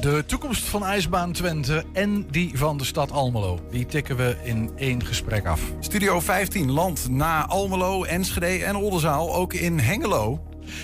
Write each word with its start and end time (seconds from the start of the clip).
De 0.00 0.24
toekomst 0.26 0.64
van 0.64 0.84
IJsbaan 0.84 1.32
Twente 1.32 1.84
en 1.92 2.26
die 2.30 2.58
van 2.58 2.76
de 2.78 2.84
stad 2.84 3.10
Almelo. 3.10 3.60
Die 3.70 3.86
tikken 3.86 4.16
we 4.16 4.36
in 4.42 4.70
één 4.76 5.06
gesprek 5.06 5.46
af. 5.46 5.60
Studio 5.80 6.20
15 6.20 6.70
land 6.70 7.08
na 7.10 7.46
Almelo, 7.46 8.04
Enschede 8.04 8.64
en 8.64 8.76
Oldenzaal. 8.76 9.34
Ook 9.34 9.52
in 9.52 9.78
Hengelo. 9.78 10.42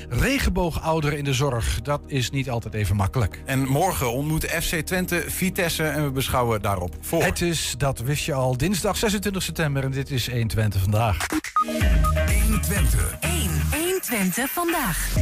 Regenboogouderen 0.08 1.19
in 1.19 1.24
de 1.24 1.32
zorg, 1.32 1.80
dat 1.82 2.00
is 2.06 2.30
niet 2.30 2.50
altijd 2.50 2.74
even 2.74 2.96
makkelijk. 2.96 3.42
En 3.45 3.68
morgen 3.68 4.12
ontmoet 4.12 4.45
FC 4.45 4.74
Twente 4.74 5.24
Vitesse 5.26 5.84
en 5.84 6.04
we 6.04 6.10
beschouwen 6.10 6.62
daarop 6.62 6.96
voor. 7.00 7.22
Het 7.22 7.40
is, 7.40 7.74
dat 7.78 7.98
wist 7.98 8.24
je 8.24 8.32
al, 8.32 8.56
dinsdag 8.56 8.96
26 8.96 9.42
september 9.42 9.84
en 9.84 9.90
dit 9.90 10.10
is 10.10 10.28
1 10.28 10.48
Twente 10.48 10.78
vandaag. 10.78 11.26
1 12.26 12.60
Twente. 12.60 12.98
1. 13.20 13.32
1 13.72 14.00
Twente 14.00 14.46
vandaag. 14.48 15.12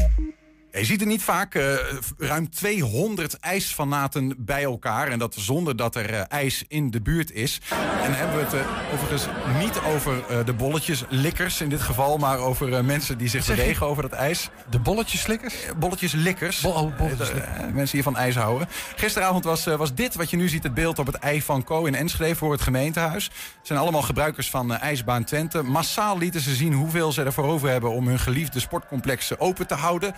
Je 0.79 0.85
ziet 0.85 1.01
er 1.01 1.07
niet 1.07 1.23
vaak 1.23 1.55
uh, 1.55 1.75
ruim 2.19 2.51
200 2.51 3.39
ijsfanaten 3.39 4.35
bij 4.39 4.63
elkaar. 4.63 5.09
En 5.09 5.19
dat 5.19 5.35
zonder 5.39 5.77
dat 5.77 5.95
er 5.95 6.11
uh, 6.11 6.21
ijs 6.29 6.65
in 6.69 6.91
de 6.91 7.01
buurt 7.01 7.33
is. 7.33 7.61
En 7.71 7.77
dan 8.03 8.13
hebben 8.13 8.37
we 8.37 8.43
het 8.43 8.55
uh, 8.55 8.93
overigens 8.93 9.27
niet 9.59 9.79
over 9.79 10.45
de 10.45 10.53
bolletjeslikkers 10.53 11.61
in 11.61 11.69
dit 11.69 11.81
geval. 11.81 12.19
Maar 12.19 12.39
over 12.39 12.85
mensen 12.85 13.19
die 13.19 13.29
zich 13.29 13.47
bewegen 13.47 13.87
over 13.87 14.03
dat 14.03 14.13
ijs. 14.13 14.49
De 14.71 14.79
bolletjeslikkers? 14.79 15.55
bolletjeslikkers. 15.77 16.61
Bo 16.61 16.69
oh, 16.69 16.97
bolletjeslikkers. 16.97 17.73
mensen 17.73 17.95
die 17.95 18.03
van 18.03 18.17
ijs 18.17 18.35
houden. 18.35 18.69
Gisteravond 18.97 19.45
was, 19.45 19.65
was 19.65 19.95
dit 19.95 20.15
wat 20.15 20.31
je 20.31 20.37
nu 20.37 20.49
ziet 20.49 20.63
het 20.63 20.75
beeld 20.75 20.99
op 20.99 21.07
het 21.07 21.17
ei 21.17 21.43
van 21.43 21.65
Co 21.65 21.85
in 21.85 21.95
Enschede 21.95 22.37
voor 22.37 22.53
het 22.53 22.63
gemeentehuis. 22.63 23.25
Het 23.25 23.67
zijn 23.67 23.79
allemaal 23.79 24.03
gebruikers 24.03 24.51
van 24.51 24.73
IJsbaan 24.73 25.25
Twente. 25.25 25.63
Massaal 25.63 26.19
lieten 26.19 26.41
ze 26.41 26.55
zien 26.55 26.73
hoeveel 26.73 27.13
ze 27.13 27.23
ervoor 27.23 27.45
over 27.45 27.69
hebben 27.69 27.91
om 27.91 28.09
hun 28.09 28.19
geliefde 28.19 28.61
sportcomplexen 28.61 29.41
open 29.41 29.67
te 29.67 29.75
houden. 29.75 30.15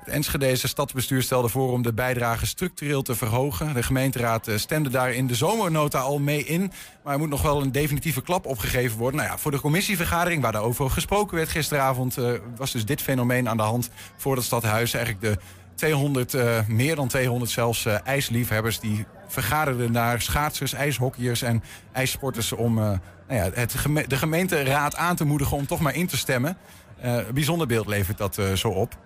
Het 0.00 0.08
Enschedeze 0.08 0.68
stadsbestuur 0.68 1.22
stelde 1.22 1.48
voor 1.48 1.72
om 1.72 1.82
de 1.82 1.92
bijdrage 1.92 2.46
structureel 2.46 3.02
te 3.02 3.14
verhogen. 3.14 3.74
De 3.74 3.82
gemeenteraad 3.82 4.48
eh, 4.48 4.56
stemde 4.56 4.88
daar 4.90 5.12
in 5.12 5.26
de 5.26 5.34
zomernota 5.34 5.98
al 5.98 6.18
mee 6.18 6.44
in. 6.44 6.72
Maar 7.04 7.12
er 7.12 7.18
moet 7.18 7.28
nog 7.28 7.42
wel 7.42 7.62
een 7.62 7.72
definitieve 7.72 8.22
klap 8.22 8.46
opgegeven 8.46 8.98
worden. 8.98 9.20
Nou 9.20 9.32
ja, 9.32 9.38
voor 9.38 9.50
de 9.50 9.60
commissievergadering, 9.60 10.42
waar 10.42 10.52
daarover 10.52 10.90
gesproken 10.90 11.36
werd 11.36 11.48
gisteravond... 11.48 12.18
Uh, 12.18 12.32
was 12.56 12.72
dus 12.72 12.84
dit 12.84 13.02
fenomeen 13.02 13.48
aan 13.48 13.56
de 13.56 13.62
hand 13.62 13.90
voor 14.16 14.36
het 14.36 14.44
stadhuis. 14.44 14.94
Eigenlijk 14.94 15.24
de 15.24 15.42
200, 15.74 16.34
uh, 16.34 16.66
meer 16.66 16.96
dan 16.96 17.08
200 17.08 17.50
zelfs 17.50 17.86
ijsliefhebbers... 18.04 18.80
die 18.80 19.06
vergaderden 19.28 19.92
naar 19.92 20.22
schaatsers, 20.22 20.72
ijshockeyers 20.72 21.42
en 21.42 21.62
ijssporters... 21.92 22.52
om 22.52 22.74
nou 22.74 22.98
ja, 23.28 23.50
het 23.54 23.76
de 24.06 24.16
gemeenteraad 24.16 24.96
aan 24.96 25.16
te 25.16 25.24
moedigen 25.24 25.56
om 25.56 25.66
toch 25.66 25.80
maar 25.80 25.94
in 25.94 26.06
te 26.06 26.16
stemmen. 26.16 26.56
bijzonder 27.34 27.66
beeld 27.66 27.86
levert 27.86 28.18
dat 28.18 28.38
zo 28.54 28.68
op. 28.68 28.98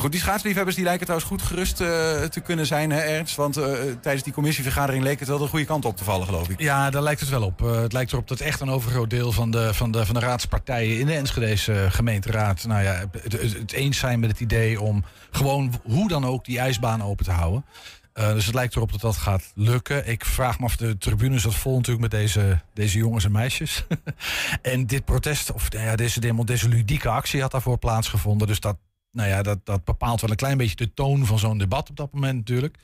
Goed, 0.00 0.12
die 0.12 0.20
schaatsliefhebbers 0.20 0.76
die 0.76 0.84
lijken 0.84 1.06
trouwens 1.06 1.30
goed 1.30 1.42
gerust 1.42 1.80
uh, 1.80 1.88
te 2.22 2.40
kunnen 2.44 2.66
zijn, 2.66 2.90
hè, 2.90 2.98
Ernst? 3.00 3.36
Want 3.36 3.58
uh, 3.58 3.64
tijdens 4.00 4.22
die 4.24 4.32
commissievergadering 4.32 5.04
leek 5.04 5.18
het 5.18 5.28
wel 5.28 5.38
de 5.38 5.46
goede 5.46 5.64
kant 5.64 5.84
op 5.84 5.96
te 5.96 6.04
vallen, 6.04 6.26
geloof 6.26 6.48
ik. 6.48 6.60
Ja, 6.60 6.90
daar 6.90 7.02
lijkt 7.02 7.20
het 7.20 7.28
wel 7.28 7.42
op. 7.42 7.62
Uh, 7.62 7.80
het 7.80 7.92
lijkt 7.92 8.12
erop 8.12 8.28
dat 8.28 8.40
echt 8.40 8.60
een 8.60 8.70
overgroot 8.70 9.10
deel 9.10 9.32
van 9.32 9.50
de, 9.50 9.74
van 9.74 9.90
de, 9.90 10.06
van 10.06 10.14
de 10.14 10.20
raadspartijen 10.20 10.98
in 10.98 11.06
de 11.06 11.14
Enschedese 11.14 11.86
gemeenteraad... 11.90 12.64
nou 12.64 12.82
ja, 12.82 13.04
het, 13.22 13.32
het, 13.32 13.72
eens 13.72 13.98
zijn 13.98 14.20
met 14.20 14.30
het 14.30 14.40
idee 14.40 14.80
om 14.80 15.04
gewoon 15.30 15.80
hoe 15.84 16.08
dan 16.08 16.24
ook 16.24 16.44
die 16.44 16.58
ijsbaan 16.58 17.02
open 17.02 17.24
te 17.24 17.30
houden. 17.30 17.64
dus 18.12 18.46
het 18.46 18.54
lijkt 18.54 18.76
erop 18.76 18.92
dat 18.92 19.00
dat 19.00 19.16
gaat 19.16 19.52
lukken. 19.54 20.08
Ik 20.08 20.24
vraag 20.24 20.58
me 20.58 20.64
af, 20.64 20.76
de 20.76 20.98
tribune 20.98 21.38
zat 21.38 21.54
vol 21.54 21.76
natuurlijk 21.76 22.12
met 22.12 22.20
deze, 22.20 22.60
deze 22.74 22.98
jongens 22.98 23.24
en 23.24 23.32
meisjes. 23.32 23.84
en 24.62 24.86
dit 24.86 25.04
protest, 25.04 25.52
of 25.52 25.66
ja, 25.72 25.96
deze, 25.96 26.20
demo, 26.20 26.44
deze 26.44 26.68
ludieke 26.68 27.08
actie 27.08 27.40
had 27.40 27.50
daarvoor 27.50 27.78
plaatsgevonden. 27.78 28.46
Dus 28.46 28.60
dat, 28.60 28.76
nou 29.18 29.30
ja, 29.30 29.42
dat, 29.42 29.58
dat 29.64 29.84
bepaalt 29.84 30.20
wel 30.20 30.30
een 30.30 30.36
klein 30.36 30.56
beetje 30.56 30.76
de 30.76 30.94
toon 30.94 31.26
van 31.26 31.38
zo'n 31.38 31.58
debat 31.58 31.90
op 31.90 31.96
dat 31.96 32.12
moment 32.12 32.34
natuurlijk. 32.34 32.76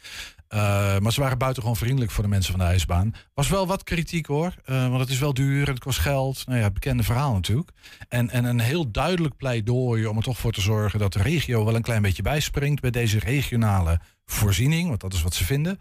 Uh, 0.54 0.98
maar 0.98 1.12
ze 1.12 1.20
waren 1.20 1.38
buitengewoon 1.38 1.76
vriendelijk 1.76 2.10
voor 2.10 2.22
de 2.22 2.28
mensen 2.28 2.50
van 2.50 2.60
de 2.60 2.66
ijsbaan. 2.66 3.14
Was 3.34 3.48
wel 3.48 3.66
wat 3.66 3.82
kritiek 3.82 4.26
hoor, 4.26 4.54
uh, 4.66 4.88
want 4.88 5.00
het 5.00 5.10
is 5.10 5.18
wel 5.18 5.34
duur, 5.34 5.66
het 5.68 5.78
kost 5.78 5.98
geld. 5.98 6.46
Nou 6.46 6.58
ja, 6.58 6.70
bekende 6.70 7.02
verhaal 7.02 7.32
natuurlijk. 7.32 7.70
En, 8.08 8.30
en 8.30 8.44
een 8.44 8.60
heel 8.60 8.90
duidelijk 8.90 9.36
pleidooi 9.36 10.06
om 10.06 10.16
er 10.16 10.22
toch 10.22 10.38
voor 10.38 10.52
te 10.52 10.60
zorgen 10.60 10.98
dat 10.98 11.12
de 11.12 11.22
regio 11.22 11.64
wel 11.64 11.74
een 11.74 11.82
klein 11.82 12.02
beetje 12.02 12.22
bijspringt 12.22 12.80
bij 12.80 12.90
deze 12.90 13.18
regionale 13.18 14.00
voorziening, 14.26 14.88
want 14.88 15.00
dat 15.00 15.12
is 15.12 15.22
wat 15.22 15.34
ze 15.34 15.44
vinden. 15.44 15.80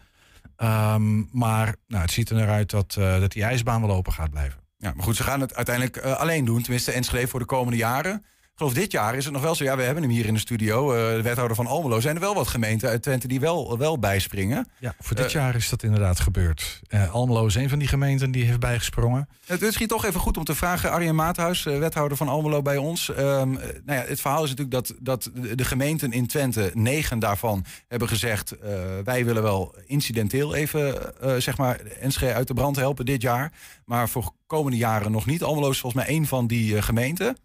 Um, 0.57 1.29
maar 1.31 1.75
nou, 1.87 2.01
het 2.01 2.11
ziet 2.11 2.29
er 2.29 2.35
naar 2.35 2.49
uit 2.49 2.69
dat, 2.69 2.95
uh, 2.99 3.19
dat 3.19 3.31
die 3.31 3.43
ijsbaan 3.43 3.81
wel 3.81 3.95
open 3.95 4.13
gaat 4.13 4.29
blijven. 4.29 4.59
Ja, 4.77 4.93
maar 4.95 5.03
goed, 5.03 5.15
ze 5.15 5.23
gaan 5.23 5.41
het 5.41 5.55
uiteindelijk 5.55 5.97
alleen 5.97 6.45
doen, 6.45 6.61
tenminste 6.61 6.91
Enschede 6.91 7.27
voor 7.27 7.39
de 7.39 7.45
komende 7.45 7.77
jaren. 7.77 8.25
Geloof 8.55 8.73
dit 8.73 8.91
jaar 8.91 9.15
is 9.15 9.23
het 9.23 9.33
nog 9.33 9.41
wel 9.41 9.55
zo. 9.55 9.63
Ja, 9.63 9.75
we 9.75 9.83
hebben 9.83 10.03
hem 10.03 10.11
hier 10.11 10.25
in 10.25 10.33
de 10.33 10.39
studio. 10.39 10.93
Uh, 10.93 11.15
de 11.15 11.21
wethouder 11.21 11.55
van 11.55 11.67
Almelo. 11.67 11.99
Zijn 11.99 12.15
er 12.15 12.21
wel 12.21 12.35
wat 12.35 12.47
gemeenten 12.47 12.89
uit 12.89 13.01
Twente 13.01 13.27
die 13.27 13.39
wel, 13.39 13.77
wel 13.77 13.99
bijspringen? 13.99 14.67
Ja, 14.79 14.95
voor 14.99 15.15
dit 15.15 15.25
uh, 15.25 15.31
jaar 15.31 15.55
is 15.55 15.69
dat 15.69 15.83
inderdaad 15.83 16.19
gebeurd. 16.19 16.81
Uh, 16.89 17.13
Almelo 17.13 17.45
is 17.45 17.55
een 17.55 17.69
van 17.69 17.79
die 17.79 17.87
gemeenten 17.87 18.31
die 18.31 18.45
heeft 18.45 18.59
bijgesprongen. 18.59 19.29
Het 19.45 19.59
is 19.59 19.65
misschien 19.65 19.87
toch 19.87 20.05
even 20.05 20.19
goed 20.19 20.37
om 20.37 20.43
te 20.43 20.55
vragen. 20.55 20.91
Arjen 20.91 21.15
Maathuis, 21.15 21.63
wethouder 21.63 22.17
van 22.17 22.27
Almelo 22.27 22.61
bij 22.61 22.77
ons. 22.77 23.09
Um, 23.09 23.15
nou 23.53 23.53
ja, 23.85 24.03
het 24.07 24.21
verhaal 24.21 24.43
is 24.43 24.49
natuurlijk 24.49 24.87
dat, 24.87 24.95
dat 24.99 25.29
de 25.55 25.65
gemeenten 25.65 26.11
in 26.11 26.27
Twente, 26.27 26.71
negen 26.73 27.19
daarvan, 27.19 27.65
hebben 27.87 28.07
gezegd... 28.07 28.55
wij 29.03 29.25
willen 29.25 29.43
wel 29.43 29.75
incidenteel 29.85 30.55
even, 30.55 31.13
zeg 31.41 31.57
maar, 31.57 31.79
Enschede 31.79 32.33
uit 32.33 32.47
de 32.47 32.53
brand 32.53 32.75
helpen 32.75 33.05
dit 33.05 33.21
jaar. 33.21 33.51
Maar 33.85 34.09
voor 34.09 34.31
komende 34.47 34.77
jaren 34.77 35.11
nog 35.11 35.25
niet. 35.25 35.43
Almelo 35.43 35.69
is 35.69 35.79
volgens 35.79 36.03
mij 36.03 36.13
één 36.13 36.25
van 36.25 36.47
die 36.47 36.81
gemeenten. 36.81 37.37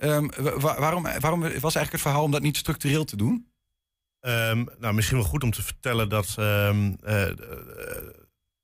Um, 0.00 0.30
waarom, 0.60 1.02
waarom 1.02 1.40
was 1.40 1.52
eigenlijk 1.52 1.92
het 1.92 2.00
verhaal 2.00 2.22
om 2.22 2.30
dat 2.30 2.42
niet 2.42 2.56
structureel 2.56 3.04
te 3.04 3.16
doen? 3.16 3.52
Um, 4.20 4.68
nou, 4.78 4.94
misschien 4.94 5.16
wel 5.16 5.26
goed 5.26 5.42
om 5.42 5.50
te 5.50 5.62
vertellen 5.62 6.08
dat 6.08 6.36
um, 6.38 6.96
uh, 7.06 7.28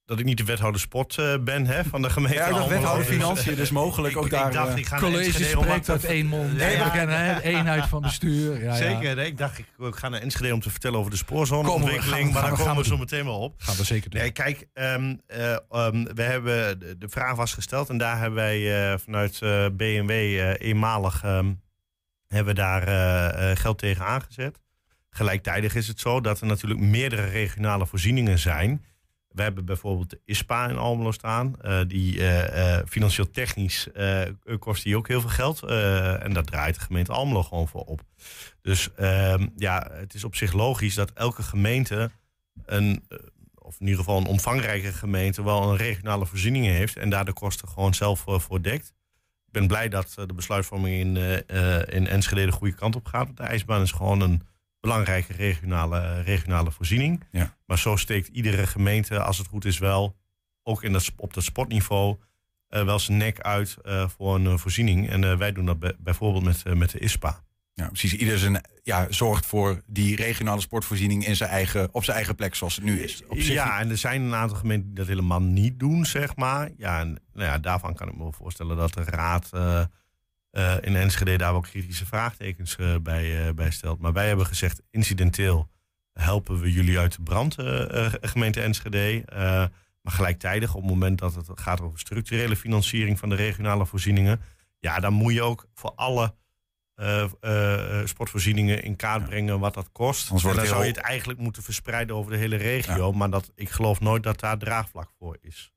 dat 0.07 0.19
ik 0.19 0.25
niet 0.25 0.37
de 0.37 0.45
wethouder 0.45 0.81
sport 0.81 1.17
uh, 1.17 1.35
ben 1.41 1.67
hè, 1.67 1.85
van 1.85 2.03
de 2.03 2.11
gemeente. 2.11 2.39
Ja, 2.39 2.63
de 2.63 2.69
wethouder 2.69 3.05
financiën, 3.07 3.55
dus 3.55 3.71
mogelijk 3.71 4.15
ik, 4.15 4.21
ook 4.21 4.31
daar. 4.31 4.53
Dacht, 4.53 4.77
ik 4.77 4.87
ga 4.87 4.99
college 4.99 5.45
spreekt 5.45 5.91
uit 5.91 6.05
één 6.05 6.27
mond. 6.27 6.57
Nee, 6.57 6.77
ja, 6.77 6.95
ja. 6.95 7.41
eenheid 7.41 7.89
van 7.89 8.03
bestuur. 8.03 8.63
Ja, 8.63 8.75
zeker, 8.75 9.17
nee, 9.17 9.27
ik 9.27 9.39
dacht, 9.39 9.59
ik, 9.59 9.67
ik 9.79 9.95
ga 9.95 10.09
naar 10.09 10.21
Enschede 10.21 10.55
om 10.55 10.61
te 10.61 10.71
vertellen 10.71 10.99
over 10.99 11.11
de 11.11 11.17
spoorzoneontwikkeling. 11.17 12.33
Maar 12.33 12.43
daar 12.43 12.57
komen 12.57 12.77
we 12.77 12.85
zo 12.85 12.97
meteen 12.97 13.25
wel 13.25 13.39
op. 13.39 13.55
Gaan 13.59 13.77
we 13.77 13.85
zeker 13.85 14.11
doen. 14.11 14.21
Nee, 14.21 14.31
kijk, 14.31 14.67
um, 14.75 15.21
uh, 15.29 15.51
um, 15.71 16.15
we 16.15 16.23
hebben 16.23 16.79
de, 16.79 16.99
de, 16.99 17.09
vraag 17.09 17.35
was 17.35 17.55
gesteld 17.55 17.89
en 17.89 17.99
daar 17.99 18.19
hebben 18.19 18.35
wij 18.35 18.91
uh, 18.93 18.99
vanuit 18.99 19.39
BMW 19.77 20.11
eenmalig 20.59 21.25
um, 21.25 21.63
hebben 22.29 22.55
we 22.55 22.61
daar 22.61 23.57
geld 23.57 23.79
tegen 23.79 24.05
aangezet. 24.05 24.63
Gelijktijdig 25.11 25.75
is 25.75 25.89
het 25.89 26.01
zo 26.01 26.21
dat 26.21 26.41
er 26.41 26.47
natuurlijk 26.47 26.81
meerdere 26.81 27.25
regionale 27.25 27.87
voorzieningen 27.87 28.39
zijn 28.39 28.85
we 29.35 29.43
hebben 29.43 29.65
bijvoorbeeld 29.65 30.11
de 30.11 30.21
ISPA 30.25 30.69
in 30.69 30.77
Almelo 30.77 31.13
staan. 31.13 31.55
Uh, 31.63 31.81
die 31.87 32.17
uh, 32.17 32.57
uh, 32.57 32.79
financieel 32.87 33.31
technisch 33.31 33.89
kost 34.59 34.83
die 34.85 34.97
ook 34.97 35.09
heel 35.09 35.21
veel 35.21 35.31
geld. 35.31 35.63
en 35.63 36.33
daar 36.33 36.45
draait 36.45 36.75
de 36.75 36.81
gemeente 36.81 37.13
Almelo 37.13 37.43
gewoon 37.43 37.69
voor 37.69 37.85
op. 37.85 38.03
Dus 38.63 38.95
ehm, 38.95 39.47
ja, 39.57 39.91
het 39.93 40.15
is 40.15 40.25
op 40.25 40.35
zich 40.35 40.53
logisch 40.53 40.95
dat 40.95 41.13
elke 41.13 41.43
gemeente 41.43 42.11
een, 42.65 43.09
of 43.55 43.81
in 43.81 43.87
ieder 43.87 43.99
geval 44.05 44.19
een 44.19 44.27
omvangrijke 44.27 44.93
gemeente, 44.93 45.45
wel 45.45 45.71
een 45.71 45.77
regionale 45.77 46.27
voorziening 46.27 46.67
heeft 46.67 46.97
en 46.97 47.11
daar 47.11 47.25
de 47.25 47.33
kosten 47.33 47.69
gewoon 47.69 47.95
zelf 47.95 48.25
voor 48.27 48.63
dekt. 48.63 48.93
Ik 49.47 49.53
ben 49.61 49.67
blij 49.67 49.89
dat 49.89 50.15
de 50.15 50.35
besluitvorming 50.35 50.95
in, 50.95 51.17
in 51.87 52.07
Enschede 52.07 52.47
de 52.47 52.53
goede 52.53 52.75
kant 52.75 52.97
op 52.97 53.07
gaat. 53.07 53.37
De 53.37 53.43
ijsbaan 53.43 53.83
is 53.83 53.93
gewoon 53.93 54.21
een 54.21 54.43
belangrijke 54.85 55.33
regionale, 55.33 56.21
regionale 56.21 56.71
voorziening. 56.71 57.25
Ja. 57.31 57.57
Maar 57.67 57.79
zo 57.79 57.97
steekt 57.97 58.29
iedere 58.29 58.67
gemeente, 58.67 59.21
als 59.21 59.39
het 59.39 59.47
goed 59.47 59.65
is, 59.65 59.79
wel, 59.79 60.17
ook 60.63 60.83
in 60.83 60.93
dat, 60.93 61.13
op 61.17 61.35
dat 61.35 61.45
sportniveau, 61.45 62.17
uh, 62.71 62.85
wel 62.85 62.99
zijn 62.99 63.17
nek 63.17 63.41
uit 63.41 63.77
uh, 63.85 64.09
voor 64.09 64.35
een 64.35 64.59
voorziening. 64.59 65.09
En 65.09 65.39
wij 65.39 65.53
doen 65.53 65.67
dat 65.67 65.97
bijvoorbeeld 65.99 66.45
met, 66.45 66.75
met 66.75 66.91
de 66.91 66.99
ISPA. 66.99 67.43
Ja, 67.75 67.87
precies. 67.87 68.15
Ieder 68.15 68.39
zijn, 68.39 68.61
ja, 68.83 69.07
zorgt 69.11 69.47
voor 69.47 69.83
die 69.87 70.17
regionale 70.17 70.61
sportvoorziening 70.61 71.27
in 71.27 71.37
zijn 71.37 71.51
eigen, 71.51 71.89
op 71.93 72.05
zijn 72.05 72.17
eigen 72.17 72.35
plek 72.35 72.55
zoals 72.55 72.77
het 72.77 72.85
nu 72.85 73.03
is. 73.03 73.23
Op 73.27 73.39
zich 73.39 73.55
ja, 73.55 73.81
en 73.81 73.91
er 73.91 73.99
zijn 73.99 74.23
een 74.23 74.35
aantal 74.35 74.57
gemeenten 74.57 74.87
die 74.87 74.97
dat 74.97 75.07
helemaal 75.07 75.43
niet 75.43 75.79
doen, 75.79 76.07
zeg 76.07 76.37
maar. 76.37 76.71
Ja, 76.77 77.01
en, 77.01 77.19
nou 77.33 77.49
ja, 77.49 77.59
daarvan 77.59 77.95
kan 77.95 78.09
ik 78.09 78.15
me 78.15 78.23
wel 78.23 78.33
voorstellen 78.33 78.77
dat 78.77 78.95
de 78.95 79.05
raad 79.05 79.51
uh, 80.55 80.75
in 80.81 80.97
Enschede 80.97 81.37
daar 81.37 81.53
wel 81.53 81.61
kritische 81.61 82.07
vraagtekens 82.07 82.77
uh, 82.81 82.97
bij, 83.03 83.47
uh, 83.47 83.53
bij 83.55 83.71
stelt. 83.71 84.01
Maar 84.01 84.13
wij 84.13 84.27
hebben 84.27 84.47
gezegd, 84.47 84.83
incidenteel 84.91 85.71
helpen 86.13 86.61
we 86.61 86.73
jullie 86.73 86.99
uit 86.99 87.17
de 87.17 87.23
brand, 87.23 87.55
gemeente 88.21 88.61
Enschede. 88.61 89.23
maar 90.01 90.13
gelijktijdig, 90.13 90.75
op 90.75 90.81
het 90.81 90.91
moment 90.91 91.19
dat 91.19 91.35
het 91.35 91.49
gaat 91.55 91.81
over 91.81 91.99
structurele 91.99 92.57
financiering 92.57 93.19
van 93.19 93.29
de 93.29 93.35
regionale 93.35 93.87
voorzieningen, 93.87 94.41
ja, 94.79 95.01
dan 95.01 95.13
moet 95.13 95.33
je 95.33 95.43
ook 95.43 95.67
voor 95.75 95.93
alle 95.95 96.35
sportvoorzieningen 98.05 98.83
in 98.83 98.97
kaart 98.97 99.25
brengen 99.25 99.59
wat 99.59 99.75
dat 99.75 99.93
kost. 99.93 100.31
En 100.31 100.39
dan 100.55 100.67
zou 100.67 100.83
je 100.83 100.89
het 100.89 100.97
eigenlijk 100.97 101.39
moeten 101.39 101.63
verspreiden 101.63 102.17
over 102.17 102.33
de 102.33 102.39
hele 102.39 102.57
regio. 102.57 103.11
Ja. 103.11 103.17
Maar 103.17 103.31
dat, 103.31 103.53
ik 103.55 103.71
geloof 103.71 104.01
nooit 104.01 104.23
dat 104.23 104.41
daar 104.41 104.59
draagvlak 104.59 105.11
voor 105.19 105.39
is. 105.41 105.73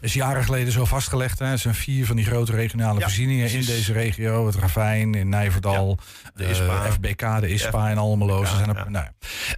Is 0.00 0.14
jaren 0.14 0.44
geleden 0.44 0.72
zo 0.72 0.84
vastgelegd. 0.84 1.38
Hè. 1.38 1.46
Er 1.46 1.58
zijn 1.58 1.74
vier 1.74 2.06
van 2.06 2.16
die 2.16 2.24
grote 2.24 2.52
regionale 2.52 2.98
Ja, 2.98 3.04
voorzieningen 3.04 3.50
in 3.50 3.64
deze 3.64 3.92
regio. 3.92 4.46
Het 4.46 4.54
Ravijn, 4.54 5.14
in 5.14 5.28
Nijverdal, 5.28 5.98
de 6.34 6.48
ISPA. 6.50 6.90
FBK, 6.92 7.40
de 7.40 7.48
ISPA 7.52 7.90
en 7.90 7.98
Almelo. 7.98 8.42
Ja, 8.42 8.60
er, 8.68 8.76
ja. 8.76 8.88
nou, 8.88 9.06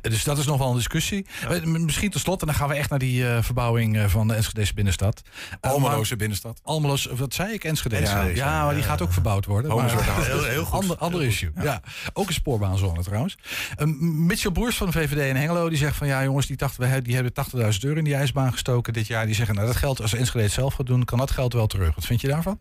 dus 0.00 0.24
dat 0.24 0.38
is 0.38 0.46
nog 0.46 0.58
wel 0.58 0.68
een 0.70 0.76
discussie. 0.76 1.26
Eh, 1.48 1.62
Misschien 1.62 2.10
tot 2.10 2.20
slot, 2.20 2.40
en 2.40 2.46
dan 2.46 2.56
gaan 2.56 2.68
we 2.68 2.74
echt 2.74 2.90
naar 2.90 2.98
die 2.98 3.28
eh, 3.28 3.42
verbouwing 3.42 3.96
eh, 3.96 4.04
van 4.06 4.28
de 4.28 4.34
Enschedese 4.34 4.74
binnenstad. 4.74 5.22
Almeloze 5.60 6.16
binnenstad. 6.16 6.60
Almeloos, 6.62 7.08
wat 7.16 7.34
zei 7.34 7.52
ik? 7.52 7.64
Enschede. 7.64 7.96
Enschede, 7.96 8.28
ja, 8.28 8.34
ja. 8.34 8.64
maar 8.64 8.74
die 8.74 8.82
gaat 8.82 9.02
ook 9.02 9.12
verbouwd 9.12 9.44
worden. 9.46 9.76
Maar- 9.76 10.22
Heel, 10.24 10.44
heel 10.44 10.64
goed. 10.64 10.80
Ander, 10.80 10.96
ander 10.96 11.20
Heel 11.20 11.28
goed. 11.30 11.36
issue. 11.40 11.50
Ja. 11.62 11.80
Ook 12.12 12.28
een 12.28 12.34
spoorbaanzone 12.34 13.02
trouwens. 13.02 13.36
Um, 13.78 14.26
Mitchell 14.26 14.50
Broers 14.50 14.76
van 14.76 14.86
de 14.86 14.92
VVD 14.92 15.28
in 15.28 15.36
Hengelo 15.36 15.68
die 15.68 15.78
zegt 15.78 15.96
van 15.96 16.06
ja 16.06 16.22
jongens, 16.24 16.46
die, 16.46 16.56
80, 16.56 16.78
we 16.78 16.84
hebben- 16.84 17.04
die 17.04 17.14
hebben 17.14 17.32
80.000 17.32 17.84
euro 17.84 17.98
in 17.98 18.04
die 18.04 18.14
ijsbaan 18.14 18.52
gestoken 18.52 18.92
dit 18.92 19.06
jaar. 19.06 19.26
Die 19.26 19.34
zeggen 19.34 19.54
nou 19.54 19.66
dat 19.66 19.76
geld, 19.76 20.02
als 20.02 20.13
Enschede 20.16 20.44
het 20.44 20.52
zelf 20.52 20.74
gaat 20.74 20.86
doen, 20.86 21.04
kan 21.04 21.18
dat 21.18 21.30
geld 21.30 21.52
wel 21.52 21.66
terug. 21.66 21.94
Wat 21.94 22.06
vind 22.06 22.20
je 22.20 22.28
daarvan? 22.28 22.60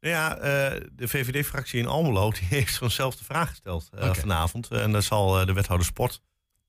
Nou 0.00 0.14
ja, 0.14 0.36
eh, 0.36 0.80
de 0.92 1.08
VVD-fractie 1.08 1.80
in 1.80 1.86
Almelo 1.86 2.30
die 2.38 2.46
heeft 2.48 2.74
zo'nzelfde 2.74 3.24
vraag 3.24 3.48
gesteld 3.48 3.88
eh, 3.98 4.14
vanavond. 4.14 4.68
En 4.68 4.92
daar 4.92 5.02
zal 5.02 5.40
eh, 5.40 5.46
de 5.46 5.52
wethouder 5.52 5.86
sport 5.86 6.22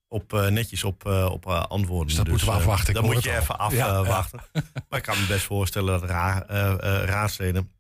op, 0.08 0.34
eh, 0.34 0.48
netjes 0.48 0.84
op, 0.84 1.06
eh, 1.06 1.26
op 1.32 1.46
eh, 1.48 1.64
antwoorden. 1.64 2.08
Dus 2.08 2.16
dat 2.16 2.28
moeten 2.28 2.48
we 2.48 2.54
eh, 2.54 2.58
afwachten, 2.60 2.96
hoor 2.98 3.14
moet 3.14 3.24
je 3.24 3.30
al. 3.32 3.38
even 3.38 3.56
Ja, 3.78 3.86
ja. 3.86 3.98
afwachten. 3.98 4.40
maar 4.90 5.00
ik 5.00 5.06
kan 5.06 5.20
me 5.20 5.26
best 5.28 5.46
voorstellen 5.46 6.00
dat 6.00 6.10
ra 6.10 6.46
eh, 6.48 6.72
eh, 6.72 7.04
raadsleden 7.06 7.72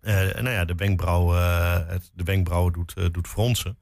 eh, 0.00 0.14
nou 0.14 0.50
ja, 0.50 0.64
de 0.64 0.74
wenkbrauw, 0.74 1.34
eh, 1.36 1.78
het, 1.86 2.10
de 2.14 2.24
wenkbrauw 2.24 2.70
doet, 2.70 2.94
eh, 2.96 3.04
doet 3.12 3.28
fronsen. 3.28 3.78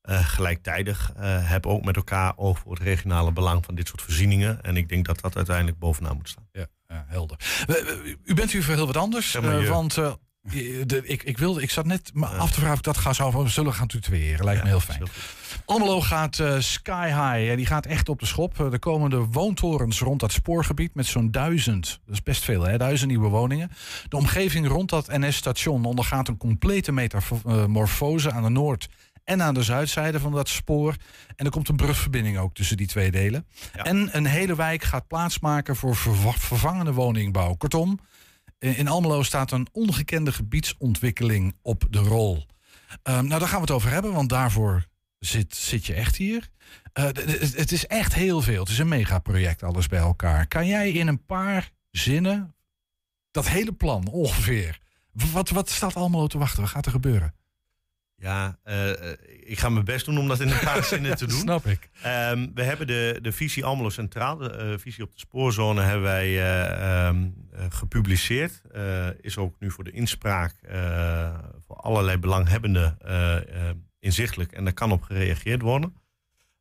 Eh, 0.00 0.26
gelijktijdig 0.26 1.12
eh, 1.16 1.48
hebben 1.48 1.70
ook 1.70 1.84
met 1.84 1.96
elkaar 1.96 2.32
oog 2.36 2.58
voor 2.58 2.72
het 2.72 2.82
regionale 2.82 3.32
belang 3.32 3.64
van 3.64 3.74
dit 3.74 3.88
soort 3.88 4.02
voorzieningen. 4.02 4.62
En 4.62 4.76
ik 4.76 4.88
denk 4.88 5.06
dat 5.06 5.20
dat 5.20 5.36
uiteindelijk 5.36 5.78
bovenaan 5.78 6.16
moet 6.16 6.28
staan. 6.28 6.48
Ja 6.52 6.66
helder. 6.88 7.36
We- 7.66 8.00
we- 8.02 8.16
U 8.24 8.34
bent 8.34 8.52
hier 8.52 8.62
voor 8.64 8.74
heel 8.74 8.86
wat 8.86 8.96
anders. 8.96 9.34
Eh, 9.34 9.68
want 9.68 9.96
eh, 9.98 10.12
de, 10.86 11.02
ik, 11.04 11.22
ik, 11.22 11.38
wilde, 11.38 11.62
ik 11.62 11.70
zat 11.70 11.86
net 11.86 12.10
me 12.14 12.26
af 12.26 12.48
te 12.50 12.54
vragen 12.54 12.72
of 12.72 12.78
ik 12.78 12.84
dat 12.84 12.96
ga 12.96 13.12
zou 13.12 13.48
zullen 13.48 13.74
gaan 13.74 13.86
tutoyeren. 13.86 14.44
Lijkt 14.44 14.62
me 14.62 14.68
heel 14.68 14.80
fijn. 14.80 15.02
Almelo 15.64 16.00
gaat 16.00 16.38
eh, 16.38 16.58
sky 16.58 17.06
high. 17.06 17.56
Die 17.56 17.66
gaat 17.66 17.86
echt 17.86 18.08
op 18.08 18.20
de 18.20 18.26
schop. 18.26 18.60
Eh, 18.60 18.72
Er 18.72 18.78
komen 18.78 19.10
de 19.10 19.16
woontorens 19.16 20.00
rond 20.00 20.20
dat 20.20 20.32
spoorgebied 20.32 20.94
met 20.94 21.06
zo'n 21.06 21.30
duizend. 21.30 22.00
Dat 22.06 22.14
is 22.14 22.22
best 22.22 22.44
veel, 22.44 22.62
hè? 22.62 22.78
Duizend 22.78 23.10
nieuwe 23.10 23.28
woningen. 23.28 23.70
De 24.08 24.16
omgeving 24.16 24.68
rond 24.68 24.88
dat 24.90 25.06
NS-station 25.18 25.84
ondergaat 25.84 26.28
een 26.28 26.36
complete 26.36 26.92
metamorfose 26.92 28.30
aan 28.32 28.42
de 28.42 28.48
noord- 28.48 28.88
en 29.26 29.42
aan 29.42 29.54
de 29.54 29.62
zuidzijde 29.62 30.20
van 30.20 30.32
dat 30.32 30.48
spoor. 30.48 30.96
En 31.36 31.44
er 31.44 31.50
komt 31.50 31.68
een 31.68 31.76
brugverbinding 31.76 32.38
ook 32.38 32.54
tussen 32.54 32.76
die 32.76 32.86
twee 32.86 33.10
delen. 33.10 33.46
Ja. 33.74 33.84
En 33.84 34.16
een 34.16 34.26
hele 34.26 34.56
wijk 34.56 34.82
gaat 34.84 35.06
plaatsmaken 35.06 35.76
voor 35.76 35.96
verva- 35.96 36.32
vervangende 36.32 36.92
woningbouw. 36.92 37.54
Kortom, 37.54 37.98
in 38.58 38.88
Almelo 38.88 39.22
staat 39.22 39.50
een 39.52 39.68
ongekende 39.72 40.32
gebiedsontwikkeling 40.32 41.56
op 41.62 41.84
de 41.90 41.98
rol. 41.98 42.46
Ehm, 43.02 43.26
nou, 43.26 43.38
daar 43.40 43.48
gaan 43.48 43.60
we 43.60 43.66
het 43.66 43.70
over 43.70 43.90
hebben, 43.90 44.12
want 44.12 44.28
daarvoor 44.28 44.86
zit, 45.18 45.56
zit 45.56 45.86
je 45.86 45.94
echt 45.94 46.16
hier. 46.16 46.48
Eh, 46.92 47.04
het 47.04 47.72
is 47.72 47.86
echt 47.86 48.14
heel 48.14 48.42
veel. 48.42 48.60
Het 48.60 48.68
is 48.68 48.78
een 48.78 48.88
megaproject, 48.88 49.62
alles 49.62 49.86
bij 49.86 49.98
elkaar. 49.98 50.46
Kan 50.46 50.66
jij 50.66 50.90
in 50.90 51.06
een 51.06 51.24
paar 51.24 51.70
zinnen 51.90 52.54
dat 53.30 53.48
hele 53.48 53.72
plan 53.72 54.06
ongeveer... 54.08 54.78
Wat, 55.32 55.48
wat 55.50 55.70
staat 55.70 55.94
Almelo 55.94 56.26
te 56.26 56.38
wachten? 56.38 56.60
Wat 56.60 56.70
gaat 56.70 56.86
er 56.86 56.92
gebeuren? 56.92 57.34
Ja, 58.18 58.58
eh, 58.62 59.10
eh, 59.10 59.18
ik 59.44 59.58
ga 59.58 59.68
mijn 59.68 59.84
best 59.84 60.04
doen 60.04 60.18
om 60.18 60.28
dat 60.28 60.40
in 60.40 60.48
een 60.50 60.58
paar 60.58 60.84
zinnen 60.94 61.16
te 61.16 61.26
doen. 61.26 61.38
Snap 61.38 61.66
ik. 61.66 61.90
Ehm, 62.02 62.46
we 62.54 62.62
hebben 62.62 62.86
de, 62.86 63.18
de 63.22 63.32
visie 63.32 63.64
Almelo 63.64 63.90
Centraal, 63.90 64.36
de 64.36 64.50
eh, 64.50 64.78
visie 64.78 65.04
op 65.04 65.12
de 65.12 65.18
spoorzone, 65.18 65.82
hebben 65.82 66.02
wij 66.02 66.26
eh, 66.26 67.06
ehm, 67.06 67.28
eh, 67.52 67.64
gepubliceerd. 67.68 68.62
Is 69.20 69.38
ook 69.38 69.54
nu 69.58 69.70
voor 69.70 69.84
de 69.84 69.90
inspraak 69.90 70.54
voor 71.66 71.76
allerlei 71.76 72.18
belanghebbenden 72.18 72.96
eh, 73.00 73.36
eh, 73.36 73.76
inzichtelijk 73.98 74.52
en 74.52 74.64
daar 74.64 74.72
kan 74.72 74.92
op 74.92 75.02
gereageerd 75.02 75.62
worden. 75.62 75.94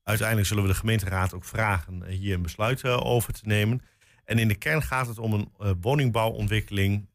Uiteindelijk 0.03 0.47
zullen 0.47 0.63
we 0.63 0.69
de 0.69 0.75
gemeenteraad 0.75 1.33
ook 1.33 1.45
vragen 1.45 2.05
hier 2.05 2.33
een 2.35 2.41
besluit 2.41 2.83
over 2.85 3.33
te 3.33 3.41
nemen. 3.43 3.81
En 4.25 4.39
in 4.39 4.47
de 4.47 4.55
kern 4.55 4.81
gaat 4.81 5.07
het 5.07 5.19
om 5.19 5.33
een 5.33 5.77
woningbouwontwikkeling. 5.81 7.09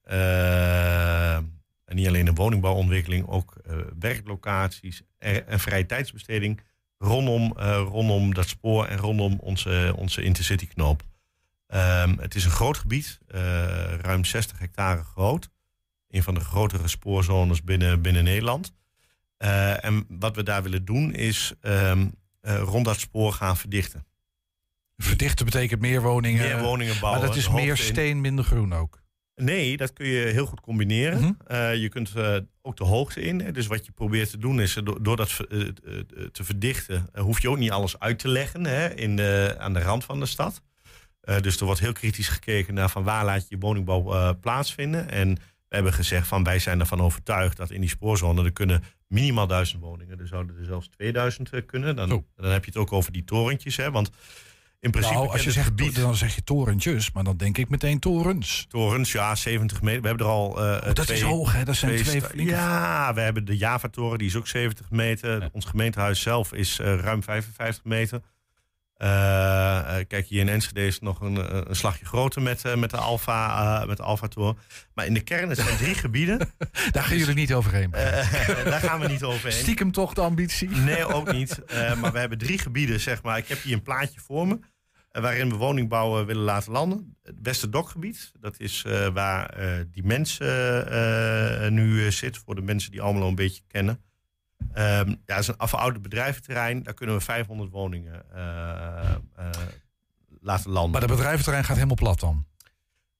En 1.90 1.96
niet 1.96 2.06
alleen 2.06 2.26
een 2.26 2.34
woningbouwontwikkeling, 2.34 3.28
ook 3.28 3.54
eh, 3.64 3.76
werklocaties 3.98 5.02
en, 5.18 5.46
en 5.46 5.60
vrije 5.60 5.86
tijdsbesteding 5.86 6.60
rondom, 6.98 7.56
eh, 7.56 7.86
rondom 7.88 8.34
dat 8.34 8.48
spoor 8.48 8.86
en 8.86 8.98
rondom 8.98 9.38
onze, 9.40 9.94
onze 9.96 10.22
intercityknoop. 10.22 11.02
Ehm, 11.66 12.18
het 12.18 12.34
is 12.34 12.44
een 12.44 12.50
groot 12.50 12.78
gebied, 12.78 13.18
eh, 13.26 13.40
ruim 13.94 14.24
60 14.24 14.58
hectare 14.58 15.02
groot. 15.02 15.50
Een 16.08 16.22
van 16.22 16.34
de 16.34 16.40
grotere 16.40 16.88
spoorzones 16.88 17.64
binnen, 17.64 18.02
binnen 18.02 18.24
Nederland. 18.24 18.72
En 19.36 20.06
wat 20.08 20.36
we 20.36 20.42
daar 20.42 20.62
willen 20.62 20.84
doen 20.84 21.14
is 21.14 21.52
ehm, 21.60 22.06
eh, 22.40 22.62
rond 22.62 22.84
dat 22.84 23.00
spoor 23.00 23.32
gaan 23.32 23.56
verdichten. 23.56 24.06
Verdichten 24.96 25.44
betekent 25.44 25.80
meer 25.80 26.02
woningen. 26.02 26.42
Meer 26.42 26.62
woningen 26.62 27.00
bouwen. 27.00 27.20
maar 27.20 27.28
dat 27.28 27.38
is 27.38 27.50
meer 27.50 27.76
steen, 27.76 28.20
minder 28.20 28.44
groen 28.44 28.72
ook. 28.72 28.99
Nee, 29.40 29.76
dat 29.76 29.92
kun 29.92 30.06
je 30.06 30.26
heel 30.26 30.46
goed 30.46 30.60
combineren. 30.60 31.20
Mhm. 31.20 31.32
Eh, 31.46 31.76
je 31.76 31.88
kunt 31.88 32.14
eh, 32.14 32.36
ook 32.62 32.76
de 32.76 32.84
hoogte 32.84 33.20
in. 33.20 33.52
Dus 33.52 33.66
wat 33.66 33.86
je 33.86 33.92
probeert 33.92 34.30
te 34.30 34.38
doen 34.38 34.60
is, 34.60 34.76
eh, 34.76 34.82
door, 35.00 35.16
dat 35.16 35.36
te 36.32 36.44
verdichten, 36.44 37.08
hoef 37.14 37.42
je 37.42 37.50
ook 37.50 37.58
niet 37.58 37.70
alles 37.70 37.98
uit 37.98 38.18
te 38.18 38.28
leggen 38.28 38.64
hè, 38.64 38.94
in 38.94 39.16
de, 39.16 39.54
aan 39.58 39.72
de 39.72 39.80
rand 39.80 40.04
van 40.04 40.20
de 40.20 40.26
stad. 40.26 40.62
Dus 41.40 41.60
er 41.60 41.64
wordt 41.64 41.80
heel 41.80 41.92
kritisch 41.92 42.28
gekeken 42.28 42.74
naar 42.74 42.90
van 42.90 43.02
waar 43.02 43.24
laat 43.24 43.40
je 43.40 43.46
je 43.48 43.58
woningbouw 43.58 44.34
plaatsvinden. 44.40 45.10
En 45.10 45.34
we 45.70 45.76
hebben 45.76 45.92
gezegd 45.92 46.26
van 46.26 46.44
wij 46.44 46.58
zijn 46.58 46.80
ervan 46.80 47.00
overtuigd 47.00 47.56
dat 47.56 47.70
in 47.70 47.80
die 47.80 47.90
spoorzone 47.90 48.44
er 48.44 48.52
kunnen 48.52 48.82
minimaal 49.10 49.46
duizend 49.46 49.82
woningen. 49.82 50.20
Er 50.20 50.26
zouden 50.26 50.56
er 50.58 50.64
zelfs 50.64 50.88
2000 50.88 51.50
eh, 51.50 51.60
kunnen. 51.66 51.96
Dan, 51.96 52.08
Zo. 52.08 52.24
dan 52.36 52.50
heb 52.50 52.64
je 52.64 52.70
het 52.70 52.80
ook 52.80 52.92
over 52.92 53.12
die 53.12 53.24
torentjes. 53.24 53.76
Hè, 53.76 53.90
want 53.90 54.10
in 54.80 54.90
principe 54.90 55.14
Nou, 55.14 55.30
als 55.30 55.44
je 55.44 55.50
zegt, 55.50 55.66
gebied... 55.66 55.94
dan 55.94 56.14
zeg 56.16 56.34
je 56.34 56.42
torentjes, 56.44 57.12
maar 57.12 57.24
dan 57.24 57.36
denk 57.36 57.58
ik 57.58 57.68
meteen 57.68 57.98
torens. 57.98 58.66
Torens, 58.68 59.12
ja, 59.12 59.34
70 59.34 59.82
meter. 59.82 60.00
We 60.02 60.08
hebben 60.08 60.26
er 60.26 60.32
al. 60.32 60.58
eh, 60.64 60.88
Oh, 60.88 60.94
dat 60.94 61.06
twee, 61.06 61.16
is 61.16 61.22
hoog, 61.22 61.52
hè? 61.52 61.64
Dat 61.64 61.76
zijn 61.76 62.02
twee. 62.02 62.22
Ja, 62.44 63.14
we 63.14 63.20
hebben 63.20 63.44
de 63.44 63.56
Java-toren, 63.56 64.18
die 64.18 64.26
is 64.26 64.36
ook 64.36 64.46
70 64.46 64.90
meter. 64.90 65.40
Ja. 65.40 65.48
Ons 65.52 65.64
gemeentehuis 65.64 66.20
zelf 66.20 66.52
is 66.52 66.78
eh, 66.78 66.94
ruim 66.94 67.22
55 67.22 67.84
meter. 67.84 68.20
Eh, 69.00 69.98
eh, 69.98 70.06
kijk, 70.08 70.26
hier 70.26 70.40
in 70.40 70.48
Enschede 70.48 70.86
is 70.86 70.94
het 70.94 71.02
nog 71.02 71.20
een, 71.20 71.36
eh, 71.36 71.60
een 71.64 71.76
slagje 71.76 72.04
groter 72.04 72.42
met, 72.42 72.76
met 72.76 72.90
de 72.90 72.96
Alfa, 72.96 73.84
met 73.86 73.96
de 73.96 74.02
Alfa-toren. 74.02 74.58
Maar 74.94 75.06
in 75.06 75.14
de 75.14 75.20
kern, 75.20 75.54
zijn 75.54 75.76
drie 75.76 75.94
gebieden. 76.04 76.38
Daar 76.90 77.02
gaan 77.02 77.16
jullie 77.16 77.34
niet 77.34 77.52
overheen. 77.54 77.90
Daar 78.64 78.80
gaan 78.80 79.00
we 79.00 79.08
niet 79.08 79.22
overheen. 79.22 79.58
Stiekem 79.58 79.92
toch 79.92 80.14
de 80.14 80.20
ambitie? 80.20 80.68
Nee, 80.68 81.06
ook 81.06 81.32
niet. 81.38 81.62
Maar 82.00 82.12
we 82.12 82.18
hebben 82.18 82.38
drie 82.38 82.58
gebieden, 82.58 83.00
zeg 83.00 83.22
maar. 83.22 83.38
Ik 83.38 83.48
heb 83.48 83.62
hier 83.62 83.74
een 83.74 83.82
plaatje 83.82 84.20
voor 84.20 84.46
me. 84.46 84.58
waarin 85.10 85.50
we 85.50 85.56
woningbouw 85.56 86.24
willen 86.24 86.42
laten 86.42 86.72
landen. 86.72 87.16
Het 87.22 87.36
Westerdokgebied, 87.42 88.32
dat 88.40 88.60
is 88.60 88.84
waar 89.12 89.54
die 89.90 90.04
mensen 90.04 91.74
nu 91.74 92.12
zit. 92.12 92.38
Voor 92.38 92.54
de 92.54 92.62
mensen 92.62 92.90
die 92.90 93.02
Almelo 93.02 93.28
een 93.28 93.34
beetje 93.34 93.62
kennen. 93.66 94.00
Ehm, 94.72 95.08
ja, 95.08 95.34
het 95.34 95.38
is 95.38 95.48
een 95.56 95.68
verouderd 95.68 96.02
bedrijventerrein. 96.02 96.82
Daar 96.82 96.94
kunnen 96.94 97.16
we 97.16 97.22
500 97.22 97.70
woningen 97.70 98.22
eh, 98.34 99.10
eh, 99.36 99.46
laten 100.40 100.70
landen. 100.70 100.90
Maar 100.90 101.00
de 101.08 101.14
bedrijventerrein 101.14 101.64
gaat 101.64 101.74
helemaal 101.76 101.96
plat 101.96 102.20
dan? 102.20 102.48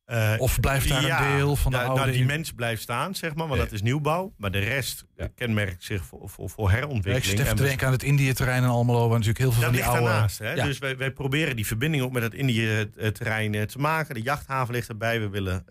Eh, 0.05 0.35
Of 0.39 0.61
blijft 0.61 0.89
daar 0.89 1.07
ja, 1.07 1.31
een 1.31 1.37
deel 1.37 1.57
van 1.57 1.71
de 1.71 1.77
nou, 1.77 1.89
oude... 1.89 2.05
Nou, 2.05 2.17
die 2.17 2.27
mensen 2.27 2.55
blijft 2.55 2.83
staan, 2.83 3.15
zeg 3.15 3.35
maar, 3.35 3.47
want 3.47 3.59
Ja. 3.59 3.65
dat 3.65 3.75
is 3.75 3.83
nieuwbouw. 3.83 4.33
Maar 4.37 4.51
de 4.51 4.59
rest 4.59 5.05
Ja. 5.17 5.29
kenmerkt 5.35 5.85
zich 5.85 6.05
voor, 6.05 6.29
voor, 6.29 6.71
ik 6.71 6.77
herontwikkeling. 6.77 7.39
zit 7.39 7.49
En 7.49 7.57
te 7.57 7.63
denken 7.63 7.87
aan 7.87 7.93
het 7.93 8.03
Indië-terrein 8.03 8.63
in 8.63 8.69
Almelo... 8.69 9.01
waar 9.01 9.19
natuurlijk 9.19 9.39
heel 9.39 9.53
veel 9.53 9.61
dat 9.61 9.71
van 9.71 9.81
die 9.81 9.89
oude... 9.89 10.05
daarnaast. 10.05 10.39
Hè? 10.39 10.55
Dus 10.55 10.79
wij, 10.79 10.97
wij 10.97 11.11
proberen 11.11 11.57
die 11.57 11.67
verbinding 11.67 12.03
ook 12.03 12.13
met 12.13 12.23
het 12.23 12.35
Indië-terrein 12.35 13.67
te 13.67 13.79
maken. 13.79 14.15
De 14.15 14.23
jachthaven 14.23 14.75
ligt 14.75 14.89
erbij. 14.89 15.21
We 15.21 15.29
willen 15.29 15.65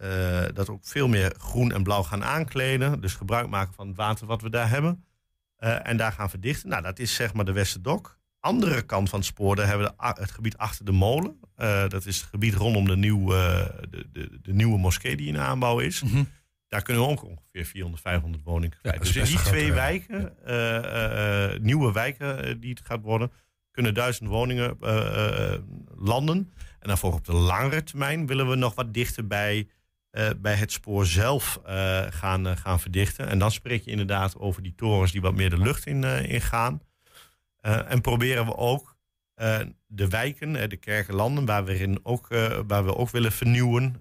dat 0.53 0.69
ook 0.69 0.79
veel 0.83 1.07
meer 1.07 1.33
groen 1.37 1.71
en 1.71 1.83
blauw 1.83 2.03
gaan 2.03 2.23
aankleden. 2.23 3.01
Dus 3.01 3.13
gebruik 3.13 3.49
maken 3.49 3.73
van 3.73 3.87
het 3.87 3.97
water 3.97 4.27
wat 4.27 4.41
we 4.41 4.49
daar 4.49 4.69
hebben. 4.69 5.03
Eh, 5.59 5.87
en 5.87 5.97
daar 5.97 6.11
gaan 6.11 6.29
verdichten. 6.29 6.69
Nou, 6.69 6.81
dat 6.81 6.99
is 6.99 7.15
zeg 7.15 7.33
maar 7.33 7.45
de 7.45 7.51
Westerdok. 7.51 8.17
Andere 8.39 8.81
kant 8.81 9.09
van 9.09 9.19
het 9.19 9.27
spoor, 9.27 9.55
daar 9.55 9.67
hebben 9.67 9.93
we 9.97 10.13
het 10.21 10.31
gebied 10.31 10.57
achter 10.57 10.85
de 10.85 10.91
molen. 10.91 11.39
Eh, 11.55 11.87
dat 11.87 12.05
is 12.05 12.17
het 12.17 12.29
gebied 12.29 12.53
rondom 12.53 12.87
de, 12.87 12.97
nieuw, 12.97 13.33
eh, 13.33 13.65
de, 13.89 14.07
de, 14.11 14.39
de 14.41 14.53
nieuwe 14.53 14.77
moskee 14.77 15.15
die 15.15 15.27
in 15.27 15.37
aanbouw 15.37 15.79
is. 15.79 16.03
Mhm. 16.03 16.23
Daar 16.67 16.81
kunnen 16.81 17.03
we 17.03 17.09
ook 17.09 17.23
ongeveer 17.23 17.65
400, 17.65 18.01
500 18.01 18.43
woningen 18.43 18.77
Ja, 18.81 18.91
dus 18.91 19.15
in 19.15 19.23
die 19.23 19.41
twee 19.41 19.73
wijken, 19.73 20.33
nieuwe 21.61 21.91
wijken 21.91 22.59
die 22.59 22.69
het 22.69 22.85
gaat 22.85 23.01
worden, 23.01 23.31
kunnen 23.71 23.93
duizend 23.93 24.29
woningen 24.29 24.77
landen. 25.97 26.53
En 26.79 26.87
daarvoor 26.87 27.13
op 27.13 27.25
de 27.25 27.33
langere 27.33 27.83
termijn 27.83 28.27
willen 28.27 28.49
we 28.49 28.55
nog 28.55 28.75
wat 28.75 28.93
dichter 28.93 29.27
bij, 29.27 29.67
eh, 30.09 30.29
bij 30.37 30.55
het 30.55 30.71
spoor 30.71 31.05
zelf 31.05 31.59
eh, 31.65 32.05
gaan, 32.09 32.47
eh, 32.47 32.55
gaan 32.55 32.79
verdichten. 32.79 33.27
En 33.27 33.39
dan 33.39 33.51
spreek 33.51 33.83
je 33.83 33.91
inderdaad 33.91 34.37
over 34.37 34.63
die 34.63 34.75
torens 34.75 35.11
die 35.11 35.21
wat 35.21 35.35
meer 35.35 35.49
de 35.49 35.57
lucht 35.57 35.85
in, 35.85 36.03
in 36.03 36.41
gaan. 36.41 36.81
En 37.61 38.01
proberen 38.01 38.45
we 38.45 38.55
ook 38.55 38.97
de 39.87 40.07
wijken, 40.09 40.69
de 40.69 40.77
kerkenlanden, 40.77 41.45
waar 41.45 41.65
we, 41.65 41.79
in 41.79 41.99
ook, 42.03 42.27
waar 42.67 42.85
we 42.85 42.95
ook 42.95 43.09
willen 43.09 43.31
vernieuwen 43.31 43.95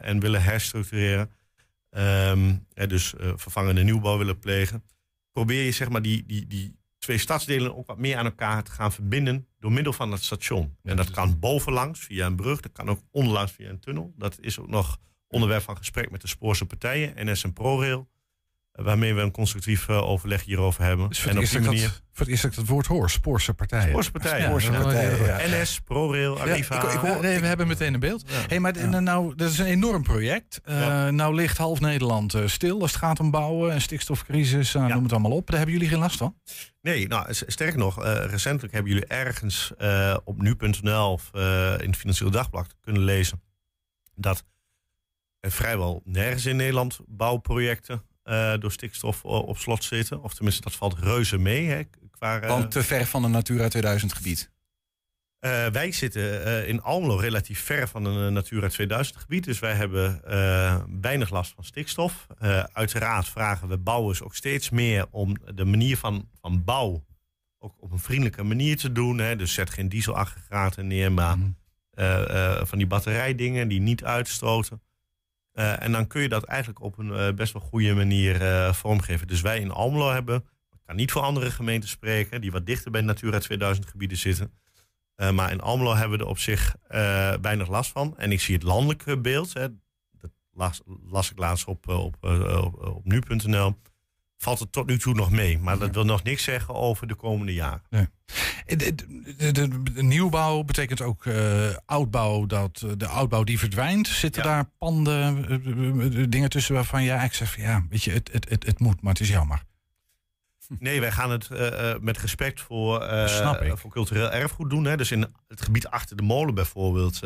en 0.00 0.20
willen 0.20 0.42
herstructureren. 0.42 1.30
Eh, 1.90 2.88
dus 2.88 3.14
vervangende 3.34 3.82
nieuwbouw 3.82 4.18
willen 4.18 4.38
plegen. 4.38 4.84
Probeer 5.32 5.64
je 5.64 5.72
zeg 5.72 5.88
maar 5.88 6.02
die, 6.02 6.26
die, 6.26 6.46
die 6.46 6.76
twee 6.98 7.18
stadsdelen 7.18 7.76
ook 7.76 7.86
wat 7.86 7.98
meer 7.98 8.16
aan 8.16 8.24
elkaar 8.24 8.62
te 8.62 8.70
gaan 8.70 8.92
verbinden 8.92 9.46
door 9.58 9.72
middel 9.72 9.92
van 9.92 10.12
het 10.12 10.22
station. 10.22 10.76
en 10.82 10.96
dat 10.96 11.06
dus- 11.06 11.14
kan 11.14 11.38
bovenlangs 11.38 12.00
via 12.00 12.26
een 12.26 12.36
brug, 12.36 12.60
dat 12.60 12.72
kan 12.72 12.88
ook 12.88 13.00
onderlangs 13.10 13.52
via 13.52 13.68
een 13.68 13.80
tunnel. 13.80 14.12
Dat 14.16 14.38
is 14.40 14.58
ook 14.58 14.68
nog 14.68 14.98
onderwerp 15.28 15.62
van 15.62 15.76
gesprek 15.76 16.10
met 16.10 16.20
de 16.20 16.28
Spoorse 16.28 16.64
partijen, 16.66 17.12
NS 17.16 17.44
en 17.44 17.52
ProRail. 17.52 18.08
eh, 18.72 18.84
Waarmee 18.84 19.14
we 19.14 19.20
een 19.20 19.30
constructief 19.30 19.88
eh, 19.88 20.08
overleg 20.08 20.44
hierover 20.44 20.84
hebben. 20.84 21.08
Dus 21.08 21.20
voor, 21.20 21.30
en 21.30 21.36
het 21.36 21.44
op 21.44 21.50
die 21.50 21.60
manier. 21.60 21.82
dat, 21.82 22.02
voor 22.12 22.20
het 22.20 22.28
eerst 22.28 22.42
dat 22.42 22.50
ik 22.52 22.58
dat 22.58 22.66
woord 22.66 22.86
hoor, 22.86 23.10
Spoorse 23.10 23.54
partijen. 23.54 23.88
Spoorse 23.88 24.10
partijen. 24.10 24.46
Spoorse 24.46 24.72
Ja, 24.72 24.80
partijen, 24.82 25.24
ja. 25.50 25.60
NS, 25.60 25.80
ProRail, 25.80 26.40
Arriva. 26.40 26.82
ik- 26.82 26.92
ik 26.92 26.98
hoor- 26.98 27.20
nee, 27.22 27.40
we 27.40 27.46
hebben 27.46 27.66
meteen 27.66 27.94
een 27.94 28.00
beeld. 28.00 28.24
Ja. 28.30 28.34
Hey, 28.48 28.60
maar 28.60 28.72
d- 28.72 28.90
nou, 29.00 29.34
dat 29.34 29.50
is 29.50 29.58
een 29.58 29.66
enorm 29.66 30.02
project. 30.02 30.60
Eh, 30.64 30.80
Ja. 30.80 31.10
Nou 31.10 31.34
ligt 31.34 31.56
half 31.58 31.80
Nederland 31.80 32.34
eh, 32.34 32.46
stil 32.46 32.80
als 32.80 32.90
het 32.92 33.00
gaat 33.00 33.20
om 33.20 33.30
bouwen 33.30 33.72
en 33.72 33.80
stikstofcrisis. 33.80 34.72
nou, 34.72 34.86
Ja. 34.88 34.94
Noem 34.94 35.02
het 35.02 35.12
allemaal 35.12 35.30
op. 35.32 35.46
Daar 35.46 35.56
hebben 35.56 35.74
jullie 35.74 35.90
geen 35.90 35.98
last 35.98 36.16
van? 36.16 36.36
Nee, 36.80 37.08
nou, 37.08 37.34
s- 37.34 37.42
sterker 37.46 37.78
nog, 37.78 38.02
eh, 38.04 38.24
recentelijk 38.24 38.72
hebben 38.74 38.92
jullie 38.92 39.06
ergens 39.08 39.72
eh, 39.78 40.16
op 40.24 40.42
nu.nl 40.42 41.12
of 41.12 41.30
in 41.80 41.86
het 41.90 41.96
Financieel 41.96 42.30
Dagblad 42.30 42.74
kunnen 42.80 43.02
lezen 43.02 43.42
dat 44.14 44.44
vrijwel 45.50 46.02
nergens 46.04 46.46
in 46.46 46.56
Nederland 46.56 46.98
bouwprojecten 47.06 48.02
eh, 48.22 48.54
door 48.58 48.72
stikstof 48.72 49.24
o- 49.24 49.38
op 49.38 49.58
slot 49.58 49.84
zitten. 49.84 50.22
Of 50.22 50.34
tenminste, 50.34 50.62
dat 50.62 50.72
valt 50.74 50.98
reuze 50.98 51.38
mee. 51.38 51.66
Hè, 51.68 51.82
qua, 52.10 52.40
eh, 52.40 52.48
Want 52.48 52.70
te 52.70 52.82
ver 52.82 53.06
van 53.06 53.24
een 53.24 53.30
Natura 53.30 53.68
2000 53.68 54.12
gebied. 54.12 54.50
Eh, 55.38 55.66
wij 55.66 55.92
zitten 55.92 56.44
eh, 56.44 56.68
in 56.68 56.82
Almelo 56.82 57.16
relatief 57.16 57.60
ver 57.60 57.88
van 57.88 58.04
een 58.04 58.26
eh, 58.26 58.32
Natura 58.32 58.68
2000 58.68 59.16
gebied. 59.18 59.44
Dus 59.44 59.58
wij 59.58 59.74
hebben 59.74 60.24
eh, 60.24 60.82
weinig 61.00 61.30
last 61.30 61.52
van 61.54 61.64
stikstof. 61.64 62.26
Eh, 62.38 62.64
uiteraard 62.72 63.28
vragen 63.28 63.68
we 63.68 63.78
bouwers 63.78 64.22
ook 64.22 64.34
steeds 64.34 64.70
meer 64.70 65.06
om 65.10 65.36
de 65.54 65.64
manier 65.64 65.96
van, 65.96 66.28
van 66.40 66.64
bouw 66.64 67.04
ook 67.58 67.74
op 67.82 67.92
een 67.92 67.98
vriendelijke 67.98 68.42
manier 68.42 68.76
te 68.76 68.92
doen. 68.92 69.18
Hè. 69.18 69.36
Dus 69.36 69.52
zet 69.54 69.70
geen 69.70 69.88
dieselaggregaten 69.88 70.86
neer, 70.86 71.12
maar 71.12 71.38
Mhm. 71.38 71.48
eh, 71.90 72.56
eh, 72.56 72.66
van 72.66 72.78
die 72.78 72.86
batterijdingen 72.86 73.68
die 73.68 73.80
niet 73.80 74.04
uitstoten. 74.04 74.82
Eh, 75.58 75.82
en 75.82 75.92
dan 75.92 76.06
kun 76.06 76.22
je 76.22 76.28
dat 76.28 76.44
eigenlijk 76.44 76.82
op 76.82 76.98
een 76.98 77.12
eh, 77.12 77.34
best 77.34 77.52
wel 77.52 77.62
goede 77.62 77.94
manier 77.94 78.42
eh, 78.42 78.72
vormgeven. 78.72 79.26
Dus 79.26 79.40
wij 79.40 79.60
in 79.60 79.70
Almelo 79.70 80.10
hebben, 80.10 80.36
ik 80.70 80.78
kan 80.86 80.96
niet 80.96 81.12
voor 81.12 81.22
andere 81.22 81.50
gemeenten 81.50 81.88
spreken, 81.88 82.40
die 82.40 82.52
wat 82.52 82.66
dichter 82.66 82.90
bij 82.90 83.00
Natura 83.00 83.38
2000 83.38 83.86
gebieden 83.86 84.18
zitten. 84.18 84.52
Maar 85.32 85.50
in 85.50 85.60
Almelo 85.60 85.94
hebben 85.94 86.18
we 86.18 86.24
er 86.24 86.30
op 86.30 86.38
zich 86.38 86.76
weinig 87.40 87.68
last 87.68 87.90
van. 87.90 88.14
En 88.18 88.32
ik 88.32 88.40
zie 88.40 88.54
het 88.54 88.62
landelijke 88.62 89.18
beeld, 89.18 89.52
hè, 89.52 89.66
dat 90.18 90.30
las, 91.10 91.30
ik 91.30 91.38
laatst 91.38 91.66
op, 91.66 91.88
op, 91.88 92.16
op 92.80 93.04
nu.nl, 93.04 93.76
valt 94.38 94.58
het 94.58 94.72
tot 94.72 94.86
nu 94.86 94.98
toe 94.98 95.14
nog 95.14 95.30
mee. 95.30 95.58
Maar 95.58 95.78
dat 95.78 95.94
wil 95.94 96.04
nog 96.04 96.22
niks 96.22 96.42
zeggen 96.42 96.74
over 96.74 97.06
de 97.06 97.14
komende 97.14 97.54
jaren. 97.54 97.82
Eh, 97.90 98.00
De, 98.66 98.76
de- 98.76 98.94
de- 99.36 99.52
de- 99.52 99.82
de 99.92 100.02
nieuwbouw 100.02 100.62
betekent 100.62 101.00
ook 101.00 101.26
eh, 101.26 101.68
oudbouw, 101.86 102.46
dat 102.46 102.82
eh, 102.84 102.90
de 102.96 103.06
oudbouw 103.06 103.44
die 103.44 103.58
verdwijnt. 103.58 104.08
Zitten 104.08 104.42
Ja. 104.42 104.48
daar 104.48 104.70
panden, 104.78 106.30
dingen 106.30 106.50
tussen 106.50 106.74
waarvan 106.74 107.02
jij 107.02 107.16
eigenlijk 107.16 107.38
zegt 107.50 107.52
van 107.64 107.72
ja, 107.74 107.86
weet 107.90 108.02
je, 108.02 108.10
het, 108.10 108.32
het, 108.32 108.48
het, 108.48 108.66
het 108.66 108.78
moet, 108.78 109.02
maar 109.02 109.12
het 109.12 109.22
is 109.22 109.28
jammer. 109.28 109.62
Nee, 110.78 111.00
wij 111.00 111.12
gaan 111.12 111.30
het 111.30 111.48
met 112.00 112.18
respect 112.18 112.60
voor, 112.60 113.02
ik. 113.62 113.76
voor 113.78 113.90
cultureel 113.90 114.30
erfgoed 114.30 114.70
doen. 114.70 114.84
Hè. 114.84 114.96
Dus 114.96 115.10
in 115.10 115.26
het 115.48 115.62
gebied 115.62 115.86
achter 115.88 116.16
de 116.16 116.22
molen 116.22 116.54
bijvoorbeeld, 116.54 117.24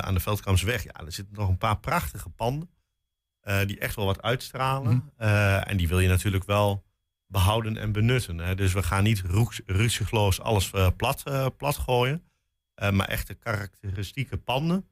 aan 0.00 0.14
de 0.14 0.20
Veldkamsweg, 0.20 0.82
ja, 0.84 0.90
er 0.92 1.12
zitten 1.12 1.34
nog 1.34 1.48
een 1.48 1.58
paar 1.58 1.78
prachtige 1.78 2.28
panden. 2.28 2.70
Eh, 3.44 3.66
die 3.66 3.78
echt 3.78 3.96
wel 3.96 4.04
wat 4.04 4.22
uitstralen. 4.22 4.96
Mhm. 4.96 5.28
Eh, 5.28 5.70
en 5.70 5.76
die 5.76 5.88
wil 5.88 6.00
je 6.00 6.08
natuurlijk 6.08 6.44
wel 6.44 6.84
behouden 7.26 7.76
en 7.76 7.92
benutten. 7.92 8.38
Hè. 8.38 8.54
Dus 8.54 8.72
we 8.72 8.82
gaan 8.82 9.02
niet 9.02 9.22
ruzieloos 9.66 10.40
alles 10.40 10.70
eh, 10.70 10.88
plat, 10.96 11.22
plat 11.56 11.76
gooien. 11.76 12.22
Maar 12.90 13.08
echte 13.08 13.34
karakteristieke 13.34 14.36
panden. 14.36 14.88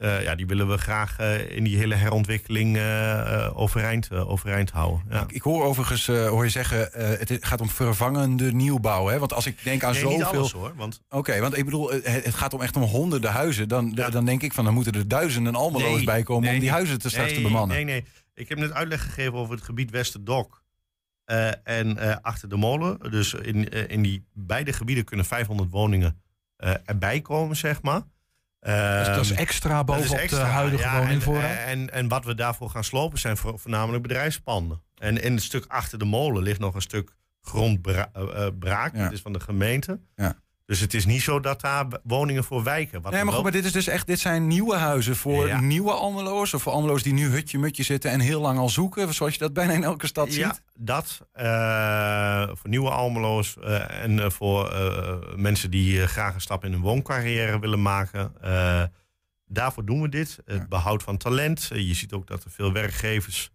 Eh, 0.00 0.22
ja, 0.22 0.34
die 0.34 0.46
willen 0.46 0.68
we 0.68 0.78
graag 0.78 1.18
eh, 1.18 1.56
in 1.56 1.64
die 1.64 1.76
hele 1.76 1.94
herontwikkeling 1.94 2.76
eh, 2.76 3.50
overeind, 3.54 4.10
overeind 4.10 4.70
houden. 4.70 5.02
Ja. 5.10 5.22
Ik, 5.22 5.32
ik 5.32 5.42
hoor 5.42 5.64
overigens, 5.64 6.06
hoor 6.06 6.44
je 6.44 6.50
zeggen, 6.50 6.78
het 6.92 7.38
gaat 7.40 7.60
om 7.60 7.68
vervangende 7.68 8.52
nieuwbouw. 8.52 9.06
Hè? 9.06 9.18
Want 9.18 9.32
als 9.32 9.46
ik 9.46 9.64
denk 9.64 9.84
aan 9.84 9.92
Nee, 9.92 10.04
niet 10.04 10.20
zoveel... 10.20 10.38
alles 10.38 10.52
hoor. 10.52 10.72
Want 10.76 11.02
Oké, 11.08 11.40
want 11.40 11.56
ik 11.56 11.64
bedoel, 11.64 11.90
het 11.90 12.24
het 12.24 12.34
gaat 12.34 12.54
om 12.54 12.60
echt 12.60 12.76
om 12.76 12.82
honderden 12.82 13.30
huizen. 13.30 13.68
Dan, 13.68 13.92
Ja. 13.94 14.10
dan 14.10 14.24
denk 14.24 14.42
ik 14.42 14.52
van, 14.52 14.64
dan 14.64 14.74
moeten 14.74 14.92
er 14.92 15.08
duizenden 15.08 15.54
Almelo's 15.54 15.94
Nee, 15.96 16.04
bij 16.04 16.22
komen 16.22 16.52
om 16.52 16.58
die 16.58 16.70
huizen 16.70 16.98
te 16.98 17.08
straks 17.10 17.32
te 17.32 17.40
bemannen. 17.40 17.76
Nee, 17.76 17.84
nee. 17.84 18.04
Ik 18.34 18.48
heb 18.48 18.58
net 18.58 18.72
uitleg 18.72 19.02
gegeven 19.02 19.34
over 19.34 19.54
het 19.54 19.64
gebied 19.64 19.90
Westerdok. 19.90 20.62
en 21.64 22.22
achter 22.22 22.48
de 22.48 22.56
molen. 22.56 23.10
Dus 23.10 23.34
in, 23.34 23.88
in 23.88 24.02
die 24.02 24.26
beide 24.32 24.72
gebieden 24.72 25.04
kunnen 25.04 25.26
500 25.26 25.70
woningen 25.70 26.22
erbij 26.84 27.20
komen, 27.20 27.56
zeg 27.56 27.82
maar. 27.82 28.02
Dus 28.60 29.06
dat 29.06 29.24
is 29.24 29.30
Ehm, 29.30 29.38
extra 29.40 29.84
bovenop 29.84 30.16
is 30.16 30.20
extra, 30.22 30.38
de 30.44 30.50
huidige 30.50 30.82
ja, 30.82 30.98
woningvoorraad. 30.98 31.50
En, 31.50 31.66
en, 31.66 31.90
en 31.92 32.08
wat 32.08 32.24
we 32.24 32.34
daarvoor 32.34 32.70
gaan 32.70 32.84
slopen 32.84 33.18
zijn 33.18 33.36
vo- 33.36 33.56
voornamelijk 33.56 34.02
bedrijfspanden. 34.02 34.82
En 34.98 35.22
in 35.22 35.32
het 35.34 35.42
stuk 35.42 35.64
achter 35.68 35.98
de 35.98 36.04
molen 36.04 36.42
ligt 36.42 36.60
nog 36.60 36.74
een 36.74 36.82
stuk 36.82 37.10
grondbraak. 37.42 38.94
Ja. 38.96 39.02
Dat 39.02 39.12
is 39.12 39.20
van 39.20 39.32
de 39.32 39.40
gemeente. 39.40 40.00
Ja. 40.14 40.34
Dus 40.70 40.80
het 40.80 40.94
is 40.94 41.04
niet 41.06 41.22
zo 41.22 41.40
dat 41.40 41.60
daar 41.60 41.86
woningen 42.02 42.44
voor 42.44 42.62
wijken. 42.62 43.02
Nee, 43.02 43.10
maar, 43.12 43.22
goed, 43.22 43.32
wel- 43.32 43.42
maar 43.42 43.52
dit, 43.52 43.64
is 43.64 43.72
dus 43.72 43.86
echt, 43.86 44.06
dit 44.06 44.18
zijn 44.20 44.46
nieuwe 44.46 44.76
huizen 44.76 45.16
voor 45.16 45.46
Ja. 45.46 45.60
nieuwe 45.60 45.92
Almelo's. 45.92 46.54
Of 46.54 46.62
voor 46.62 46.72
Almelo's 46.72 47.02
die 47.02 47.12
nu 47.12 47.26
hutje-mutje 47.28 47.82
zitten 47.82 48.10
en 48.10 48.20
heel 48.20 48.40
lang 48.40 48.58
al 48.58 48.68
zoeken. 48.68 49.14
Zoals 49.14 49.32
je 49.32 49.38
dat 49.38 49.52
bijna 49.52 49.72
in 49.72 49.84
elke 49.84 50.06
stad 50.06 50.34
Ja, 50.34 50.48
ziet. 50.52 50.62
dat. 50.74 51.20
eh, 51.32 52.48
voor 52.52 52.68
nieuwe 52.70 52.90
Almelo's 52.90 53.56
eh, 53.62 54.02
en 54.02 54.18
eh, 54.20 54.30
voor 54.30 54.74
mensen 55.36 55.70
die 55.70 56.06
graag 56.06 56.34
een 56.34 56.40
stap 56.40 56.64
in 56.64 56.72
hun 56.72 56.80
wooncarrière 56.80 57.58
willen 57.58 57.82
maken. 57.82 58.32
Daarvoor 59.46 59.84
doen 59.84 60.02
we 60.02 60.08
dit. 60.08 60.38
Het 60.44 60.56
Ja. 60.60 60.66
behoud 60.68 61.02
van 61.02 61.16
talent. 61.16 61.70
Je 61.74 61.94
ziet 61.94 62.12
ook 62.12 62.26
dat 62.26 62.44
er 62.44 62.50
veel 62.50 62.72
werkgevers 62.72 63.50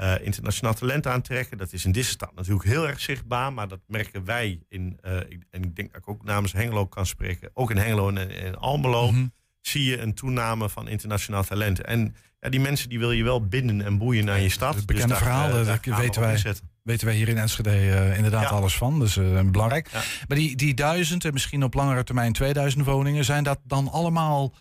eh, 0.00 0.14
internationaal 0.22 0.74
talent 0.74 1.06
aantrekken. 1.06 1.58
Dat 1.58 1.72
is 1.72 1.84
in 1.84 1.92
deze 1.92 2.10
stad 2.10 2.34
natuurlijk 2.34 2.68
heel 2.68 2.88
erg 2.88 3.00
zichtbaar. 3.00 3.52
Maar 3.52 3.68
dat 3.68 3.80
merken 3.86 4.24
wij 4.24 4.60
in, 4.68 4.98
eh, 5.00 5.16
en 5.50 5.62
ik 5.62 5.76
denk 5.76 5.92
dat 5.92 6.00
ik 6.02 6.08
ook 6.08 6.24
namens 6.24 6.52
Hengelo 6.52 6.86
kan 6.86 7.06
spreken. 7.06 7.50
Ook 7.54 7.70
in 7.70 7.76
Hengelo 7.76 8.08
en 8.10 8.30
in 8.30 8.56
Almelo 8.56 9.10
Mhm. 9.12 9.26
zie 9.60 9.84
je 9.84 9.98
een 10.00 10.14
toename 10.14 10.68
van 10.68 10.88
internationaal 10.88 11.44
talent. 11.44 11.80
En 11.80 12.14
ja, 12.40 12.48
die 12.48 12.60
mensen 12.60 12.88
die 12.88 12.98
wil 12.98 13.12
je 13.12 13.22
wel 13.22 13.46
binden 13.46 13.80
en 13.82 13.98
boeien 13.98 14.30
aan 14.30 14.42
je 14.42 14.48
stad. 14.48 14.74
het 14.74 14.86
bekende 14.86 15.08
daar, 15.08 15.18
verhaal, 15.18 15.48
eh, 15.48 15.52
daar 15.54 15.64
weten 15.64 15.92
gaan 15.94 16.02
we 16.02 16.08
op 16.08 16.42
wij. 16.42 16.54
Weten 16.82 17.06
wij 17.06 17.16
hier 17.16 17.28
in 17.28 17.38
Enschede 17.38 17.70
eh, 17.70 18.16
inderdaad 18.16 18.42
Ja. 18.42 18.48
alles 18.48 18.76
van. 18.76 18.98
Dus 18.98 19.16
eh, 19.16 19.40
belangrijk. 19.44 19.88
Ja. 19.92 20.02
Maar 20.28 20.36
die, 20.38 20.56
die 20.56 20.74
duizend 20.74 21.24
en 21.24 21.32
misschien 21.32 21.62
op 21.64 21.74
langere 21.74 22.04
termijn 22.04 22.32
2000 22.32 22.84
woningen, 22.84 23.24
zijn 23.24 23.44
dat 23.44 23.58
dan 23.64 23.88
allemaal. 23.90 24.54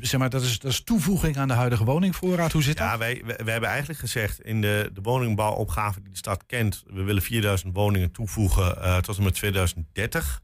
Zeg 0.00 0.20
maar, 0.20 0.30
dat 0.30 0.42
is, 0.42 0.58
dat 0.58 0.70
is 0.70 0.84
toevoeging 0.84 1.36
aan 1.36 1.48
de 1.48 1.54
huidige 1.54 1.84
woningvoorraad. 1.84 2.52
Hoe 2.52 2.62
zit 2.62 2.76
dat? 2.76 2.86
Ja, 2.86 2.98
wij, 2.98 3.22
wij, 3.24 3.36
wij 3.44 3.52
hebben 3.52 3.70
eigenlijk 3.70 4.00
gezegd 4.00 4.40
in 4.40 4.60
de, 4.60 4.90
de 4.92 5.00
woningbouwopgave 5.00 6.00
die 6.00 6.10
de 6.10 6.16
stad 6.16 6.46
kent, 6.46 6.82
we 6.86 7.02
willen 7.02 7.22
4000 7.22 7.74
woningen 7.74 8.10
toevoegen 8.10 8.82
eh, 8.82 8.96
tot 8.96 9.16
en 9.16 9.22
met 9.22 9.34
2030. 9.34 10.42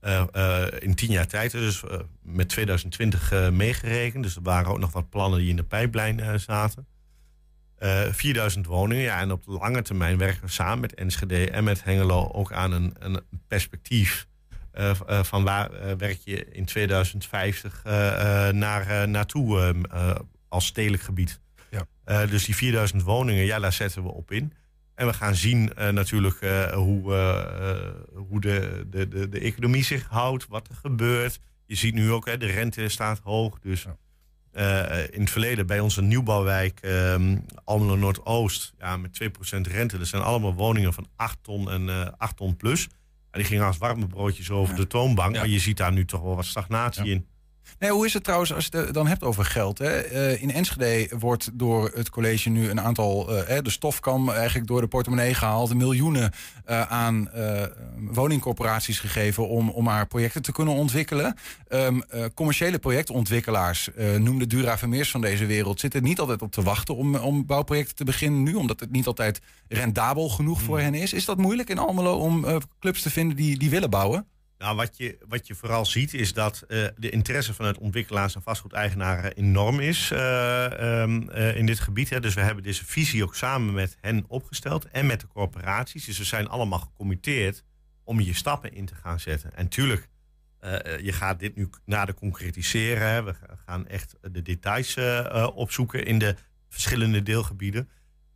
Eh, 0.00 0.24
eh, 0.32 0.66
in 0.80 0.94
tien 0.94 1.10
jaar 1.10 1.26
tijd, 1.26 1.50
dus 1.50 1.82
met 2.22 2.48
2020 2.48 3.32
eh, 3.32 3.50
meegerekend. 3.50 4.22
Dus 4.22 4.36
er 4.36 4.42
waren 4.42 4.70
ook 4.70 4.78
nog 4.78 4.92
wat 4.92 5.10
plannen 5.10 5.38
die 5.38 5.48
in 5.48 5.56
de 5.56 5.64
pijplijn 5.64 6.40
zaten. 6.40 6.86
Eh 7.76 8.12
4000 8.12 8.66
woningen, 8.66 9.02
ja, 9.02 9.20
en 9.20 9.32
op 9.32 9.44
de 9.44 9.50
lange 9.50 9.82
termijn 9.82 10.18
werken 10.18 10.44
we 10.44 10.50
samen 10.50 10.80
met 10.80 10.94
Enschede 10.94 11.50
en 11.50 11.64
met 11.64 11.84
Hengelo 11.84 12.30
ook 12.32 12.52
aan 12.52 12.72
een, 12.72 12.94
een 12.98 13.20
perspectief. 13.48 14.27
Eh, 14.78 14.90
eh, 15.06 15.24
van 15.24 15.44
waar 15.44 15.72
eh, 15.72 15.92
werk 15.96 16.18
je 16.24 16.46
in 16.50 16.64
2050 16.64 17.80
eh, 17.84 18.48
eh, 18.48 18.54
naar, 18.54 19.08
naartoe 19.08 19.60
eh, 19.60 19.68
eh, 20.08 20.16
als 20.48 20.66
stedelijk 20.66 21.02
gebied. 21.02 21.40
Ja. 21.70 22.26
Dus 22.26 22.44
die 22.44 22.56
4000 22.56 23.02
woningen, 23.02 23.44
ja, 23.44 23.58
daar 23.58 23.72
zetten 23.72 24.02
we 24.02 24.08
op 24.12 24.30
in. 24.30 24.52
En 24.94 25.06
we 25.06 25.12
gaan 25.12 25.34
zien 25.34 25.72
natuurlijk 25.90 26.40
hoe, 26.74 27.12
hoe 28.14 28.40
de, 28.40 28.86
de, 28.90 29.08
de, 29.08 29.28
de 29.28 29.40
economie 29.40 29.84
zich 29.84 30.06
houdt, 30.08 30.46
wat 30.48 30.68
er 30.68 30.74
gebeurt. 30.74 31.40
Je 31.66 31.74
ziet 31.74 31.94
nu 31.94 32.12
ook, 32.12 32.26
hè, 32.26 32.36
de 32.36 32.46
rente 32.46 32.88
staat 32.88 33.20
hoog. 33.22 33.58
Dus 33.58 33.86
in 35.10 35.20
het 35.20 35.30
verleden 35.30 35.66
bij 35.66 35.80
onze 35.80 36.02
nieuwbouwwijk 36.02 36.78
ehm 36.80 37.36
Almelo 37.64 37.96
Noordoost, 37.96 38.72
ja, 38.78 38.96
met 38.96 39.20
2% 39.22 39.60
rente. 39.60 39.98
Dat 39.98 40.06
zijn 40.06 40.22
allemaal 40.22 40.54
woningen 40.54 40.92
van 40.92 41.06
8 41.16 41.38
ton 41.42 41.70
en 41.70 41.88
eh 41.88 42.06
8 42.18 42.36
ton 42.36 42.56
plus. 42.56 42.88
En 43.30 43.38
die 43.38 43.44
gingen 43.44 43.66
als 43.66 43.78
warme 43.78 44.06
broodjes 44.06 44.50
over 44.50 44.76
de 44.76 44.86
toonbank. 44.86 45.36
Maar 45.36 45.48
je 45.48 45.58
ziet 45.58 45.76
daar 45.76 45.92
nu 45.92 46.04
toch 46.04 46.20
wel 46.22 46.36
wat 46.36 46.44
stagnatie 46.44 47.10
in. 47.10 47.26
Nee, 47.78 47.90
hoe 47.90 48.06
is 48.06 48.12
het 48.12 48.24
trouwens 48.24 48.54
als 48.54 48.68
je 48.70 48.76
het 48.76 48.94
dan 48.94 49.06
hebt 49.06 49.22
over 49.22 49.44
geld? 49.44 49.78
Hè? 49.78 50.00
Eh, 50.00 50.42
in 50.42 50.52
Enschede 50.52 51.16
wordt 51.18 51.50
door 51.52 51.90
het 51.94 52.10
college 52.10 52.48
nu 52.48 52.70
een 52.70 52.80
aantal, 52.80 53.32
uh, 53.32 53.58
de 53.62 53.70
stofkam 53.70 54.30
eigenlijk 54.30 54.66
door 54.66 54.80
de 54.80 54.86
portemonnee 54.86 55.34
gehaald. 55.34 55.74
Miljoenen 55.74 56.32
uh, 56.68 56.82
aan 56.82 57.30
woningcorporaties 57.96 59.00
gegeven 59.00 59.48
om, 59.48 59.68
om 59.68 59.84
maar 59.84 60.06
projecten 60.06 60.42
te 60.42 60.52
kunnen 60.52 60.74
ontwikkelen. 60.74 61.36
Um, 61.68 62.02
commerciële 62.34 62.78
projectontwikkelaars, 62.78 63.90
noem 64.18 64.38
de 64.38 64.46
Dura 64.46 64.78
Vermeers 64.78 65.10
van 65.10 65.20
deze 65.20 65.46
wereld, 65.46 65.80
zitten 65.80 66.02
niet 66.02 66.20
altijd 66.20 66.42
op 66.42 66.52
te 66.52 66.62
wachten 66.62 66.96
om, 66.96 67.14
om 67.16 67.46
bouwprojecten 67.46 67.96
te 67.96 68.04
beginnen 68.04 68.42
nu, 68.42 68.54
omdat 68.54 68.80
het 68.80 68.90
niet 68.90 69.06
altijd 69.06 69.40
rendabel 69.68 70.28
genoeg 70.28 70.60
voor 70.60 70.80
hen 70.80 70.94
is. 70.94 71.12
Is 71.12 71.24
dat 71.24 71.38
moeilijk 71.38 71.68
in 71.68 71.78
Almelo 71.78 72.16
om 72.16 72.46
clubs 72.80 73.02
te 73.02 73.10
vinden 73.10 73.36
die, 73.36 73.58
die 73.58 73.70
willen 73.70 73.90
bouwen? 73.90 74.26
Nou, 74.58 74.76
wat 74.76 74.96
je, 74.96 75.18
wat 75.28 75.46
je 75.46 75.54
vooral 75.54 75.86
ziet 75.86 76.14
is 76.14 76.32
dat 76.32 76.64
uh, 76.68 76.86
de 76.96 77.10
interesse 77.10 77.54
vanuit 77.54 77.78
ontwikkelaars 77.78 78.34
en 78.34 78.42
vastgoedeigenaren 78.42 79.32
enorm 79.34 79.80
is 79.80 80.10
uh, 80.12 81.00
um, 81.00 81.30
uh, 81.30 81.56
in 81.56 81.66
dit 81.66 81.80
gebied. 81.80 82.10
Hè. 82.10 82.20
Dus 82.20 82.34
we 82.34 82.40
hebben 82.40 82.62
deze 82.62 82.84
visie 82.84 83.22
ook 83.22 83.34
samen 83.34 83.74
met 83.74 83.96
hen 84.00 84.24
opgesteld 84.28 84.88
en 84.88 85.06
met 85.06 85.20
de 85.20 85.26
corporaties. 85.26 86.04
Dus 86.04 86.18
we 86.18 86.24
zijn 86.24 86.48
allemaal 86.48 86.78
gecommitteerd 86.78 87.64
om 88.04 88.20
je 88.20 88.34
stappen 88.34 88.72
in 88.72 88.86
te 88.86 88.94
gaan 88.94 89.20
zetten. 89.20 89.56
En 89.56 89.68
tuurlijk, 89.68 90.08
je 91.02 91.12
gaat 91.12 91.38
dit 91.38 91.56
nu 91.56 91.70
nader 91.84 92.14
concretiseren. 92.14 93.08
Hè. 93.08 93.22
We 93.22 93.34
gaan 93.66 93.86
echt 93.86 94.16
de 94.32 94.42
details 94.42 94.96
opzoeken 95.54 96.04
in 96.04 96.18
de 96.18 96.34
verschillende 96.68 97.22
deelgebieden. 97.22 97.88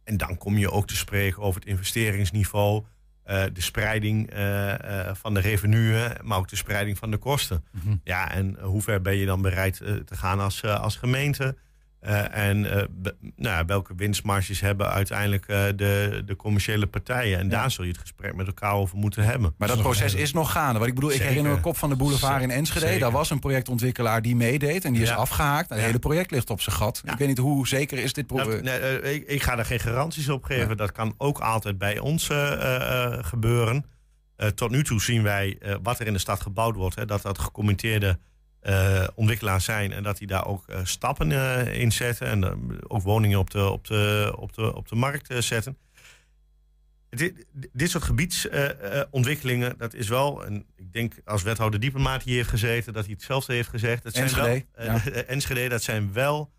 En 0.05 0.17
dan 0.17 0.39
kom 0.39 0.59
je 0.59 0.71
ook 0.71 0.87
te 0.87 0.97
spreken 0.97 1.43
over 1.43 1.61
het 1.61 1.69
investeringsniveau. 1.69 2.85
Uh, 3.27 3.45
de 3.53 3.61
spreiding 3.61 4.35
uh, 4.35 4.69
uh, 4.69 5.11
van 5.15 5.35
de 5.35 5.41
revenuen, 5.41 6.17
maar 6.23 6.39
ook 6.39 6.49
de 6.49 6.57
spreiding 6.57 6.99
van 6.99 7.11
de 7.11 7.17
kosten. 7.17 7.65
Mm 7.71 7.81
-hmm. 7.85 8.01
Ja, 8.05 8.31
en 8.31 8.59
hoe 8.61 8.83
ver 8.83 9.03
ben 9.03 9.17
je 9.17 9.27
dan 9.27 9.43
bereid 9.43 9.77
te 9.77 10.17
gaan 10.17 10.41
als, 10.41 10.65
als 10.65 10.97
gemeente? 10.97 11.57
Uh, 12.07 12.37
en 12.37 12.65
uh, 12.65 12.83
nou, 13.37 13.65
welke 13.67 13.95
winstmarges 13.97 14.61
hebben 14.61 14.91
uiteindelijk 14.91 15.49
uh, 15.49 15.65
de, 15.77 16.23
de 16.27 16.37
commerciële 16.37 16.87
partijen? 16.87 17.39
En 17.39 17.45
ja. 17.45 17.51
daar 17.51 17.71
zul 17.71 17.85
je 17.85 17.91
het 17.91 18.01
gesprek 18.01 18.35
met 18.35 18.47
elkaar 18.47 18.73
over 18.73 18.99
moeten 18.99 19.25
hebben. 19.25 19.55
Maar 19.59 19.69
dat 19.69 19.81
proces 19.81 20.15
is 20.15 20.33
nog 20.33 20.53
gaande. 20.53 20.79
Wat 20.79 20.89
ik 20.89 20.95
bedoel, 20.95 21.11
Zeker. 21.11 21.25
ik 21.25 21.31
herinner 21.31 21.57
me 21.57 21.61
Kop 21.61 21.77
van 21.77 21.89
de 21.89 21.97
Boulevard 21.97 22.43
in 22.43 22.51
Enschede. 22.51 22.87
Zeker. 22.87 23.01
Daar 23.01 23.11
was 23.11 23.31
een 23.31 23.39
projectontwikkelaar 23.39 24.23
die 24.23 24.37
meedeed 24.37 24.85
en 24.85 24.93
die 24.93 25.03
is 25.03 25.09
ja. 25.09 25.15
afgehaakt. 25.15 25.69
Het 25.69 25.79
hele 25.79 25.99
project 25.99 26.31
ligt 26.31 26.51
op 26.51 26.61
zijn 26.61 26.77
gat. 26.77 27.03
Ik 27.05 27.19
weet 27.19 27.29
niet 27.29 27.39
hoe 27.39 27.69
zeker 27.69 27.99
is 27.99 28.13
dit. 28.13 28.31
Nou, 28.31 28.63
nee, 28.63 29.03
ik, 29.15 29.29
ik, 29.29 29.43
ga 29.43 29.57
daar 29.57 29.65
geen 29.65 29.81
garanties 29.81 30.29
op 30.29 30.45
geven. 30.45 30.77
Dat 30.77 30.93
kan 30.93 31.15
ook 31.19 31.39
altijd 31.39 31.79
bij 31.79 31.99
ons 31.99 32.31
gebeuren. 33.21 33.85
tot 34.55 34.71
nu 34.71 34.85
toe 34.85 35.01
zien 35.03 35.23
wij 35.23 35.59
wat 35.83 35.99
er 35.99 36.07
in 36.07 36.13
de 36.13 36.19
stad 36.19 36.41
gebouwd 36.41 36.77
wordt. 36.77 36.97
Hè, 36.97 37.05
dat 37.05 37.23
dat 37.23 37.39
gecommenteerde 37.39 38.19
uh, 38.63 39.07
ontwikkelaars 39.15 39.65
zijn 39.65 39.93
en 39.93 40.03
dat 40.03 40.19
die 40.19 40.27
daar 40.27 40.47
ook 40.47 40.65
uh, 40.71 40.77
stappen 40.83 41.31
uh, 41.31 41.81
in 41.81 41.93
zetten 41.93 42.27
en 42.27 42.69
ook 42.89 43.03
woningen 43.03 43.39
op 43.39 43.51
de, 43.51 43.71
op 43.71 43.87
de, 43.87 44.35
op 44.39 44.55
de, 44.55 44.75
op 44.75 44.89
de 44.89 44.95
markt 44.95 45.35
zetten. 45.45 45.79
Dit, 47.11 47.47
dit 47.73 47.91
soort 47.91 48.05
gebiedsontwikkelingen, 48.05 49.75
dat 49.79 49.95
is 49.95 50.09
wel, 50.09 50.45
en 50.45 50.67
ik 50.77 50.93
denk 50.93 51.15
als 51.25 51.43
wethouder 51.43 51.81
diplomaat 51.81 52.23
hier 52.23 52.37
heeft 52.37 52.49
gezeten, 52.49 52.93
dat 52.93 53.05
hij 53.05 53.13
hetzelfde 53.13 53.55
heeft 53.55 53.69
gezegd. 53.69 54.03
Dat 54.03 54.15
zijn 54.15 54.35
wel, 54.35 54.63
ja. 54.87 55.05
Enschede, 55.27 55.69
dat 55.69 55.83
zijn 55.83 56.13
wel 56.13 56.53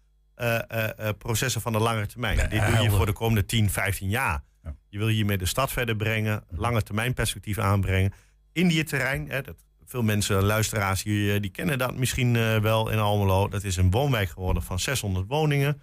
processen 1.17 1.61
van 1.61 1.71
de 1.71 1.79
lange 1.79 2.05
termijn. 2.05 2.37
Ja, 2.37 2.47
dit 2.47 2.65
doe 2.65 2.83
je 2.83 2.91
voor 2.91 3.05
de 3.05 3.13
komende 3.13 3.45
10, 3.45 3.69
15 3.69 4.09
jaar. 4.09 4.43
Ja. 4.63 4.75
Je 4.89 4.97
wil 4.97 5.07
hiermee 5.07 5.37
de 5.37 5.45
stad 5.45 5.71
verder 5.71 5.95
brengen, 5.95 6.43
lange 6.49 6.81
termijn 6.81 7.13
perspectief 7.13 7.57
aanbrengen. 7.57 8.13
Indië-terrein, 8.51 9.27
dat 9.27 9.55
veel 9.85 10.03
mensen, 10.03 10.43
luisteraars 10.43 11.03
hier, 11.03 11.41
die 11.41 11.51
kennen 11.51 11.77
dat 11.77 11.95
misschien 11.95 12.35
uh, 12.35 12.57
wel 12.57 12.89
in 12.89 12.99
Almelo. 12.99 13.47
Dat 13.47 13.63
is 13.63 13.75
een 13.75 13.91
woonwijk 13.91 14.29
geworden 14.29 14.63
van 14.63 14.79
600 14.79 15.25
woningen. 15.27 15.81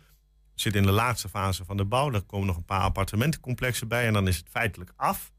Zit 0.54 0.74
in 0.74 0.82
de 0.82 0.90
laatste 0.90 1.28
fase 1.28 1.64
van 1.64 1.76
de 1.76 1.84
bouw. 1.84 2.12
Er 2.12 2.22
komen 2.22 2.46
nog 2.46 2.56
een 2.56 2.64
paar 2.64 2.80
appartementencomplexen 2.80 3.88
bij 3.88 4.06
en 4.06 4.12
dan 4.12 4.28
is 4.28 4.36
het 4.36 4.48
feitelijk 4.50 4.92
af. 4.96 5.32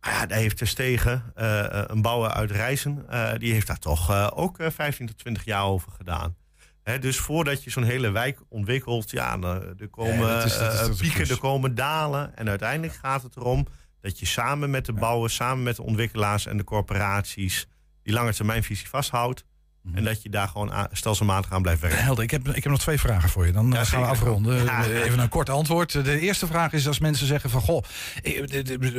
Maar 0.00 0.12
ja, 0.12 0.26
daar 0.26 0.38
heeft 0.38 0.56
Terstegen, 0.56 1.32
uh, 1.36 1.66
een 1.70 2.02
bouwer 2.02 2.30
uit 2.30 2.50
Rijssen, 2.50 3.06
uh, 3.10 3.32
die 3.38 3.52
heeft 3.52 3.66
daar 3.66 3.78
toch 3.78 4.32
ook 4.34 4.56
15 4.60 5.06
tot 5.06 5.18
20 5.18 5.44
jaar 5.44 5.64
over 5.64 5.92
gedaan. 5.92 6.36
Hè, 6.82 6.98
dus 6.98 7.16
voordat 7.16 7.64
je 7.64 7.70
zo'n 7.70 7.82
hele 7.82 8.10
wijk 8.10 8.40
ontwikkelt, 8.48 9.10
ja, 9.10 9.38
er 9.78 9.88
komen 9.90 10.26
ja, 10.26 10.34
dat 10.34 10.44
is, 10.44 10.58
dat 10.58 10.88
is 10.88 11.00
pieken, 11.00 11.28
er 11.28 11.38
komen 11.38 11.74
dalen. 11.74 12.36
En 12.36 12.48
uiteindelijk 12.48 12.92
gaat 12.92 13.22
het 13.22 13.36
erom 13.36 13.66
dat 14.00 14.18
je 14.18 14.26
samen 14.26 14.70
met 14.70 14.86
de 14.86 14.92
bouwers, 14.92 15.34
samen 15.34 15.62
met 15.62 15.76
de 15.76 15.82
ontwikkelaars 15.82 16.46
en 16.46 16.56
de 16.56 16.64
corporaties 16.64 17.66
die 18.02 18.12
lange 18.12 18.34
termijnvisie 18.34 18.88
vasthoudt. 18.88 19.44
Mhm. 19.82 19.96
En 19.96 20.04
dat 20.04 20.22
je 20.22 20.28
daar 20.28 20.48
gewoon 20.48 20.88
stelselmatig 20.92 21.52
aan 21.52 21.62
blijft 21.62 21.80
werken. 21.80 22.02
Helder, 22.02 22.24
ik 22.24 22.30
heb, 22.30 22.48
ik 22.48 22.62
heb 22.62 22.72
nog 22.72 22.80
twee 22.80 22.98
vragen 22.98 23.28
voor 23.28 23.46
je. 23.46 23.52
Dan 23.52 23.70
ja, 23.70 23.84
gaan 23.84 24.00
we 24.00 24.06
afronden. 24.06 24.64
Ja. 24.64 24.84
Even 24.84 25.18
een 25.18 25.28
kort 25.28 25.50
antwoord. 25.50 25.92
De 26.04 26.20
eerste 26.20 26.46
vraag 26.46 26.72
is 26.72 26.86
als 26.86 26.98
mensen 26.98 27.26
zeggen 27.26 27.50
van... 27.50 27.60
goh, 27.60 27.82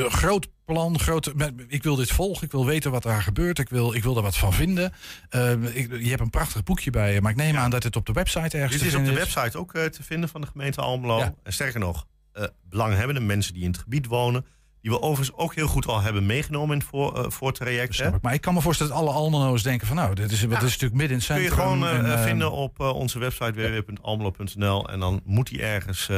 groot 0.08 0.48
plan, 0.66 1.00
groot, 1.00 1.34
ik 1.68 1.84
wil 1.84 1.96
dit 1.96 2.12
volgen. 2.12 2.46
Ik 2.46 2.52
wil 2.52 2.66
weten 2.66 2.92
wat 2.92 3.04
daar 3.04 3.22
gebeurt. 3.22 3.60
Ik 3.60 3.70
wil, 3.70 3.94
ik 3.94 4.04
wil 4.04 4.16
er 4.16 4.22
wat 4.22 4.38
van 4.38 4.54
vinden. 4.54 4.94
Uh, 5.36 5.76
ik, 5.76 5.92
je 6.02 6.10
hebt 6.10 6.22
een 6.22 6.30
prachtig 6.30 6.64
boekje 6.64 6.92
bij 6.92 7.14
je. 7.14 7.22
Maar 7.22 7.32
ik 7.32 7.38
neem 7.38 7.54
ja. 7.54 7.60
aan 7.60 7.70
dat 7.70 7.84
het 7.84 7.96
op 7.96 8.06
de 8.06 8.14
website 8.14 8.58
ergens 8.58 8.82
Dit 8.82 8.88
is 8.88 8.96
op 8.96 9.06
de 9.06 9.14
website 9.14 9.58
ook 9.58 9.76
uh, 9.76 9.86
te 9.86 10.04
vinden 10.04 10.30
van 10.30 10.42
de 10.42 10.48
gemeente 10.48 10.82
Almelo. 10.82 11.36
En 11.44 11.54
sterker 11.54 11.80
nog, 11.80 12.06
uh, 12.34 12.44
belanghebbende 12.70 13.22
mensen 13.22 13.54
die 13.54 13.64
in 13.64 13.72
het 13.72 13.80
gebied 13.80 14.06
wonen 14.06 14.46
die 14.82 14.92
we 14.92 15.02
overigens 15.02 15.38
ook 15.38 15.56
heel 15.56 15.68
goed 15.68 15.88
al 15.88 16.02
hebben 16.02 16.26
meegenomen 16.26 16.72
in 16.74 16.80
het 16.80 16.90
voor, 16.90 17.18
uh, 17.18 17.30
voortraject. 17.30 18.22
Maar 18.22 18.34
ik 18.34 18.42
kan 18.42 18.54
me 18.54 18.62
voorstellen 18.62 18.94
dat 18.94 19.02
alle 19.02 19.12
Almelo's 19.12 19.64
denken 19.64 19.88
van 19.88 19.96
nou, 19.96 20.16
dit 20.16 20.32
is, 20.32 20.42
ja. 20.42 20.48
dit 20.48 20.58
is 20.58 20.62
natuurlijk 20.62 20.94
midden 20.94 21.10
in 21.10 21.16
het 21.16 21.24
centrum. 21.24 21.48
Kun 21.48 21.56
je 21.56 21.62
gewoon 21.62 21.84
uh, 21.84 21.98
en, 21.98 22.06
uh, 22.06 22.24
vinden 22.24 22.52
op 22.52 22.80
onze 22.80 23.20
website 23.20 23.52
www.almelo.nl 23.52 24.90
en 24.90 25.00
dan 25.00 25.22
moet 25.26 25.48
die 25.48 25.62
ergens, 25.62 26.10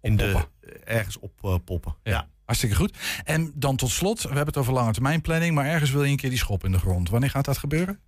in 0.00 0.16
de, 0.16 0.36
ergens 0.84 1.18
op 1.18 1.60
poppen. 1.64 1.96
Ja. 2.02 2.12
ja. 2.12 2.28
Hartstikke 2.44 2.76
goed. 2.76 2.98
En 3.24 3.52
dan 3.54 3.76
tot 3.76 3.90
slot, 3.90 4.22
we 4.22 4.26
hebben 4.26 4.46
het 4.46 4.56
over 4.56 4.72
lange 4.72 4.92
termijn 4.92 5.20
planning, 5.20 5.54
maar 5.54 5.66
ergens 5.66 5.90
wil 5.90 6.04
je 6.04 6.10
een 6.10 6.16
keer 6.16 6.30
die 6.30 6.38
schop 6.38 6.64
in 6.64 6.72
de 6.72 6.78
grond. 6.78 7.10
Wanneer 7.10 7.30
gaat 7.30 7.44
dat 7.44 7.58
gebeuren? 7.58 8.00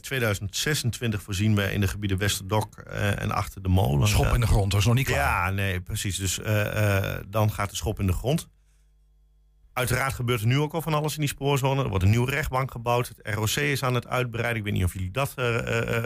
2026 0.00 1.22
voorzien 1.22 1.54
we 1.54 1.72
in 1.72 1.80
de 1.80 1.88
gebieden 1.88 2.18
Westerdok 2.18 2.78
en 2.78 3.30
achter 3.30 3.62
de 3.62 3.68
molen. 3.68 4.08
Schop 4.08 4.34
in 4.34 4.40
de 4.40 4.46
grond, 4.46 4.70
dat 4.70 4.80
is 4.80 4.86
nog 4.86 4.94
niet 4.94 5.06
klaar. 5.06 5.46
Ja, 5.48 5.50
nee, 5.50 5.80
precies. 5.80 6.16
Dus 6.16 6.40
dan 7.28 7.52
gaat 7.52 7.70
de 7.70 7.76
schop 7.76 8.00
in 8.00 8.06
de 8.06 8.12
grond. 8.12 8.48
Uiteraard 9.76 10.14
gebeurt 10.14 10.40
er 10.40 10.46
nu 10.46 10.58
ook 10.58 10.72
al 10.72 10.82
van 10.82 10.94
alles 10.94 11.14
in 11.14 11.20
die 11.20 11.28
spoorzone. 11.28 11.82
Er 11.82 11.88
wordt 11.88 12.04
een 12.04 12.10
nieuwe 12.10 12.30
rechtbank 12.30 12.70
gebouwd. 12.70 13.08
Het 13.08 13.34
ROC 13.34 13.48
is 13.48 13.82
aan 13.82 13.94
het 13.94 14.06
uitbreiden. 14.06 14.56
Ik 14.56 14.62
weet 14.62 14.72
niet 14.72 14.84
of 14.84 14.92
jullie 14.92 15.10
dat 15.10 15.34
uh, 15.38 15.44
uh, 15.44 15.58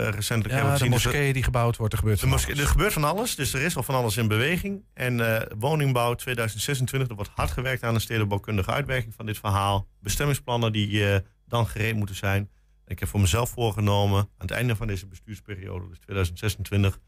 recentelijk 0.09 0.49
ja, 0.49 0.55
hebben 0.55 0.71
gezien. 0.73 0.87
de 0.87 0.95
moskee 0.95 1.25
dus 1.25 1.33
die 1.33 1.43
gebouwd 1.43 1.77
wordt, 1.77 1.93
er 1.93 1.99
gebeurt 1.99 2.21
de 2.21 2.27
moskee, 2.27 2.55
Er 2.55 2.67
gebeurt 2.67 2.93
van 2.93 3.05
alles, 3.05 3.35
dus 3.35 3.53
er 3.53 3.61
is 3.61 3.77
al 3.77 3.83
van 3.83 3.95
alles 3.95 4.17
in 4.17 4.29
beweging. 4.29 4.85
En 4.95 5.19
uh, 5.19 5.41
woningbouw 5.59 6.15
2026, 6.15 7.09
er 7.09 7.15
wordt 7.15 7.31
hard 7.35 7.51
gewerkt 7.51 7.83
aan 7.83 7.95
een 7.95 8.01
stedenbouwkundige 8.01 8.71
uitwerking 8.71 9.15
van 9.15 9.27
dit 9.27 9.39
verhaal. 9.39 9.89
Bestemmingsplannen 10.01 10.73
die 10.73 11.23
dan 11.47 11.67
gereed 11.67 11.95
moeten 11.95 12.17
zijn. 12.17 12.51
En 12.85 12.93
ik 12.93 12.99
heb 12.99 13.09
voor 13.09 13.21
mezelf 13.21 13.51
voorgenomen, 13.51 14.19
aan 14.19 14.29
het 14.47 14.51
einde 14.51 14.77
van 14.77 14.87
deze 14.87 15.07
bestuursperiode, 15.07 15.89
dus 15.89 15.99
2026, 15.99 16.99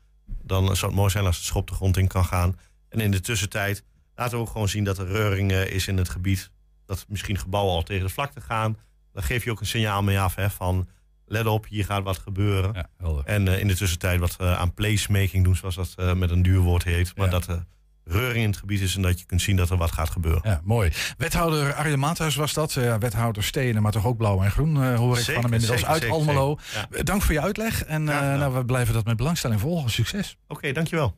dan 0.43 0.77
zou 0.77 0.91
het 0.91 1.01
mooi 1.01 1.11
zijn 1.11 1.25
als 1.25 1.39
de 1.39 1.45
schop 1.45 1.69
de 1.69 1.75
grond 1.75 1.97
in 1.97 2.09
kan 2.09 2.25
gaan. 2.25 2.59
En 2.89 3.01
in 3.01 3.11
de 3.11 3.21
tussentijd 3.21 3.85
laten 4.15 4.37
we 4.37 4.43
ook 4.43 4.51
gewoon 4.51 4.69
zien 4.69 4.85
dat 4.85 4.99
er 4.99 5.07
reuring 5.07 5.53
uh, 5.53 5.67
is 5.67 5.87
in 5.87 5.97
het 5.97 6.09
gebied. 6.09 6.51
Dat 6.87 7.05
misschien 7.09 7.39
gebouwen 7.39 7.75
al 7.75 7.83
tegen 7.83 8.07
de 8.07 8.13
vlakte 8.13 8.41
gaan. 8.41 8.79
Dan 9.13 9.23
geef 9.23 9.45
je 9.45 9.51
ook 9.51 9.61
een 9.61 9.67
signaal 9.67 10.03
mee 10.03 10.21
af 10.21 10.35
hè, 10.35 10.51
van 10.51 10.89
let 11.27 11.47
op, 11.47 11.67
hier 11.69 11.85
gaat 11.85 12.03
wat 12.03 12.19
gebeuren. 12.19 12.89
Ja, 12.99 13.23
en 13.25 13.47
uh, 13.47 13.59
in 13.59 13.69
de 13.69 13.77
tussentijd 13.77 14.21
wat 14.21 14.37
uh, 14.41 14.59
aan 14.59 14.75
placemaking 14.75 15.45
doen, 15.45 15.57
zoals 15.57 15.75
dat 15.75 16.17
met 16.17 16.31
een 16.31 16.43
duur 16.43 16.61
woord 16.61 16.85
heet. 16.85 17.17
Maar 17.17 17.27
ja. 17.27 17.33
dat 17.33 17.47
er 17.47 17.65
reuring 18.05 18.43
in 18.43 18.51
het 18.51 18.59
gebied 18.59 18.81
is 18.81 18.97
en 18.97 19.03
dat 19.03 19.19
je 19.19 19.27
kunt 19.27 19.43
zien 19.43 19.57
dat 19.57 19.71
er 19.71 19.77
wat 19.77 19.93
gaat 19.93 20.11
gebeuren. 20.11 20.41
Ja, 20.45 20.61
mooi. 20.65 20.93
Wethouder 21.17 21.75
Arjen 21.75 21.99
Maathuis 21.99 22.35
was 22.35 22.53
dat. 22.53 22.75
Uh, 22.75 22.97
wethouder 22.97 23.45
Stenen, 23.45 23.83
maar 23.83 23.93
toch 23.93 24.07
ook 24.07 24.17
blauw 24.17 24.43
en 24.43 24.51
groen 24.51 24.77
uh, 24.77 24.95
hoor 24.95 25.17
ik 25.17 25.25
zeker, 25.25 25.43
van 25.43 25.51
hem 25.51 25.53
inmiddels 25.53 25.81
zeker, 25.81 25.93
uit 25.93 26.03
zeker, 26.03 26.17
Almelo. 26.17 26.59
Ja. 26.91 27.03
Dank 27.03 27.23
voor 27.23 27.35
je 27.35 27.41
uitleg 27.41 27.85
en 27.85 28.03
uh, 28.03 28.09
nou, 28.09 28.55
we 28.55 28.65
blijven 28.65 28.95
dat 28.95 29.05
met 29.05 29.17
belangstelling 29.17 29.61
volgen. 29.61 29.91
Succes. 29.91 30.37
Oké, 30.43 30.55
okay, 30.59 30.73
dankjewel. 30.73 31.17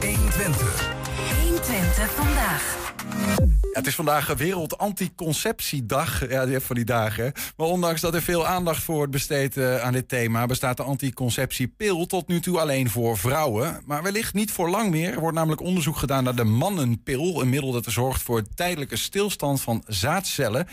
120 0.00 0.81
vandaag. 0.81 0.81
Het 3.72 3.86
is 3.86 3.94
vandaag 3.94 4.34
Wereld 4.34 4.78
Anticonceptiedag. 4.78 6.28
Ja, 6.28 6.46
die 6.46 6.60
van 6.60 6.76
die 6.76 6.84
dagen. 6.84 7.32
Maar 7.56 7.66
ondanks 7.66 8.00
dat 8.00 8.14
er 8.14 8.22
veel 8.22 8.46
aandacht 8.46 8.82
voor 8.82 8.94
wordt 8.94 9.12
besteed 9.12 9.56
uh, 9.56 9.80
aan 9.80 9.92
dit 9.92 10.08
thema, 10.08 10.46
bestaat 10.46 10.76
de 10.76 10.82
anticonceptiepil 10.82 12.06
tot 12.06 12.28
nu 12.28 12.40
toe 12.40 12.60
alleen 12.60 12.90
voor 12.90 13.18
vrouwen. 13.18 13.82
Maar 13.86 14.02
wellicht 14.02 14.34
niet 14.34 14.52
voor 14.52 14.70
lang 14.70 14.90
meer. 14.90 15.12
Er 15.12 15.20
wordt 15.20 15.36
namelijk 15.36 15.60
onderzoek 15.60 15.96
gedaan 15.96 16.24
naar 16.24 16.34
de 16.34 16.44
mannenpil. 16.44 17.40
Een 17.40 17.48
middel 17.48 17.72
dat 17.72 17.86
er 17.86 17.92
zorgt 17.92 18.22
voor 18.22 18.42
tijdelijke 18.54 18.96
stilstand 18.96 19.60
van 19.60 19.82
zaadcellen. 19.86 20.66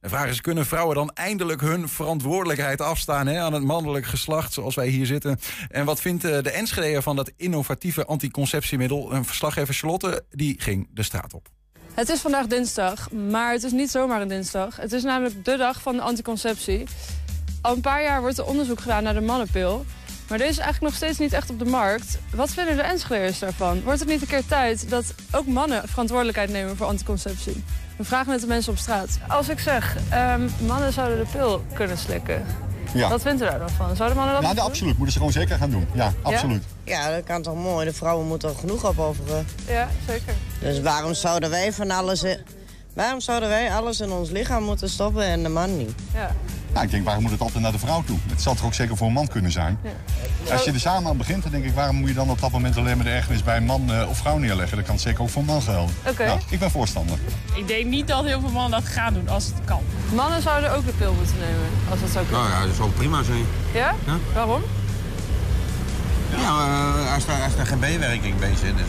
De 0.00 0.08
vraag 0.08 0.28
is, 0.28 0.40
kunnen 0.40 0.66
vrouwen 0.66 0.94
dan 0.94 1.10
eindelijk 1.10 1.60
hun 1.60 1.88
verantwoordelijkheid 1.88 2.80
afstaan 2.80 3.26
hè, 3.26 3.40
aan 3.40 3.52
het 3.52 3.64
mannelijk 3.64 4.06
geslacht, 4.06 4.52
zoals 4.52 4.74
wij 4.74 4.88
hier 4.88 5.06
zitten? 5.06 5.40
En 5.68 5.84
wat 5.84 6.00
vindt 6.00 6.22
de 6.22 6.50
Enschede 6.50 7.02
van 7.02 7.16
dat 7.16 7.32
innovatieve 7.36 8.04
anticonceptiemiddel? 8.04 9.12
Een 9.12 9.24
verslaggever 9.24 9.74
Charlotte, 9.74 10.24
die 10.30 10.60
ging 10.60 10.88
de 10.90 11.02
straat 11.02 11.34
op. 11.34 11.48
Het 11.94 12.08
is 12.08 12.20
vandaag 12.20 12.46
dinsdag, 12.46 13.10
maar 13.10 13.52
het 13.52 13.62
is 13.62 13.72
niet 13.72 13.90
zomaar 13.90 14.20
een 14.20 14.28
dinsdag. 14.28 14.76
Het 14.76 14.92
is 14.92 15.02
namelijk 15.02 15.44
de 15.44 15.56
dag 15.56 15.82
van 15.82 15.96
de 15.96 16.02
anticonceptie. 16.02 16.84
Al 17.60 17.74
een 17.74 17.80
paar 17.80 18.02
jaar 18.02 18.20
wordt 18.20 18.38
er 18.38 18.46
onderzoek 18.46 18.80
gedaan 18.80 19.02
naar 19.02 19.14
de 19.14 19.20
mannenpil. 19.20 19.84
Maar 20.28 20.38
deze 20.38 20.50
is 20.50 20.58
eigenlijk 20.58 20.92
nog 20.92 20.94
steeds 20.94 21.18
niet 21.18 21.32
echt 21.32 21.50
op 21.50 21.58
de 21.58 21.64
markt. 21.64 22.18
Wat 22.34 22.50
vinden 22.50 22.76
de 22.76 22.82
Enschedeers 22.82 23.38
daarvan? 23.38 23.82
Wordt 23.82 24.00
het 24.00 24.08
niet 24.08 24.20
een 24.20 24.28
keer 24.28 24.46
tijd 24.46 24.90
dat 24.90 25.14
ook 25.32 25.46
mannen 25.46 25.88
verantwoordelijkheid 25.88 26.50
nemen 26.50 26.76
voor 26.76 26.86
anticonceptie? 26.86 27.64
We 27.96 28.04
vragen 28.04 28.32
het 28.32 28.40
de 28.40 28.46
mensen 28.46 28.72
op 28.72 28.78
straat. 28.78 29.18
Als 29.28 29.48
ik 29.48 29.58
zeg, 29.58 29.96
ehm, 30.10 30.48
mannen 30.66 30.92
zouden 30.92 31.18
de 31.18 31.30
pil 31.32 31.64
kunnen 31.74 31.98
slikken. 31.98 32.46
Ja. 32.94 33.08
Wat 33.08 33.22
vindt 33.22 33.42
u 33.42 33.44
daar 33.44 33.58
dan 33.58 33.70
van? 33.70 33.96
Zouden 33.96 34.16
mannen 34.18 34.34
dat 34.34 34.44
Ja, 34.44 34.54
doen? 34.54 34.64
absoluut. 34.64 34.92
Moeten 34.96 35.12
ze 35.12 35.18
gewoon 35.18 35.32
zeker 35.32 35.56
gaan 35.58 35.70
doen. 35.70 35.86
Ja, 35.92 36.12
absoluut. 36.22 36.62
Ja, 36.84 37.10
dat 37.10 37.24
kan 37.24 37.42
toch 37.42 37.54
mooi. 37.54 37.86
De 37.86 37.92
vrouwen 37.92 38.26
moeten 38.26 38.48
er 38.48 38.54
genoeg 38.54 38.84
opofferen. 38.86 39.46
Ja, 39.68 39.88
zeker. 40.06 40.34
Dus 40.60 40.80
waarom 40.80 41.14
zouden 41.14 41.50
wij 41.50 41.72
van 41.72 41.90
alles... 41.90 42.24
Waarom 42.94 43.20
zouden 43.20 43.48
wij 43.48 43.72
alles 43.72 44.00
in 44.00 44.10
ons 44.10 44.30
lichaam 44.30 44.62
moeten 44.62 44.90
stoppen 44.90 45.24
en 45.24 45.42
de 45.42 45.48
man 45.48 45.76
niet? 45.76 45.92
Ja. 46.14 46.30
Nou, 46.72 46.86
ik 46.86 46.92
denk, 46.92 47.04
waarom 47.04 47.22
moet 47.22 47.32
het 47.32 47.40
altijd 47.40 47.62
naar 47.62 47.72
de 47.72 47.78
vrouw 47.78 48.02
toe? 48.06 48.18
Het 48.28 48.42
zal 48.42 48.54
toch 48.54 48.64
ook 48.64 48.74
zeker 48.74 48.96
voor 48.96 49.06
een 49.06 49.12
man 49.12 49.28
kunnen 49.28 49.52
zijn? 49.52 49.78
Als 50.52 50.64
je 50.64 50.72
er 50.72 50.80
samen 50.80 51.10
aan 51.10 51.16
begint, 51.16 51.42
dan 51.42 51.52
denk 51.52 51.64
ik, 51.64 51.74
waarom 51.74 51.96
moet 51.96 52.08
je 52.08 52.14
dan 52.14 52.30
op 52.30 52.40
dat 52.40 52.50
moment 52.50 52.76
alleen 52.76 52.96
maar 52.96 53.04
de 53.04 53.10
ergernis 53.10 53.42
bij 53.42 53.56
een 53.56 53.64
man 53.64 53.92
eh, 53.92 54.08
of 54.08 54.18
vrouw 54.18 54.38
neerleggen? 54.38 54.76
Dat 54.76 54.86
kan 54.86 54.98
zeker 54.98 55.22
ook 55.22 55.28
voor 55.28 55.40
een 55.40 55.46
man 55.46 55.62
gelden. 55.62 55.94
Oké. 56.08 56.26
Nou, 56.26 56.40
ik 56.48 56.58
ben 56.58 56.70
voorstander. 56.70 57.18
Ik 57.54 57.68
denk 57.68 57.86
niet 57.86 58.08
dat 58.08 58.24
heel 58.24 58.40
veel 58.40 58.50
mannen 58.50 58.80
dat 58.80 58.88
gaan 58.88 59.14
doen 59.14 59.28
als 59.28 59.44
het 59.44 59.54
kan. 59.64 59.80
Mannen 60.14 60.42
zouden 60.42 60.74
ook 60.76 60.86
de 60.86 60.92
pil 60.92 61.12
moeten 61.12 61.36
nemen, 61.38 61.68
als 61.90 62.00
dat 62.00 62.10
zou 62.10 62.24
kunnen. 62.26 62.44
Nou 62.44 62.60
ja, 62.60 62.66
dat 62.66 62.76
zou 62.76 62.90
prima 62.90 63.22
zijn. 63.22 63.44
Ja? 63.74 63.94
Ja. 64.06 64.16
Waarom? 64.34 64.62
Ja, 66.30 66.38
eh, 66.38 67.14
als, 67.14 67.26
er, 67.26 67.42
als 67.44 67.54
er 67.58 67.66
geen 67.66 67.78
bijwerking 67.80 68.38
bij 68.38 68.52
zit, 68.60 68.76
dan, 68.76 68.86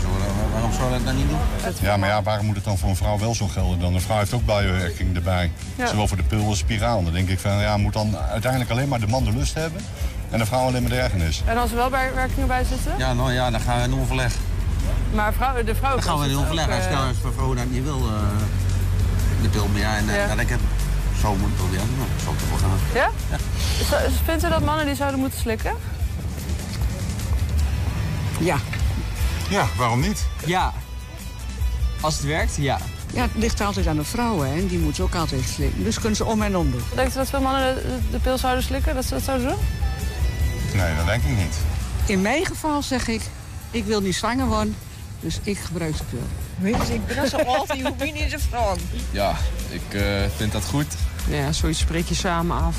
waarom 0.52 0.72
zou 0.74 0.92
dat 0.92 1.06
dan 1.06 1.16
niet 1.16 1.30
doen? 1.30 1.38
Ja, 1.82 1.98
maar 1.98 2.10
ja, 2.10 2.22
waarom 2.24 2.46
moet 2.46 2.56
het 2.56 2.64
dan 2.64 2.78
voor 2.78 2.90
een 2.90 2.96
vrouw 2.96 3.18
wel 3.20 3.36
zo 3.36 3.48
gelden 3.48 3.80
dan? 3.80 3.94
Een 3.94 4.02
vrouw 4.02 4.18
heeft 4.18 4.34
ook 4.34 4.46
bijwerking 4.46 5.16
erbij. 5.16 5.52
Ja. 5.76 5.88
Zowel 5.88 6.08
voor 6.08 6.18
de 6.18 6.24
pil 6.24 6.48
als 6.48 6.58
spiraal. 6.58 7.04
Dan 7.04 7.14
denk 7.14 7.30
ik 7.30 7.40
van, 7.40 7.52
ja, 7.60 7.78
moet 7.78 7.94
dan 7.94 8.18
uiteindelijk 8.18 8.72
alleen 8.72 8.88
maar 8.88 9.00
de 9.00 9.08
man 9.08 9.24
de 9.24 9.32
lust 9.34 9.54
hebben 9.54 9.82
en 10.30 10.40
de 10.40 10.46
vrouw 10.46 10.60
alleen 10.68 10.82
maar 10.82 10.92
de 10.92 11.00
ergernis. 11.00 11.42
En 11.46 11.58
als 11.58 11.70
er 11.70 11.76
wel 11.76 11.90
bijwerkingen 11.90 12.48
bij 12.48 12.64
zitten? 12.64 12.92
Ja, 12.98 13.14
nou 13.14 13.34
ja, 13.34 13.50
dan 13.52 13.60
gaan 13.62 13.78
we 13.78 13.84
in 13.88 14.00
overleg. 14.02 14.34
Maar 15.14 15.34
vrouw, 15.34 15.64
de 15.64 15.76
vrouw 15.76 15.94
Dan 15.94 16.04
gaan 16.04 16.20
we 16.20 16.28
in 16.30 16.38
overleg. 16.38 16.66
Als, 16.68 16.86
als 17.08 17.22
de 17.22 17.32
vrouw 17.36 17.54
dat 17.54 17.70
niet 17.70 17.84
wil, 17.84 17.98
eh, 18.08 18.12
de 19.42 19.50
pil 19.50 19.68
meer, 19.74 19.82
ja, 19.82 19.96
en 19.98 20.10
eh, 20.10 20.16
Ja. 20.16 20.28
dat 20.28 20.40
ik 20.40 20.50
het 20.50 20.60
zo 21.22 21.36
moet 21.36 21.56
proberen, 21.56 21.86
dat 21.98 22.24
zou 22.24 22.36
ik 22.36 22.42
ervoor 22.42 22.58
gaan. 22.60 22.70
Ja? 22.94 23.10
Zo- 23.90 24.12
Vindt 24.26 24.44
u 24.46 24.50
dat 24.50 24.62
mannen 24.64 24.86
die 24.86 24.96
zouden 24.96 25.20
moeten 25.20 25.40
slikken? 25.40 25.74
Ja. 28.46 28.58
Ja, 29.50 29.68
waarom 29.78 30.00
niet? 30.00 30.26
Ja. 30.46 30.74
Als 32.02 32.16
het 32.16 32.24
werkt, 32.24 32.56
ja. 32.56 32.80
Ja, 33.14 33.22
het 33.22 33.32
ligt 33.36 33.62
altijd 33.62 33.88
aan 33.88 33.96
de 33.96 34.04
vrouwen, 34.04 34.54
hè. 34.54 34.68
Die 34.68 34.80
moeten 34.80 35.04
ook 35.04 35.16
altijd 35.16 35.44
slikken. 35.44 35.84
Dus 35.84 35.96
kunnen 36.00 36.16
ze 36.16 36.26
om 36.26 36.42
en 36.42 36.58
om 36.58 36.72
doen. 36.72 36.84
Denkt 36.96 37.14
u 37.14 37.18
dat 37.18 37.30
veel 37.30 37.42
mannen 37.42 37.76
de, 37.76 37.98
de 38.12 38.20
pil 38.20 38.38
zouden 38.38 38.64
slikken? 38.64 38.96
Dat 38.96 39.06
ze 39.06 39.14
dat 39.14 39.24
zouden 39.24 39.48
doen? 39.48 39.58
Nee, 40.76 40.96
dat 40.96 41.06
denk 41.06 41.24
ik 41.24 41.38
niet. 41.38 41.56
In 42.06 42.22
mijn 42.22 42.46
geval 42.46 42.82
zeg 42.82 43.08
ik, 43.08 43.22
ik 43.72 43.86
wil 43.86 44.02
niet 44.02 44.16
zwanger 44.16 44.46
worden, 44.46 44.76
dus 45.20 45.40
ik 45.44 45.58
gebruik 45.58 45.98
de 45.98 46.04
pil. 46.04 46.28
Weet 46.58 46.88
je, 46.88 46.94
ik 46.94 47.06
ben 47.06 47.30
zo 47.30 47.38
oud, 47.38 47.76
je 47.76 47.84
hoeft 47.84 48.14
niet 48.14 48.30
te 48.30 48.40
vragen. 48.40 48.82
Ja, 49.12 49.36
ik 49.70 49.94
eh, 49.94 50.02
vind 50.38 50.52
dat 50.52 50.66
goed. 50.66 50.96
Ja, 51.30 51.52
zoiets 51.52 51.80
spreek 51.80 52.08
je 52.08 52.16
samen 52.16 52.62
af. 52.62 52.76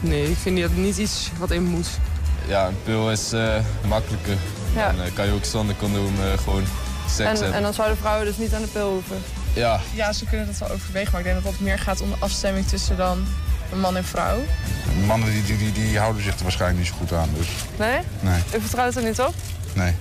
Nee, 0.00 0.30
ik 0.30 0.36
vind 0.36 0.60
dat 0.60 0.76
niet 0.76 0.96
iets 0.96 1.30
wat 1.38 1.50
in 1.50 1.64
moet. 1.64 1.88
Ja, 2.46 2.66
een 2.66 2.76
pil 2.84 3.10
is 3.10 3.32
eh, 3.32 3.54
makkelijker. 3.88 4.36
Ja. 4.74 4.92
Dan 4.92 5.04
eh, 5.04 5.12
kan 5.14 5.26
je 5.26 5.32
ook 5.32 5.44
zonder 5.44 5.76
condoom 5.76 6.14
eh, 6.20 6.38
gewoon 6.38 6.64
seks 7.08 7.18
En, 7.28 7.36
hebben. 7.36 7.54
en 7.54 7.62
dan 7.62 7.74
zouden 7.74 7.96
vrouwen 7.96 8.26
dus 8.26 8.36
niet 8.36 8.54
aan 8.54 8.60
de 8.62 8.66
pil 8.68 8.90
hoeven. 8.90 9.16
Ja, 9.54 9.80
Ja, 9.94 10.12
ze 10.12 10.24
kunnen 10.24 10.46
dat 10.46 10.58
wel 10.58 10.70
overwegen, 10.70 11.10
maar 11.12 11.20
ik 11.20 11.26
denk 11.26 11.42
dat 11.42 11.52
het 11.52 11.60
meer 11.60 11.78
gaat 11.78 12.00
om 12.00 12.10
de 12.10 12.16
afstemming 12.18 12.66
tussen 12.66 12.96
dan 12.96 13.26
een 13.72 13.80
man 13.80 13.96
en 13.96 14.04
vrouw. 14.04 14.38
Mannen 15.06 15.30
die, 15.30 15.42
die, 15.42 15.56
die, 15.56 15.72
die 15.72 15.98
houden 15.98 16.22
zich 16.22 16.36
er 16.36 16.42
waarschijnlijk 16.42 16.80
niet 16.80 16.88
zo 16.92 16.94
goed 16.98 17.12
aan, 17.12 17.28
dus 17.36 17.46
Nee? 17.78 17.98
nee, 18.20 18.40
U 18.56 18.60
vertrouwt 18.60 18.96
er 18.96 19.02
niet 19.04 19.20
op? 19.20 19.34
nee. 19.72 19.94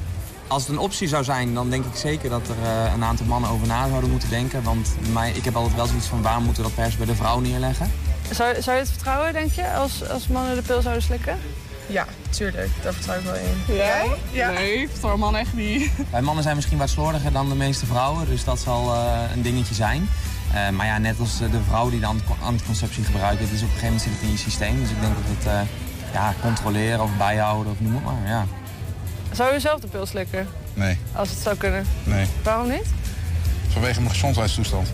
Als 0.47 0.62
het 0.62 0.71
een 0.71 0.77
optie 0.80 1.08
zou 1.08 1.23
zijn, 1.23 1.54
dan 1.54 1.69
denk 1.69 1.86
ik 1.86 1.95
zeker 1.95 2.30
dat 2.30 2.41
er 2.47 2.56
eh, 2.63 2.93
een 2.93 3.04
aantal 3.04 3.25
mannen 3.25 3.49
over 3.49 3.67
na 3.67 3.88
zouden 3.88 4.10
moeten 4.10 4.30
denken. 4.30 4.63
Want 4.63 4.89
mij, 5.13 5.32
ik 5.32 5.45
heb 5.45 5.56
altijd 5.56 5.75
wel 5.75 5.86
zoiets 5.86 6.08
van, 6.08 6.21
waarom 6.21 6.43
moeten 6.43 6.63
we 6.63 6.69
dat 6.69 6.84
pers 6.84 6.97
bij 6.97 7.06
de 7.06 7.15
vrouw 7.15 7.39
neerleggen? 7.39 7.91
Zou, 8.32 8.62
zou 8.62 8.75
je 8.77 8.82
het 8.84 8.91
vertrouwen, 8.91 9.34
denk 9.34 9.51
je, 9.51 9.71
als, 9.73 10.10
als 10.10 10.27
mannen 10.27 10.56
de 10.56 10.62
pil 10.62 10.82
zouden 10.82 11.04
slikken? 11.04 11.38
Ja, 11.91 12.06
tuurlijk. 12.30 12.69
Daar 12.84 12.93
vertrouw 12.93 13.17
ik 13.17 13.23
wel 13.23 13.36
in. 13.36 13.75
Ja? 13.75 14.04
Ja. 14.32 14.49
Nee, 14.51 14.89
vertrouw 14.89 15.17
man 15.17 15.36
echt 15.36 15.54
niet. 15.54 15.89
Wij 16.12 16.21
mannen 16.21 16.43
zijn 16.43 16.56
misschien 16.56 16.77
wat 16.77 16.89
slordiger 16.89 17.32
dan 17.32 17.49
de 17.49 17.56
meeste 17.56 17.86
vrouwen, 17.86 18.25
dus 18.25 18.43
dat 18.43 18.60
zal 18.60 18.93
eh, 18.93 19.19
een 19.36 19.41
dingetje 19.41 19.73
zijn. 19.73 20.10
Eh, 20.54 20.69
maar 20.69 20.86
ja, 20.86 20.97
net 20.97 21.19
als 21.19 21.41
eh, 21.41 21.51
de 21.51 21.60
vrouw 21.67 21.89
die 21.89 21.99
de 21.99 22.06
antico- 22.06 22.38
anticonceptie 22.41 23.04
gebruikt, 23.04 23.39
het 23.41 23.51
is 23.51 23.62
op 23.62 23.67
een 23.67 23.73
gegeven 23.80 23.86
moment 23.88 24.01
zit 24.04 24.12
het 24.13 24.21
in 24.21 24.32
je 24.32 24.38
systeem. 24.38 24.80
Dus 24.80 24.89
ik 24.89 25.01
denk 25.01 25.13
dat 25.13 25.23
het 25.38 25.45
eh, 25.47 26.13
ja, 26.13 26.34
controleren 26.41 27.04
of 27.04 27.10
bijhouden 27.17 27.71
of 27.71 27.80
noem 27.80 27.93
het 27.95 28.04
maar. 28.04 28.27
Ja. 28.27 28.45
Zou 29.32 29.56
u 29.56 29.60
zelf 29.60 29.80
de 29.80 29.88
pil 29.88 30.06
slikken, 30.06 30.47
Nee, 30.73 30.97
als 31.13 31.30
het 31.30 31.38
zou 31.39 31.56
kunnen? 31.58 31.86
nee. 32.04 32.25
Waarom 32.43 32.69
niet? 32.69 32.86
Vanwege 33.69 33.99
mijn 33.99 34.12
gezondheidstoestand. 34.12 34.88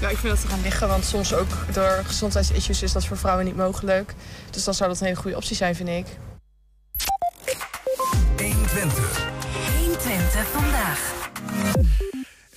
Ja, 0.00 0.08
ik 0.08 0.16
vind 0.16 0.34
dat 0.34 0.42
er 0.42 0.48
gaan 0.48 0.62
liggen, 0.62 0.88
want 0.88 1.04
soms 1.04 1.34
ook 1.34 1.48
door 1.72 2.02
gezondheidsissues 2.06 2.82
is 2.82 2.92
dat 2.92 3.06
voor 3.06 3.16
vrouwen 3.16 3.44
niet 3.44 3.56
mogelijk. 3.56 4.14
Dus 4.50 4.64
dan 4.64 4.74
zou 4.74 4.90
dat 4.90 5.00
een 5.00 5.06
hele 5.06 5.18
goede 5.18 5.36
optie 5.36 5.56
zijn, 5.56 5.74
vind 5.74 5.88
ik. 5.88 6.06
120. 8.36 9.26
120 9.78 10.46
vandaag. 10.46 11.14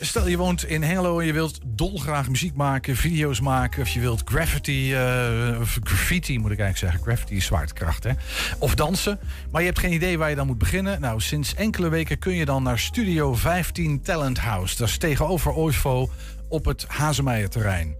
Stel 0.01 0.27
je 0.27 0.38
woont 0.38 0.65
in 0.65 0.83
Hengelo 0.83 1.19
en 1.19 1.25
je 1.25 1.33
wilt 1.33 1.59
dolgraag 1.65 2.29
muziek 2.29 2.55
maken, 2.55 2.95
video's 2.95 3.39
maken. 3.39 3.81
Of 3.81 3.89
je 3.89 3.99
wilt 3.99 4.21
graffiti, 4.25 4.93
eh, 4.93 5.57
of 5.59 5.79
graffiti 5.83 6.39
moet 6.39 6.51
ik 6.51 6.59
eigenlijk 6.59 6.77
zeggen. 6.77 7.01
Graffiti 7.01 7.35
is 7.35 7.45
zwaartekracht, 7.45 8.03
hè. 8.03 8.12
Of 8.59 8.75
dansen. 8.75 9.19
Maar 9.51 9.62
je 9.62 9.67
hebt 9.67 9.79
geen 9.79 9.93
idee 9.93 10.17
waar 10.17 10.29
je 10.29 10.35
dan 10.35 10.47
moet 10.47 10.57
beginnen. 10.57 11.01
Nou, 11.01 11.21
sinds 11.21 11.55
enkele 11.55 11.89
weken 11.89 12.19
kun 12.19 12.33
je 12.33 12.45
dan 12.45 12.63
naar 12.63 12.79
Studio 12.79 13.33
15 13.33 14.01
Talent 14.01 14.39
House. 14.39 14.77
Dat 14.77 14.88
is 14.88 14.97
tegenover 14.97 15.53
OISVO 15.53 16.09
op 16.49 16.65
het 16.65 16.85
Hazemeijer-terrein. 16.88 17.95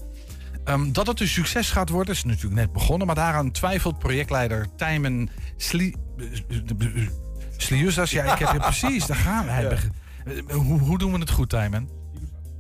Ehm, 0.63 0.91
dat 0.91 1.07
het 1.07 1.19
een 1.19 1.27
succes 1.27 1.71
gaat 1.71 1.89
worden 1.89 2.13
is 2.13 2.23
natuurlijk 2.23 2.55
net 2.55 2.73
begonnen. 2.73 3.07
Maar 3.07 3.15
daaraan 3.15 3.51
twijfelt 3.51 3.99
projectleider 3.99 4.67
Tijmen 4.77 5.29
Sli... 5.57 5.95
Sliusas. 7.57 8.12
Ja, 8.12 8.33
ik 8.33 8.39
heb 8.39 8.51
het 8.51 8.62
precies. 8.75 9.05
Daar 9.05 9.17
gaan 9.17 9.45
we. 9.45 9.51
Hij 9.51 9.65
Eh, 9.65 9.77
Hoe, 10.52 10.80
hoe 10.80 10.98
doen 10.98 11.12
we 11.12 11.20
het 11.20 11.30
goed, 11.32 11.50
Tijmen? 11.50 11.89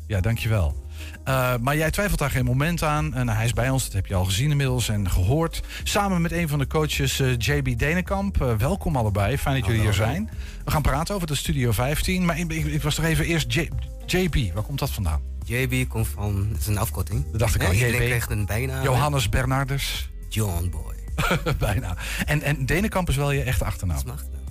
Ja, 0.07 0.21
dankjewel. 0.21 0.87
Eh 1.23 1.53
maar 1.61 1.77
jij 1.77 1.91
twijfelt 1.91 2.19
daar 2.19 2.31
geen 2.31 2.45
moment 2.45 2.83
aan. 2.83 3.13
En 3.13 3.29
hij 3.29 3.45
is 3.45 3.53
bij 3.53 3.69
ons, 3.69 3.83
dat 3.83 3.93
heb 3.93 4.05
je 4.05 4.15
al 4.15 4.25
gezien 4.25 4.51
inmiddels 4.51 4.89
en 4.89 5.09
gehoord. 5.09 5.61
Samen 5.83 6.21
met 6.21 6.31
een 6.31 6.47
van 6.47 6.59
de 6.59 6.67
coaches, 6.67 7.19
eh, 7.19 7.37
JB 7.37 7.77
Denenkamp. 7.77 8.41
Eh, 8.41 8.55
welkom 8.55 8.95
allebei, 8.95 9.37
fijn 9.37 9.55
dat 9.55 9.65
jullie 9.65 9.81
hier 9.81 9.93
zijn. 9.93 10.29
We 10.65 10.71
gaan 10.71 10.81
praten 10.81 11.15
over 11.15 11.27
de 11.27 11.35
Studio 11.35 11.71
15. 11.71 12.25
Maar 12.25 12.39
ik, 12.39 12.51
ik, 12.51 12.65
ik 12.65 12.81
was 12.81 12.95
toch 12.95 13.05
even 13.05 13.25
eerst 13.25 13.53
J- 13.53 13.69
JB, 14.05 14.53
waar 14.53 14.63
komt 14.63 14.79
dat 14.79 14.89
vandaan? 14.89 15.21
JB 15.45 15.87
komt 15.89 16.07
van, 16.07 16.47
het 16.51 16.59
is 16.59 16.67
een 16.67 16.77
afkorting. 16.77 17.25
Dat 17.31 17.39
dacht 17.39 17.55
ik 17.55 17.63
al, 17.63 17.73
JB. 17.73 17.95
krijgt 17.95 18.31
een 18.31 18.45
bijnaam. 18.45 18.83
Johannes 18.83 19.29
Bernardus. 19.29 20.09
John 20.29 20.69
Boy. 20.69 20.95
Bijna. 21.57 21.95
En, 22.25 22.41
en 22.41 22.65
Denenkamp 22.65 23.09
is 23.09 23.15
wel 23.15 23.31
je 23.31 23.41
echte 23.41 23.65
achternaam. 23.65 24.01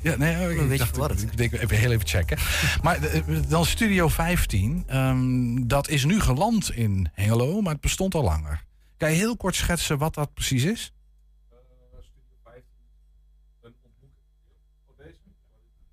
Ja, 0.03 0.17
nee, 0.17 0.35
ik, 0.35 0.59
een 0.59 0.63
ik 0.63 0.69
beetje 0.69 0.93
dacht, 0.93 1.23
ik 1.23 1.37
denk 1.37 1.53
even 1.53 1.77
heel 1.77 1.93
even 1.93 2.07
checken. 2.07 2.39
maar 2.83 3.03
eh, 3.03 3.23
dan 3.49 3.67
Studio 3.67 4.09
15, 4.09 4.85
ehm, 4.87 5.67
dat 5.67 5.89
is 5.89 6.05
nu 6.05 6.21
geland 6.21 6.71
in 6.71 7.11
Hengelo, 7.13 7.61
maar 7.61 7.73
het 7.73 7.81
bestond 7.81 8.15
al 8.15 8.23
langer. 8.23 8.65
Kan 8.97 9.11
je 9.11 9.17
heel 9.17 9.37
kort 9.37 9.55
schetsen 9.55 9.99
wat 9.99 10.15
dat 10.15 10.35
precies 10.35 10.65
is? 10.65 10.93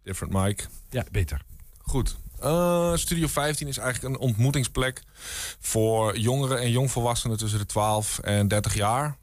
Different 0.04 0.34
Mike. 0.34 0.63
Ja, 0.89 1.06
beter. 1.12 1.41
Goed. 1.78 2.15
Eh, 2.39 2.96
Studio 2.96 3.28
15 3.28 3.68
is 3.68 3.78
eigenlijk 3.78 4.15
een 4.15 4.22
ontmoetingsplek 4.22 5.02
voor 5.60 6.18
jongeren 6.18 6.60
en 6.60 6.72
jongvolwassenen 6.72 7.38
tussen 7.38 7.60
de 7.60 7.65
12 7.65 8.20
en 8.20 8.48
30 8.48 8.74
jaar. 8.74 9.18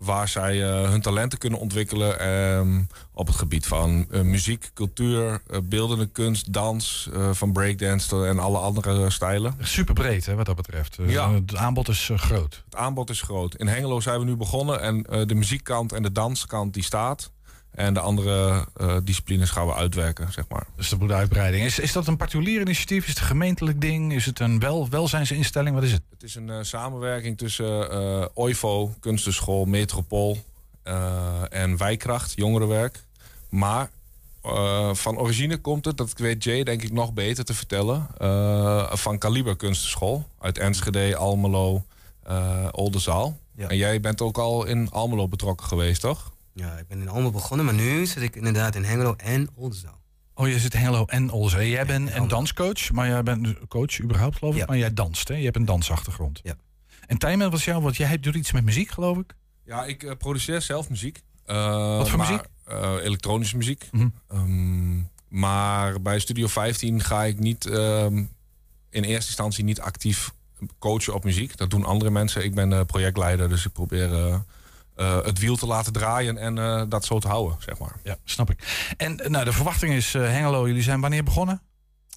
Waar 0.00 0.28
zij 0.28 0.62
eh, 0.62 0.90
hun 0.90 1.00
talenten 1.00 1.38
kunnen 1.38 1.58
ontwikkelen 1.58 2.18
ehm, 2.20 2.80
op 3.12 3.26
het 3.26 3.36
gebied 3.36 3.66
van 3.66 4.06
eh, 4.10 4.20
muziek, 4.20 4.70
cultuur, 4.74 5.42
eh, 5.46 5.58
beeldende 5.64 6.06
kunst, 6.06 6.52
dans, 6.52 7.08
van 7.32 7.52
breakdance 7.52 8.26
en 8.26 8.38
alle 8.38 8.58
andere 8.58 9.10
stijlen. 9.10 9.56
Super 9.60 9.94
breed, 9.94 10.26
hè, 10.26 10.34
wat 10.34 10.46
dat 10.46 10.56
betreft. 10.56 10.98
Ja. 11.06 11.32
Het 11.32 11.56
aanbod 11.56 11.88
is 11.88 12.10
groot. 12.14 12.62
Het 12.64 12.76
aanbod 12.76 13.10
is 13.10 13.22
groot. 13.22 13.54
In 13.54 13.66
Hengelo 13.66 14.00
zijn 14.00 14.18
we 14.18 14.24
nu 14.24 14.36
begonnen 14.36 14.80
en 14.80 15.02
de 15.26 15.34
muziekkant 15.34 15.92
en 15.92 16.02
de 16.02 16.12
danskant 16.12 16.74
die 16.74 16.84
staat. 16.84 17.30
En 17.70 17.94
de 17.94 18.00
andere 18.00 18.66
eh, 18.76 18.96
disciplines 19.04 19.50
gaan 19.50 19.66
we 19.66 19.74
uitwerken, 19.74 20.32
zeg 20.32 20.44
maar. 20.48 20.66
Dus 20.76 20.88
de 20.88 20.96
goede 20.96 21.14
uitbreiding. 21.14 21.64
Is, 21.64 21.78
is 21.78 21.92
dat 21.92 22.06
een 22.06 22.16
particulier 22.16 22.60
initiatief? 22.60 23.02
Is 23.02 23.08
het 23.08 23.18
een 23.18 23.26
gemeentelijk 23.26 23.80
ding? 23.80 24.14
Is 24.14 24.26
het 24.26 24.40
een 24.40 24.58
wel, 24.58 24.88
welzijnsinstelling? 24.88 25.74
Wat 25.74 25.84
is 25.84 25.92
het? 25.92 26.02
Het 26.10 26.22
is 26.22 26.34
een 26.34 26.50
eh, 26.50 26.58
samenwerking 26.60 27.38
tussen 27.38 27.90
eh 27.90 28.24
OIVO, 28.34 28.94
Kunstenschool, 29.00 29.64
Metropool 29.64 30.38
en 31.50 31.76
Wijkracht, 31.76 32.32
jongerenwerk. 32.36 33.04
Maar 33.48 33.90
van 34.92 35.18
origine 35.18 35.56
komt 35.56 35.84
het, 35.84 35.96
dat 35.96 36.12
weet 36.16 36.44
Jay 36.44 36.62
denk 36.62 36.82
ik 36.82 36.92
nog 36.92 37.12
beter 37.12 37.44
te 37.44 37.54
vertellen, 37.54 38.06
van 38.98 39.18
Kaliber 39.18 39.56
Kunstenschool. 39.56 40.28
Uit 40.38 40.58
Enschede, 40.58 41.16
Almelo, 41.16 41.84
Oldenzaal. 42.70 43.38
En 43.56 43.76
jij 43.76 44.00
bent 44.00 44.20
ook 44.20 44.38
al 44.38 44.64
in 44.64 44.90
Almelo 44.90 45.28
betrokken 45.28 45.66
geweest, 45.66 46.00
toch? 46.00 46.32
Ja, 46.60 46.76
ik 46.78 46.86
ben 46.88 47.00
in 47.00 47.08
Almelo 47.08 47.30
begonnen, 47.30 47.66
maar 47.66 47.74
nu 47.74 48.06
zit 48.06 48.22
ik 48.22 48.36
inderdaad 48.36 48.74
in 48.74 48.84
Hengelo 48.84 49.14
en 49.16 49.48
Oldenzaal. 49.54 50.00
Oh, 50.34 50.48
je 50.48 50.58
zit 50.58 50.74
in 50.74 50.80
Hengelo 50.80 51.04
en 51.04 51.30
Olzee. 51.30 51.70
Jij 51.70 51.86
bent 51.86 52.14
een 52.14 52.28
danscoach, 52.28 52.90
maar 52.92 53.08
jij 53.08 53.22
bent 53.22 53.68
coach 53.68 54.00
überhaupt, 54.00 54.36
geloof 54.38 54.56
ik. 54.56 54.66
Maar 54.66 54.78
jij 54.78 54.94
danst, 54.94 55.28
hè? 55.28 55.34
Je 55.34 55.44
hebt 55.44 55.56
een 55.56 55.64
dansachtergrond. 55.64 56.40
Ja. 56.42 56.54
En 57.06 57.18
Tijmen, 57.18 57.50
wat 57.50 57.58
is 57.58 57.64
jou? 57.64 57.82
Want 57.82 57.96
jij 57.96 58.20
doet 58.20 58.34
iets 58.34 58.52
met 58.52 58.64
muziek, 58.64 58.90
geloof 58.90 59.18
ik. 59.18 59.34
Ja, 59.64 59.84
ik 59.84 60.02
eh, 60.02 60.16
produceer 60.16 60.60
zelf 60.62 60.88
muziek. 60.88 61.22
Eh, 61.44 61.96
Wat 61.96 62.08
voor 62.08 62.18
maar, 62.18 62.30
muziek? 62.30 62.46
eh, 62.64 62.94
elektronische 63.02 63.56
muziek. 63.56 63.88
Mhm. 63.92 64.08
Ehm, 64.28 64.98
maar 65.28 66.00
bij 66.02 66.18
Studio 66.18 66.46
15 66.46 67.02
ga 67.02 67.24
ik 67.24 67.38
niet 67.38 67.66
ehm, 67.66 68.16
in 68.90 69.02
eerste 69.04 69.26
instantie 69.26 69.64
niet 69.64 69.80
actief 69.80 70.32
coachen 70.78 71.14
op 71.14 71.24
muziek. 71.24 71.56
Dat 71.56 71.70
doen 71.70 71.84
andere 71.84 72.10
mensen. 72.10 72.44
Ik 72.44 72.54
ben 72.54 72.72
eh, 72.72 72.80
projectleider, 72.86 73.48
dus 73.48 73.66
ik 73.66 73.72
probeer 73.72 74.10
eh, 75.00 75.24
het 75.24 75.38
wiel 75.38 75.56
te 75.56 75.66
laten 75.66 75.92
draaien 75.92 76.38
en 76.38 76.58
eh, 76.58 76.82
dat 76.88 77.04
zo 77.04 77.18
te 77.18 77.28
houden, 77.28 77.56
zeg 77.60 77.78
maar. 77.78 77.96
Ja, 78.02 78.16
snap 78.24 78.50
ik. 78.50 78.92
En 78.96 79.20
eh, 79.20 79.30
nou, 79.30 79.44
de 79.44 79.52
verwachting 79.52 79.92
is, 79.94 80.14
eh, 80.14 80.22
Hengelo, 80.22 80.66
jullie 80.66 80.82
zijn 80.82 81.00
wanneer 81.00 81.24
begonnen? 81.24 81.62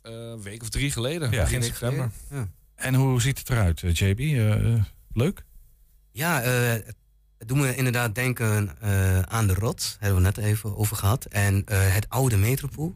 Eh, 0.01 0.11
een 0.13 0.41
week 0.41 0.61
of 0.61 0.69
drie 0.69 0.91
geleden, 0.91 1.31
Ja. 1.31 1.41
begin 1.43 1.63
september. 1.63 2.11
Ja. 2.29 2.47
En 2.75 2.93
hoe 2.95 3.21
ziet 3.21 3.37
het 3.39 3.49
eruit, 3.49 3.79
JB? 3.97 4.19
Leuk? 5.13 5.45
Ja, 6.11 6.41
eh, 6.41 6.71
het 7.37 7.47
doet 7.47 7.57
me 7.57 7.75
inderdaad 7.75 8.15
denken 8.15 8.81
eh, 8.81 9.19
aan 9.19 9.47
de 9.47 9.53
rot. 9.53 9.97
Hebben 9.99 10.17
we 10.17 10.23
net 10.25 10.37
even 10.37 10.77
over 10.77 10.95
gehad. 10.95 11.25
En 11.25 11.65
eh, 11.65 11.93
het 11.93 12.09
oude 12.09 12.37
metropool. 12.37 12.95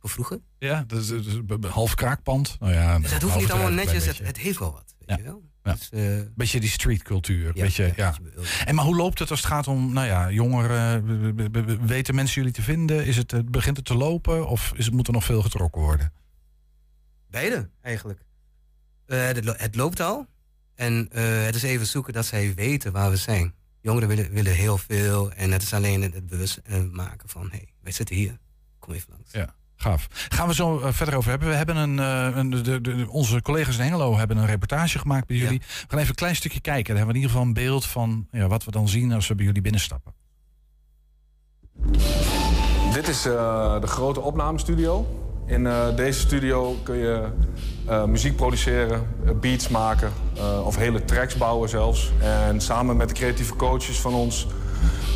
Van 0.00 0.10
vroeger. 0.10 0.40
Ja, 0.58 0.84
dat 0.86 1.00
is, 1.00 1.08
dat 1.08 1.24
is 1.26 1.34
een 1.34 1.64
half 1.64 1.94
kraakpand. 1.94 2.56
Nou 2.60 2.72
ja, 2.72 2.98
Dus 2.98 3.12
het 3.12 3.22
hoeft 3.22 3.36
niet 3.36 3.50
allemaal 3.52 3.70
netjes. 3.70 4.18
Het, 4.18 4.36
heeft 4.38 4.58
wel 4.58 4.72
wat. 4.72 4.94
Weet 4.98 5.08
Ja. 5.08 5.16
je 5.16 5.22
wel? 5.22 5.42
Ja. 5.66 5.72
Dus, 5.72 5.88
eh, 5.90 6.20
beetje 6.34 6.60
die 6.60 6.68
streetcultuur. 6.68 7.46
Ja, 7.54 7.62
beetje, 7.62 7.84
ja, 7.84 7.92
ja. 7.96 8.14
En 8.64 8.74
maar 8.74 8.84
hoe 8.84 8.96
loopt 8.96 9.18
het 9.18 9.30
als 9.30 9.40
het 9.42 9.48
gaat 9.48 9.68
om, 9.68 9.92
nou 9.92 10.06
ja, 10.06 10.30
jongeren? 10.30 11.86
Weten 11.86 12.14
mensen 12.14 12.34
jullie 12.36 12.52
te 12.52 12.62
vinden? 12.62 13.06
Is 13.06 13.16
het, 13.16 13.50
begint 13.50 13.76
het 13.76 13.86
te 13.86 13.94
lopen 13.94 14.48
of 14.48 14.72
is 14.76 14.84
het, 14.84 14.94
moet 14.94 15.06
er 15.06 15.12
nog 15.12 15.24
veel 15.24 15.42
getrokken 15.42 15.80
worden? 15.82 16.12
Beide, 17.30 17.70
eigenlijk. 17.82 18.20
Eh, 19.06 19.24
het, 19.26 19.44
lo- 19.44 19.54
het 19.56 19.74
loopt 19.74 20.00
al. 20.00 20.26
En 20.74 21.08
eh, 21.12 21.44
het 21.44 21.54
is 21.54 21.62
even 21.62 21.86
zoeken 21.86 22.12
dat 22.12 22.26
zij 22.26 22.54
weten 22.54 22.92
waar 22.92 23.10
we 23.10 23.16
zijn. 23.16 23.54
Jongeren 23.80 24.08
willen, 24.08 24.30
willen 24.30 24.54
heel 24.54 24.78
veel. 24.78 25.32
En 25.32 25.52
het 25.52 25.62
is 25.62 25.72
alleen 25.72 26.02
het, 26.02 26.14
het 26.14 26.26
bewust 26.26 26.60
maken 26.92 27.28
van... 27.28 27.42
hé, 27.42 27.56
hey, 27.56 27.68
wij 27.80 27.92
zitten 27.92 28.16
hier. 28.16 28.38
Kom 28.78 28.94
even 28.94 29.08
langs. 29.10 29.32
Ja, 29.32 29.54
gaaf. 29.76 30.06
Gaan 30.28 30.48
we 30.48 30.54
zo 30.54 30.80
eh, 30.80 30.92
verder 30.92 31.16
over 31.16 31.30
hebben. 31.30 31.48
We 31.48 31.54
hebben 31.54 31.76
een, 31.76 31.98
eh, 31.98 32.36
een 32.36 32.50
de, 32.50 32.80
de, 32.80 33.06
onze 33.08 33.42
collega's 33.42 33.76
in 33.76 33.82
Hengelo 33.82 34.16
hebben 34.16 34.36
een 34.36 34.46
reportage 34.46 34.98
gemaakt 34.98 35.26
bij 35.26 35.36
jullie. 35.36 35.58
We 35.58 35.84
gaan 35.88 35.98
even 35.98 36.10
een 36.10 36.14
klein 36.14 36.36
stukje 36.36 36.60
kijken. 36.60 36.94
Dan 36.94 36.96
hebben 36.96 37.14
we 37.14 37.20
in 37.20 37.26
ieder 37.26 37.30
geval 37.30 37.46
een 37.46 37.66
beeld 37.66 37.86
van 37.86 38.26
ja, 38.30 38.46
wat 38.46 38.64
we 38.64 38.70
dan 38.70 38.88
zien 38.88 39.12
als 39.12 39.28
we 39.28 39.34
bij 39.34 39.44
jullie 39.44 39.62
binnenstappen. 39.62 40.14
Dit 42.92 43.08
is 43.08 43.26
eh, 43.26 43.80
de 43.80 43.86
grote 43.86 44.20
opnamestudio. 44.20 45.06
In 45.46 45.66
eh, 45.66 45.96
deze 45.96 46.20
studio 46.20 46.76
kun 46.82 46.96
je 46.96 47.22
eh, 47.86 48.04
muziek 48.04 48.36
produceren, 48.36 49.06
beats 49.40 49.68
maken 49.68 50.12
eh, 50.36 50.66
of 50.66 50.76
hele 50.76 51.04
tracks 51.04 51.36
bouwen 51.36 51.68
zelfs. 51.68 52.12
En 52.20 52.60
samen 52.60 52.96
met 52.96 53.08
de 53.08 53.14
creatieve 53.14 53.56
coaches 53.56 54.00
van 54.00 54.14
ons 54.14 54.46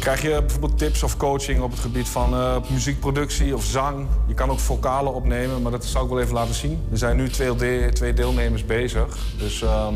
krijg 0.00 0.22
je 0.22 0.40
bijvoorbeeld 0.40 0.78
tips 0.78 1.02
of 1.02 1.16
coaching 1.16 1.61
op 1.62 1.70
het 1.70 1.80
gebied 1.80 2.09
van 2.09 2.35
eh, 2.35 2.56
muziekproductie 2.68 3.54
of 3.54 3.64
zang. 3.64 4.06
Je 4.26 4.35
kan 4.35 4.50
ook 4.50 4.59
vocalen 4.59 5.14
opnemen, 5.14 5.62
maar 5.62 5.70
dat 5.72 5.85
zal 5.85 6.02
ik 6.04 6.09
wel 6.11 6.20
even 6.20 6.35
laten 6.35 6.54
zien. 6.54 6.83
Er 6.90 6.98
zijn 6.98 7.16
nu 7.16 7.28
twee, 7.28 7.54
de- 7.56 7.88
twee 7.92 8.12
deelnemers 8.12 8.66
bezig, 8.66 9.18
dus 9.38 9.62
ehm, 9.62 9.94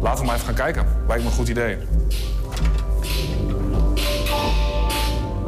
laten 0.00 0.20
we 0.20 0.26
maar 0.26 0.34
even 0.34 0.46
gaan 0.46 0.54
kijken. 0.54 0.86
Lijkt 1.08 1.22
me 1.22 1.28
een 1.28 1.36
goed 1.36 1.48
idee. 1.48 1.76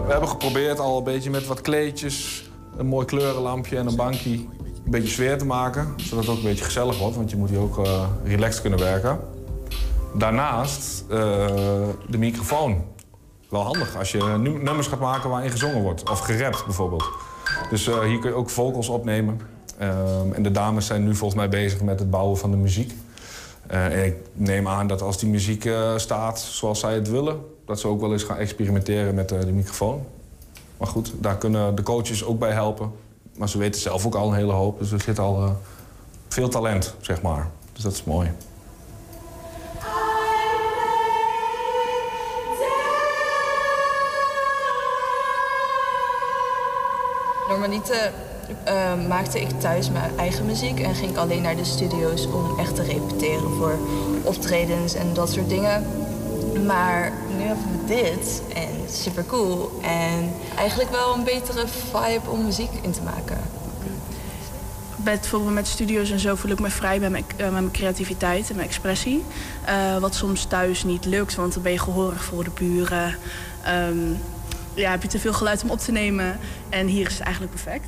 We 0.07 0.13
hebben 0.13 0.29
geprobeerd 0.29 0.79
al 0.79 0.99
een 0.99 1.05
beetje 1.05 1.31
met 1.31 1.47
wat 1.47 1.61
kleedjes, 1.61 2.45
een 2.77 2.87
mooi 2.87 3.07
kleurenlampje 3.07 3.77
en 3.79 3.87
een 3.87 3.97
bankje 3.97 4.31
een 4.31 4.93
beetje 4.93 5.09
sfeer 5.09 5.39
te 5.39 5.45
maken. 5.47 5.95
Zodat 5.97 6.25
het 6.25 6.33
ook 6.33 6.39
een 6.43 6.49
beetje 6.49 6.65
gezellig 6.65 6.99
wordt, 6.99 7.17
want 7.17 7.31
je 7.31 7.37
moet 7.37 7.49
hier 7.51 7.59
ook 7.59 7.79
eh, 7.79 8.03
relaxed 8.25 8.61
kunnen 8.61 8.79
werken. 8.79 9.19
Daarnaast 10.15 11.05
eh, 11.11 11.17
de 12.09 12.19
microfoon. 12.19 12.85
Wel 13.49 13.63
handig 13.63 13.97
als 13.97 14.13
je 14.13 14.37
nu- 14.39 14.63
nummers 14.63 14.87
gaat 14.87 15.01
maken 15.01 15.31
waarin 15.31 15.51
gezongen 15.51 15.83
wordt. 15.83 16.11
Of 16.11 16.19
gerapt 16.19 16.65
bijvoorbeeld. 16.65 17.05
Dus 17.71 17.87
eh, 17.89 18.01
hier 18.01 18.19
kun 18.19 18.31
je 18.31 18.37
ook 18.37 18.51
vocals 18.51 18.89
opnemen. 18.89 19.41
Ehm, 19.79 20.33
en 20.33 20.43
de 20.43 20.51
dames 20.51 20.87
zijn 20.87 21.05
nu 21.05 21.15
volgens 21.15 21.41
mij 21.41 21.49
bezig 21.49 21.81
met 21.81 21.99
het 21.99 22.11
bouwen 22.11 22.39
van 22.39 22.51
de 22.51 22.57
muziek. 22.57 22.93
Eh, 23.67 23.85
en 23.85 24.05
ik 24.05 24.15
neem 24.33 24.69
aan 24.69 24.87
dat 24.87 25.03
als 25.03 25.19
die 25.19 25.29
muziek 25.29 25.65
eh, 25.65 25.97
staat 25.97 26.41
zoals 26.41 26.81
zij 26.81 26.95
het 26.95 27.11
willen... 27.11 27.41
dat 27.65 27.81
ze 27.81 27.89
ook 27.89 28.01
wel 28.01 28.13
eens 28.13 28.23
gaan 28.23 28.37
experimenteren 28.37 29.15
met 29.15 29.29
de 29.29 29.53
microfoon. 29.53 30.07
Maar 30.77 30.89
goed, 30.89 31.13
daar 31.19 31.37
kunnen 31.37 31.75
de 31.75 31.83
coaches 31.83 32.25
ook 32.25 32.39
bij 32.39 32.53
helpen. 32.53 32.93
Maar 33.37 33.49
ze 33.49 33.59
weten 33.59 33.81
zelf 33.81 34.07
ook 34.07 34.15
al 34.15 34.29
een 34.29 34.35
hele 34.35 34.53
hoop. 34.53 34.79
Dus 34.79 34.93
er 34.93 35.01
zit 35.01 35.19
al 35.19 35.57
veel 36.29 36.49
talent, 36.49 36.95
zeg 37.01 37.23
maar. 37.23 37.51
Dus 37.73 37.83
dat 37.83 37.93
is 37.93 38.05
mooi. 38.05 38.31
Normaliter 47.57 48.13
eh, 48.65 49.07
maakte 49.09 49.41
ik 49.41 49.61
thuis 49.61 49.91
mijn 49.91 50.11
eigen 50.19 50.47
muziek 50.47 50.81
en 50.81 50.95
ging 50.95 51.11
ik 51.11 51.17
alleen 51.17 51.43
naar 51.43 51.57
de 51.57 51.65
studio's 51.65 52.27
om 52.27 52.59
echt 52.59 52.75
te 52.75 52.83
repeteren 52.83 53.51
voor 53.59 53.79
optredens 54.23 54.95
en 54.95 55.15
dat 55.15 55.31
soort 55.31 55.49
dingen. 55.49 55.87
Maar 56.67 57.13
nu 57.37 57.43
hebben 57.43 57.65
we 57.71 57.95
dit 57.95 58.43
en 58.55 58.69
super 58.91 59.27
cool 59.27 59.79
en 59.83 60.33
eigenlijk 60.57 60.91
wel 60.91 61.15
een 61.15 61.25
betere 61.25 61.67
vibe 61.67 62.31
om 62.31 62.45
muziek 62.45 62.71
in 62.83 62.91
te 62.91 63.03
maken. 63.03 63.39
Met, 64.97 65.21
bijvoorbeeld 65.21 65.55
met 65.55 65.67
studio's 65.67 66.11
en 66.11 66.21
zo 66.21 66.35
voel 66.35 66.51
ik 66.51 66.61
me 66.61 66.71
vrij 66.71 66.99
met 66.99 67.11
mijn, 67.11 67.25
eh, 67.37 67.45
met 67.45 67.53
mijn 67.53 67.71
creativiteit 67.71 68.51
en 68.51 68.57
mijn 68.57 68.69
expressie. 68.69 69.25
Eh, 69.65 69.99
wat 69.99 70.15
soms 70.15 70.45
thuis 70.45 70.85
niet 70.85 71.05
lukt, 71.05 71.35
want 71.35 71.55
dan 71.55 71.63
ben 71.63 71.73
je 71.73 71.79
gehoorig 71.79 72.25
voor 72.25 72.45
de 72.45 72.51
buren. 72.55 73.17
Ehm, 73.65 74.13
ja, 74.77 74.91
heb 74.91 75.03
je 75.03 75.09
te 75.09 75.19
veel 75.19 75.33
geluid 75.33 75.63
om 75.63 75.71
op 75.71 75.79
te 75.79 75.93
nemen. 75.93 76.39
En 76.71 76.87
hier 76.87 77.07
is 77.07 77.13
het 77.13 77.23
eigenlijk 77.23 77.53
perfect. 77.55 77.87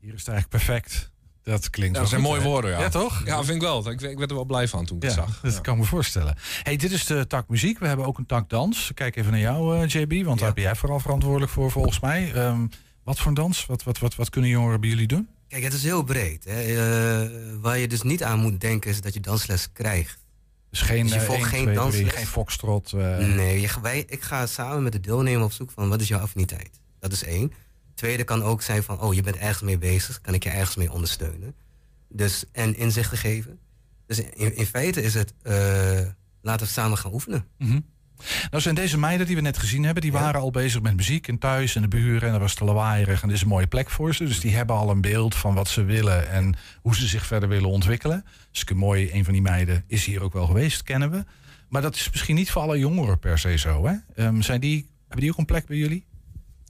Hier 0.00 0.14
is 0.14 0.18
het 0.18 0.28
eigenlijk 0.28 0.64
perfect. 0.64 1.10
Dat 1.42 1.70
klinkt 1.70 1.96
Ja, 1.96 2.02
wel 2.02 2.02
dat 2.02 2.08
zijn 2.08 2.20
goed, 2.20 2.30
mooie 2.30 2.42
hè? 2.42 2.48
woorden, 2.48 2.70
ja. 2.70 2.80
Ja, 2.80 2.88
toch? 2.88 3.22
Ja, 3.24 3.36
vind 3.44 3.56
ik 3.56 3.60
wel. 3.62 3.90
Ik, 3.90 4.00
ik 4.00 4.18
werd 4.18 4.30
er 4.30 4.36
wel 4.36 4.44
blij 4.44 4.68
van 4.68 4.84
toen 4.84 4.96
ik 4.96 5.02
Ja, 5.02 5.08
het 5.08 5.16
zag. 5.18 5.40
dat 5.40 5.60
kan 5.60 5.74
ik 5.74 5.80
me 5.80 5.86
voorstellen. 5.86 6.36
Hey, 6.62 6.76
dit 6.76 6.90
is 6.92 7.06
de 7.06 7.26
tak 7.26 7.48
muziek. 7.48 7.78
We 7.78 7.86
hebben 7.86 8.06
ook 8.06 8.18
een 8.18 8.26
tak 8.26 8.48
dans. 8.50 8.90
Kijk 8.94 9.16
even 9.16 9.30
naar 9.30 9.40
jou, 9.40 9.76
eh, 9.82 9.88
JB, 9.88 10.24
want 10.24 10.38
daar 10.40 10.52
ben 10.52 10.62
jij 10.62 10.74
vooral 10.76 11.00
verantwoordelijk 11.00 11.52
voor, 11.52 11.70
volgens 11.70 12.00
mij. 12.00 12.32
Ehm, 12.34 12.66
wat 13.04 13.18
voor 13.18 13.26
een 13.26 13.34
dans? 13.34 13.66
Wat, 13.66 13.82
wat, 13.82 13.98
wat, 13.98 14.14
wat 14.14 14.30
kunnen 14.30 14.50
jongeren 14.50 14.80
bij 14.80 14.88
jullie 14.88 15.06
doen? 15.06 15.28
Kijk, 15.48 15.62
het 15.62 15.72
is 15.72 15.82
heel 15.82 16.02
breed. 16.02 16.44
Hè. 16.44 16.60
Eh, 16.60 17.30
waar 17.60 17.78
je 17.78 17.88
dus 17.88 18.02
niet 18.02 18.22
aan 18.22 18.38
moet 18.38 18.60
denken 18.60 18.90
is 18.90 19.00
dat 19.00 19.14
je 19.14 19.20
dansles 19.20 19.68
krijgt. 19.72 20.18
Dus 20.70 20.80
geen, 20.80 21.02
Dus 21.02 21.12
je 21.12 21.18
eh, 21.18 21.24
volgt 21.26 21.42
geen 21.42 21.50
twee, 21.50 21.64
drie, 21.64 21.74
dansles. 21.74 22.12
geen 22.12 22.26
foxtrot. 22.26 22.92
eh. 22.92 23.18
Nee, 23.18 23.60
je, 23.60 23.68
wij, 23.82 24.04
ik 24.08 24.22
ga 24.22 24.46
samen 24.46 24.82
met 24.82 24.92
de 24.92 25.00
deelnemer 25.00 25.44
op 25.44 25.52
zoek 25.52 25.70
van 25.70 25.88
wat 25.88 26.00
is 26.00 26.08
jouw 26.08 26.20
affiniteit. 26.20 26.80
Dat 27.00 27.12
is 27.12 27.24
één. 27.24 27.52
Tweede 27.94 28.24
kan 28.24 28.42
ook 28.42 28.62
zijn 28.62 28.82
van, 28.82 29.00
oh, 29.00 29.14
je 29.14 29.22
bent 29.22 29.36
ergens 29.36 29.62
mee 29.62 29.78
bezig. 29.78 30.20
Kan 30.20 30.34
ik 30.34 30.42
je 30.42 30.50
ergens 30.50 30.76
mee 30.76 30.92
ondersteunen? 30.92 31.54
Dus, 32.08 32.44
en 32.52 32.76
inzichten 32.76 33.18
geven. 33.18 33.58
Dus 34.06 34.18
in, 34.18 34.56
in 34.56 34.66
feite 34.66 35.02
is 35.02 35.14
het, 35.14 35.34
eh, 35.42 36.00
laten 36.42 36.66
we 36.66 36.72
samen 36.72 36.98
gaan 36.98 37.12
oefenen. 37.12 37.46
Mhm. 37.58 37.80
Nou 38.50 38.62
zijn 38.62 38.74
deze 38.74 38.98
meiden 38.98 39.26
die 39.26 39.36
we 39.36 39.42
net 39.42 39.58
gezien 39.58 39.84
hebben, 39.84 40.02
die 40.02 40.12
waren 40.12 40.40
al 40.40 40.50
bezig 40.50 40.82
met 40.82 40.96
muziek 40.96 41.28
en 41.28 41.38
thuis 41.38 41.74
en 41.74 41.82
de 41.82 41.88
buren 41.88 42.22
en 42.22 42.32
dat 42.32 42.40
was 42.40 42.54
te 42.54 42.64
lawaaierig 42.64 43.22
en 43.22 43.28
dit 43.28 43.36
is 43.36 43.42
een 43.42 43.48
mooie 43.48 43.66
plek 43.66 43.90
voor 43.90 44.14
ze. 44.14 44.24
Dus 44.24 44.40
die 44.40 44.56
hebben 44.56 44.76
al 44.76 44.90
een 44.90 45.00
beeld 45.00 45.34
van 45.34 45.54
wat 45.54 45.68
ze 45.68 45.84
willen 45.84 46.30
en 46.30 46.56
hoe 46.82 46.94
ze 46.94 47.06
zich 47.06 47.26
verder 47.26 47.48
willen 47.48 47.68
ontwikkelen. 47.68 48.24
Dus 48.50 48.64
mooi, 48.74 49.12
een 49.12 49.24
van 49.24 49.32
die 49.32 49.42
meiden 49.42 49.84
is 49.86 50.04
hier 50.04 50.22
ook 50.22 50.32
wel 50.32 50.46
geweest, 50.46 50.82
kennen 50.82 51.10
we. 51.10 51.24
Maar 51.68 51.82
dat 51.82 51.94
is 51.94 52.10
misschien 52.10 52.34
niet 52.34 52.50
voor 52.50 52.62
alle 52.62 52.78
jongeren 52.78 53.18
per 53.18 53.38
se 53.38 53.56
zo, 53.56 53.86
hè? 53.86 53.94
Ehm, 54.14 54.40
zijn 54.40 54.60
die, 54.60 54.90
hebben 55.00 55.20
die 55.20 55.30
ook 55.30 55.38
een 55.38 55.44
plek 55.44 55.66
bij 55.66 55.76
jullie? 55.76 56.06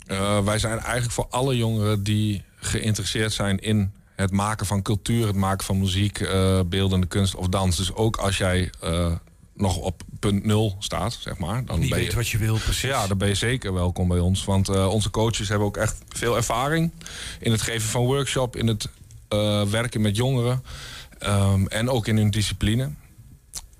Eh, 0.06 0.44
wij 0.44 0.58
zijn 0.58 0.78
eigenlijk 0.78 1.12
voor 1.12 1.26
alle 1.30 1.56
jongeren 1.56 2.02
die 2.02 2.42
geïnteresseerd 2.56 3.32
zijn 3.32 3.58
in 3.58 3.92
het 4.16 4.30
maken 4.30 4.66
van 4.66 4.82
cultuur, 4.82 5.26
het 5.26 5.36
maken 5.36 5.66
van 5.66 5.78
muziek, 5.78 6.20
eh, 6.20 6.60
beeldende 6.66 7.06
kunst 7.06 7.34
of 7.34 7.48
dans. 7.48 7.76
Dus 7.76 7.94
ook 7.94 8.16
als 8.16 8.38
jij 8.38 8.70
eh, 8.80 9.12
nog 9.60 9.76
op 9.76 10.02
punt 10.18 10.44
nul 10.44 10.76
staat, 10.78 11.18
zeg 11.20 11.38
maar. 11.38 11.64
Dan 11.64 11.78
Niet 11.78 11.90
ben 11.90 11.98
weet 11.98 12.14
wat 12.14 12.28
je 12.28 12.38
wil, 12.38 12.58
precies. 12.58 12.80
Ja, 12.80 13.06
dan 13.06 13.18
ben 13.18 13.28
je 13.28 13.34
zeker 13.34 13.72
welkom 13.72 14.08
bij 14.08 14.18
ons. 14.18 14.44
Want 14.44 14.68
eh, 14.68 14.88
onze 14.88 15.10
coaches 15.10 15.48
hebben 15.48 15.66
ook 15.66 15.76
echt 15.76 15.96
veel 16.08 16.36
ervaring 16.36 16.92
in 17.40 17.52
het 17.52 17.62
geven 17.62 17.88
van 17.88 18.04
workshop, 18.04 18.56
in 18.56 18.66
het 18.66 18.88
eh, 19.28 19.62
werken 19.62 20.00
met 20.00 20.16
jongeren 20.16 20.62
ehm, 21.18 21.66
en 21.66 21.90
ook 21.90 22.06
in 22.06 22.16
hun 22.16 22.30
discipline. 22.30 22.90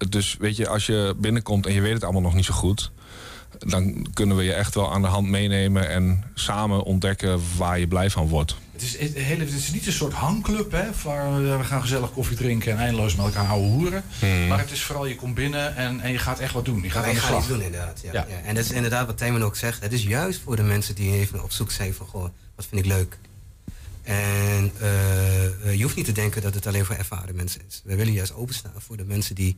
Dus 0.08 0.36
weet 0.38 0.56
je, 0.56 0.68
als 0.68 0.86
je 0.86 1.14
binnenkomt 1.16 1.66
en 1.66 1.72
je 1.72 1.80
weet 1.80 1.92
het 1.92 2.04
allemaal 2.04 2.22
nog 2.22 2.34
niet 2.34 2.44
zo 2.44 2.54
goed, 2.54 2.90
dan 3.58 4.06
kunnen 4.14 4.36
we 4.36 4.42
je 4.42 4.52
echt 4.52 4.74
wel 4.74 4.92
aan 4.92 5.02
de 5.02 5.08
hand 5.08 5.28
meenemen 5.28 5.88
en 5.88 6.24
samen 6.34 6.82
ontdekken 6.82 7.40
waar 7.56 7.78
je 7.78 7.88
blij 7.88 8.10
van 8.10 8.28
wordt. 8.28 8.56
Het 8.78 8.86
is, 8.86 8.98
het, 8.98 9.14
hele, 9.14 9.44
het 9.44 9.52
is 9.52 9.72
niet 9.72 9.86
een 9.86 9.92
soort 9.92 10.12
hangclub, 10.12 10.72
hè, 10.72 10.84
waar 11.02 11.58
we 11.58 11.64
gaan 11.64 11.80
gezellig 11.80 12.12
koffie 12.12 12.36
drinken 12.36 12.72
en 12.72 12.78
eindeloos 12.78 13.14
met 13.16 13.26
elkaar 13.26 13.46
ouwe 13.48 13.66
hoeren. 13.66 14.04
Hmm. 14.18 14.46
Maar 14.46 14.58
het 14.58 14.70
is 14.70 14.82
vooral, 14.82 15.06
je 15.06 15.16
komt 15.16 15.34
binnen 15.34 15.76
en, 15.76 16.00
en 16.00 16.12
je 16.12 16.18
gaat 16.18 16.38
echt 16.38 16.52
wat 16.52 16.64
doen. 16.64 16.82
Je 16.82 16.90
gaat 16.90 17.02
Ja, 17.02 17.08
aan 17.08 17.08
je 17.08 17.14
de 17.14 17.20
gaat 17.20 17.28
slag. 17.28 17.40
iets 17.40 17.48
doen 17.48 17.60
inderdaad. 17.62 18.00
Ja. 18.02 18.12
Ja. 18.12 18.26
Ja. 18.28 18.40
En 18.44 18.54
dat 18.54 18.64
is 18.64 18.70
inderdaad 18.70 19.06
wat 19.06 19.18
Tijmen 19.18 19.42
ook 19.42 19.56
zegt. 19.56 19.82
Het 19.82 19.92
is 19.92 20.02
juist 20.02 20.40
voor 20.44 20.56
de 20.56 20.62
mensen 20.62 20.94
die 20.94 21.12
even 21.12 21.42
op 21.42 21.52
zoek 21.52 21.70
zijn 21.70 21.94
van, 21.94 22.06
goh, 22.06 22.28
wat 22.56 22.66
vind 22.66 22.80
ik 22.84 22.86
leuk. 22.86 23.18
En 24.02 24.72
eh, 24.80 25.44
eh, 25.44 25.74
je 25.76 25.82
hoeft 25.82 25.96
niet 25.96 26.04
te 26.04 26.12
denken 26.12 26.42
dat 26.42 26.54
het 26.54 26.66
alleen 26.66 26.84
voor 26.84 26.96
ervaren 26.96 27.34
mensen 27.36 27.60
is. 27.68 27.82
We 27.84 27.96
willen 27.96 28.12
juist 28.12 28.34
openstaan 28.34 28.72
voor 28.76 28.96
de 28.96 29.04
mensen 29.04 29.34
die 29.34 29.56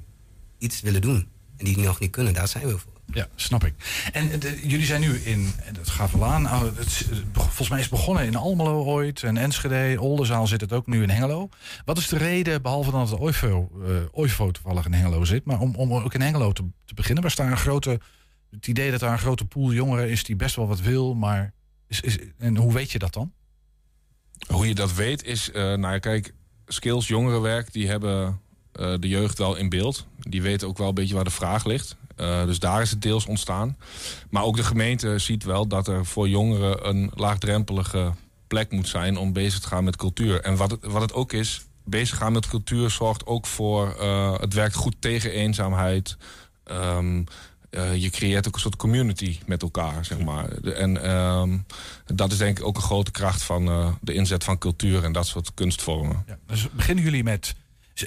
iets 0.58 0.80
willen 0.80 1.00
doen. 1.00 1.28
En 1.56 1.64
die 1.64 1.74
het 1.74 1.84
nog 1.84 2.00
niet 2.00 2.10
kunnen, 2.10 2.32
daar 2.34 2.48
zijn 2.48 2.66
we 2.66 2.78
voor. 2.78 2.92
Ja, 3.12 3.28
snap 3.34 3.64
ik. 3.64 3.74
En 4.12 4.28
jullie 4.62 4.86
zijn 4.86 5.00
nu 5.00 5.16
in, 5.16 5.52
dat 5.72 5.88
gaat 5.88 6.12
wel 6.12 6.24
aan, 6.24 6.44
oh, 6.44 6.62
het, 6.62 7.06
volgens 7.32 7.68
mij 7.68 7.78
is 7.78 7.84
het 7.84 7.94
begonnen 7.94 8.26
in 8.26 8.36
Almelo 8.36 8.84
ooit, 8.84 9.22
en 9.22 9.36
Enschede, 9.36 10.00
Oldenzaal 10.00 10.46
zit 10.46 10.60
het 10.60 10.72
ook 10.72 10.86
nu 10.86 11.02
in 11.02 11.10
Hengelo. 11.10 11.48
Wat 11.84 11.98
is 11.98 12.08
de 12.08 12.18
reden, 12.18 12.62
behalve 12.62 12.90
dat 12.90 13.10
het 13.10 13.20
eh 13.42 13.58
OIVO 14.12 14.50
toevallig 14.50 14.84
in 14.84 14.92
Hengelo 14.92 15.24
zit, 15.24 15.44
maar 15.44 15.60
om, 15.60 15.74
om 15.74 15.94
ook 15.94 16.14
in 16.14 16.20
Hengelo 16.20 16.52
te, 16.52 16.64
te 16.84 16.94
beginnen? 16.94 17.22
Was 17.22 17.34
daar 17.34 17.50
een 17.50 17.56
grote, 17.56 18.00
het 18.50 18.66
idee 18.66 18.90
dat 18.90 19.00
daar 19.00 19.12
een 19.12 19.18
grote 19.18 19.44
pool 19.44 19.72
jongeren 19.72 20.10
is 20.10 20.24
die 20.24 20.36
best 20.36 20.56
wel 20.56 20.68
wat 20.68 20.80
wil, 20.80 21.14
maar 21.14 21.52
is, 21.86 22.00
is, 22.00 22.18
en 22.38 22.56
hoe 22.56 22.72
weet 22.72 22.90
je 22.90 22.98
dat 22.98 23.12
dan? 23.12 23.32
Hoe 24.48 24.68
je 24.68 24.74
dat 24.74 24.94
weet 24.94 25.24
is, 25.24 25.50
eh 25.50 25.62
nou 25.62 25.92
ja, 25.92 25.98
kijk, 25.98 26.34
skills 26.66 27.08
jongerenwerk, 27.08 27.72
die 27.72 27.88
hebben 27.88 28.40
eh, 28.72 28.94
de 28.98 29.08
jeugd 29.08 29.38
wel 29.38 29.56
in 29.56 29.68
beeld. 29.68 30.06
Die 30.18 30.42
weten 30.42 30.68
ook 30.68 30.78
wel 30.78 30.88
een 30.88 30.94
beetje 30.94 31.14
waar 31.14 31.24
de 31.24 31.30
vraag 31.30 31.64
ligt. 31.64 31.96
Eh, 32.20 32.44
dus 32.44 32.58
daar 32.58 32.82
is 32.82 32.90
het 32.90 33.02
deels 33.02 33.26
ontstaan. 33.26 33.76
Maar 34.30 34.42
ook 34.42 34.56
de 34.56 34.64
gemeente 34.64 35.18
ziet 35.18 35.44
wel 35.44 35.66
dat 35.66 35.88
er 35.88 36.06
voor 36.06 36.28
jongeren 36.28 36.88
een 36.88 37.10
laagdrempelige 37.14 38.12
plek 38.46 38.70
moet 38.70 38.88
zijn 38.88 39.16
om 39.16 39.32
bezig 39.32 39.60
te 39.60 39.68
gaan 39.68 39.84
met 39.84 39.96
cultuur. 39.96 40.40
En 40.40 40.56
wat 40.56 40.70
het, 40.70 40.84
wat 40.84 41.02
het 41.02 41.12
ook 41.12 41.32
is, 41.32 41.64
bezig 41.84 42.16
gaan 42.16 42.32
met 42.32 42.48
cultuur 42.48 42.90
zorgt 42.90 43.26
ook 43.26 43.46
voor, 43.46 43.96
eh, 44.00 44.40
het 44.40 44.54
werkt 44.54 44.74
goed 44.74 44.96
tegen 44.98 45.32
eenzaamheid. 45.32 46.16
Ehm, 46.64 47.24
eh, 47.70 47.96
je 47.96 48.10
creëert 48.10 48.46
ook 48.46 48.54
een 48.54 48.60
soort 48.60 48.76
community 48.76 49.38
met 49.46 49.62
elkaar, 49.62 50.04
zeg 50.04 50.18
maar. 50.18 50.48
En 50.52 51.02
ehm, 51.02 51.58
dat 52.06 52.32
is 52.32 52.38
denk 52.38 52.58
ik 52.58 52.64
ook 52.64 52.76
een 52.76 52.82
grote 52.82 53.10
kracht 53.10 53.42
van 53.42 53.96
de 54.00 54.12
inzet 54.12 54.44
van 54.44 54.58
cultuur 54.58 55.04
en 55.04 55.12
dat 55.12 55.26
soort 55.26 55.54
kunstvormen. 55.54 56.24
Ja, 56.26 56.38
dus 56.46 56.70
beginnen 56.70 57.04
jullie 57.04 57.24
met, 57.24 57.54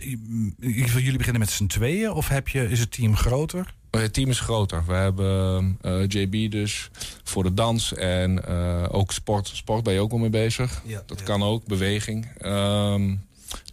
jullie 0.01 1.17
beginnen 1.17 1.41
met 1.41 1.49
z'n 1.49 1.67
tweeën 1.67 2.11
of 2.11 2.27
heb 2.27 2.47
je, 2.47 2.69
is 2.69 2.79
het 2.79 2.91
team 2.91 3.15
groter? 3.15 3.73
Eh, 3.93 4.01
Het 4.01 4.13
team 4.13 4.29
is 4.29 4.39
groter. 4.39 4.83
We 4.87 4.93
hebben 4.93 5.77
eh, 5.81 6.07
JB 6.07 6.51
dus 6.51 6.89
voor 7.23 7.43
de 7.43 7.53
dans 7.53 7.93
en 7.93 8.47
eh, 8.47 8.85
ook 8.91 9.11
sport. 9.11 9.47
Sport 9.47 9.83
ben 9.83 9.93
je 9.93 9.99
ook 9.99 10.09
wel 10.11 10.19
mee 10.19 10.29
bezig. 10.29 10.81
Ja, 10.85 11.03
dat 11.05 11.19
ja. 11.19 11.25
kan 11.25 11.43
ook, 11.43 11.65
beweging. 11.65 12.31
Ehm, 12.37 13.15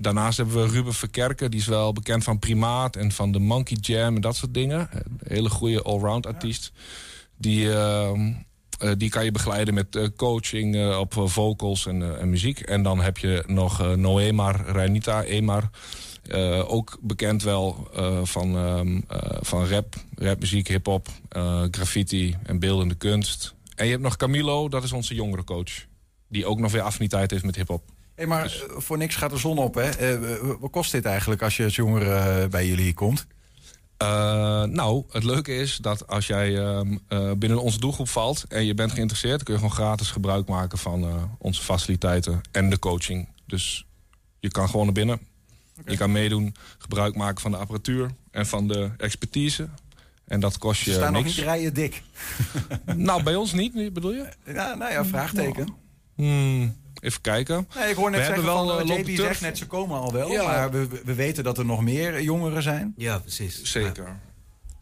daarnaast 0.01 0.37
hebben 0.37 0.63
we 0.63 0.73
Ruben 0.73 0.95
Verkerken. 0.95 1.51
Die 1.51 1.61
is 1.61 1.67
wel 1.67 1.93
bekend 1.93 2.25
van 2.25 2.39
Primaat 2.39 2.97
en 2.97 3.13
van 3.13 3.33
de 3.33 3.39
Monkey 3.39 3.77
Jam 3.81 4.15
en 4.15 4.21
dat 4.21 4.37
soort 4.37 4.55
dingen. 4.55 4.89
Een 4.93 5.19
hele 5.27 5.51
goede 5.51 5.83
allround 5.83 6.27
artiest. 6.27 6.73
Die, 7.37 7.73
ehm, 7.73 8.33
eh, 8.79 8.91
die 8.97 9.11
kan 9.11 9.25
je 9.25 9.33
begeleiden 9.33 9.75
met 9.75 10.11
coaching 10.17 10.97
op 10.97 11.15
vocals 11.25 11.87
en, 11.87 12.21
en 12.21 12.31
muziek. 12.31 12.61
En 12.61 12.83
dan 12.83 13.01
heb 13.01 13.19
je 13.19 13.45
nog 13.47 13.97
Noemar 13.97 14.71
Reinita 14.71 15.23
Emar. 15.23 15.71
Eh, 16.23 16.73
ook 16.73 16.99
bekend 17.01 17.43
wel 17.43 17.89
eh, 17.95 18.21
van, 18.23 18.57
eh, 18.57 19.39
van 19.41 19.67
rap, 19.67 19.95
rapmuziek, 20.15 20.69
hip-hop, 20.69 21.09
graffiti 21.71 22.37
en 22.43 22.59
beeldende 22.59 22.95
kunst. 22.95 23.55
En 23.75 23.85
je 23.85 23.91
hebt 23.91 24.03
nog 24.03 24.17
Camilo, 24.17 24.69
dat 24.69 24.85
is 24.85 24.93
onze 24.93 25.15
jongere 25.15 25.45
coach. 25.45 25.87
Die 26.29 26.47
ook 26.47 26.59
nog 26.59 26.73
weer 26.73 26.83
affiniteit 26.83 27.31
heeft 27.31 27.45
met 27.45 27.57
hip-hop. 27.57 27.83
Hé, 28.21 28.27
maar 28.27 28.45
eh, 28.45 28.81
voor 28.81 28.99
niks 28.99 29.17
gaat 29.17 29.31
de 29.31 29.37
zon 29.37 29.59
op, 29.59 29.75
hè? 29.75 30.19
Wat 30.59 30.71
kost 30.71 30.93
dit 30.93 31.05
eigenlijk 31.05 31.43
als 31.43 31.57
je 31.57 31.65
als 31.65 31.77
jongere 31.77 32.49
bij 32.49 32.67
jullie 32.67 32.95
komt? 32.95 33.27
Nou, 34.69 35.05
het 35.11 35.25
leuke 35.25 35.55
is 35.55 35.77
dat 35.77 36.07
als 36.07 36.27
jij 36.27 36.59
ehm, 36.59 36.97
eh, 37.09 37.31
binnen 37.37 37.63
onze 37.63 37.79
doelgroep 37.79 38.09
valt 38.09 38.45
en 38.49 38.65
je 38.65 38.75
bent 38.75 38.93
geïnteresseerd, 38.93 39.43
kun 39.43 39.55
je 39.55 39.61
gewoon 39.61 39.75
gratis 39.75 40.11
gebruik 40.11 40.49
maken 40.49 40.79
van 40.79 41.31
onze 41.39 41.63
faciliteiten 41.63 42.41
en 42.53 42.71
de 42.71 42.79
coaching. 42.79 43.29
Dus 43.47 43.87
je 44.39 44.49
kan 44.49 44.69
gewoon 44.69 44.85
naar 44.85 44.95
binnen. 44.95 45.21
Je 45.87 45.97
kan 45.97 46.13
meedoen, 46.13 46.55
gebruik 46.79 47.17
maken 47.17 47.41
van 47.41 47.51
de 47.51 47.57
apparatuur 47.57 48.11
en 48.31 48.47
van 48.47 48.69
de 48.69 48.91
expertise. 48.97 49.69
En 50.25 50.41
dat 50.41 50.59
kost 50.59 50.83
je 50.83 50.91
Ze 50.91 50.97
staan 50.97 51.13
nog 51.13 51.25
niet 51.25 51.35
rijen 51.35 51.75
dik. 51.75 52.03
nou, 52.97 53.23
bij 53.23 53.35
ons 53.35 53.53
niet, 53.53 53.93
bedoel 53.93 54.13
je? 54.13 54.29
Ja, 54.45 54.75
nou 54.75 54.93
ja, 54.93 55.05
vraagteken. 55.05 55.69
Hmm, 56.15 56.77
even 57.01 57.21
kijken. 57.21 57.69
Nee, 57.75 57.91
ik 57.91 57.97
hoor 57.97 58.11
net 58.11 58.21
We 58.21 58.27
zeggen 58.27 58.45
hebben 58.45 58.55
wel, 58.55 58.79
van, 58.79 58.91
eh, 58.91 59.09
eh, 59.09 59.17
zegt 59.17 59.41
net, 59.41 59.59
ze 59.59 59.67
komen 59.67 60.01
al 60.01 60.13
wel. 60.13 60.31
Ja. 60.31 60.45
Maar 60.45 60.71
we, 60.71 60.89
we 61.05 61.15
weten 61.15 61.45
dat 61.45 61.59
er 61.59 61.65
nog 61.65 61.83
meer 61.83 62.23
jongeren 62.23 62.63
zijn. 62.63 62.95
Ja, 62.97 63.19
precies. 63.19 63.63
Zeker. 63.63 64.19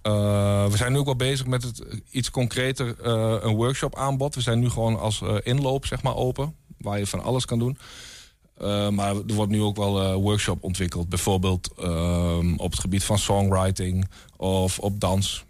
Eh, 0.03 0.67
we 0.71 0.77
zijn 0.77 0.93
nu 0.93 0.99
ook 0.99 1.05
wel 1.05 1.17
bezig 1.17 1.47
met 1.47 1.63
het 1.63 1.81
eh, 1.81 1.99
iets 2.11 2.31
concreter 2.31 2.95
eh, 3.03 3.37
een 3.41 3.55
workshop 3.55 3.97
aanbod. 3.97 4.35
We 4.35 4.41
zijn 4.41 4.59
nu 4.59 4.71
gewoon 4.71 4.99
als 4.99 5.23
eh, 5.23 5.37
inloop 5.43 5.87
zeg 5.87 6.03
maar 6.03 6.15
open, 6.15 6.55
waar 6.79 6.99
je 6.99 7.07
van 7.07 7.23
alles 7.23 7.45
kan 7.45 7.59
doen. 7.59 7.79
Eh, 8.61 8.88
maar 8.88 9.14
er 9.16 9.35
wordt 9.35 9.53
nu 9.53 9.62
ook 9.62 9.77
wel 9.77 10.03
een 10.03 10.14
workshop 10.14 10.62
ontwikkeld. 10.62 11.09
Bijvoorbeeld 11.09 11.71
ehm, 11.79 12.55
op 12.57 12.71
het 12.71 12.81
gebied 12.81 13.05
van 13.05 13.18
songwriting 13.18 14.09
of 14.37 14.79
op 14.79 15.01
dans. 15.01 15.44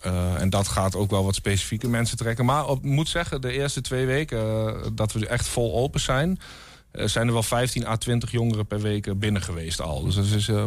Eh, 0.00 0.40
en 0.40 0.50
dat 0.50 0.68
gaat 0.68 0.96
ook 0.96 1.10
wel 1.10 1.24
wat 1.24 1.34
specifieke 1.34 1.88
mensen 1.88 2.16
trekken. 2.16 2.44
Maar 2.44 2.70
ik 2.70 2.82
moet 2.82 3.08
zeggen, 3.08 3.40
de 3.40 3.52
eerste 3.52 3.80
twee 3.80 4.06
weken 4.06 4.38
eh, 4.38 4.86
dat 4.92 5.12
we 5.12 5.26
echt 5.26 5.48
vol 5.48 5.74
open 5.74 6.00
zijn... 6.00 6.38
eh, 6.90 7.06
zijn 7.06 7.26
er 7.26 7.32
wel 7.32 7.42
15 7.42 7.86
à 7.86 7.96
20 7.96 8.30
jongeren 8.30 8.66
per 8.66 8.80
week 8.80 9.06
eh, 9.06 9.14
binnen 9.14 9.42
geweest 9.42 9.80
al. 9.80 10.02
Dus 10.04 10.14
dat 10.14 10.24
is 10.24 10.48
eh, 10.48 10.64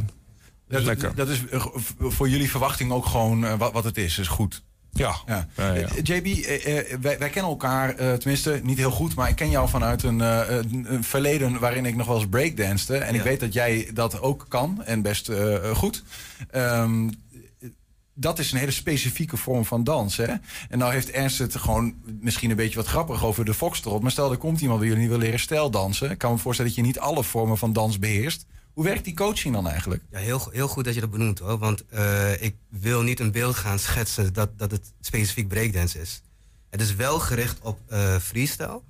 Dat, 0.68 0.84
lekker. 0.84 1.16
dat 1.16 1.28
is 1.30 1.46
eh, 1.48 1.66
voor 2.00 2.30
jullie 2.30 2.50
verwachting 2.50 2.92
ook 2.92 3.06
gewoon 3.06 3.46
eh, 3.46 3.58
wat, 3.58 3.72
wat 3.74 3.84
het 3.84 3.98
is. 3.98 4.18
is 4.18 4.28
goed. 4.28 4.64
Ja. 4.98 5.16
ja. 5.28 5.48
Ja, 5.56 5.74
ja. 5.74 5.88
Eh, 5.88 6.04
JB, 6.04 6.26
eh, 6.26 6.78
eh, 6.78 7.00
wij, 7.02 7.18
wij 7.20 7.30
kennen 7.30 7.52
elkaar, 7.52 7.96
tenminste 7.96 8.60
niet 8.64 8.78
heel 8.78 8.92
goed, 8.92 9.16
maar 9.16 9.30
ik 9.30 9.36
ken 9.36 9.50
jou 9.50 9.70
vanuit 9.70 10.04
een, 10.04 10.20
een, 10.20 11.04
verleden 11.04 11.60
waarin 11.60 11.86
ik 11.86 11.96
nog 11.96 12.08
wel 12.08 12.16
eens 12.16 12.30
breakdanste. 12.30 12.98
En 12.98 13.16
ik 13.16 13.22
weet 13.22 13.40
dat 13.40 13.54
jij 13.54 13.90
dat 13.94 14.22
ook 14.22 14.46
kan 14.50 14.84
en 14.86 15.02
best 15.02 15.32
goed. 15.74 16.04
Ehm, 16.52 17.10
dat 18.14 18.40
is 18.40 18.52
een 18.52 18.58
hele 18.58 18.72
specifieke 18.72 19.38
vorm 19.38 19.66
van 19.66 19.84
dans. 19.84 20.18
Hè? 20.18 20.34
En 20.70 20.78
nou 20.78 20.94
heeft 20.94 21.12
Ernst 21.12 21.38
het 21.38 21.56
gewoon 21.56 21.94
misschien 22.20 22.50
een 22.50 22.56
beetje 22.56 22.76
wat 22.76 22.88
grappig 22.88 23.26
over 23.26 23.46
de 23.46 23.54
foxtrot. 23.54 24.02
Maar 24.02 24.12
stel, 24.12 24.32
er 24.32 24.38
komt 24.38 24.62
iemand 24.62 24.80
bij 24.80 24.88
jullie 24.88 25.04
die 25.04 25.12
wil 25.12 25.22
leren 25.24 25.40
stijldansen. 25.40 26.12
Ik 26.12 26.18
kan 26.18 26.32
me 26.32 26.38
voorstellen 26.38 26.72
dat 26.72 26.80
je 26.80 26.88
niet 26.88 27.00
alle 27.00 27.24
vormen 27.24 27.58
van 27.58 27.74
dans 27.74 28.00
beheerst. 28.00 28.46
Hoe 28.78 28.86
werkt 28.86 29.04
die 29.04 29.14
coaching 29.14 29.54
dan 29.54 29.68
eigenlijk? 29.68 30.04
Ja, 30.12 30.20
heel, 30.20 30.50
heel 30.52 30.68
goed 30.68 30.86
dat 30.86 30.94
je 30.94 31.00
dat 31.00 31.10
benoemt 31.10 31.40
hoor. 31.40 31.58
Want 31.58 31.86
eh, 31.88 32.42
ik 32.42 32.56
wil 32.70 33.02
niet 33.02 33.20
een 33.20 33.32
beeld 33.32 33.56
gaan 33.56 33.80
schetsen 33.80 34.34
dat, 34.34 34.60
dat 34.60 34.72
het 34.72 34.94
specifiek 35.02 35.48
breakdance 35.48 36.02
is. 36.02 36.22
Het 36.70 36.82
is 36.82 36.96
wel 36.96 37.20
gericht 37.20 37.60
op 37.62 37.80
eh, 37.88 38.16
freestyle. 38.18 38.82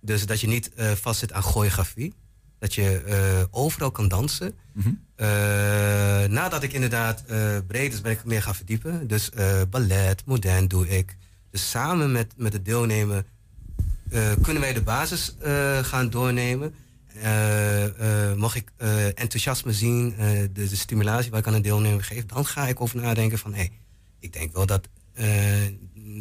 Dus 0.00 0.26
dat 0.26 0.40
je 0.40 0.46
niet 0.46 0.74
eh 0.74 0.92
vastzit 0.92 1.32
aan 1.32 1.42
choreografie. 1.42 2.14
Dat 2.58 2.74
je 2.74 3.46
overal 3.50 3.90
kan 3.90 4.08
dansen. 4.08 4.54
Eh, 5.16 5.26
nadat 6.24 6.62
ik 6.62 6.72
inderdaad 6.72 7.24
breed 7.66 7.92
is, 7.92 8.00
ben 8.00 8.12
ik 8.12 8.24
meer 8.24 8.42
gaan 8.42 8.54
verdiepen. 8.54 9.06
Dus 9.06 9.30
ballet, 9.70 10.22
modern 10.26 10.68
doe 10.68 10.88
ik. 10.88 11.16
Dus 11.50 11.70
samen 11.70 12.12
met, 12.12 12.32
met 12.36 12.52
het 12.52 12.64
deelnemen 12.64 13.26
eh, 14.10 14.32
kunnen 14.42 14.62
wij 14.62 14.72
de 14.72 14.82
basis 14.82 15.34
gaan 15.82 16.10
doornemen. 16.10 16.74
Eh, 17.14 18.30
eh, 18.30 18.36
mag 18.36 18.54
ik 18.56 18.72
eh, 18.76 19.06
enthousiasme 19.06 19.72
zien, 19.72 20.14
de, 20.18 20.50
de 20.52 20.76
stimulatie 20.76 21.30
waar 21.30 21.40
ik 21.40 21.46
aan 21.46 21.54
een 21.54 21.62
deelnemer 21.62 22.04
geef, 22.04 22.26
dan 22.26 22.46
ga 22.46 22.66
ik 22.66 22.80
over 22.80 23.00
nadenken 23.00 23.38
van 23.38 23.52
hé, 23.52 23.58
hey, 23.58 23.70
ik 24.18 24.32
denk 24.32 24.52
wel 24.52 24.66
dat 24.66 24.88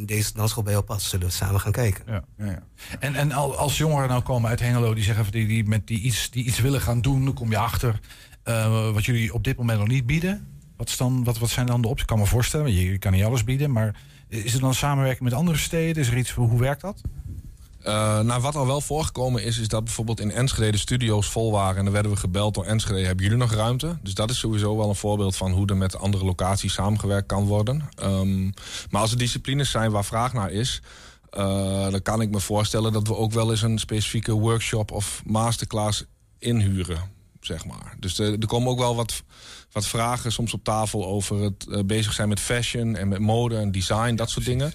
deze 0.06 0.34
dansschool 0.34 0.64
bij 0.64 0.74
jou 0.74 0.86
past. 0.86 1.10
Zullen 1.10 1.28
we 1.28 1.34
samen 1.34 1.60
gaan 1.60 1.72
kijken. 1.72 2.04
Ja, 2.08 2.24
ja, 2.38 2.46
ja. 2.46 2.64
En, 3.00 3.16
en 3.16 3.32
al- 3.32 3.58
als 3.58 3.78
jongeren 3.78 4.10
nou 4.10 4.22
komen 4.22 4.50
uit 4.50 4.60
Hengelo 4.60 4.94
die 4.94 5.04
zeggen 5.04 5.32
die, 5.32 5.48
die, 5.48 5.64
met 5.64 5.88
die, 5.88 6.00
iets, 6.00 6.30
die 6.30 6.44
iets 6.44 6.60
willen 6.60 6.82
gaan 6.82 7.02
doen, 7.02 7.26
dan 7.26 7.34
kom 7.34 7.50
je 7.50 7.58
achter 7.58 8.00
wat 8.94 9.06
jullie 9.06 9.34
op 9.34 9.44
dit 9.44 9.58
moment 9.58 9.80
nog 9.80 9.88
niet 9.88 10.06
bieden. 10.06 10.48
Wat, 10.78 10.98
wat, 10.98 11.38
wat 11.38 11.50
zijn 11.50 11.66
dan 11.66 11.82
de 11.82 11.88
opties? 11.88 12.02
Ik 12.02 12.08
kan 12.08 12.20
me 12.20 12.26
voorstellen, 12.26 12.74
je, 12.74 12.98
kan 12.98 13.12
niet 13.12 13.24
alles 13.24 13.44
bieden, 13.44 13.72
maar 13.72 13.96
is 14.28 14.54
er 14.54 14.60
dan 14.60 14.74
samenwerking 14.74 15.24
met 15.24 15.34
andere 15.34 15.58
steden? 15.58 16.02
Is 16.04 16.10
er 16.10 16.18
iets 16.18 16.32
hoe 16.32 16.60
werkt 16.60 16.82
dat? 16.82 17.02
Eh, 17.84 18.20
nou, 18.20 18.42
wat 18.42 18.56
al 18.56 18.68
wel 18.68 18.82
voorgekomen 18.82 19.44
is, 19.44 19.58
is 19.58 19.68
dat 19.68 19.84
bijvoorbeeld 19.84 20.20
in 20.20 20.32
Enschede 20.32 20.72
de 20.72 20.78
studio's 20.78 21.28
vol 21.28 21.52
waren. 21.52 21.78
En 21.78 21.84
dan 21.84 21.94
werden 21.94 22.12
we 22.12 22.18
gebeld 22.18 22.54
door 22.54 22.66
Enschede, 22.66 23.06
hebben 23.06 23.24
jullie 23.24 23.40
nog 23.40 23.54
ruimte? 23.54 23.98
Dus 24.02 24.14
dat 24.14 24.30
is 24.30 24.40
sowieso 24.40 24.78
wel 24.78 24.90
een 24.90 24.96
voorbeeld 24.96 25.36
van 25.36 25.52
hoe 25.52 25.66
er 25.68 25.78
met 25.78 25.98
andere 25.98 26.26
locaties 26.26 26.74
samengewerkt 26.74 27.28
kan 27.28 27.46
worden. 27.46 27.90
Ehm, 27.96 28.44
maar 28.90 29.02
als 29.02 29.12
er 29.12 29.18
disciplines 29.18 29.72
zijn 29.72 29.92
waar 29.92 30.06
vraag 30.06 30.34
naar 30.34 30.52
is... 30.52 30.82
eh, 31.30 31.90
dan 31.90 32.02
kan 32.02 32.22
ik 32.22 32.30
me 32.30 32.40
voorstellen 32.40 32.94
dat 32.94 33.08
we 33.08 33.16
ook 33.16 33.32
wel 33.32 33.52
eens 33.52 33.62
een 33.62 33.80
specifieke 33.80 34.32
workshop 34.34 34.92
of 34.92 35.22
masterclass 35.26 36.06
inhuren, 36.40 37.12
zeg 37.42 37.66
maar. 37.66 37.96
Dus 38.00 38.20
er, 38.20 38.32
er 38.40 38.48
komen 38.48 38.72
ook 38.72 38.80
wel 38.80 38.96
wat, 38.96 39.24
wat 39.72 39.86
vragen 39.86 40.32
soms 40.32 40.54
op 40.54 40.64
tafel 40.64 41.06
over 41.06 41.42
het 41.42 41.68
eh, 41.68 41.84
bezig 41.84 42.14
zijn 42.14 42.30
met 42.30 42.40
fashion 42.40 42.96
en 42.96 43.08
met 43.08 43.20
mode 43.20 43.58
en 43.58 43.72
design, 43.72 44.16
dat 44.16 44.30
soort 44.30 44.46
dingen. 44.46 44.74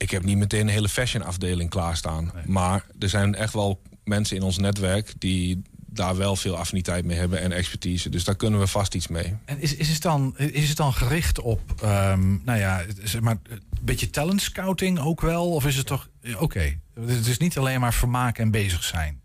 Ik 0.00 0.10
heb 0.10 0.22
niet 0.24 0.36
meteen 0.36 0.60
een 0.60 0.68
hele 0.68 0.88
fashion 0.88 1.22
afdeling 1.24 1.70
klaarstaan. 1.70 2.32
Maar 2.46 2.86
er 2.98 3.08
zijn 3.08 3.34
echt 3.34 3.52
wel 3.52 3.82
mensen 4.04 4.36
in 4.36 4.42
ons 4.42 4.58
netwerk 4.58 5.14
die 5.18 5.62
daar 5.92 6.16
wel 6.16 6.36
veel 6.36 6.56
affiniteit 6.56 7.04
mee 7.04 7.16
hebben 7.18 7.40
en 7.40 7.52
expertise. 7.52 8.08
Dus 8.08 8.24
daar 8.24 8.36
kunnen 8.36 8.60
we 8.60 8.66
vast 8.66 8.94
iets 8.94 9.08
mee. 9.08 9.36
En 9.44 9.60
is, 9.60 9.74
is, 9.74 9.88
het, 9.88 10.02
dan, 10.02 10.38
is 10.38 10.68
het 10.68 10.76
dan 10.76 10.92
gericht 10.92 11.40
op, 11.40 11.60
ehm, 11.82 12.44
nou 12.44 12.58
ja, 12.58 12.84
zeg 13.02 13.20
maar, 13.20 13.36
een 13.42 13.62
beetje 13.80 14.10
talent 14.10 14.42
scouting 14.42 14.98
ook 14.98 15.20
wel? 15.20 15.50
Of 15.52 15.66
is 15.66 15.76
het 15.76 15.86
toch, 15.86 16.08
oké, 16.38 16.78
het 16.94 17.26
is 17.26 17.38
niet 17.38 17.58
alleen 17.58 17.80
maar 17.80 17.94
vermaken 17.94 18.44
en 18.44 18.50
bezig 18.50 18.84
zijn? 18.84 19.20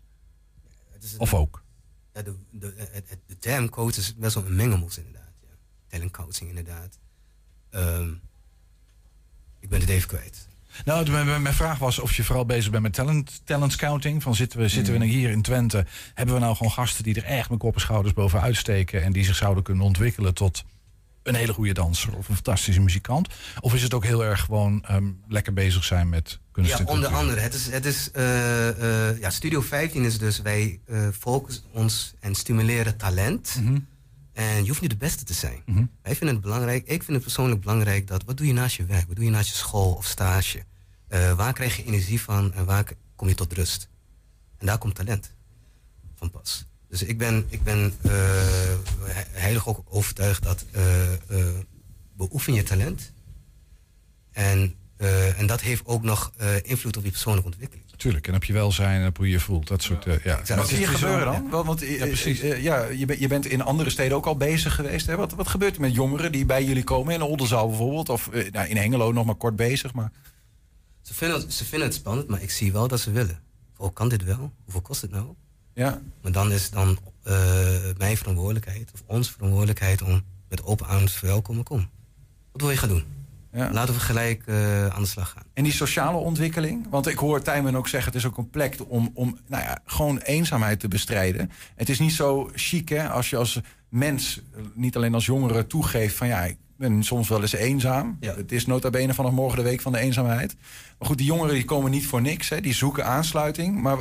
Of 1.18 1.34
ook? 1.34 1.62
Ja, 2.14 2.22
de, 2.22 2.34
de, 2.50 2.74
het- 2.76 3.08
het- 3.08 3.18
de 3.26 3.38
term 3.38 3.68
coach 3.68 3.96
is 3.96 4.14
best 4.16 4.34
wel 4.34 4.46
een 4.46 4.56
mengelmoes 4.56 4.98
inderdaad. 4.98 5.32
Ja. 5.42 5.48
Talent 5.88 6.10
coaching 6.12 6.48
inderdaad. 6.48 6.98
Ehm, 7.70 8.10
ik 9.60 9.68
ben 9.68 9.80
het 9.80 9.88
even 9.88 10.08
kwijt. 10.08 10.46
Nou, 10.84 11.10
mijn, 11.40 11.54
vraag 11.54 11.78
was 11.78 11.98
of 11.98 12.16
je 12.16 12.24
vooral 12.24 12.46
bezig 12.46 12.70
bent 12.70 12.82
met 12.82 12.92
talent, 12.92 13.40
talent 13.44 13.72
scouting. 13.72 14.22
Van 14.22 14.34
zitten 14.34 14.58
we, 14.58 14.68
zitten 14.68 14.92
we 14.92 14.98
Mm. 14.98 15.04
hier 15.10 15.30
in 15.30 15.42
Twente, 15.42 15.86
hebben 16.14 16.34
we 16.34 16.40
nou 16.40 16.56
gewoon 16.56 16.72
gasten 16.72 17.04
die 17.04 17.14
er 17.14 17.24
echt 17.24 17.50
met 17.50 17.58
kop 17.58 17.74
en 17.74 17.80
schouders 17.80 18.14
bovenuit 18.14 18.56
steken 18.56 19.02
en 19.02 19.12
die 19.12 19.24
zich 19.24 19.36
zouden 19.36 19.62
kunnen 19.62 19.84
ontwikkelen 19.84 20.34
tot 20.34 20.64
een 21.22 21.34
hele 21.34 21.52
goede 21.52 21.72
danser 21.72 22.16
of 22.16 22.28
een 22.28 22.34
fantastische 22.34 22.80
muzikant? 22.80 23.28
Of 23.60 23.74
is 23.74 23.82
het 23.82 23.94
ook 23.94 24.04
heel 24.04 24.24
erg 24.24 24.40
gewoon 24.40 24.84
ehm, 24.84 25.10
lekker 25.28 25.52
bezig 25.52 25.84
zijn 25.84 26.08
met 26.08 26.38
kunst 26.52 26.78
Ja, 26.78 26.84
onder 26.84 27.08
andere. 27.14 27.40
Het 27.40 27.54
is, 27.54 27.70
het 27.70 27.84
is, 27.86 28.10
eh, 28.10 29.08
eh, 29.10 29.18
ja, 29.20 29.30
Studio 29.30 29.60
15 29.60 30.04
is 30.04 30.18
dus, 30.18 30.40
wij 30.42 30.80
eh 30.86 31.08
focussen 31.18 31.64
ons 31.72 32.14
en 32.20 32.34
stimuleren 32.34 32.96
talent. 32.96 33.56
Mhm. 33.60 33.78
En 34.36 34.62
je 34.62 34.68
hoeft 34.68 34.80
niet 34.80 34.90
de 34.90 34.96
beste 34.96 35.24
te 35.24 35.32
zijn. 35.32 35.62
Mhm. 35.66 35.84
Wij 36.02 36.16
vinden 36.16 36.34
het 36.36 36.44
belangrijk, 36.44 36.82
ik 36.86 37.02
vind 37.02 37.12
het 37.12 37.22
persoonlijk 37.22 37.60
belangrijk 37.60 38.06
dat, 38.06 38.24
wat 38.24 38.36
doe 38.36 38.46
je 38.46 38.52
naast 38.52 38.76
je 38.76 38.84
werk? 38.84 39.06
Wat 39.06 39.16
doe 39.16 39.24
je 39.24 39.30
naast 39.30 39.48
je 39.48 39.54
school 39.54 39.92
of 39.92 40.06
stage? 40.06 40.64
Eh, 41.08 41.32
waar 41.32 41.52
krijg 41.52 41.76
je 41.76 41.84
energie 41.84 42.20
van 42.20 42.52
en 42.52 42.64
waar 42.64 42.92
kom 43.14 43.28
je 43.28 43.34
tot 43.34 43.52
rust? 43.52 43.88
En 44.58 44.66
daar 44.66 44.78
komt 44.78 44.94
talent 44.94 45.32
van 46.14 46.30
pas. 46.30 46.66
Dus 46.88 47.02
ik 47.02 47.18
ben, 47.18 47.46
ik 47.48 47.62
ben 47.62 47.94
eh, 48.02 48.10
he- 49.00 49.30
heilig 49.40 49.68
ook 49.68 49.82
overtuigd 49.88 50.42
dat 50.42 50.64
eh, 50.72 50.82
beoefen 52.16 52.52
je 52.52 52.62
talent. 52.62 53.12
En, 54.32 54.74
en 55.36 55.46
dat 55.46 55.60
heeft 55.60 55.86
ook 55.86 56.02
nog 56.02 56.32
invloed 56.62 56.96
op 56.96 57.04
je 57.04 57.10
persoonlijke 57.10 57.48
ontwikkeling. 57.48 57.85
Tuurlijk, 57.96 58.28
en 58.28 58.34
op 58.34 58.44
je 58.44 58.52
welzijn 58.52 59.00
en 59.00 59.06
op 59.08 59.16
hoe 59.16 59.26
je 59.26 59.32
je 59.32 59.40
voelt. 59.40 59.66
Dat 59.68 59.82
soort, 59.82 60.06
eh, 60.06 60.24
ja. 60.24 60.36
Wat 60.56 60.68
zie 60.68 60.78
je 60.78 60.82
is 60.84 60.88
gebeuren 60.88 61.24
dan? 61.24 61.50
Want, 61.50 61.66
want, 61.66 61.82
eh, 61.82 61.98
Ja, 61.98 62.04
precies. 62.06 62.40
eh, 62.40 62.62
ja, 62.62 62.84
je, 62.84 63.04
bent- 63.06 63.18
je 63.20 63.28
bent 63.28 63.46
in 63.46 63.62
andere 63.62 63.90
steden 63.90 64.16
ook 64.16 64.26
al 64.26 64.36
bezig 64.36 64.74
geweest. 64.74 65.06
Hè? 65.06 65.16
Wat, 65.16 65.32
wat 65.32 65.48
gebeurt 65.48 65.74
er 65.74 65.80
met 65.80 65.94
jongeren 65.94 66.32
die 66.32 66.44
bij 66.46 66.64
jullie 66.64 66.84
komen? 66.84 67.14
In 67.14 67.22
Oldenzaal 67.22 67.68
bijvoorbeeld? 67.68 68.08
Of 68.08 68.28
eh, 68.28 68.50
nou, 68.52 68.68
in 68.68 68.76
Hengelo 68.76 69.12
nog 69.12 69.24
maar 69.26 69.34
kort 69.34 69.56
bezig. 69.56 69.92
Maar... 69.92 70.12
Ze 71.02 71.14
vinden, 71.14 71.40
het, 71.40 71.52
ze 71.52 71.64
vinden 71.64 71.88
het 71.88 71.96
spannend, 71.96 72.28
maar 72.28 72.42
ik 72.42 72.50
zie 72.50 72.72
wel 72.72 72.88
dat 72.88 73.00
ze 73.00 73.10
willen. 73.10 73.40
Oh, 73.76 73.94
kan 73.94 74.08
dit 74.08 74.24
wel? 74.24 74.52
Hoeveel 74.64 74.80
kost 74.80 75.02
het 75.02 75.10
nou? 75.10 75.26
Ja. 75.74 76.00
Maar 76.22 76.32
dan 76.32 76.52
is 76.52 76.62
het 76.64 76.72
dan 76.72 76.98
eh, 77.22 77.34
mijn 77.96 78.16
verantwoordelijkheid, 78.16 78.90
of 78.94 79.02
onze 79.06 79.32
verantwoordelijkheid, 79.32 80.02
om 80.02 80.22
met 80.48 80.64
open 80.64 80.86
armen 80.86 81.06
te 81.06 81.12
verwelkomen. 81.12 81.64
Kom, 81.64 81.88
wat 82.52 82.60
wil 82.60 82.70
je 82.70 82.76
gaan 82.76 82.88
doen? 82.88 83.04
Ja. 83.56 83.70
Laten 83.72 83.94
we 83.94 84.00
gelijk 84.00 84.42
eh, 84.46 84.86
aan 84.86 85.02
de 85.02 85.08
slag 85.08 85.30
gaan. 85.30 85.42
En 85.52 85.64
die 85.64 85.72
sociale 85.72 86.16
ontwikkeling? 86.16 86.86
Want 86.90 87.06
ik 87.06 87.18
hoor 87.18 87.42
Tijmen 87.42 87.76
ook 87.76 87.88
zeggen... 87.88 88.12
het 88.12 88.20
is 88.20 88.26
ook 88.26 88.36
een 88.36 88.50
plek 88.50 88.76
om, 88.88 89.10
om 89.14 89.38
nou 89.46 89.62
ja, 89.62 89.78
gewoon 89.84 90.18
eenzaamheid 90.18 90.80
te 90.80 90.88
bestrijden. 90.88 91.50
Het 91.76 91.88
is 91.88 91.98
niet 91.98 92.12
zo 92.12 92.50
chic 92.54 92.88
hè, 92.88 93.08
als 93.08 93.30
je 93.30 93.36
als 93.36 93.60
mens, 93.88 94.42
eh, 94.54 94.60
niet 94.74 94.96
alleen 94.96 95.14
als 95.14 95.26
jongere, 95.26 95.66
toegeeft... 95.66 96.16
van 96.16 96.26
ja, 96.26 96.44
ik 96.44 96.56
ben 96.76 97.02
soms 97.02 97.28
wel 97.28 97.40
eens 97.40 97.52
eenzaam. 97.52 98.16
Het 98.20 98.52
is 98.52 98.66
nota 98.66 98.90
bene 98.90 99.14
vanaf 99.14 99.32
morgen 99.32 99.58
de 99.58 99.64
week 99.64 99.80
van 99.80 99.92
de 99.92 99.98
eenzaamheid. 99.98 100.56
Maar 100.98 101.08
goed, 101.08 101.18
die 101.18 101.26
jongeren 101.26 101.54
die 101.54 101.64
komen 101.64 101.90
niet 101.90 102.06
voor 102.06 102.20
niks. 102.20 102.48
Hè, 102.48 102.60
die 102.60 102.74
zoeken 102.74 103.04
aansluiting. 103.04 103.82
Maar 103.82 103.98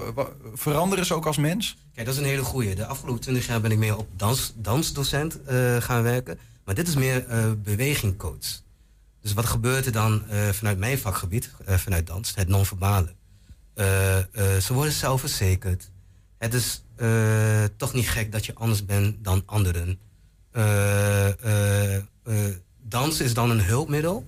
veranderen 0.54 1.06
ze 1.06 1.14
ook 1.14 1.26
als 1.26 1.38
mens? 1.38 1.78
Kijk, 1.94 2.06
dat 2.06 2.16
is 2.16 2.22
een 2.22 2.28
hele 2.28 2.44
goeie. 2.44 2.76
De 2.76 2.86
afgelopen 2.86 3.22
twintig 3.22 3.48
jaar 3.48 3.62
ben 3.62 3.72
ik 3.72 3.78
meer 3.78 3.98
op 3.98 4.08
dans, 4.16 4.54
dansdocent 4.56 5.44
eh, 5.44 5.76
gaan 5.76 6.04
werken. 6.04 6.40
Maar 6.66 6.76
dit 6.76 6.88
is 6.88 6.96
meer 6.96 7.26
bewegingcoach. 7.64 8.64
Dus 9.26 9.34
wat 9.34 9.46
gebeurt 9.46 9.86
er 9.86 9.92
dan 9.92 10.28
eh, 10.30 10.50
vanuit 10.50 10.78
mijn 10.78 10.98
vakgebied, 10.98 11.52
eh, 11.66 11.78
vanuit 11.78 12.08
dans, 12.08 12.36
het 12.36 12.48
non-verbale? 12.48 13.16
Eh, 13.74 13.86
ze 14.62 14.74
worden 14.74 14.94
zelfverzekerd. 14.94 15.92
Het 16.38 16.54
is 16.54 16.84
toch 17.78 17.94
niet 17.94 18.10
gek 18.10 18.32
dat 18.32 18.46
je 18.46 18.56
anders 18.56 18.86
bent 18.86 19.24
dan 19.24 19.44
anderen. 19.46 20.00
Dans 22.82 23.20
is 23.22 23.34
dan 23.34 23.50
een 23.50 23.62
hulpmiddel 23.64 24.28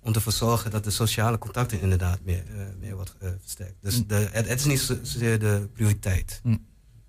om 0.00 0.14
ervoor 0.14 0.32
te 0.32 0.38
zorgen 0.38 0.70
dat 0.70 0.84
de 0.84 0.90
sociale 0.90 1.38
contacten 1.38 1.80
inderdaad 1.80 2.18
meer, 2.24 2.44
meer 2.80 2.94
wordt 2.94 3.14
versterkt. 3.40 3.74
Dus 3.80 4.06
de, 4.06 4.28
het, 4.32 4.48
het 4.48 4.58
is 4.58 4.64
niet 4.66 4.80
zo- 4.80 4.98
zozeer 5.02 5.38
de 5.38 5.68
prioriteit. 5.72 6.40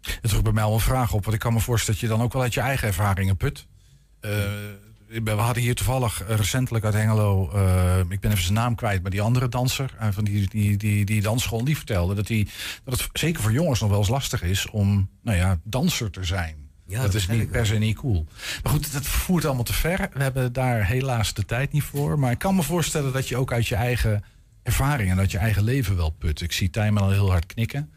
Het 0.02 0.32
roept 0.32 0.44
bij 0.44 0.54
mij 0.54 0.64
al 0.64 0.74
een 0.74 0.80
vraag 0.80 1.14
op. 1.14 1.22
Want 1.24 1.36
ik 1.36 1.42
kan 1.42 1.54
me 1.54 1.60
voorstellen 1.60 2.00
dat 2.00 2.10
je 2.10 2.16
dan 2.16 2.26
ook 2.26 2.34
wel 2.34 2.42
uit 2.42 2.54
je 2.54 2.62
eigen 2.62 2.88
ervaringen 2.88 3.38
put. 3.38 3.68
We 5.10 5.32
hadden 5.32 5.64
hier 5.64 5.76
toevallig 5.76 6.24
eh, 6.24 6.36
recentelijk 6.36 6.86
uit 6.86 6.94
Hengelo... 6.94 7.52
eh, 7.52 8.00
ik 8.10 8.20
ben 8.20 8.32
even 8.32 8.44
zijn 8.44 8.54
naam 8.54 8.76
kwijt, 8.76 9.02
maar 9.02 9.12
die 9.12 9.22
andere 9.22 9.50
danser... 9.50 9.96
eh, 10.00 10.08
van 10.12 10.24
die, 10.24 10.50
die, 10.50 10.78
die, 10.78 11.06
die 11.06 11.22
dansschool, 11.22 11.64
die 11.64 11.78
vertelde 11.78 12.16
dat, 12.16 12.28
die, 12.28 12.48
dat 12.84 13.00
het 13.00 13.10
zeker 13.14 13.42
voor 13.42 13.52
jongens 13.52 13.80
nog 13.80 13.90
wel 13.90 14.00
eens 14.00 14.08
lastig 14.08 14.44
is... 14.44 14.70
om 14.70 15.10
nou 15.22 15.38
ja, 15.38 15.60
danser 15.64 16.12
te 16.12 16.24
zijn. 16.24 16.56
Ja, 16.86 16.96
dat 16.96 17.12
dat 17.12 17.22
is 17.22 17.28
niet 17.28 17.52
per 17.52 17.66
se 17.66 17.76
niet 17.76 17.96
cool. 17.96 18.26
Maar 18.64 18.72
goed, 18.72 18.94
dat 18.94 19.06
voert 19.06 19.46
allemaal 19.46 19.64
te 19.64 19.74
ver. 19.74 20.10
We 20.14 20.24
hebben 20.24 20.54
daar 20.54 20.86
helaas 20.86 21.34
de 21.34 21.46
tijd 21.46 21.72
niet 21.72 21.84
voor. 21.84 22.20
Maar 22.20 22.32
ik 22.32 22.40
kan 22.40 22.56
me 22.56 22.64
voorstellen 22.64 23.14
dat 23.14 23.28
je 23.28 23.38
ook 23.38 23.52
uit 23.54 23.68
je 23.68 23.76
eigen 23.76 24.24
ervaring... 24.64 25.12
en 25.12 25.20
uit 25.20 25.32
je 25.32 25.38
eigen 25.38 25.64
leven 25.64 25.96
wel 25.96 26.10
put. 26.10 26.42
Ik 26.42 26.52
zie 26.52 26.70
Tijmen 26.70 27.02
al 27.02 27.12
heel 27.12 27.30
hard 27.30 27.46
knikken. 27.46 27.92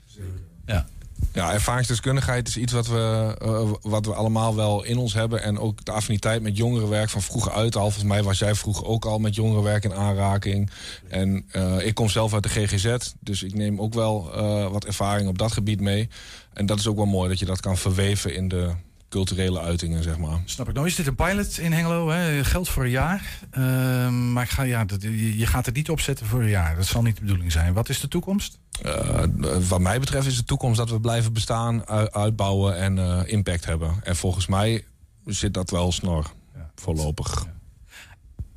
Ja. 0.67 0.87
Ja, 1.33 1.53
ervaringsdeskundigheid 1.53 2.49
is 2.49 2.57
iets 2.57 2.73
wat 2.73 2.87
we, 2.87 3.35
eh, 3.39 3.71
wat 3.83 4.07
we 4.07 4.15
allemaal 4.15 4.55
wel 4.55 4.85
in 4.85 4.99
ons 4.99 5.15
hebben. 5.15 5.43
En 5.43 5.59
ook 5.59 5.85
de 5.85 5.93
affiniteit 5.93 6.43
met 6.43 6.57
jongerenwerk 6.57 7.11
van 7.11 7.23
vroeger 7.23 7.53
uit 7.53 7.77
al. 7.77 7.83
Volgens 7.83 8.05
mij 8.05 8.23
was 8.23 8.39
jij 8.39 8.55
vroeger 8.55 8.87
ook 8.87 9.05
al 9.05 9.19
met 9.19 9.35
jongerenwerk 9.35 9.85
in 9.85 9.95
aanraking. 9.95 10.71
En 11.09 11.45
eh, 11.51 11.87
ik 11.87 11.95
kom 11.95 12.09
zelf 12.09 12.35
uit 12.35 12.43
de 12.43 12.49
GGZ, 12.49 12.97
dus 13.21 13.43
ik 13.43 13.55
neem 13.55 13.81
ook 13.81 13.95
wel 13.95 14.33
eh, 14.35 14.71
wat 14.71 14.85
ervaring 14.85 15.29
op 15.29 15.39
dat 15.39 15.53
gebied 15.53 15.81
mee. 15.81 16.09
En 16.53 16.67
dat 16.67 16.79
is 16.79 16.87
ook 16.87 16.97
wel 16.97 17.07
mooi 17.07 17.29
dat 17.29 17.39
je 17.39 17.45
dat 17.45 17.61
kan 17.61 17.77
verweven 17.77 18.35
in 18.35 18.49
de 18.49 18.71
culturele 19.13 19.61
uitingen, 19.61 20.03
zeg 20.03 20.19
maar. 20.19 20.41
Snap 20.45 20.69
ik. 20.69 20.75
Nou 20.75 20.87
is 20.87 20.95
dit 20.95 21.07
een 21.07 21.15
pilot 21.15 21.59
in 21.59 21.73
Hengelo. 21.73 22.09
Hè? 22.11 22.45
Geld 22.45 22.69
voor 22.69 22.85
een 22.85 22.91
jaar. 22.91 23.39
Ehm, 23.51 24.33
maar 24.33 24.43
ik 24.45 24.51
ga, 24.51 24.63
ja, 24.63 24.85
dat- 24.85 25.03
je 25.03 25.39
je 25.39 25.47
gaat 25.47 25.67
het 25.67 25.75
niet 25.75 25.91
opzetten 25.91 26.27
voor 26.27 26.41
een 26.41 26.49
jaar. 26.49 26.77
Dat 26.77 26.87
zal 26.87 27.03
niet 27.03 27.15
de 27.17 27.21
bedoeling 27.21 27.53
zijn. 27.53 27.73
Wat 27.73 27.89
is 27.89 28.01
de 28.01 28.09
toekomst? 28.09 28.59
Eh, 28.83 29.25
wat 29.69 29.81
mij 29.81 30.01
betreft 30.01 30.27
is 30.27 30.37
de 30.37 30.45
toekomst 30.45 30.77
dat 30.79 30.91
we 30.91 31.01
blijven 31.01 31.33
bestaan, 31.33 31.87
uitbouwen 32.13 32.77
en 32.77 32.99
eh, 32.99 33.21
impact 33.33 33.65
hebben. 33.65 33.95
En 34.03 34.17
volgens 34.17 34.47
mij 34.47 34.85
zit 35.27 35.55
dat 35.55 35.71
wel 35.71 35.93
snor, 35.93 36.33
voorlopig. 36.75 37.47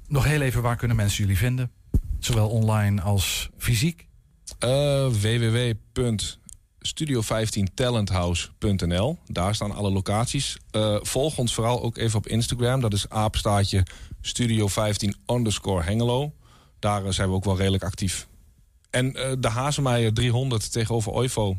Nog 0.07 0.23
heel 0.23 0.41
even, 0.41 0.61
waar 0.61 0.75
kunnen 0.75 0.97
mensen 0.97 1.23
jullie 1.23 1.37
vinden? 1.37 1.71
Zowel 2.19 2.49
online 2.49 3.01
als 3.01 3.49
fysiek. 3.57 4.07
Eh 4.59 5.07
www.studio15talenthouse.nl. 6.85 9.17
Daar 9.27 9.55
staan 9.55 9.71
alle 9.71 9.91
locaties. 9.91 10.57
Eh, 10.71 10.97
volg 11.01 11.37
ons 11.37 11.53
vooral 11.53 11.83
ook 11.83 11.97
even 11.97 12.17
op 12.17 12.27
Instagram. 12.27 12.81
Dat 12.81 12.93
is 12.93 13.09
apenstaatje 13.09 13.83
studio15 14.21 15.09
underscore 15.27 15.83
Hengelo. 15.83 16.33
Daar 16.79 17.05
eh, 17.05 17.11
zijn 17.11 17.29
we 17.29 17.35
ook 17.35 17.45
wel 17.45 17.57
redelijk 17.57 17.83
actief. 17.83 18.27
En 18.89 19.15
eh, 19.15 19.31
de 19.39 19.49
Hazemeijer 19.49 20.13
300 20.13 20.71
tegenover 20.71 21.11
Oivo. 21.11 21.57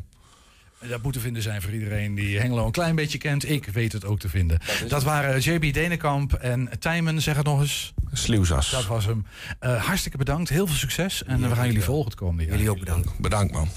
Dat 0.89 1.03
moet 1.03 1.13
te 1.13 1.19
vinden 1.19 1.41
zijn 1.41 1.61
voor 1.61 1.71
iedereen 1.71 2.15
die 2.15 2.39
Hengelo 2.39 2.65
een 2.65 2.71
klein 2.71 2.95
beetje 2.95 3.17
kent. 3.17 3.49
Ik 3.49 3.65
weet 3.65 3.91
het 3.91 4.05
ook 4.05 4.19
te 4.19 4.29
vinden. 4.29 4.59
Dat, 4.87 5.03
waren 5.03 5.39
JB 5.39 5.73
Denenkamp 5.73 6.33
en 6.33 6.69
Tijmen, 6.79 7.21
zeg 7.21 7.35
het 7.35 7.45
nog 7.45 7.59
eens. 7.59 7.93
Sluwzas. 8.11 8.69
Dat 8.69 8.85
was 8.85 9.05
hem. 9.05 9.25
Eh, 9.59 9.85
hartstikke 9.85 10.17
bedankt. 10.17 10.49
Heel 10.49 10.67
veel 10.67 10.75
succes. 10.75 11.23
En 11.23 11.49
we 11.49 11.55
gaan 11.55 11.67
jullie 11.67 11.83
volgen 11.83 12.05
het 12.05 12.19
komende 12.19 12.43
jaar. 12.43 12.55
Jullie 12.55 12.71
ook 12.71 12.79
bedankt. 12.79 13.19
Bedankt 13.19 13.53
man. 13.53 13.69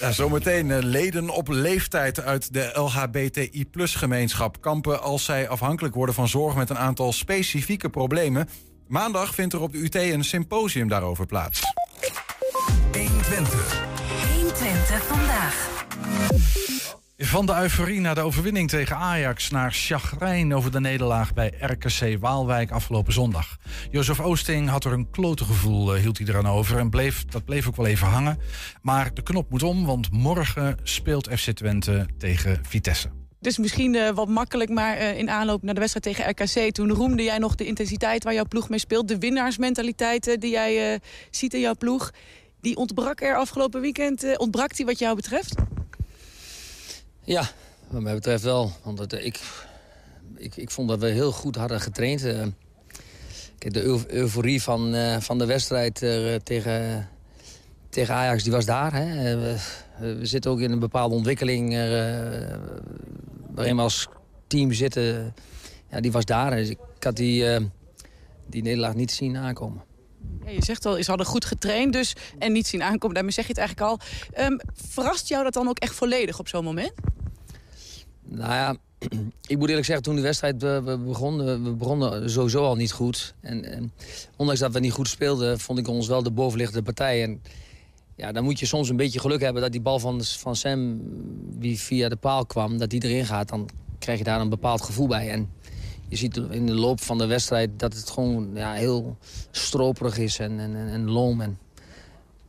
Ja, 0.00 0.12
zometeen 0.12 0.70
eh, 0.70 0.78
leden 0.82 1.30
op 1.30 1.48
leeftijd 1.48 2.20
uit 2.20 2.52
de 2.52 2.70
LHBTI-gemeenschap 2.74 4.60
kampen 4.60 5.02
als 5.02 5.24
zij 5.24 5.48
afhankelijk 5.48 5.94
worden 5.94 6.14
van 6.14 6.28
zorg 6.28 6.54
met 6.54 6.70
een 6.70 6.78
aantal 6.78 7.12
specifieke 7.12 7.88
problemen. 7.88 8.48
Maandag 8.88 9.34
vindt 9.34 9.54
er 9.54 9.60
op 9.60 9.72
de 9.72 9.78
UT 9.78 9.94
een 9.94 10.24
symposium 10.24 10.88
daarover 10.88 11.26
plaats. 11.26 11.60
120. 12.92 13.84
120 14.34 15.06
vandaag. 15.06 15.68
Van 17.18 17.46
de 17.46 17.54
euforie 17.60 18.00
naar 18.00 18.14
de 18.14 18.20
overwinning 18.20 18.68
tegen 18.68 18.96
Ajax 18.96 19.50
naar 19.50 19.72
chagrijn 19.72 20.54
over 20.54 20.72
de 20.72 20.80
nederlaag 20.80 21.34
bij 21.34 21.52
RKC 21.60 22.20
Waalwijk 22.20 22.70
afgelopen 22.70 23.12
zondag. 23.12 23.56
Jozef 23.90 24.20
Oosting 24.20 24.68
had 24.68 24.84
er 24.84 24.92
een 24.92 25.10
klote 25.10 25.44
gevoel, 25.44 25.94
eh, 25.94 26.00
hield 26.00 26.18
hij 26.18 26.26
eraan 26.26 26.48
over 26.48 26.78
en 26.78 26.90
bleef, 26.90 27.24
dat 27.24 27.44
bleef 27.44 27.68
ook 27.68 27.76
wel 27.76 27.86
even 27.86 28.06
hangen. 28.06 28.38
Maar 28.82 29.14
de 29.14 29.22
knop 29.22 29.50
moet 29.50 29.62
om, 29.62 29.86
want 29.86 30.10
morgen 30.12 30.76
speelt 30.82 31.28
FC 31.38 31.50
Twente 31.50 32.06
tegen 32.18 32.60
Vitesse. 32.62 33.08
Dus 33.40 33.58
misschien 33.58 33.94
eh, 33.94 34.10
wat 34.10 34.28
makkelijk, 34.28 34.70
maar 34.70 34.96
eh, 34.96 35.18
in 35.18 35.30
aanloop 35.30 35.62
naar 35.62 35.74
de 35.74 35.80
wedstrijd 35.80 36.16
tegen 36.16 36.30
RKC... 36.30 36.74
toen 36.74 36.90
roemde 36.90 37.22
jij 37.22 37.38
nog 37.38 37.54
de 37.54 37.66
intensiteit 37.66 38.24
waar 38.24 38.34
jouw 38.34 38.48
ploeg 38.48 38.68
mee 38.68 38.78
speelt. 38.78 39.08
De 39.08 39.18
winnaarsmentaliteit 39.18 40.36
die 40.40 40.50
jij 40.50 41.00
ziet 41.30 41.54
in 41.54 41.60
jouw 41.60 41.76
ploeg. 41.76 42.10
Die 42.60 42.76
ontbrak 42.76 43.20
er 43.20 43.36
afgelopen 43.36 43.80
weekend. 43.80 44.38
ontbrak 44.38 44.76
die 44.76 44.86
wat 44.86 44.98
jou 44.98 45.16
betreft? 45.16 45.54
Ja, 47.26 47.50
wat 47.88 48.02
mij 48.02 48.14
betreft 48.14 48.42
wel. 48.42 48.70
Want 48.82 48.98
het, 48.98 49.12
ik, 49.12 49.40
ik, 50.36 50.56
ik 50.56 50.70
vond 50.70 50.88
dat 50.88 50.98
we 51.00 51.06
heel 51.06 51.32
goed 51.32 51.56
hadden 51.56 51.80
getraind. 51.80 52.24
Eh, 52.24 52.42
kijk, 53.58 53.74
de 53.74 53.82
eu- 53.82 54.04
euforie 54.08 54.62
van, 54.62 54.94
eh, 54.94 55.20
van 55.20 55.38
de 55.38 55.46
wedstrijd 55.46 56.02
eh, 56.02 56.34
tegen, 56.34 57.08
tegen 57.88 58.14
Ajax 58.14 58.42
die 58.42 58.52
was 58.52 58.64
daar. 58.64 58.92
Hè. 58.94 59.30
Eh, 59.30 59.58
We, 59.98 60.14
we 60.14 60.26
zitten 60.26 60.50
ook 60.50 60.60
in 60.60 60.70
een 60.70 60.78
bepaalde 60.78 61.14
ontwikkeling 61.14 61.72
eh, 61.72 61.78
waarin 63.50 63.76
we 63.76 63.82
als 63.82 64.08
team 64.46 64.72
zitten. 64.72 65.34
Ja, 65.90 66.00
die 66.00 66.12
was 66.12 66.24
daar. 66.24 66.50
Dus 66.50 66.68
ik 66.68 66.78
had 67.00 67.16
die, 67.16 67.50
eh, 67.52 67.62
die 68.46 68.62
nederlaag 68.62 68.94
niet 68.94 69.10
zien 69.12 69.36
aankomen. 69.36 69.82
Ja, 70.44 70.50
je 70.50 70.64
zegt 70.64 70.86
al, 70.86 71.02
ze 71.02 71.08
hadden 71.08 71.26
goed 71.26 71.44
getraind 71.44 71.92
dus, 71.92 72.12
en 72.38 72.52
niet 72.52 72.66
zien 72.66 72.82
aankomen. 72.82 73.14
Daarmee 73.14 73.32
zeg 73.32 73.46
je 73.46 73.50
het 73.50 73.60
eigenlijk 73.60 73.90
al. 73.90 73.98
Ehm, 74.32 74.58
verrast 74.74 75.28
jou 75.28 75.44
dat 75.44 75.52
dan 75.52 75.68
ook 75.68 75.78
echt 75.78 75.94
volledig 75.94 76.38
op 76.38 76.48
zo'n 76.48 76.64
moment? 76.64 76.92
Nou 78.22 78.52
ja, 78.52 78.76
ik 79.46 79.58
moet 79.58 79.68
eerlijk 79.68 79.86
zeggen, 79.86 80.04
toen 80.04 80.16
de 80.16 80.22
wedstrijd 80.22 80.62
eh, 80.62 80.84
we 80.84 80.98
begonnen, 80.98 81.64
we 81.64 81.70
begonnen 81.70 82.30
sowieso 82.30 82.64
al 82.64 82.76
niet 82.76 82.92
goed. 82.92 83.34
En, 83.40 83.64
en 83.64 83.92
ondanks 84.36 84.60
dat 84.60 84.72
we 84.72 84.80
niet 84.80 84.92
goed 84.92 85.08
speelden, 85.08 85.58
vond 85.58 85.78
ik 85.78 85.88
ons 85.88 86.06
wel 86.06 86.22
de 86.22 86.30
bovenliggende 86.30 86.82
partij. 86.82 87.22
En 87.22 87.42
ja, 88.16 88.32
dan 88.32 88.44
moet 88.44 88.58
je 88.58 88.66
soms 88.66 88.88
een 88.88 88.96
beetje 88.96 89.20
geluk 89.20 89.40
hebben 89.40 89.62
dat 89.62 89.72
die 89.72 89.80
bal 89.80 89.98
van, 89.98 90.24
van 90.24 90.56
Sam, 90.56 91.00
die 91.58 91.78
via 91.78 92.08
de 92.08 92.16
paal 92.16 92.46
kwam, 92.46 92.78
dat 92.78 92.90
die 92.90 93.04
erin 93.04 93.26
gaat. 93.26 93.48
Dan 93.48 93.68
krijg 93.98 94.18
je 94.18 94.24
daar 94.24 94.40
een 94.40 94.48
bepaald 94.48 94.82
gevoel 94.82 95.06
bij. 95.06 95.30
En 95.30 95.50
je 96.08 96.16
ziet 96.16 96.36
in 96.36 96.66
de 96.66 96.74
loop 96.74 97.00
van 97.00 97.18
de 97.18 97.26
wedstrijd 97.26 97.70
dat 97.76 97.94
het 97.94 98.10
gewoon 98.10 98.50
ja, 98.54 98.72
heel 98.72 99.16
stroperig 99.50 100.18
is 100.18 100.38
en, 100.38 100.60
en, 100.60 100.76
en, 100.76 101.10
loom. 101.10 101.40
En... 101.40 101.58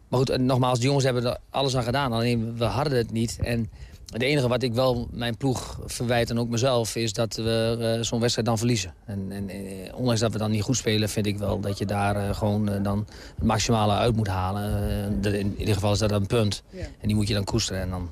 Maar 0.07 0.19
goed, 0.19 0.37
nogmaals, 0.37 0.79
de 0.79 0.85
jongens 0.85 1.05
hebben 1.05 1.25
er 1.25 1.37
alles 1.49 1.75
aan 1.75 1.83
gedaan. 1.83 2.13
Alleen 2.13 2.57
we 2.57 2.63
hadden 2.65 2.97
het 2.97 3.11
niet. 3.11 3.37
En 3.41 3.69
het 4.07 4.21
enige 4.21 4.47
wat 4.47 4.63
ik 4.63 4.73
wel 4.73 5.07
mijn 5.11 5.37
ploeg 5.37 5.79
verwijt 5.85 6.29
en 6.29 6.39
ook 6.39 6.49
mezelf... 6.49 6.95
is 6.95 7.13
dat 7.13 7.35
we 7.35 7.77
eh, 7.97 8.03
zo'n 8.03 8.19
wedstrijd 8.19 8.47
dan 8.47 8.57
verliezen. 8.57 8.93
En, 9.05 9.31
en 9.31 9.49
eh, 9.49 9.95
ondanks 9.95 10.19
dat 10.19 10.31
we 10.31 10.37
dan 10.37 10.51
niet 10.51 10.61
goed 10.61 10.77
spelen... 10.77 11.09
vind 11.09 11.25
ik 11.25 11.37
wel 11.37 11.59
dat 11.59 11.77
je 11.77 11.85
daar 11.85 12.15
eh, 12.15 12.35
gewoon 12.35 12.83
dan 12.83 13.07
het 13.35 13.43
maximale 13.43 13.93
uit 13.93 14.15
moet 14.15 14.27
halen. 14.27 15.21
Dat- 15.21 15.33
in 15.33 15.55
ieder 15.57 15.73
geval 15.73 15.91
is 15.91 15.99
dat 15.99 16.11
een 16.11 16.27
punt. 16.27 16.63
En 16.71 17.07
die 17.07 17.15
moet 17.15 17.27
je 17.27 17.33
dan 17.33 17.43
koesteren. 17.43 17.81
En 17.81 17.89
dan 17.89 18.09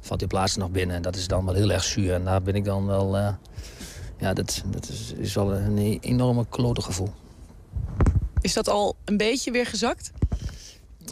valt 0.00 0.18
die 0.18 0.28
plaats 0.28 0.56
nog 0.56 0.70
binnen. 0.70 0.96
En 0.96 1.02
dat 1.02 1.16
is 1.16 1.28
dan 1.28 1.44
wel 1.44 1.54
heel 1.54 1.70
erg 1.70 1.84
zuur. 1.84 2.14
En 2.14 2.24
daar 2.24 2.42
ben 2.42 2.54
ik 2.54 2.64
dan 2.64 2.86
wel... 2.86 3.16
ja, 4.18 4.32
dat, 4.32 4.64
dat 4.70 4.88
is, 4.88 5.12
is 5.16 5.34
wel 5.34 5.52
een 5.54 5.98
enorme 6.00 6.46
klote 6.48 6.82
gevoel. 6.82 7.10
Is 8.40 8.52
dat 8.52 8.68
al 8.68 8.96
een 9.04 9.16
beetje 9.16 9.50
weer 9.50 9.66
gezakt? 9.66 10.12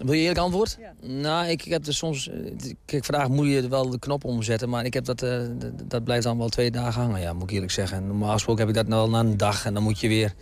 Wil 0.04 0.12
je 0.12 0.20
eerlijk 0.20 0.38
antwoord? 0.38 0.78
Nou, 1.00 1.46
ik, 1.46 1.64
ik 1.64 1.72
heb 1.72 1.86
er 1.86 1.94
soms... 1.94 2.28
eh, 2.28 2.36
Kijk, 2.84 3.04
vandaag 3.04 3.28
moet 3.28 3.46
je 3.46 3.68
wel 3.68 3.90
de 3.90 3.98
knop 3.98 4.24
omzetten. 4.24 4.68
Maar 4.68 4.84
ik 4.84 4.94
heb 4.94 5.04
dat, 5.04 5.22
eh, 5.22 5.40
dat 5.84 6.04
blijft 6.04 6.24
dan 6.24 6.38
wel 6.38 6.48
twee 6.48 6.70
dagen 6.70 7.02
hangen, 7.02 7.20
ja, 7.20 7.32
moet 7.32 7.42
ik 7.42 7.50
eerlijk 7.50 7.72
zeggen. 7.72 7.96
En 7.96 8.06
normaal 8.06 8.32
gesproken 8.32 8.60
heb 8.66 8.76
ik 8.76 8.82
dat 8.82 8.86
wel 8.94 9.08
na 9.08 9.20
een 9.20 9.36
dag. 9.36 9.66
En 9.66 9.74
dan 9.74 9.82
moet 9.82 10.00
je 10.00 10.08
weer 10.08 10.34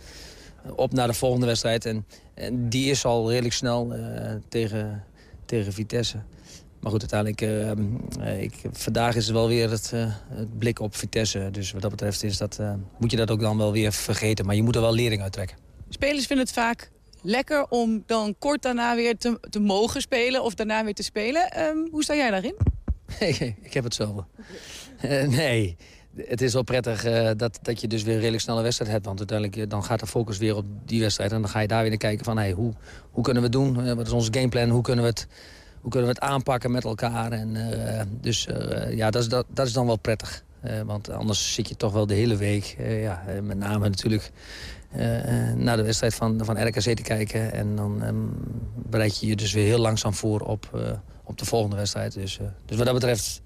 op 0.75 0.93
naar 0.93 1.07
de 1.07 1.13
volgende 1.13 1.45
wedstrijd. 1.45 1.85
En, 1.85 2.05
en 2.33 2.69
die 2.69 2.89
is 2.89 3.05
al 3.05 3.29
redelijk 3.29 3.53
snel 3.53 3.93
eh, 3.93 4.35
tegen, 4.49 5.03
tegen 5.45 5.73
Vitesse. 5.73 6.17
Maar 6.83 6.91
goed, 6.91 7.11
uiteindelijk... 7.11 7.41
eh, 7.41 8.31
eh, 8.31 8.41
ik, 8.41 8.53
vandaag 8.71 9.15
is 9.15 9.29
wel 9.29 9.47
weer 9.47 9.69
het, 9.69 9.91
eh, 9.93 10.05
het 10.29 10.57
blik 10.57 10.79
op 10.79 10.95
Vitesse. 10.95 11.49
Dus 11.51 11.71
wat 11.71 11.81
dat 11.81 11.91
betreft 11.91 12.23
is 12.23 12.37
dat, 12.37 12.59
eh, 12.59 12.73
moet 12.97 13.11
je 13.11 13.17
dat 13.17 13.31
ook 13.31 13.39
dan 13.39 13.57
wel 13.57 13.71
weer 13.71 13.91
vergeten. 13.93 14.45
Maar 14.45 14.55
je 14.55 14.63
moet 14.63 14.75
er 14.75 14.81
wel 14.81 14.93
lering 14.93 15.21
uit 15.21 15.31
trekken. 15.31 15.57
Spelers 15.89 16.25
vinden 16.25 16.45
het 16.45 16.55
vaak 16.55 16.91
lekker 17.21 17.65
om 17.69 18.03
dan 18.05 18.35
kort 18.39 18.61
daarna 18.61 18.95
weer 18.95 19.17
te, 19.17 19.39
te 19.49 19.59
mogen 19.59 20.01
spelen 20.01 20.43
of 20.43 20.53
daarna 20.53 20.83
weer 20.83 20.93
te 20.93 21.03
spelen. 21.03 21.51
Ehm, 21.51 21.77
hoe 21.91 22.03
sta 22.03 22.15
jij 22.15 22.29
daarin? 22.29 22.55
ik 23.63 23.73
heb 23.73 23.83
hetzelfde. 23.83 24.25
Eh, 24.99 25.27
nee, 25.27 25.75
het 26.15 26.41
is 26.41 26.53
wel 26.53 26.63
prettig 26.63 27.03
dat, 27.35 27.59
dat 27.61 27.81
je 27.81 27.87
dus 27.87 28.03
weer 28.03 28.13
een 28.13 28.19
redelijk 28.19 28.43
snelle 28.43 28.61
wedstrijd 28.61 28.91
hebt. 28.91 29.05
Want 29.05 29.19
uiteindelijk 29.19 29.69
dan 29.69 29.83
gaat 29.83 29.99
de 29.99 30.07
focus 30.07 30.37
weer 30.37 30.55
op 30.55 30.65
die 30.85 31.01
wedstrijd. 31.01 31.31
En 31.31 31.41
dan 31.41 31.49
ga 31.49 31.59
je 31.59 31.67
daar 31.67 31.81
weer 31.81 31.89
naar 31.89 31.97
kijken 31.97 32.25
van 32.25 32.37
hey, 32.37 32.51
hoe, 32.51 32.73
hoe 33.11 33.23
kunnen 33.23 33.41
we 33.41 33.47
het 33.47 33.57
doen? 33.57 33.95
Wat 33.95 34.07
is 34.07 34.13
onze 34.13 34.33
gameplan? 34.33 34.69
Hoe 34.69 34.81
kunnen 34.81 35.03
we 35.03 35.09
het, 35.09 35.27
hoe 35.83 35.91
kunnen 35.91 36.09
we 36.09 36.15
het 36.19 36.31
aanpakken 36.31 36.71
met 36.71 36.83
elkaar? 36.83 37.31
En, 37.31 37.55
eh, 37.55 38.01
dus 38.21 38.47
eh, 38.47 38.95
ja, 38.95 39.09
dat 39.09 39.21
is, 39.21 39.27
dat, 39.27 39.45
dat 39.49 39.67
is 39.67 39.73
dan 39.73 39.85
wel 39.85 39.95
prettig. 39.95 40.43
Eh, 40.61 40.81
want 40.81 41.09
anders 41.09 41.53
zit 41.53 41.69
je 41.69 41.75
toch 41.75 41.93
wel 41.93 42.07
de 42.07 42.13
hele 42.13 42.35
week, 42.35 42.75
ja, 42.79 43.23
met 43.41 43.57
name 43.57 43.89
natuurlijk... 43.89 44.31
naar 45.55 45.77
de 45.77 45.83
wedstrijd 45.83 46.13
van, 46.13 46.45
van 46.45 46.67
RKC 46.67 46.79
te 46.79 47.01
kijken. 47.01 47.53
En 47.53 47.75
dan 47.75 48.03
ehm, 48.03 48.15
bereid 48.75 49.19
je 49.19 49.27
je 49.27 49.35
dus 49.35 49.53
weer 49.53 49.65
heel 49.65 49.79
langzaam 49.79 50.13
voor 50.13 50.39
op, 50.39 50.93
op 51.23 51.37
de 51.37 51.45
volgende 51.45 51.75
wedstrijd. 51.75 52.13
Dus, 52.13 52.39
dus 52.65 52.77
wat 52.77 52.85
dat 52.85 52.95
betreft 52.95 53.41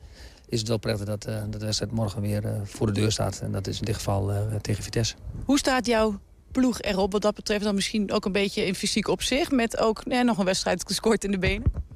is 0.49 0.59
het 0.59 0.67
wel 0.67 0.77
prettig 0.77 1.05
dat, 1.05 1.21
dat 1.23 1.51
de 1.51 1.65
wedstrijd 1.65 1.91
morgen 1.91 2.21
weer 2.21 2.43
voor 2.63 2.87
de 2.87 2.93
deur 2.93 3.11
staat. 3.11 3.39
En 3.39 3.51
dat 3.51 3.67
is 3.67 3.79
in 3.79 3.85
dit 3.85 3.95
geval 3.95 4.31
tegen 4.61 4.83
Vitesse. 4.83 5.15
Hoe 5.45 5.57
staat 5.57 5.85
jouw 5.85 6.19
ploeg 6.51 6.81
erop 6.81 7.11
wat 7.11 7.21
dat 7.21 7.35
betreft 7.35 7.63
dan 7.63 7.75
misschien 7.75 8.11
ook 8.11 8.25
een 8.25 8.31
beetje 8.31 8.65
in 8.65 8.75
fysiek 8.75 9.07
opzicht... 9.07 9.51
met 9.51 9.77
ook 9.77 10.05
nee, 10.05 10.23
nog 10.23 10.37
een 10.37 10.45
wedstrijd 10.45 10.83
gescoord 10.87 11.23
in 11.23 11.31
de 11.31 11.39
benen? 11.39 11.87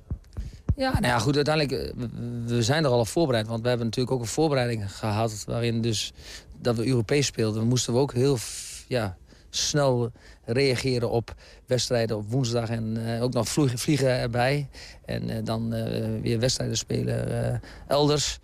Ja, 0.76 0.92
nou 0.92 1.06
ja, 1.06 1.20
goed, 1.20 1.36
uiteindelijk, 1.36 1.82
eh, 1.84 1.94
we- 2.46 2.64
zijn 2.64 2.84
er 2.84 2.90
al 2.90 3.00
op 3.00 3.08
voorbereid. 3.08 3.48
Want 3.48 3.62
we 3.62 3.68
hebben 3.68 3.86
natuurlijk 3.86 4.16
ook 4.16 4.22
een 4.22 4.28
voorbereiding 4.28 4.92
gehad... 4.92 5.44
waarin 5.46 5.82
dus 5.82 6.14
dat 6.62 6.76
we 6.76 6.88
Europees 6.88 7.26
speelden. 7.26 7.68
moesten 7.68 7.94
we 7.94 8.00
ook 8.00 8.14
heel 8.14 8.38
ja, 8.88 9.18
snel 9.50 10.12
reageren 10.46 11.10
op 11.10 11.36
wedstrijden 11.66 12.18
op 12.18 12.32
woensdag... 12.32 12.70
en 12.70 13.16
eh, 13.16 13.24
ook 13.24 13.34
nog 13.34 13.48
vliegen, 13.76 14.10
erbij. 14.10 14.68
En 15.06 15.30
eh, 15.30 15.38
dan 15.44 15.70
weer 16.22 16.40
wedstrijden 16.40 16.78
spelen 16.78 17.62
elders. 17.88 18.40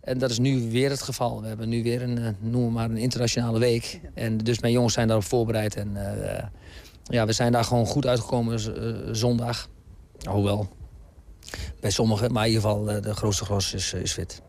En 0.00 0.18
dat 0.18 0.30
is 0.30 0.38
nu 0.38 0.70
weer 0.70 0.90
het 0.90 1.02
geval. 1.02 1.40
We 1.40 1.48
hebben 1.48 1.68
nu 1.68 1.82
weer 1.82 2.02
een, 2.02 2.36
noem 2.40 2.72
maar, 2.72 2.90
een 2.90 2.96
internationale 2.96 3.58
week. 3.58 4.00
En 4.14 4.38
dus 4.38 4.60
mijn 4.60 4.72
jongens 4.72 4.94
zijn 4.94 5.06
daarop 5.06 5.26
voorbereid. 5.26 5.76
En 5.76 5.96
ja, 7.04 7.26
we 7.26 7.32
zijn 7.32 7.52
daar 7.52 7.64
gewoon 7.64 7.86
goed 7.86 8.06
uitgekomen 8.06 8.60
zondag. 9.16 9.68
Hoewel, 10.28 10.68
bij 11.80 11.90
sommigen, 11.90 12.32
maar 12.32 12.46
in 12.46 12.52
ieder 12.52 12.68
geval 12.68 12.90
eh, 12.90 13.02
de 13.02 13.14
grootste 13.14 13.44
gros 13.44 13.74
is, 13.74 13.92
is 13.92 14.12
fit. 14.12 14.42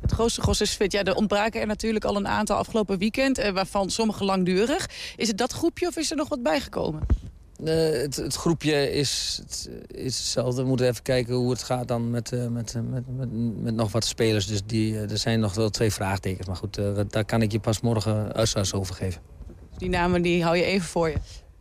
Het 0.00 0.12
grootste 0.12 0.40
gros 0.40 0.60
is 0.60 0.72
fit. 0.72 0.92
Ja, 0.92 1.02
er 1.02 1.14
ontbraken 1.14 1.60
er 1.60 1.66
natuurlijk 1.66 2.04
al 2.04 2.16
een 2.16 2.28
aantal 2.28 2.56
afgelopen 2.56 2.98
weekend... 2.98 3.38
eh, 3.38 3.52
waarvan 3.52 3.90
sommige 3.90 4.24
langdurig. 4.24 4.88
Is 5.16 5.28
het 5.28 5.38
dat 5.38 5.52
groepje 5.52 5.86
of 5.86 5.96
is 5.96 6.10
er 6.10 6.16
nog 6.16 6.28
wat 6.28 6.42
bijgekomen? 6.42 7.00
Eh, 7.64 7.74
het, 7.90 8.16
het 8.16 8.34
groepje 8.34 8.90
is, 8.92 9.40
het, 9.42 9.70
is 9.86 10.16
hetzelfde. 10.18 10.62
We 10.62 10.68
moeten 10.68 10.86
even 10.88 11.02
kijken 11.02 11.34
hoe 11.34 11.50
het 11.50 11.62
gaat 11.62 11.88
dan 11.88 12.10
met, 12.10 12.32
eh, 12.32 12.46
met, 12.46 12.74
eh, 12.74 12.82
met, 12.82 13.16
met, 13.16 13.28
met 13.62 13.74
nog 13.74 13.92
wat 13.92 14.04
spelers. 14.04 14.46
Dus 14.46 14.60
die, 14.66 14.94
eh, 14.96 15.10
er 15.10 15.18
zijn 15.18 15.40
nog 15.40 15.54
wel 15.54 15.70
twee 15.70 15.92
vraagtekens. 15.92 16.46
Maar 16.46 16.56
goed, 16.56 16.78
eh, 16.78 17.00
daar 17.08 17.24
kan 17.24 17.42
ik 17.42 17.52
je 17.52 17.60
pas 17.60 17.80
morgen 17.80 18.32
uitslags 18.32 18.72
over 18.74 18.94
geven. 18.94 19.20
Die 19.78 19.88
namen 19.88 20.22
die 20.22 20.42
hou 20.42 20.56
je 20.56 20.64
even 20.64 20.88
voor 20.88 21.08
je. 21.08 21.16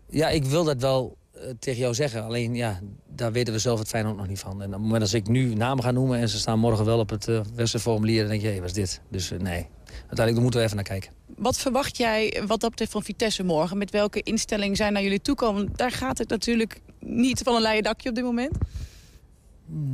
Ja, 0.09 0.29
ik 0.29 0.45
wil 0.45 0.63
dat 0.63 0.81
wel 0.81 1.17
eh, 1.17 1.24
tegen 1.59 1.79
jou 1.79 1.93
zeggen. 1.93 2.23
Alleen, 2.23 2.55
ja, 2.55 2.79
daar 3.07 3.31
weten 3.31 3.53
we 3.53 3.59
zelf 3.59 3.79
het 3.79 3.87
fijn 3.87 4.05
ook 4.05 4.17
nog 4.17 4.27
niet 4.27 4.39
van. 4.39 4.61
En 4.61 4.67
op 4.67 4.73
het 4.73 4.81
moment 4.81 5.01
als 5.01 5.13
ik 5.13 5.27
nu 5.27 5.53
namen 5.53 5.83
ga 5.83 5.91
noemen... 5.91 6.19
en 6.19 6.29
ze 6.29 6.37
staan 6.37 6.59
morgen 6.59 6.85
wel 6.85 6.99
op 6.99 7.09
het 7.09 7.27
uh, 7.27 7.41
wedstrijdformulier... 7.55 8.19
dan 8.19 8.29
denk 8.29 8.41
je, 8.41 8.47
hé, 8.47 8.59
wat 8.59 8.67
is 8.67 8.73
dit? 8.73 9.01
Dus 9.09 9.31
eh, 9.31 9.39
nee, 9.39 9.67
uiteindelijk 9.85 10.39
moeten 10.39 10.59
we 10.59 10.65
even 10.65 10.75
naar 10.75 10.85
kijken. 10.85 11.11
Wat 11.37 11.57
verwacht 11.57 11.97
jij 11.97 12.43
wat 12.47 12.59
dat 12.59 12.69
betreft 12.69 12.91
van 12.91 13.03
Vitesse 13.03 13.43
morgen? 13.43 13.77
Met 13.77 13.91
welke 13.91 14.21
instelling 14.21 14.77
zijn 14.77 14.93
naar 14.93 15.03
jullie 15.03 15.21
toekomen? 15.21 15.69
Daar 15.75 15.91
gaat 15.91 16.17
het 16.17 16.29
natuurlijk 16.29 16.81
niet 16.99 17.41
van 17.43 17.55
een 17.55 17.61
leien 17.61 17.83
dakje 17.83 18.09
op 18.09 18.15
dit 18.15 18.23
moment. 18.23 18.57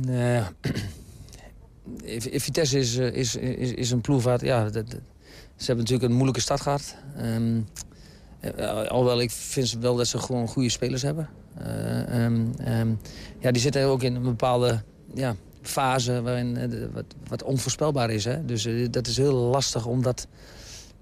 Nee. 0.06 0.42
Vitesse 2.40 2.78
is, 2.78 2.96
eh, 2.96 3.12
is, 3.12 3.36
is, 3.36 3.72
is 3.72 3.90
een 3.90 4.00
ploeg 4.00 4.22
waar... 4.22 4.44
Ja, 4.44 4.70
dat, 4.70 4.84
ze 5.56 5.68
hebben 5.68 5.84
natuurlijk 5.84 6.10
een 6.10 6.16
moeilijke 6.16 6.40
start 6.40 6.60
gehad. 6.60 6.96
Eh, 8.40 8.88
alhoewel, 8.88 9.20
ik 9.20 9.30
vind 9.30 9.68
ze 9.68 9.78
wel 9.78 9.96
dat 9.96 10.06
ze 10.06 10.18
gewoon 10.18 10.48
goede 10.48 10.68
spelers 10.68 11.02
hebben. 11.02 11.28
Eh, 11.58 12.24
ehm, 12.24 12.46
ehm, 12.58 12.94
ja, 13.38 13.50
die 13.50 13.62
zitten 13.62 13.84
ook 13.84 14.02
in 14.02 14.14
een 14.14 14.22
bepaalde 14.22 14.82
ja, 15.14 15.34
fase 15.62 16.22
waarin 16.22 16.56
eh, 16.56 16.68
wat, 16.92 17.04
wat 17.28 17.42
onvoorspelbaar 17.42 18.10
is. 18.10 18.24
Hè? 18.24 18.44
Dus 18.44 18.64
eh, 18.64 18.86
dat 18.90 19.06
is 19.06 19.16
heel 19.16 19.34
lastig 19.34 19.86
om, 19.86 20.02
dat, 20.02 20.26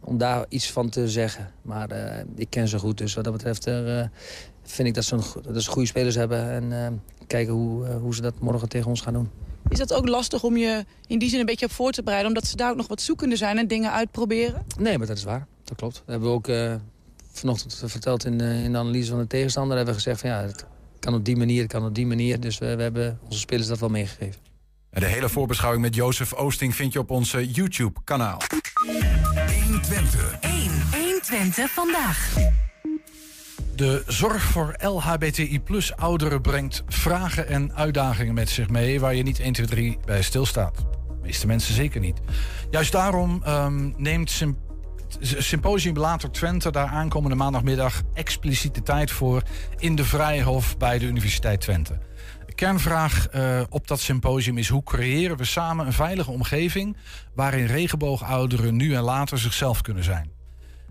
om 0.01 0.18
daar 0.18 0.44
iets 0.48 0.70
van 0.70 0.88
te 0.88 1.09
zeggen. 1.09 1.51
Maar 1.62 1.88
ik 2.36 2.51
ken 2.51 2.68
ze 2.68 2.78
goed, 2.78 2.98
dus 2.98 3.14
wat 3.14 3.24
dat 3.24 3.32
betreft 3.32 3.68
vind 4.70 4.88
ik 4.88 4.94
dat 4.94 5.05
ze, 5.05 5.14
een, 5.14 5.53
dat 5.53 5.62
ze 5.62 5.70
goede 5.70 5.88
spelers 5.88 6.14
hebben. 6.14 6.51
En 6.51 6.84
eh, 6.84 6.92
kijken 7.26 7.53
hoe, 7.53 7.86
hoe 7.86 8.14
ze 8.14 8.22
dat 8.22 8.40
morgen 8.40 8.68
tegen 8.68 8.88
ons 8.88 9.01
gaan 9.01 9.12
doen. 9.12 9.30
Is 9.68 9.78
dat 9.78 9.92
ook 9.92 10.09
lastig 10.09 10.44
om 10.44 10.57
je 10.57 10.84
in 11.07 11.18
die 11.18 11.28
zin 11.28 11.40
een 11.40 11.46
beetje 11.46 11.66
op 11.66 11.72
voor 11.72 11.92
te 11.92 12.03
bereiden... 12.03 12.30
omdat 12.30 12.46
ze 12.46 12.57
daar 12.57 12.70
ook 12.70 12.76
nog 12.76 12.88
wat 12.88 13.01
zoekende 13.01 13.36
zijn 13.36 13.59
en 13.59 13.68
dingen 13.68 13.92
uitproberen? 13.92 14.64
Nee, 14.78 14.98
maar 14.98 15.07
dat 15.07 15.16
is 15.16 15.24
waar. 15.24 15.46
Dat 15.64 15.76
klopt. 15.76 15.94
Dat 15.94 16.05
hebben 16.07 16.28
we 16.28 16.34
ook 16.34 16.48
vanochtend 17.41 17.82
verteld 17.86 18.24
in 18.24 18.38
de, 18.38 18.62
in 18.62 18.72
de 18.72 18.78
analyse 18.78 19.11
van 19.11 19.18
de 19.18 19.26
tegenstander. 19.26 19.76
hebben 19.76 19.95
we 19.95 20.01
gezegd 20.01 20.20
van 20.20 20.30
ja, 20.30 20.41
het 20.43 20.66
kan 20.99 21.14
op 21.14 21.24
die 21.24 21.36
manier, 21.36 21.62
het 21.62 21.72
kan 21.72 21.84
op 21.84 21.95
die 21.95 22.07
manier. 22.07 22.41
Dus 22.41 22.59
we, 22.59 22.76
we 22.76 22.82
hebben 22.82 23.18
onze 23.24 23.38
spelers 23.38 23.66
dat 23.66 23.78
wel 23.78 23.88
meegegeven. 23.88 24.41
De 24.91 25.07
hele 25.07 25.28
voorbeschouwing 25.28 25.82
met 25.82 25.95
Jozef 25.95 26.32
Oosting 26.32 26.74
vind 26.74 26.93
je 26.93 26.99
op 26.99 27.11
ons 27.11 27.34
eh, 27.34 27.55
YouTube-kanaal. 27.55 28.41
120. 29.64 30.38
1. 30.41 30.70
120 30.93 31.70
vandaag. 31.70 32.34
De 33.76 34.03
zorg 34.07 34.43
voor 34.43 34.74
LHBTI-plus 34.78 35.97
ouderen 35.97 36.41
brengt 36.41 36.82
vragen 36.86 37.49
en 37.49 37.74
uitdagingen 37.74 38.34
met 38.34 38.49
zich 38.49 38.68
mee... 38.68 39.01
waar 39.01 39.14
je 39.14 39.22
niet 39.22 39.41
1, 39.41 39.53
2, 39.53 39.66
3 39.66 39.99
bij 40.05 40.22
stilstaat. 40.22 40.84
meeste 41.22 41.47
mensen 41.47 41.74
zeker 41.74 42.01
niet. 42.01 42.20
Juist 42.70 42.93
daarom 42.93 43.41
ehm, 43.45 43.91
neemt 43.97 44.30
Symposium 45.20 45.96
Later 45.96 46.30
Twente 46.30 46.70
daar 46.70 46.86
aankomende 46.86 47.36
maandagmiddag 47.36 48.02
expliciete 48.14 48.82
tijd 48.82 49.11
voor 49.11 49.42
in 49.78 49.94
de 49.94 50.04
Vrijhof 50.04 50.76
bij 50.76 50.98
de 50.98 51.06
Universiteit 51.06 51.61
Twente. 51.61 51.98
De 52.46 52.54
kernvraag 52.54 53.28
eh, 53.28 53.61
op 53.68 53.86
dat 53.88 54.00
symposium 54.00 54.58
is 54.58 54.68
hoe 54.68 54.82
creëren 54.82 55.36
we 55.36 55.44
samen 55.44 55.86
een 55.86 55.92
veilige 55.92 56.30
omgeving 56.30 56.96
waarin 57.34 57.66
regenboogouderen 57.66 58.76
nu 58.76 58.94
en 58.94 59.02
later 59.02 59.38
zichzelf 59.38 59.80
kunnen 59.80 60.04
zijn. 60.04 60.30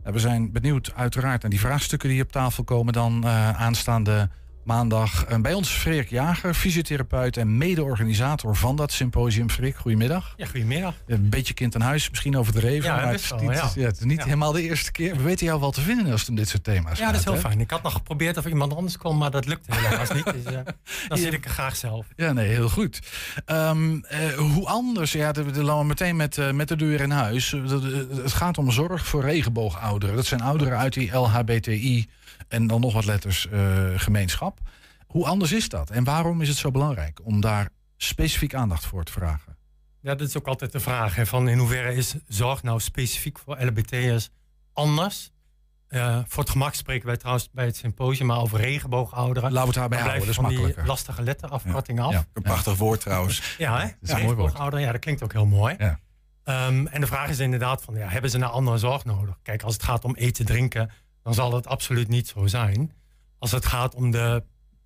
Nou, 0.02 0.14
we 0.14 0.20
zijn 0.20 0.52
benieuwd 0.52 0.92
uiteraard 0.96 1.42
naar 1.42 1.52
die 1.52 1.60
vraagstukken 1.60 2.10
die 2.10 2.22
op 2.22 2.32
tafel 2.32 2.64
komen 2.64 2.94
dan 2.94 3.24
eh, 3.24 3.62
aanstaande 3.62 4.30
maandag. 4.74 5.42
Bij 5.42 5.54
ons 5.54 5.70
Freek 5.70 6.10
Jager, 6.10 6.54
fysiotherapeut 6.54 7.38
en 7.38 7.58
mede-organisator 7.58 8.56
van 8.56 8.76
dat 8.76 8.92
symposium. 8.92 9.50
Freek, 9.50 9.76
goedemiddag. 9.78 10.34
Ja, 10.38 10.46
goedemiddag. 10.46 10.94
Een 11.08 11.30
beetje 11.30 11.54
kind 11.54 11.76
aan 11.76 11.82
huis, 11.82 12.10
misschien 12.10 12.38
overdreven. 12.38 12.90
Ja, 12.90 12.96
maar 12.96 13.12
het 13.12 13.20
is 13.20 13.30
wel, 13.30 13.40
niet, 13.40 13.52
ja. 13.76 13.86
het 13.86 13.98
is 14.00 14.04
niet 14.06 14.18
Ja. 14.18 14.24
helemaal 14.24 14.52
de 14.52 14.62
eerste 14.62 14.92
keer. 14.92 15.16
We 15.16 15.22
weten 15.24 15.46
jou 15.46 15.60
wel 15.60 15.72
te 15.72 15.82
vinden 15.82 16.12
als 16.12 16.20
het 16.22 16.30
om 16.30 16.36
dit 16.36 16.50
soort 16.50 16.64
thema's 16.64 16.98
Ja, 17.00 17.04
gaat. 17.04 17.12
dat 17.14 17.20
is 17.20 17.26
heel 17.26 17.34
hè? 17.34 17.40
fijn. 17.40 17.60
Ik 17.60 17.72
had 17.72 17.84
nog 17.84 17.94
geprobeerd 17.94 18.38
of 18.38 18.46
iemand 18.46 18.76
anders 18.76 18.98
kon, 18.98 19.18
maar 19.18 19.32
dat 19.32 19.46
lukte 19.46 19.76
helaas 19.76 20.12
niet. 20.24 20.26
Dus 20.34 20.44
eh, 20.54 20.60
dan 21.08 21.18
zit 21.18 21.34
ik 21.34 21.46
er 21.46 21.52
graag 21.52 21.76
zelf. 21.76 22.06
Ja, 22.16 22.32
nee, 22.34 22.48
heel 22.48 22.70
goed. 22.70 23.00
Ehm, 23.46 24.00
eh, 24.02 24.20
hoe 24.38 24.68
anders? 24.68 25.12
Ja, 25.12 25.32
de, 25.32 25.52
de, 25.52 25.64
laten 25.64 25.82
we 25.82 25.88
meteen 25.88 26.16
met, 26.16 26.38
eh, 26.38 26.52
met 26.52 26.68
de 26.68 26.76
deur 26.76 27.02
in 27.02 27.12
huis. 27.12 27.50
De- 27.50 28.08
het 28.24 28.34
gaat 28.34 28.58
om 28.58 28.72
zorg 28.72 29.06
voor 29.08 29.22
regenboogouderen. 29.22 30.16
Dat 30.16 30.26
zijn 30.26 30.42
ouderen 30.42 30.78
uit 30.78 30.94
die 30.94 31.12
LHBTI 31.12 32.08
en 32.48 32.68
dan 32.68 32.82
nog 32.82 32.94
wat 32.94 33.06
letters 33.06 33.48
eh, 33.50 33.60
Hoe 35.08 35.26
anders 35.26 35.52
is 35.52 35.70
dat? 35.70 35.90
En 35.90 36.04
waarom 36.04 36.42
is 36.42 36.48
het 36.48 36.58
zo 36.58 36.72
belangrijk 36.72 37.20
om 37.24 37.42
daar 37.42 37.70
specifiek 37.98 38.54
aandacht 38.54 38.86
voor 38.86 39.04
te 39.04 39.12
vragen? 39.12 39.58
Ja, 40.02 40.16
dat 40.16 40.28
is 40.28 40.38
ook 40.38 40.48
altijd 40.48 40.72
de 40.72 40.80
vraag. 40.80 41.16
Hè, 41.16 41.26
van 41.26 41.50
in 41.50 41.58
hoeverre 41.58 41.96
is 41.96 42.16
zorg 42.28 42.64
nou 42.64 42.80
specifiek 42.80 43.40
voor 43.40 43.64
LHBT'ers 43.64 44.30
anders? 44.74 45.32
Eh, 45.88 46.20
voor 46.28 46.44
het 46.44 46.52
gemak 46.52 46.74
spreken 46.74 47.08
wij 47.08 47.18
trouwens 47.18 47.50
bij 47.52 47.66
het 47.66 47.76
symposium 47.76 48.28
maar 48.28 48.40
over 48.40 48.60
regenboogouderen. 48.60 49.52
Laten 49.52 49.74
we 49.74 49.80
het 49.80 49.90
daarbij 49.90 50.00
houden, 50.00 50.20
dat 50.20 50.30
is 50.30 50.36
van 50.36 50.44
die 50.44 50.54
makkelijker. 50.54 50.88
lastige 50.88 51.22
letterafkorting 51.22 52.00
af. 52.00 52.12
Ja, 52.12 52.26
een 52.34 52.42
prachtig 52.42 52.76
woord 52.78 53.00
trouwens. 53.00 53.42
Ja, 53.58 53.80
hè? 53.80 53.88
is 54.02 54.10
een 54.10 54.22
mooi 54.24 54.36
woord. 54.36 54.58
Ja, 54.58 54.92
dat 54.92 55.00
klinkt 55.00 55.24
ook 55.24 55.34
heel 55.34 55.46
mooi. 55.46 55.76
Ja. 55.78 56.00
Ehm, 56.44 56.88
en 56.88 57.02
de 57.02 57.08
vraag 57.08 57.30
is 57.30 57.40
inderdaad 57.40 57.84
van, 57.84 57.96
ja, 57.96 58.08
hebben 58.08 58.30
ze 58.30 58.38
nou 58.38 58.52
andere 58.52 58.78
zorg 58.78 59.06
nodig? 59.06 59.40
Kijk, 59.44 59.64
als 59.64 59.74
het 59.74 59.84
gaat 59.84 60.06
om 60.06 60.16
eten, 60.16 60.46
drinken, 60.46 60.92
dan 61.24 61.34
zal 61.34 61.54
het 61.54 61.68
absoluut 61.68 62.08
niet 62.08 62.28
zo 62.28 62.48
zijn. 62.48 62.94
Als 63.40 63.52
het 63.52 63.66
gaat 63.66 63.96
om 63.96 64.12
de 64.12 64.44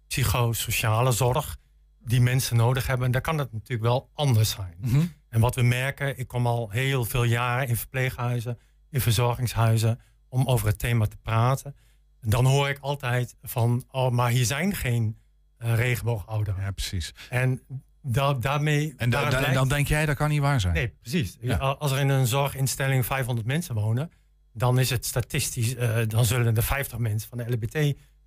psychosociale 0.08 1.12
zorg 1.12 1.58
die 2.00 2.22
mensen 2.22 2.56
nodig 2.58 2.88
hebben, 2.88 3.12
dan 3.12 3.22
kan 3.22 3.38
het 3.38 3.52
natuurlijk 3.54 3.82
wel 3.82 4.10
anders 4.14 4.50
zijn. 4.50 4.76
Mhm. 4.80 5.06
En 5.30 5.40
wat 5.40 5.56
we 5.56 5.62
merken, 5.62 6.18
ik 6.20 6.28
kom 6.28 6.48
al 6.48 6.70
heel 6.70 7.06
veel 7.06 7.24
jaren 7.24 7.68
in 7.68 7.78
verpleeghuizen, 7.78 8.60
in 8.90 9.02
verzorgingshuizen, 9.02 10.00
om 10.30 10.48
over 10.48 10.68
het 10.68 10.80
thema 10.80 11.06
te 11.06 11.18
praten. 11.18 11.76
Dan 12.22 12.46
hoor 12.46 12.70
ik 12.70 12.78
altijd 12.80 13.36
van, 13.42 13.84
oh, 13.92 14.12
maar 14.12 14.30
hier 14.30 14.46
zijn 14.46 14.76
geen 14.76 15.18
eh 15.58 15.76
regenboogouderen. 15.76 16.62
Ja, 16.62 16.72
precies. 16.72 17.14
En 17.30 17.62
da 18.02 18.34
daarmee... 18.34 18.94
En 18.98 19.10
da- 19.10 19.30
da- 19.30 19.54
dan 19.54 19.68
denk 19.68 19.88
jij, 19.88 20.06
dat 20.06 20.16
kan 20.16 20.30
niet 20.30 20.40
waar 20.42 20.60
zijn. 20.62 20.74
Nee, 20.74 20.88
precies. 21.02 21.38
Ja. 21.42 21.56
Als 21.58 21.92
er 21.92 22.00
in 22.00 22.10
een 22.10 22.28
zorginstelling 22.28 23.06
500 23.06 23.48
mensen 23.48 23.76
wonen, 23.76 24.12
dan 24.54 24.80
is 24.80 24.90
het 24.90 25.06
statistisch, 25.06 25.76
eh, 25.76 25.98
dan 26.08 26.26
zullen 26.26 26.56
er 26.56 26.64
50 26.64 26.98
mensen 26.98 27.30
van 27.30 27.38
de 27.38 27.44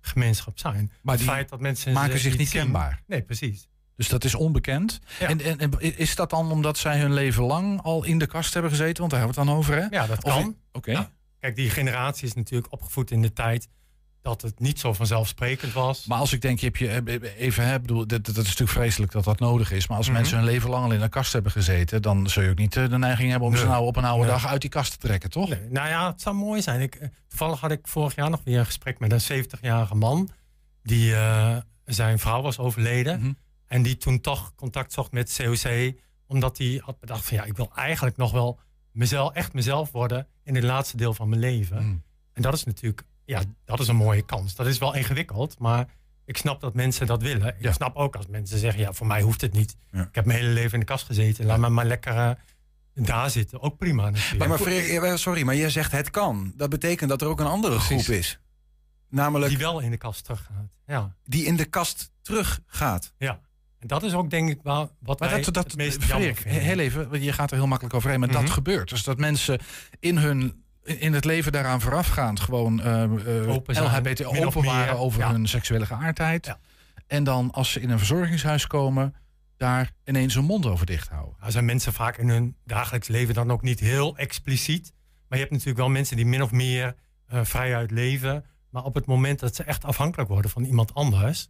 LBT-gemeenschap 0.07 0.59
zijn. 0.59 0.91
Maar 1.01 1.15
het 1.15 1.23
die 1.23 1.33
feit 1.33 1.49
dat 1.49 1.59
mensen 1.59 1.93
maken 1.93 2.19
zich 2.19 2.37
niet 2.37 2.49
zien- 2.49 2.61
kenbaar. 2.61 3.03
Nee, 3.07 3.21
precies. 3.21 3.67
Dus 3.95 4.07
dat 4.09 4.23
is 4.23 4.35
onbekend. 4.35 4.99
Ja. 5.19 5.27
En, 5.27 5.41
en, 5.41 5.59
en 5.59 5.97
is 5.97 6.15
dat 6.15 6.29
dan 6.29 6.51
omdat 6.51 6.77
zij 6.77 6.99
hun 6.99 7.13
leven 7.13 7.43
lang 7.43 7.81
al 7.81 8.03
in 8.03 8.17
de 8.17 8.27
kast 8.27 8.53
hebben 8.53 8.71
gezeten? 8.71 8.97
Want 8.97 9.11
daar 9.11 9.19
hebben 9.19 9.35
we 9.37 9.41
het 9.41 9.49
dan 9.49 9.59
over, 9.59 9.75
hè? 9.75 9.97
Ja, 9.97 10.07
dat 10.07 10.21
kan. 10.21 10.57
Oké. 10.71 10.91
Ja. 10.91 11.11
Kijk, 11.39 11.55
die 11.55 11.69
generatie 11.69 12.27
is 12.27 12.33
natuurlijk 12.33 12.71
opgevoed 12.71 13.11
in 13.11 13.21
de 13.21 13.33
tijd 13.33 13.67
dat 14.27 14.41
het 14.41 14.59
niet 14.59 14.79
zo 14.79 14.93
vanzelfsprekend 14.93 15.73
was. 15.73 16.05
Maar 16.05 16.17
als 16.19 16.33
ik 16.33 16.41
denk, 16.41 16.59
je 16.59 16.65
hebt 16.65 16.77
je 16.77 16.87
eh, 16.89 17.41
even, 17.45 17.65
hè, 17.67 17.79
bedoel, 17.79 18.07
dat, 18.07 18.25
dat 18.25 18.37
is 18.37 18.43
natuurlijk 18.43 18.69
vreselijk 18.69 19.11
dat 19.11 19.23
dat 19.23 19.39
nodig 19.39 19.71
is. 19.71 19.87
Maar 19.87 19.97
als 19.97 20.07
Mhm. 20.07 20.15
mensen 20.15 20.37
hun 20.37 20.45
leven 20.45 20.69
lang 20.69 20.83
al 20.83 20.91
in 20.91 21.01
een 21.01 21.09
kast 21.09 21.33
hebben 21.33 21.51
gezeten, 21.51 22.01
dan 22.01 22.29
zul 22.29 22.43
je 22.43 22.49
ook 22.49 22.57
niet 22.57 22.75
eh, 22.75 22.89
de 22.89 22.97
neiging 22.97 23.29
hebben 23.29 23.47
om 23.49 23.55
ze 23.57 23.65
nou 23.65 23.85
op 23.85 23.95
een 23.95 24.03
oude 24.05 24.23
Nee. 24.23 24.31
dag 24.33 24.47
uit 24.47 24.61
die 24.61 24.69
kast 24.69 24.91
te 24.91 24.97
trekken, 24.97 25.29
toch? 25.29 25.49
Nee, 25.49 25.69
nou 25.69 25.87
ja, 25.89 26.11
het 26.11 26.21
zou 26.21 26.35
mooi 26.35 26.61
zijn. 26.61 26.81
Ik, 26.81 26.95
eh, 26.95 27.07
toevallig 27.27 27.59
had 27.59 27.71
ik 27.71 27.87
vorig 27.87 28.15
jaar 28.15 28.29
nog 28.29 28.41
weer 28.43 28.59
een 28.59 28.65
gesprek 28.65 28.99
met 28.99 29.11
een 29.11 29.21
70-jarige 29.21 29.95
man. 29.95 30.29
Die 30.83 31.13
zijn 31.85 32.19
vrouw 32.19 32.41
was 32.41 32.57
overleden. 32.59 33.19
Mhm. 33.19 33.31
En 33.67 33.81
die 33.81 33.97
toen 33.97 34.21
toch 34.21 34.55
contact 34.55 34.93
zocht 34.93 35.11
met 35.11 35.35
COC. 35.41 35.93
Omdat 36.27 36.57
hij 36.57 36.81
had 36.83 36.99
bedacht 36.99 37.25
van 37.25 37.37
ja, 37.37 37.43
ik 37.43 37.55
wil 37.57 37.71
eigenlijk 37.75 38.17
nog 38.17 38.31
wel 38.31 38.59
mezelf, 38.91 39.33
echt 39.33 39.53
mezelf 39.53 39.91
worden 39.91 40.27
in 40.43 40.55
het 40.55 40.63
laatste 40.63 40.97
deel 40.97 41.13
van 41.13 41.29
mijn 41.29 41.41
leven. 41.41 41.77
Mhm. 41.77 41.95
En 42.33 42.41
dat 42.41 42.53
is 42.53 42.63
natuurlijk, 42.63 43.03
ja, 43.27 43.41
dat 43.65 43.79
is 43.79 43.87
een 43.87 43.95
mooie 43.95 44.21
kans. 44.25 44.55
Dat 44.55 44.67
is 44.67 44.77
wel 44.77 44.93
ingewikkeld, 44.95 45.59
maar 45.59 45.87
ik 46.25 46.37
snap 46.37 46.61
dat 46.61 46.73
mensen 46.73 47.07
dat 47.07 47.21
willen. 47.21 47.47
Ik 47.47 47.55
Ja. 47.59 47.71
snap 47.71 47.95
ook 47.95 48.15
als 48.15 48.27
mensen 48.27 48.59
zeggen, 48.59 48.81
ja, 48.81 48.93
voor 48.93 49.07
mij 49.07 49.21
hoeft 49.21 49.41
het 49.41 49.53
niet. 49.53 49.75
Ja. 49.91 50.01
Ik 50.01 50.15
heb 50.15 50.25
mijn 50.25 50.39
hele 50.39 50.51
leven 50.51 50.73
in 50.73 50.79
de 50.79 50.85
kast 50.85 51.05
gezeten. 51.05 51.45
Laat 51.45 51.57
me 51.59 51.69
maar 51.69 51.85
lekker 51.85 52.15
eh, 52.15 52.29
daar 52.93 53.29
zitten. 53.29 53.61
Ook 53.61 53.77
prima 53.77 54.03
natuurlijk. 54.09 54.49
Maar, 54.49 54.99
maar 55.01 55.19
sorry, 55.19 55.43
maar 55.43 55.55
jij 55.55 55.69
zegt 55.69 55.91
het 55.91 56.09
kan. 56.09 56.53
Dat 56.55 56.69
betekent 56.69 57.09
dat 57.09 57.21
er 57.21 57.27
ook 57.27 57.39
een 57.39 57.45
andere 57.45 57.75
Precies. 57.75 58.03
groep 58.05 58.15
is. 58.17 58.39
Namelijk 59.09 59.49
Die 59.49 59.57
wel 59.59 59.79
in 59.79 59.91
de 59.91 59.97
kast 59.97 60.23
teruggaat. 60.23 60.69
Ja. 60.85 61.15
die 61.23 61.45
in 61.45 61.55
de 61.55 61.65
kast 61.65 62.11
teruggaat. 62.21 63.13
ja. 63.17 63.39
En 63.79 63.87
dat 63.87 64.03
is 64.03 64.13
ook 64.13 64.29
denk 64.29 64.49
ik 64.49 64.59
wel 64.63 64.91
wat 64.99 65.19
Maar 65.19 65.29
wij 65.29 65.41
dat, 65.41 65.53
dat, 65.53 65.63
het 65.63 65.75
meest 65.75 66.03
jammer 66.03 66.37
heel 66.45 66.79
even, 66.79 67.21
je 67.21 67.33
gaat 67.33 67.51
er 67.51 67.57
heel 67.57 67.67
makkelijk 67.67 67.95
overheen, 67.95 68.19
maar 68.19 68.29
Mhm. 68.29 68.39
dat 68.41 68.49
gebeurt. 68.49 68.89
Dus 68.89 69.03
dat 69.03 69.17
mensen 69.17 69.59
in 69.99 70.17
hun 70.17 70.63
in 70.87 71.13
het 71.13 71.25
leven 71.25 71.51
daaraan 71.51 71.81
voorafgaand 71.81 72.39
gewoon 72.39 72.81
eh, 72.81 73.49
Open 73.49 73.75
zijn, 73.75 73.85
LHBT 73.85 74.25
open 74.25 74.63
waren 74.63 74.97
over 74.97 75.19
ja. 75.19 75.31
hun 75.31 75.47
seksuele 75.47 75.85
geaardheid. 75.85 76.45
Ja. 76.45 76.59
En 77.07 77.23
dan 77.23 77.51
als 77.51 77.71
ze 77.71 77.81
in 77.81 77.89
een 77.89 77.97
verzorgingshuis 77.97 78.67
komen, 78.67 79.15
daar 79.57 79.91
ineens 80.05 80.33
hun 80.33 80.43
mond 80.43 80.65
over 80.65 80.85
dicht 80.85 81.07
houden. 81.09 81.35
Nou, 81.39 81.51
zijn 81.51 81.65
mensen 81.65 81.93
vaak 81.93 82.17
in 82.17 82.29
hun 82.29 82.55
dagelijks 82.65 83.07
leven 83.07 83.33
dan 83.33 83.51
ook 83.51 83.61
niet 83.61 83.79
heel 83.79 84.17
expliciet. 84.17 84.93
Maar 85.27 85.37
je 85.37 85.43
hebt 85.43 85.51
natuurlijk 85.51 85.79
wel 85.79 85.89
mensen 85.89 86.15
die 86.15 86.25
min 86.25 86.41
of 86.41 86.51
meer 86.51 86.95
eh, 87.25 87.39
vrijuit 87.43 87.91
leven. 87.91 88.45
Maar 88.69 88.83
op 88.83 88.95
het 88.95 89.05
moment 89.05 89.39
dat 89.39 89.55
ze 89.55 89.63
echt 89.63 89.85
afhankelijk 89.85 90.29
worden 90.29 90.51
van 90.51 90.63
iemand 90.63 90.93
anders, 90.93 91.49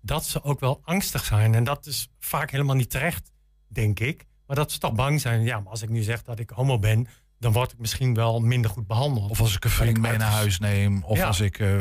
dat 0.00 0.24
ze 0.24 0.42
ook 0.42 0.60
wel 0.60 0.80
angstig 0.84 1.24
zijn. 1.24 1.54
En 1.54 1.64
dat 1.64 1.86
is 1.86 2.08
vaak 2.18 2.50
helemaal 2.50 2.76
niet 2.76 2.90
terecht, 2.90 3.30
denk 3.68 4.00
ik. 4.00 4.24
Maar 4.46 4.56
dat 4.56 4.72
ze 4.72 4.78
toch 4.78 4.94
bang 4.94 5.20
zijn. 5.20 5.42
Ja, 5.42 5.60
maar 5.60 5.70
als 5.70 5.82
ik 5.82 5.88
nu 5.88 6.02
zeg 6.02 6.22
dat 6.22 6.38
ik 6.38 6.50
homo 6.50 6.78
ben, 6.78 7.08
dan 7.44 7.52
word 7.52 7.72
ik 7.72 7.78
misschien 7.78 8.14
wel 8.14 8.40
minder 8.40 8.70
goed 8.70 8.86
behandeld. 8.86 9.30
Of 9.30 9.40
als 9.40 9.54
ik 9.56 9.64
een 9.64 9.70
vriend 9.70 9.98
mee 9.98 10.16
naar 10.16 10.30
huis 10.30 10.58
neem. 10.58 11.02
Of 11.02 11.16
Ja. 11.18 11.26
als 11.26 11.40
ik. 11.40 11.58
eh, 11.58 11.74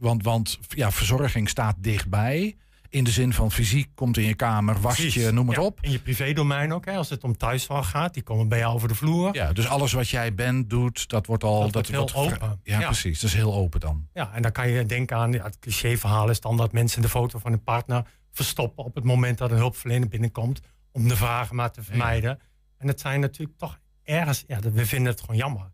want, 0.00 0.22
want 0.22 0.58
ja, 0.68 0.90
verzorging 0.90 1.48
staat 1.48 1.76
dichtbij. 1.78 2.56
In 2.88 3.04
de 3.04 3.10
zin 3.10 3.32
van 3.32 3.52
fysiek 3.52 3.88
komt 3.94 4.16
in 4.16 4.24
je 4.24 4.34
kamer, 4.34 4.80
wast 4.80 4.96
Precies. 4.96 5.22
je, 5.24 5.30
noem 5.30 5.46
het 5.48 5.56
Ja, 5.56 5.62
op. 5.62 5.78
In 5.80 5.90
je 5.90 5.98
privédomein 5.98 6.72
ook, 6.72 6.84
hè, 6.84 6.96
als 6.96 7.08
het 7.10 7.24
om 7.24 7.36
thuiszorg 7.36 7.90
gaat. 7.90 8.14
Die 8.14 8.22
komen 8.22 8.48
bij 8.48 8.58
jou 8.58 8.74
over 8.74 8.88
de 8.88 8.94
vloer. 8.94 9.34
Ja, 9.34 9.52
dus 9.52 9.66
alles 9.68 9.92
wat 9.92 10.08
jij 10.08 10.34
bent, 10.34 10.70
doet, 10.70 11.08
dat 11.08 11.26
wordt 11.26 11.44
al. 11.44 11.60
Dat 11.70 11.72
wordt 11.88 12.12
heel 12.14 12.22
open. 12.24 12.60
Ja, 12.62 12.80
Ja. 12.80 12.86
precies. 12.86 13.20
Dat 13.20 13.30
is 13.30 13.36
heel 13.36 13.54
open 13.54 13.80
dan. 13.80 14.06
Ja, 14.14 14.30
en 14.34 14.42
dan 14.42 14.52
kan 14.52 14.68
je 14.68 14.86
denken 14.86 15.16
aan 15.16 15.32
ja, 15.32 15.42
het 15.44 15.58
clichéverhaal 15.58 16.28
is 16.30 16.40
dan 16.40 16.56
dat 16.56 16.72
mensen 16.72 17.02
de 17.02 17.08
foto 17.08 17.38
van 17.38 17.50
hun 17.50 17.62
partner 17.62 18.06
verstoppen 18.32 18.84
op 18.84 18.94
het 18.94 19.04
moment 19.04 19.38
dat 19.38 19.50
een 19.50 19.56
hulpverlener 19.56 20.08
binnenkomt 20.08 20.60
om 20.92 21.08
de 21.08 21.16
vragen 21.16 21.56
maar 21.56 21.70
te 21.72 21.82
vermijden. 21.82 22.38
En 22.78 22.88
het 22.88 23.00
zijn 23.00 23.20
natuurlijk 23.20 23.58
toch 23.58 23.78
ergens, 24.06 24.44
ja, 24.46 24.60
we 24.60 24.86
vinden 24.86 25.12
het 25.12 25.20
gewoon 25.20 25.36
jammer. 25.36 25.72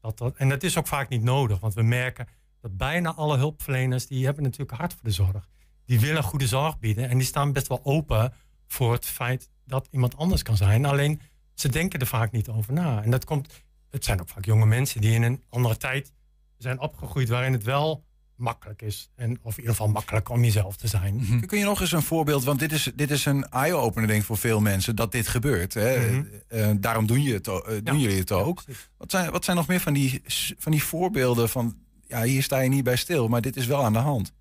Dat 0.00 0.18
dat, 0.18 0.36
en 0.36 0.48
dat 0.48 0.62
is 0.62 0.78
ook 0.78 0.86
vaak 0.86 1.08
niet 1.08 1.22
nodig, 1.22 1.60
want 1.60 1.74
we 1.74 1.82
merken 1.82 2.28
dat 2.60 2.76
bijna 2.76 3.14
alle 3.14 3.36
hulpverleners 3.36 4.06
die 4.06 4.24
hebben 4.24 4.42
natuurlijk 4.42 4.78
hart 4.78 4.92
voor 4.92 5.02
de 5.02 5.10
zorg. 5.10 5.48
Die 5.84 6.00
willen 6.00 6.22
goede 6.22 6.46
zorg 6.46 6.78
bieden 6.78 7.08
en 7.08 7.18
die 7.18 7.26
staan 7.26 7.52
best 7.52 7.66
wel 7.66 7.80
open 7.82 8.32
voor 8.66 8.92
het 8.92 9.06
feit 9.06 9.48
dat 9.64 9.88
iemand 9.90 10.16
anders 10.16 10.42
kan 10.42 10.56
zijn. 10.56 10.84
Alleen 10.84 11.20
ze 11.54 11.68
denken 11.68 12.00
er 12.00 12.06
vaak 12.06 12.32
niet 12.32 12.48
over 12.48 12.72
na. 12.72 13.02
En 13.02 13.10
dat 13.10 13.24
komt, 13.24 13.64
het 13.90 14.04
zijn 14.04 14.20
ook 14.20 14.28
vaak 14.28 14.44
jonge 14.44 14.66
mensen 14.66 15.00
die 15.00 15.14
in 15.14 15.22
een 15.22 15.42
andere 15.48 15.76
tijd 15.76 16.12
zijn 16.56 16.80
opgegroeid 16.80 17.28
waarin 17.28 17.52
het 17.52 17.62
wel 17.62 18.04
makkelijk 18.36 18.82
is. 18.82 19.10
En, 19.14 19.38
of 19.42 19.52
in 19.52 19.58
ieder 19.58 19.70
geval 19.74 19.88
makkelijk 19.92 20.28
om 20.28 20.44
jezelf 20.44 20.76
te 20.76 20.86
zijn. 20.88 21.42
Kun 21.46 21.58
je 21.58 21.64
nog 21.64 21.80
eens 21.80 21.92
een 21.92 22.02
voorbeeld, 22.02 22.44
want 22.44 22.58
dit 22.58 22.72
is, 22.72 22.90
dit 22.94 23.10
is 23.10 23.24
een 23.24 23.48
eye-opener 23.48 24.08
denk 24.08 24.20
ik 24.20 24.26
voor 24.26 24.38
veel 24.38 24.60
mensen, 24.60 24.96
dat 24.96 25.12
dit 25.12 25.28
gebeurt. 25.28 25.74
Hè? 25.74 26.10
Mhm. 26.10 26.24
Eh, 26.48 26.70
daarom 26.78 27.06
doen, 27.06 27.22
je 27.22 27.32
het, 27.32 27.48
eh, 27.48 27.60
doen 27.82 27.98
jullie 28.00 28.18
het 28.18 28.32
ook. 28.32 28.62
wat, 28.98 29.10
zijn, 29.10 29.30
wat 29.30 29.44
zijn 29.44 29.56
nog 29.56 29.66
meer 29.66 29.80
van 29.80 29.92
die, 29.92 30.22
van 30.58 30.72
die 30.72 30.82
voorbeelden 30.82 31.48
van, 31.48 31.76
ja, 32.06 32.22
hier 32.22 32.42
sta 32.42 32.58
je 32.58 32.68
niet 32.68 32.84
bij 32.84 32.96
stil, 32.96 33.28
maar 33.28 33.40
dit 33.40 33.56
is 33.56 33.66
wel 33.66 33.84
aan 33.84 33.92
de 33.92 33.98
hand. 33.98 34.32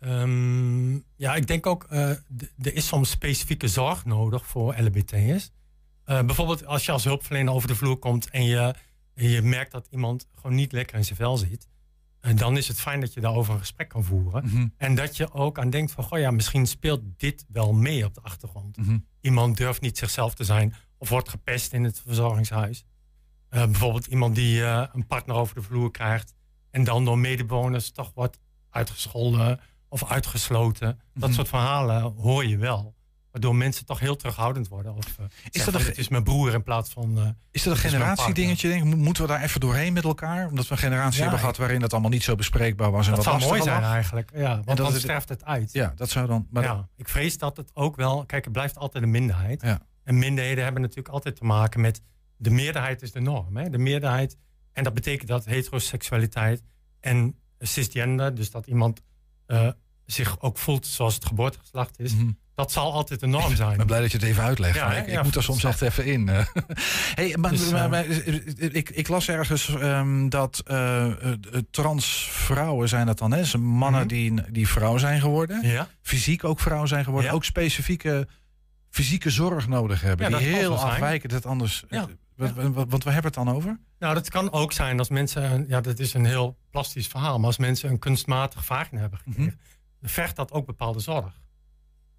Ehm, 0.00 0.94
ja, 1.16 1.34
ik 1.34 1.46
denk 1.46 1.66
ook, 1.66 1.84
eh, 1.88 2.10
d- 2.36 2.66
er 2.66 2.74
is 2.74 2.86
soms 2.86 3.10
specifieke 3.10 3.68
zorg 3.68 4.04
nodig 4.04 4.46
voor 4.46 4.74
LBT'ers. 4.80 5.50
Eh 6.04 6.22
bijvoorbeeld 6.22 6.66
als 6.66 6.84
je 6.84 6.92
als 6.92 7.04
hulpverlener 7.04 7.52
over 7.52 7.68
de 7.68 7.74
vloer 7.74 7.96
komt 7.96 8.30
en 8.30 8.44
je, 8.44 8.74
en 9.14 9.28
je 9.28 9.42
merkt 9.42 9.72
dat 9.72 9.86
iemand 9.90 10.26
gewoon 10.34 10.56
niet 10.56 10.72
lekker 10.72 10.96
in 10.96 11.04
zijn 11.04 11.16
vel 11.16 11.36
zit. 11.36 11.66
En 12.24 12.36
dan 12.36 12.56
is 12.56 12.68
het 12.68 12.80
fijn 12.80 13.00
dat 13.00 13.12
je 13.14 13.20
daarover 13.20 13.52
een 13.54 13.58
gesprek 13.60 13.88
kan 13.88 14.04
voeren. 14.04 14.44
Mhm. 14.44 14.66
En 14.76 14.94
dat 14.94 15.16
je 15.16 15.32
ook 15.32 15.58
aan 15.58 15.70
denkt 15.70 15.92
van, 15.92 16.04
goh 16.04 16.18
ja, 16.18 16.30
misschien 16.30 16.66
speelt 16.66 17.00
dit 17.16 17.44
wel 17.48 17.72
mee 17.72 18.04
op 18.04 18.14
de 18.14 18.20
achtergrond. 18.20 18.76
Mhm. 18.76 18.98
Iemand 19.20 19.56
durft 19.56 19.80
niet 19.80 19.98
zichzelf 19.98 20.34
te 20.34 20.44
zijn 20.44 20.74
of 20.98 21.08
wordt 21.08 21.28
gepest 21.28 21.72
in 21.72 21.84
het 21.84 22.02
verzorgingshuis. 22.06 22.84
Eh, 23.48 23.64
bijvoorbeeld 23.64 24.06
iemand 24.06 24.34
die 24.34 24.64
eh, 24.64 24.86
een 24.92 25.06
partner 25.06 25.36
over 25.36 25.54
de 25.54 25.62
vloer 25.62 25.90
krijgt 25.90 26.34
en 26.70 26.84
dan 26.84 27.04
door 27.04 27.18
medebewoners 27.18 27.90
toch 27.90 28.12
wordt 28.14 28.38
uitgescholden 28.70 29.60
of 29.88 30.04
uitgesloten. 30.10 31.00
Dat 31.14 31.28
Mhm. 31.28 31.32
soort 31.32 31.48
verhalen 31.48 32.02
hoor 32.02 32.44
je 32.44 32.56
wel. 32.56 32.94
Waardoor 33.34 33.56
mensen 33.56 33.86
toch 33.86 34.00
heel 34.00 34.16
terughoudend 34.16 34.68
worden. 34.68 34.94
Of, 34.94 35.06
eh, 35.18 35.24
zeggen 35.50 35.72
dat 35.72 35.80
een- 35.82 35.86
het 35.86 35.98
is 35.98 36.08
mijn 36.08 36.22
broer 36.22 36.52
in 36.52 36.62
plaats 36.62 36.90
van... 36.92 37.18
eh, 37.18 37.28
Is 37.50 37.62
dat 37.62 37.72
een 37.72 37.78
generatiedingetje? 37.78 38.68
Denk 38.68 38.84
Moeten 38.94 39.22
we 39.22 39.28
daar 39.28 39.42
even 39.42 39.60
doorheen 39.60 39.92
met 39.92 40.04
elkaar? 40.04 40.48
Omdat 40.48 40.66
we 40.66 40.72
een 40.72 40.78
generatie 40.78 41.16
Ja, 41.16 41.20
hebben 41.22 41.38
gehad 41.40 41.56
waarin 41.56 41.80
dat 41.80 41.92
allemaal 41.92 42.10
niet 42.10 42.22
zo 42.22 42.34
bespreekbaar 42.34 42.90
was. 42.90 43.06
En 43.08 43.14
Dat 43.14 43.24
wat 43.24 43.34
zou 43.40 43.50
mooi 43.50 43.62
zijn 43.62 43.80
lag. 43.80 43.92
eigenlijk. 43.92 44.30
Ja, 44.34 44.40
want 44.54 44.58
En 44.68 44.76
dat 44.76 44.86
dan 44.86 44.94
is- 44.94 45.00
sterft 45.00 45.28
het 45.28 45.44
uit. 45.44 45.72
Ja, 45.72 45.92
dat 45.96 46.10
zou 46.10 46.26
dan... 46.26 46.46
Maar 46.50 46.62
ja, 46.62 46.88
ik 46.96 47.08
vrees 47.08 47.38
dat 47.38 47.56
het 47.56 47.70
ook 47.74 47.96
wel... 47.96 48.24
Kijk, 48.26 48.44
het 48.44 48.52
blijft 48.52 48.78
altijd 48.78 49.04
een 49.04 49.10
minderheid. 49.10 49.62
Ja. 49.62 49.80
En 50.04 50.18
minderheden 50.18 50.64
hebben 50.64 50.82
natuurlijk 50.82 51.08
altijd 51.08 51.36
te 51.36 51.44
maken 51.44 51.80
met... 51.80 52.00
De 52.36 52.50
meerderheid 52.50 53.02
is 53.02 53.12
de 53.12 53.20
norm. 53.20 53.56
Hè? 53.56 53.68
De 53.70 53.78
meerderheid... 53.78 54.36
En 54.72 54.84
dat 54.84 54.94
betekent 54.94 55.28
dat 55.28 55.44
heteroseksualiteit 55.44 56.62
en 57.00 57.38
cisgender... 57.58 58.34
dus 58.34 58.50
dat 58.50 58.66
iemand 58.66 59.00
eh, 59.46 59.68
zich 60.06 60.40
ook 60.40 60.58
voelt 60.58 60.86
zoals 60.86 61.14
het 61.14 61.24
geboortegeslacht 61.24 61.98
is... 61.98 62.12
dat 62.54 62.72
zal 62.72 62.92
altijd 62.92 63.20
de 63.20 63.26
norm 63.26 63.54
zijn. 63.56 63.70
Ik 63.70 63.76
ben 63.76 63.86
blij 63.86 64.00
dat 64.00 64.10
je 64.12 64.18
het 64.18 64.26
even 64.26 64.42
uitlegt. 64.42 64.74
Ja, 64.74 64.92
ik, 64.94 65.06
ik 65.06 65.22
moet 65.22 65.34
daar 65.34 65.42
soms 65.42 65.64
echt 65.64 65.82
even 65.82 66.04
in. 66.06 66.28
eh. 66.28 66.46
hey, 67.14 67.36
maar, 67.36 67.50
Dus, 67.50 67.70
maar- 67.70 67.84
eh, 67.84 67.90
maar, 67.90 68.04
eh, 68.04 68.74
ik, 68.74 68.90
ik 68.90 69.08
las 69.08 69.28
ergens 69.28 69.68
ehm, 69.68 70.28
dat 70.28 70.62
eh, 70.66 71.06
eh, 71.32 71.38
trans 71.70 72.28
vrouwen 72.30 72.88
zijn 72.88 73.06
dat 73.06 73.18
dan, 73.18 73.32
hè? 73.32 73.38
Dus 73.38 73.56
mannen 73.56 74.00
Mhm. 74.00 74.08
die, 74.08 74.50
die 74.50 74.68
vrouw 74.68 74.98
zijn 74.98 75.20
geworden. 75.20 75.66
Ja. 75.66 75.88
Fysiek 76.02 76.44
ook 76.44 76.60
vrouw 76.60 76.86
zijn 76.86 77.04
geworden. 77.04 77.30
Ook 77.30 77.44
specifieke 77.44 78.28
fysieke 78.90 79.30
zorg 79.30 79.68
nodig 79.68 80.00
hebben. 80.00 80.30
Ja, 80.30 80.38
die 80.38 80.46
heel 80.46 80.78
afwijken. 80.78 81.28
Dat 81.28 81.46
anders. 81.46 81.84
Wat 82.36 83.02
we 83.04 83.10
hebben 83.10 83.24
het 83.24 83.34
dan 83.34 83.50
over? 83.50 83.78
Nou, 83.98 84.14
dat 84.14 84.30
kan 84.30 84.52
ook 84.52 84.72
zijn 84.72 84.98
als 84.98 85.08
mensen, 85.08 85.64
ja, 85.68 85.80
dat 85.80 85.98
is 85.98 86.14
een 86.14 86.24
heel 86.24 86.56
plastisch 86.70 87.06
verhaal, 87.06 87.36
maar 87.38 87.46
als 87.46 87.58
mensen 87.58 87.90
een 87.90 87.98
kunstmatig 87.98 88.64
vagina 88.64 89.00
hebben 89.00 89.18
Mhm. 89.24 89.30
gekregen, 89.36 89.60
vergt 90.02 90.36
dat 90.36 90.52
ook 90.52 90.66
bepaalde 90.66 91.00
zorg. 91.00 91.42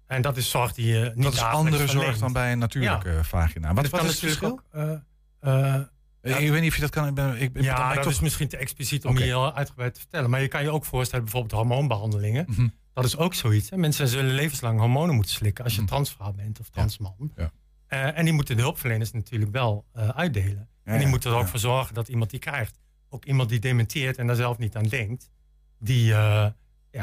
En 0.06 0.22
dat 0.22 0.36
is 0.36 0.50
zorg 0.50 0.72
die 0.72 0.86
je 0.86 1.12
niet 1.14 1.24
dat 1.24 1.32
is 1.32 1.40
andere 1.42 1.86
zorg 1.86 2.18
dan 2.18 2.32
bij 2.32 2.52
een 2.52 2.58
natuurlijke 2.58 3.10
Ja. 3.10 3.24
vagina. 3.24 3.74
Wat, 3.74 3.88
kan 3.88 4.00
is 4.04 4.10
het 4.10 4.18
verschil? 4.18 4.50
ook, 4.50 4.62
eh, 4.70 4.92
eh, 5.40 6.40
ik 6.40 6.50
weet 6.50 6.60
niet 6.60 6.70
of 6.70 6.74
je 6.74 6.80
dat 6.80 6.90
kan. 6.90 7.06
Ik 7.08 7.14
ben, 7.14 7.40
ik, 7.40 7.62
ja, 7.62 7.94
dat 7.94 8.02
toch- 8.02 8.12
is 8.12 8.20
misschien 8.20 8.48
te 8.48 8.56
expliciet 8.56 9.04
om 9.04 9.10
Oké. 9.10 9.22
hier 9.22 9.28
heel 9.32 9.54
uitgebreid 9.54 9.94
te 9.94 10.00
vertellen. 10.00 10.30
Maar 10.30 10.40
je 10.40 10.48
kan 10.48 10.62
je 10.62 10.70
ook 10.70 10.84
voorstellen, 10.84 11.24
bijvoorbeeld 11.24 11.52
hormoonbehandelingen. 11.60 12.44
Mhm. 12.48 12.68
Dat 12.92 13.04
is 13.04 13.16
ook 13.16 13.34
zoiets. 13.34 13.70
Hè? 13.70 13.76
Mensen 13.76 14.08
zullen 14.08 14.34
levenslang 14.34 14.78
hormonen 14.78 15.14
moeten 15.14 15.32
slikken 15.32 15.64
als 15.64 15.74
je 15.74 15.84
transvrouw 15.84 16.32
bent 16.32 16.60
of 16.60 16.68
transman. 16.68 17.14
Mhm. 17.18 17.28
Ja. 17.40 17.50
Eh, 17.86 18.18
en 18.18 18.24
die 18.24 18.32
moeten 18.34 18.56
de 18.56 18.62
hulpverleners 18.62 19.12
natuurlijk 19.12 19.52
wel 19.52 19.84
uitdelen. 20.14 20.68
En 20.84 20.98
die 20.98 21.06
moeten 21.06 21.30
er 21.30 21.36
ook 21.36 21.48
voor 21.48 21.58
zorgen 21.58 21.94
dat 21.94 22.08
iemand 22.08 22.30
die 22.30 22.38
krijgt. 22.40 22.78
Ook 23.08 23.24
iemand 23.24 23.48
die 23.48 23.58
dementeert 23.58 24.16
en 24.18 24.26
daar 24.26 24.36
zelf 24.36 24.58
niet 24.58 24.76
aan 24.76 24.84
denkt. 24.86 25.30
Die, 25.78 26.04
ja, 26.04 26.54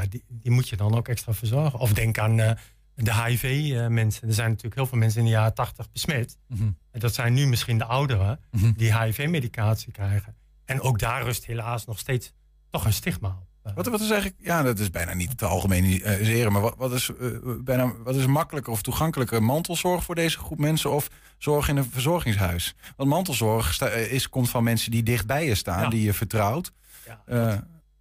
die, 0.09 0.23
die 0.27 0.51
moet 0.51 0.69
je 0.69 0.75
dan 0.75 0.95
ook 0.95 1.07
extra 1.07 1.33
verzorgen. 1.33 1.79
Of 1.79 1.93
denk 1.93 2.17
aan 2.17 2.57
de 2.95 3.13
HIV-mensen. 3.23 4.27
er 4.27 4.33
zijn 4.33 4.47
natuurlijk 4.49 4.75
heel 4.75 4.85
veel 4.85 4.97
mensen 4.97 5.19
in 5.19 5.25
de 5.25 5.31
jaren 5.31 5.53
80 5.53 5.91
besmet. 5.91 6.37
Mhm. 6.47 6.63
En 6.91 6.99
dat 6.99 7.13
zijn 7.13 7.33
nu 7.33 7.47
misschien 7.47 7.77
de 7.77 7.85
ouderen 7.85 8.39
Mhm. 8.51 8.71
die 8.77 8.99
HIV-medicatie 8.99 9.91
krijgen. 9.91 10.35
En 10.65 10.81
ook 10.81 10.99
daar 10.99 11.23
rust 11.23 11.45
helaas 11.45 11.85
nog 11.85 11.99
steeds 11.99 12.33
toch 12.69 12.85
een 12.85 12.93
stigma 12.93 13.27
op. 13.27 13.47
Eh, 13.63 13.73
Wat, 13.75 13.87
wat 13.87 14.01
is 14.01 14.09
eigenlijk, 14.09 14.41
ja, 14.45 14.61
dat 14.63 14.79
is 14.79 14.89
bijna 14.89 15.13
niet 15.13 15.37
te 15.37 15.45
algemeniseren, 15.45 16.51
maar 16.51 16.61
wat, 16.61 16.75
wat, 16.77 16.93
is, 16.93 17.09
eh, 17.19 17.27
bijna, 17.63 17.93
wat 18.03 18.15
is 18.15 18.25
makkelijker 18.25 18.71
of 18.73 18.81
toegankelijker 18.81 19.43
mantelzorg 19.43 20.03
voor 20.03 20.15
deze 20.15 20.37
groep 20.37 20.59
mensen 20.59 20.91
of 20.91 21.07
zorg 21.37 21.67
in 21.67 21.77
een 21.77 21.89
verzorgingshuis? 21.91 22.75
Want 22.95 23.09
mantelzorg 23.09 23.73
sta- 23.73 23.87
eh, 23.87 24.11
is, 24.11 24.29
komt 24.29 24.49
van 24.49 24.63
mensen 24.63 24.91
die 24.91 25.03
dicht 25.03 25.25
bij 25.25 25.45
je 25.45 25.55
staan, 25.55 25.81
Ja. 25.81 25.89
die 25.89 26.01
je 26.03 26.13
vertrouwt. 26.13 26.71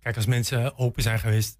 Kijk, 0.00 0.16
als 0.16 0.26
mensen 0.26 0.78
open 0.78 1.02
zijn 1.02 1.18
geweest, 1.18 1.58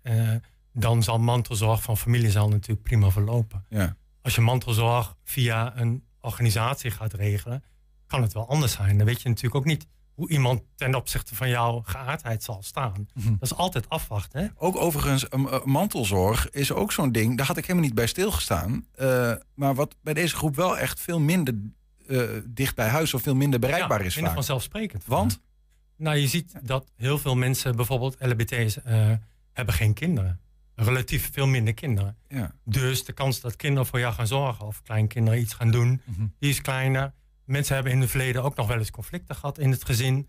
dan 0.73 1.03
zal 1.03 1.19
mantelzorg 1.19 1.83
van 1.83 1.97
familie 1.97 2.31
zal 2.31 2.49
natuurlijk 2.49 2.83
prima 2.83 3.11
verlopen. 3.11 3.65
Ja. 3.69 3.97
Als 4.23 4.35
je 4.35 4.41
mantelzorg 4.41 5.17
via 5.25 5.77
een 5.77 6.05
organisatie 6.21 6.91
gaat 6.91 7.13
regelen, 7.13 7.65
kan 8.07 8.23
het 8.23 8.33
wel 8.33 8.49
anders 8.49 8.73
zijn. 8.73 8.97
Dan 8.97 9.07
weet 9.07 9.23
je 9.23 9.29
natuurlijk 9.29 9.55
ook 9.55 9.65
niet 9.65 9.87
hoe 10.15 10.29
iemand 10.29 10.63
ten 10.75 10.95
opzichte 10.95 11.35
van 11.35 11.49
jouw 11.49 11.83
geaardheid 11.85 12.43
zal 12.43 12.63
staan. 12.63 13.09
Mhm. 13.15 13.31
Dat 13.31 13.43
is 13.51 13.55
altijd 13.55 13.89
afwachten. 13.89 14.41
Hè? 14.41 14.49
Ook 14.57 14.77
overigens, 14.77 15.27
uh, 15.31 15.65
mantelzorg 15.65 16.51
is 16.51 16.73
ook 16.73 16.93
zo'n 16.93 17.13
ding. 17.13 17.37
Daar 17.37 17.47
had 17.47 17.57
ik 17.57 17.63
helemaal 17.63 17.85
niet 17.85 17.95
bij 17.95 18.07
stilgestaan. 18.07 18.87
Uh, 19.01 19.33
maar 19.55 19.75
wat 19.75 19.97
bij 20.03 20.15
deze 20.15 20.37
groep 20.37 20.57
wel 20.57 20.79
echt 20.79 21.01
veel 21.01 21.21
minder 21.21 21.55
uh, 22.07 22.23
dicht 22.45 22.75
bij 22.75 22.89
huis 22.89 23.15
of 23.15 23.23
veel 23.23 23.35
minder 23.35 23.61
bereikbaar 23.61 24.01
ja, 24.01 24.07
is. 24.07 24.15
minder 24.15 24.33
vanzelfsprekend. 24.33 25.05
Want? 25.07 25.41
Nou, 25.97 26.17
je 26.17 26.29
ziet 26.29 26.55
dat 26.63 26.91
heel 26.97 27.19
veel 27.19 27.35
mensen, 27.35 27.77
bijvoorbeeld 27.77 28.17
LBT's, 28.19 28.77
uh, 28.87 29.13
hebben 29.53 29.75
geen 29.75 29.95
kinderen. 29.95 30.41
Relatief 30.85 31.31
veel 31.33 31.47
minder 31.47 31.75
kinderen. 31.75 32.17
Ja. 32.29 32.55
Dus 32.65 33.05
de 33.05 33.13
kans 33.13 33.41
dat 33.41 33.57
kinderen 33.57 33.87
voor 33.87 33.99
jou 33.99 34.15
gaan 34.15 34.27
zorgen 34.27 34.67
of 34.67 34.83
kleinkinderen 34.83 35.41
iets 35.41 35.55
gaan 35.55 35.71
doen, 35.71 36.01
Mhm. 36.05 36.27
die 36.39 36.51
is 36.51 36.61
kleiner. 36.61 37.13
Mensen 37.45 37.75
hebben 37.75 37.93
in 37.93 38.01
het 38.01 38.11
verleden 38.11 38.43
ook 38.43 38.57
nog 38.57 38.67
wel 38.67 38.79
eens 38.79 38.91
conflicten 38.91 39.35
gehad 39.35 39.59
in 39.59 39.71
het 39.71 39.85
gezin. 39.85 40.29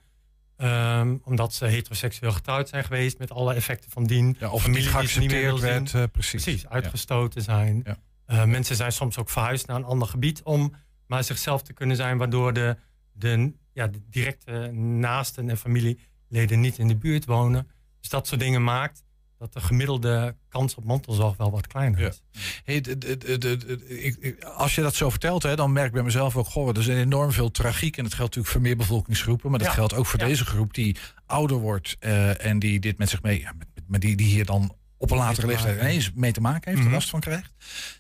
Um, 0.58 1.22
omdat 1.24 1.54
ze 1.54 1.66
heteroseksueel 1.66 2.32
getrouwd 2.32 2.70
zijn 2.70 2.84
geweest 2.84 3.18
met 3.18 3.32
alle 3.32 3.54
effecten 3.54 3.92
van 3.92 4.04
dien. 4.04 4.36
Ja, 4.40 4.50
of 4.50 4.62
Familie 4.62 4.84
niet 4.84 4.92
geaccepteerd 4.92 5.60
werd. 5.60 5.94
Uh, 5.94 6.04
precies. 6.12 6.44
Precies, 6.44 6.68
uitgestoten 6.68 7.42
zijn. 7.42 7.82
Ja. 7.86 7.98
Uh, 8.28 8.44
mensen 8.46 8.76
zijn 8.76 8.92
soms 8.92 9.18
ook 9.18 9.30
verhuisd 9.30 9.68
naar 9.68 9.76
een 9.76 9.84
ander 9.84 10.08
gebied 10.08 10.44
om 10.44 10.74
maar 11.08 11.24
zichzelf 11.24 11.62
te 11.62 11.74
kunnen 11.74 11.96
zijn, 11.96 12.18
waardoor 12.18 12.54
de, 12.54 12.78
de, 13.12 13.54
ja, 13.74 13.88
de 13.88 14.02
directe 14.10 14.72
naasten 14.74 15.50
en 15.50 15.58
familieleden 15.58 16.60
niet 16.60 16.78
in 16.78 16.88
de 16.88 16.96
buurt 16.96 17.26
wonen. 17.26 17.68
Dus 18.00 18.10
dat 18.10 18.28
soort 18.28 18.40
dingen 18.40 18.64
maakt 18.64 19.04
dat 19.44 19.54
de 19.54 19.68
gemiddelde 19.68 20.36
kans 20.50 20.76
op 20.76 20.84
mantelzorg 20.84 21.38
wel 21.38 21.52
wat 21.52 21.68
kleiner 21.68 22.00
is. 22.00 22.22
Ja. 22.32 22.40
Hey, 22.64 22.82
de, 22.82 22.98
de, 22.98 23.38
de, 23.38 24.02
ik, 24.02 24.44
als 24.44 24.76
je 24.76 24.82
dat 24.82 24.96
zo 24.96 25.10
vertelt, 25.10 25.44
hè, 25.44 25.56
dan 25.56 25.72
merk 25.74 25.88
ik 25.88 25.94
bij 25.94 26.04
mezelf 26.04 26.38
ook... 26.38 26.46
Goh, 26.48 26.70
er 26.70 26.78
is 26.78 26.88
enorm 26.88 27.32
veel 27.32 27.52
tragiek. 27.52 27.98
En 27.98 28.04
dat 28.04 28.14
geldt 28.14 28.36
natuurlijk 28.36 28.54
voor 28.54 28.62
meer 28.62 28.78
bevolkingsgroepen. 28.78 29.50
Maar 29.50 29.60
dat 29.60 29.68
Ja. 29.68 29.74
geldt 29.74 29.94
ook 29.94 30.06
voor 30.06 30.20
Ja. 30.20 30.26
deze 30.26 30.46
groep 30.46 30.74
die 30.74 30.98
ouder 31.26 31.58
wordt... 31.58 31.98
Uh, 32.00 32.46
en 32.46 32.60
die 32.60 32.80
dit 32.80 32.98
met 32.98 33.10
zich 33.10 33.22
mee... 33.22 33.48
Met, 33.88 34.02
die, 34.02 34.16
die 34.16 34.28
hier 34.28 34.46
dan 34.46 34.76
op 35.04 35.12
een 35.12 35.18
latere 35.18 35.48
leeftijd 35.48 35.80
ineens 35.82 36.12
mee 36.16 36.32
te 36.32 36.42
maken 36.42 36.70
heeft, 36.70 36.78
Mhm. 36.78 36.88
er 36.88 36.94
last 36.94 37.10
van 37.10 37.20
krijgt. 37.20 37.52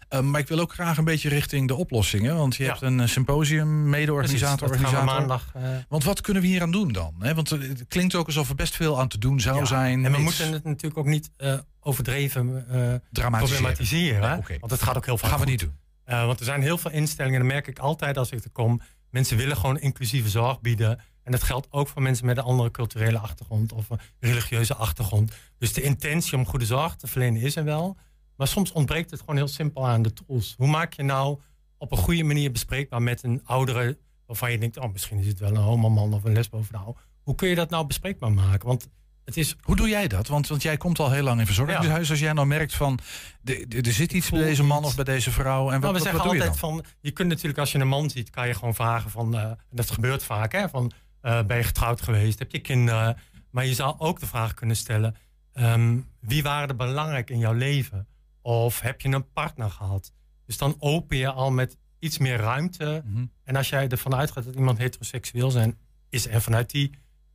Uh, 0.09 0.19
maar 0.19 0.39
ik 0.39 0.47
wil 0.47 0.59
ook 0.59 0.73
graag 0.73 0.97
een 0.97 1.03
beetje 1.03 1.29
richting 1.29 1.67
de 1.67 1.75
oplossingen. 1.75 2.35
Want 2.35 2.55
je 2.55 2.63
Ja. 2.63 2.69
hebt 2.69 2.81
een 2.81 2.99
uh, 2.99 3.07
symposium, 3.07 3.89
mede-organisator, 3.89 4.67
organisator. 4.67 5.03
maandag, 5.05 5.53
uh, 5.57 5.63
Want 5.89 6.03
wat 6.03 6.21
kunnen 6.21 6.41
we 6.41 6.47
hier 6.47 6.61
aan 6.61 6.71
doen 6.71 6.91
dan? 6.91 7.13
Want 7.35 7.49
het 7.49 7.85
klinkt 7.87 8.15
ook 8.15 8.25
alsof 8.25 8.49
er 8.49 8.55
best 8.55 8.75
veel 8.75 8.99
aan 8.99 9.07
te 9.07 9.17
doen 9.17 9.39
zou 9.39 9.57
Ja, 9.59 9.65
zijn. 9.65 10.05
En 10.05 10.11
we 10.11 10.17
Iets- 10.17 10.23
moeten 10.23 10.51
het 10.53 10.63
natuurlijk 10.63 10.97
ook 10.97 11.05
niet 11.05 11.29
eh, 11.37 11.53
overdreven 11.79 12.65
eh, 12.69 12.93
Dramatiseren. 13.11 13.61
problematiseren. 13.61 14.21
Ja. 14.21 14.57
Want 14.59 14.71
het 14.71 14.81
gaat 14.81 14.97
ook 14.97 15.05
heel 15.05 15.17
vaak 15.17 15.29
Gaan 15.29 15.39
we 15.39 15.45
niet 15.45 15.59
doen. 15.59 15.77
Eh, 16.03 16.25
want 16.25 16.39
er 16.39 16.45
zijn 16.45 16.61
heel 16.61 16.77
veel 16.77 16.91
instellingen, 16.91 17.39
dat 17.39 17.47
merk 17.47 17.67
ik 17.67 17.79
altijd 17.79 18.17
als 18.17 18.31
ik 18.31 18.43
er 18.43 18.49
kom. 18.51 18.81
Mensen 19.09 19.37
willen 19.37 19.57
gewoon 19.57 19.79
inclusieve 19.79 20.29
zorg 20.29 20.61
bieden. 20.61 20.99
En 21.23 21.31
dat 21.31 21.43
geldt 21.43 21.67
ook 21.69 21.87
voor 21.87 22.01
mensen 22.01 22.25
met 22.25 22.37
een 22.37 22.43
andere 22.43 22.71
culturele 22.71 23.17
achtergrond 23.17 23.71
of 23.73 23.89
een 23.89 23.99
religieuze 24.19 24.75
achtergrond. 24.75 25.31
Dus 25.57 25.73
de 25.73 25.81
intentie 25.81 26.37
om 26.37 26.45
goede 26.45 26.65
zorg 26.65 26.95
te 26.95 27.07
verlenen 27.07 27.41
is 27.41 27.55
er 27.55 27.63
wel. 27.63 27.97
Maar 28.37 28.47
soms 28.47 28.71
ontbreekt 28.71 29.11
het 29.11 29.19
gewoon 29.19 29.35
heel 29.35 29.47
simpel 29.47 29.87
aan 29.87 30.01
de 30.01 30.13
tools. 30.13 30.53
Hoe 30.57 30.67
maak 30.67 30.93
je 30.93 31.03
nou 31.03 31.39
op 31.77 31.91
een 31.91 31.97
goede 31.97 32.23
manier 32.23 32.51
bespreekbaar 32.51 33.01
met 33.01 33.23
een 33.23 33.41
oudere... 33.45 33.97
waarvan 34.25 34.51
je 34.51 34.57
denkt, 34.57 34.77
oh, 34.77 34.91
misschien 34.91 35.19
is 35.19 35.27
het 35.27 35.39
wel 35.39 35.49
een 35.49 35.55
homoman 35.55 36.13
of 36.13 36.23
een 36.23 36.33
lesbovrouw. 36.33 36.95
Hoe 37.23 37.35
kun 37.35 37.49
je 37.49 37.55
dat 37.55 37.69
nou 37.69 37.85
bespreekbaar 37.85 38.31
maken? 38.31 38.67
Want 38.67 38.87
het 39.25 39.37
is... 39.37 39.55
Hoe 39.61 39.75
doe 39.75 39.89
jij 39.89 40.07
dat? 40.07 40.27
Want, 40.27 40.47
want 40.47 40.61
jij 40.61 40.77
komt 40.77 40.99
al 40.99 41.11
heel 41.11 41.23
lang 41.23 41.39
in 41.39 41.45
verzorgingshuis. 41.45 42.09
Als 42.09 42.19
jij 42.19 42.33
nou 42.33 42.47
merkt 42.47 42.73
van, 42.73 42.99
de- 43.41 43.65
de- 43.67 43.81
er 43.81 43.93
zit 43.93 44.13
iets 44.13 44.29
bij 44.29 44.39
deze 44.39 44.63
man 44.63 44.83
of 44.83 44.95
bij 44.95 45.03
deze 45.03 45.31
vrouw. 45.31 45.71
En 45.71 45.81
wat, 45.81 45.91
Nou, 45.91 45.93
we 45.93 45.99
wat, 45.99 46.11
wat 46.11 46.23
doe 46.23 46.35
je 46.35 46.41
altijd 46.43 46.59
dan? 46.61 46.69
van, 46.71 46.85
je 47.01 47.11
kunt 47.11 47.29
natuurlijk 47.29 47.57
als 47.57 47.71
je 47.71 47.79
een 47.79 47.87
man 47.87 48.09
ziet, 48.09 48.29
kan 48.29 48.47
je 48.47 48.53
gewoon 48.53 48.75
vragen 48.75 49.09
van, 49.11 49.37
eh, 49.37 49.51
dat 49.71 49.91
gebeurt 49.91 50.23
vaak, 50.23 50.51
hè, 50.51 50.69
van 50.69 50.91
ben 51.23 51.57
je 51.57 51.63
getrouwd 51.63 52.01
geweest, 52.01 52.39
heb 52.39 52.51
je 52.51 52.59
kinderen? 52.59 53.17
Maar 53.49 53.65
je 53.65 53.73
zou 53.73 53.95
ook 53.97 54.19
de 54.19 54.25
vraag 54.25 54.53
kunnen 54.53 54.75
stellen, 54.75 55.15
ehm, 55.53 55.99
wie 56.19 56.43
waren 56.43 56.67
er 56.69 56.75
belangrijk 56.75 57.29
in 57.29 57.37
jouw 57.39 57.53
leven? 57.53 58.07
Of 58.41 58.79
heb 58.79 59.01
je 59.01 59.09
een 59.09 59.31
partner 59.31 59.69
gehad? 59.69 60.13
Dus 60.45 60.57
dan 60.57 60.75
open 60.79 61.17
je 61.17 61.31
al 61.31 61.51
met 61.51 61.77
iets 61.99 62.17
meer 62.17 62.37
ruimte. 62.37 63.01
Mhm. 63.05 63.25
En 63.43 63.55
als 63.55 63.69
jij 63.69 63.87
ervan 63.87 64.15
uitgaat 64.15 64.43
dat 64.43 64.55
iemand 64.55 64.77
heteroseksueel 64.77 65.51
zijn, 65.51 65.77
is 66.09 66.27
en 66.27 66.41
vanuit 66.41 66.69
die 66.69 66.91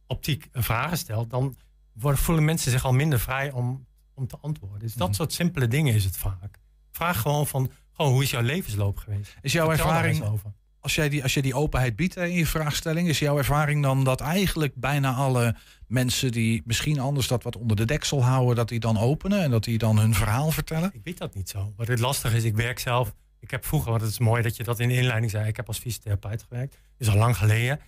optiek 0.07 0.49
vragen 0.53 0.99
stelt, 0.99 1.31
dan 1.31 1.57
worden, 1.93 2.21
voelen 2.21 2.45
mensen 2.45 2.71
zich 2.71 2.85
al 2.85 2.93
minder 2.93 3.21
vrij 3.21 3.51
om, 3.51 3.87
om 4.15 4.27
te 4.27 4.39
antwoorden. 4.41 4.79
Dus 4.79 4.91
Mhm. 4.95 4.99
dat 4.99 5.15
soort 5.15 5.33
simpele 5.33 5.69
dingen 5.69 5.95
is 5.95 6.05
het 6.05 6.17
vaak. 6.17 6.59
Vraag 6.91 7.21
gewoon 7.21 7.47
van, 7.47 7.71
gewoon, 7.93 8.13
hoe 8.13 8.23
is 8.23 8.31
jouw 8.31 8.43
levensloop 8.43 8.99
geweest? 8.99 9.37
Is 9.41 9.53
jouw 9.53 9.69
Vertel 9.69 9.87
ervaring, 9.87 10.23
over. 10.25 10.53
Als 10.89 10.97
jij 10.97 11.09
die, 11.09 11.23
als 11.23 11.33
jij 11.33 11.43
die 11.43 11.55
openheid 11.55 11.97
biedt 11.97 12.17
in 12.17 12.33
je 12.33 12.47
vraagstelling, 12.47 13.09
is 13.09 13.19
jouw 13.19 13.39
ervaring 13.39 13.83
dan 13.83 14.05
dat 14.05 14.21
eigenlijk 14.21 14.75
bijna 14.75 15.15
alle 15.15 15.55
mensen 15.87 16.33
die 16.33 16.63
misschien 16.65 16.99
anders 16.99 17.27
dat 17.27 17.43
wat 17.43 17.57
onder 17.57 17.77
de 17.77 17.85
deksel 17.85 18.25
houden, 18.25 18.57
dat 18.57 18.69
die 18.69 18.81
dan 18.81 18.99
openen 18.99 19.43
en 19.43 19.51
dat 19.51 19.65
die 19.65 19.79
dan 19.79 19.99
hun 19.99 20.15
verhaal 20.15 20.51
vertellen? 20.51 20.91
Ik 20.93 21.01
weet 21.05 21.19
dat 21.19 21.35
niet 21.35 21.49
zo. 21.49 21.73
Wat 21.77 21.89
het 21.89 21.99
lastig 21.99 22.35
is, 22.35 22.45
ik 22.45 22.57
werk 22.57 22.79
zelf. 22.79 23.15
Ik 23.41 23.51
heb 23.51 23.65
vroeger, 23.65 23.91
want 23.91 24.03
het 24.03 24.11
is 24.11 24.19
mooi 24.19 24.43
dat 24.43 24.57
je 24.57 24.65
dat 24.65 24.81
in 24.81 24.89
de 24.89 24.95
inleiding 24.95 25.31
zei, 25.31 25.49
ik 25.49 25.57
heb 25.57 25.67
als 25.67 25.79
fysiotherapeut 25.79 26.43
gewerkt. 26.49 26.73
Dat 26.73 27.09
is 27.09 27.09
al 27.09 27.19
lang 27.19 27.37
geleden. 27.37 27.81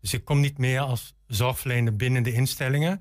Dus 0.00 0.14
ik 0.14 0.24
kom 0.24 0.40
niet 0.40 0.58
meer 0.58 0.80
als 0.80 1.14
zorgverlener 1.26 1.96
binnen 1.96 2.22
de 2.22 2.32
instellingen. 2.32 3.00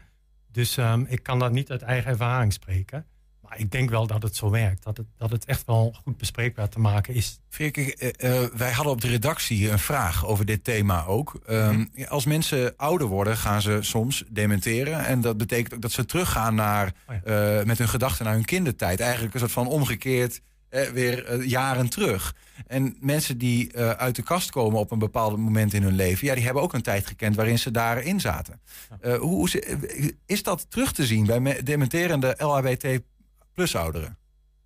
Dus 0.51 0.77
ehm, 0.77 1.03
ik 1.07 1.23
kan 1.23 1.39
dat 1.39 1.51
niet 1.51 1.71
uit 1.71 1.81
eigen 1.81 2.11
ervaring 2.11 2.53
spreken. 2.53 3.05
Maar 3.49 3.59
ik 3.59 3.71
denk 3.71 3.89
wel 3.89 4.07
dat 4.07 4.23
het 4.23 4.35
zo 4.35 4.49
werkt. 4.49 4.83
Dat 4.83 4.97
het, 4.97 5.05
dat 5.17 5.31
het 5.31 5.45
echt 5.45 5.65
wel 5.65 5.95
goed 6.03 6.17
bespreekbaar 6.17 6.69
te 6.69 6.79
maken 6.79 7.13
is. 7.13 7.39
Frederik, 7.49 7.87
eh, 7.99 8.43
eh, 8.43 8.49
wij 8.53 8.71
hadden 8.71 8.93
op 8.93 9.01
de 9.01 9.07
redactie 9.07 9.69
een 9.69 9.79
vraag 9.79 10.25
over 10.25 10.45
dit 10.45 10.63
thema 10.63 11.05
ook. 11.05 11.39
Ehm, 11.45 11.85
Als 12.07 12.25
mensen 12.25 12.73
ouder 12.77 13.07
worden, 13.07 13.37
gaan 13.37 13.61
ze 13.61 13.77
soms 13.81 14.23
dementeren. 14.29 15.05
En 15.05 15.21
dat 15.21 15.37
betekent 15.37 15.73
ook 15.73 15.81
dat 15.81 15.91
ze 15.91 16.05
teruggaan 16.05 16.55
naar, 16.55 16.93
eh, 17.23 17.63
met 17.63 17.77
hun 17.77 17.89
gedachten 17.89 18.25
naar 18.25 18.33
hun 18.33 18.45
kindertijd. 18.45 18.99
Eigenlijk 18.99 19.33
een 19.33 19.39
soort 19.39 19.51
van 19.51 19.67
omgekeerd 19.67 20.41
weer 20.93 21.43
jaren 21.43 21.89
terug. 21.89 22.35
En 22.67 22.97
mensen 22.99 23.37
die 23.37 23.77
uit 23.77 24.15
de 24.15 24.23
kast 24.23 24.49
komen 24.51 24.79
op 24.79 24.91
een 24.91 24.99
bepaald 24.99 25.37
moment 25.37 25.73
in 25.73 25.83
hun 25.83 25.95
leven, 25.95 26.27
ja, 26.27 26.33
die 26.35 26.43
hebben 26.43 26.63
ook 26.63 26.73
een 26.73 26.81
tijd 26.81 27.05
gekend 27.07 27.35
waarin 27.35 27.59
ze 27.59 27.71
daarin 27.71 28.19
zaten. 28.19 28.61
Hoe, 29.19 29.49
is 30.25 30.43
dat 30.43 30.65
terug 30.69 30.91
te 30.91 31.05
zien 31.05 31.25
bij 31.25 31.39
me- 31.39 31.63
dementerende 31.63 32.35
LHBT 32.37 32.99
plus 33.57 33.75
ouderen? 33.75 34.17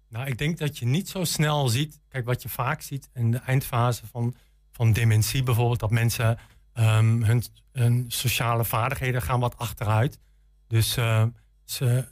Nou, 0.09 0.27
ik 0.27 0.37
denk 0.37 0.57
dat 0.57 0.77
je 0.77 0.85
niet 0.85 1.09
zo 1.09 1.23
snel 1.23 1.67
ziet. 1.67 1.99
Kijk, 2.09 2.25
wat 2.25 2.41
je 2.41 2.49
vaak 2.49 2.81
ziet 2.81 3.09
in 3.13 3.31
de 3.31 3.37
eindfase 3.37 4.07
van, 4.07 4.35
van 4.71 4.93
dementie 4.93 5.43
bijvoorbeeld, 5.43 5.79
dat 5.79 5.91
mensen 5.91 6.37
ehm, 6.73 7.21
hun, 7.21 7.43
hun 7.71 8.05
sociale 8.07 8.65
vaardigheden 8.65 9.21
gaan 9.21 9.39
wat 9.39 9.57
achteruit. 9.57 10.19
Dus 10.67 10.97
eh, 10.97 11.23
ze 11.63 12.07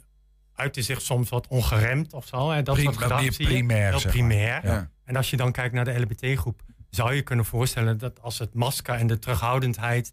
uiten 0.54 0.84
zich 0.84 1.00
soms 1.00 1.28
wat 1.28 1.46
ongeremd 1.46 2.12
of 2.12 2.26
zo. 2.26 2.50
Hè. 2.50 2.62
Dat 2.62 2.74
Prim- 2.74 2.86
soort 2.86 3.02
gedrag 3.02 3.20
zie 3.20 3.46
je. 3.46 3.52
primair, 3.52 3.90
Heel 3.90 4.10
primair. 4.10 4.66
Ja. 4.66 4.90
En 5.04 5.16
als 5.16 5.30
je 5.30 5.36
dan 5.36 5.52
kijkt 5.52 5.74
naar 5.74 5.84
de 5.84 6.00
LBT-groep, 6.00 6.62
zou 6.90 7.14
je 7.14 7.22
kunnen 7.22 7.44
voorstellen 7.44 7.98
dat 7.98 8.20
als 8.22 8.38
het 8.38 8.54
masker 8.54 8.94
en 8.94 9.06
de 9.06 9.18
terughoudendheid 9.18 10.12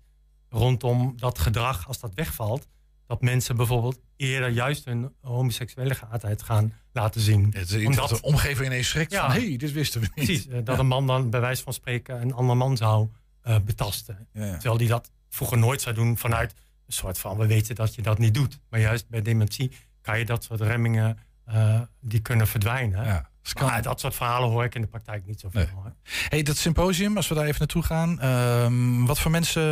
rondom 0.49 1.13
dat 1.18 1.39
gedrag, 1.39 1.88
als 1.88 1.99
dat 1.99 2.13
wegvalt, 2.13 2.68
dat 3.05 3.22
mensen 3.22 3.55
bijvoorbeeld 3.55 3.99
eerder 4.18 4.49
juist 4.49 4.86
hun 4.86 5.13
homoseksuele 5.22 5.95
geaardheid 5.95 6.43
gaan 6.43 6.74
laten 6.91 7.22
zien. 7.22 7.53
Het 7.53 7.95
dat 7.95 8.09
de 8.09 8.22
omgeving 8.22 8.68
ineens 8.68 8.88
schrikt 8.89 9.15
van, 9.15 9.32
hé, 9.32 9.55
dit 9.55 9.72
wisten 9.72 10.01
we 10.01 10.07
niet. 10.15 10.26
Precies, 10.26 10.47
eh, 10.47 10.59
dat 10.63 10.80
een 10.80 10.88
man 10.88 11.07
dan 11.07 11.30
bij 11.30 11.39
wijze 11.39 11.63
van 11.63 11.74
spreken 11.74 12.22
een 12.22 12.34
ander 12.34 12.57
man 12.57 12.78
zou 12.78 13.07
eh, 13.41 13.55
betasten. 13.65 14.28
Terwijl 14.34 14.78
die 14.78 14.88
dat 14.88 15.11
vroeger 15.30 15.57
nooit 15.57 15.82
zou 15.82 15.95
doen 15.95 16.18
vanuit 16.18 16.51
een 16.88 16.93
soort 16.93 17.18
van, 17.18 17.38
we 17.38 17.47
weten 17.47 17.76
dat 17.76 17.95
je 17.95 18.01
dat 18.01 18.18
niet 18.18 18.34
doet. 18.34 18.59
Maar 18.70 18.80
juist 18.80 19.09
bij 19.09 19.22
dementie 19.22 19.72
kan 20.01 20.20
je 20.20 20.26
dat 20.26 20.43
soort 20.43 20.61
remmingen, 20.61 21.18
eh, 21.45 21.82
die 22.01 22.20
kunnen 22.20 22.47
verdwijnen. 22.47 23.05
Ja, 23.05 23.30
Maar 23.59 23.82
dat 23.82 23.99
soort 23.99 24.15
verhalen 24.15 24.49
hoor 24.49 24.63
ik 24.63 24.76
in 24.76 24.82
de 24.82 24.88
praktijk 24.88 25.26
niet 25.26 25.39
zoveel. 25.39 25.61
Nee. 25.84 25.93
Hey, 26.30 26.43
dat 26.43 26.57
symposium, 26.57 27.15
als 27.15 27.28
we 27.28 27.36
daar 27.36 27.45
even 27.45 27.59
naartoe 27.59 27.84
gaan. 27.84 28.20
ehm, 28.20 29.05
wat 29.05 29.20
voor 29.20 29.32
mensen 29.32 29.63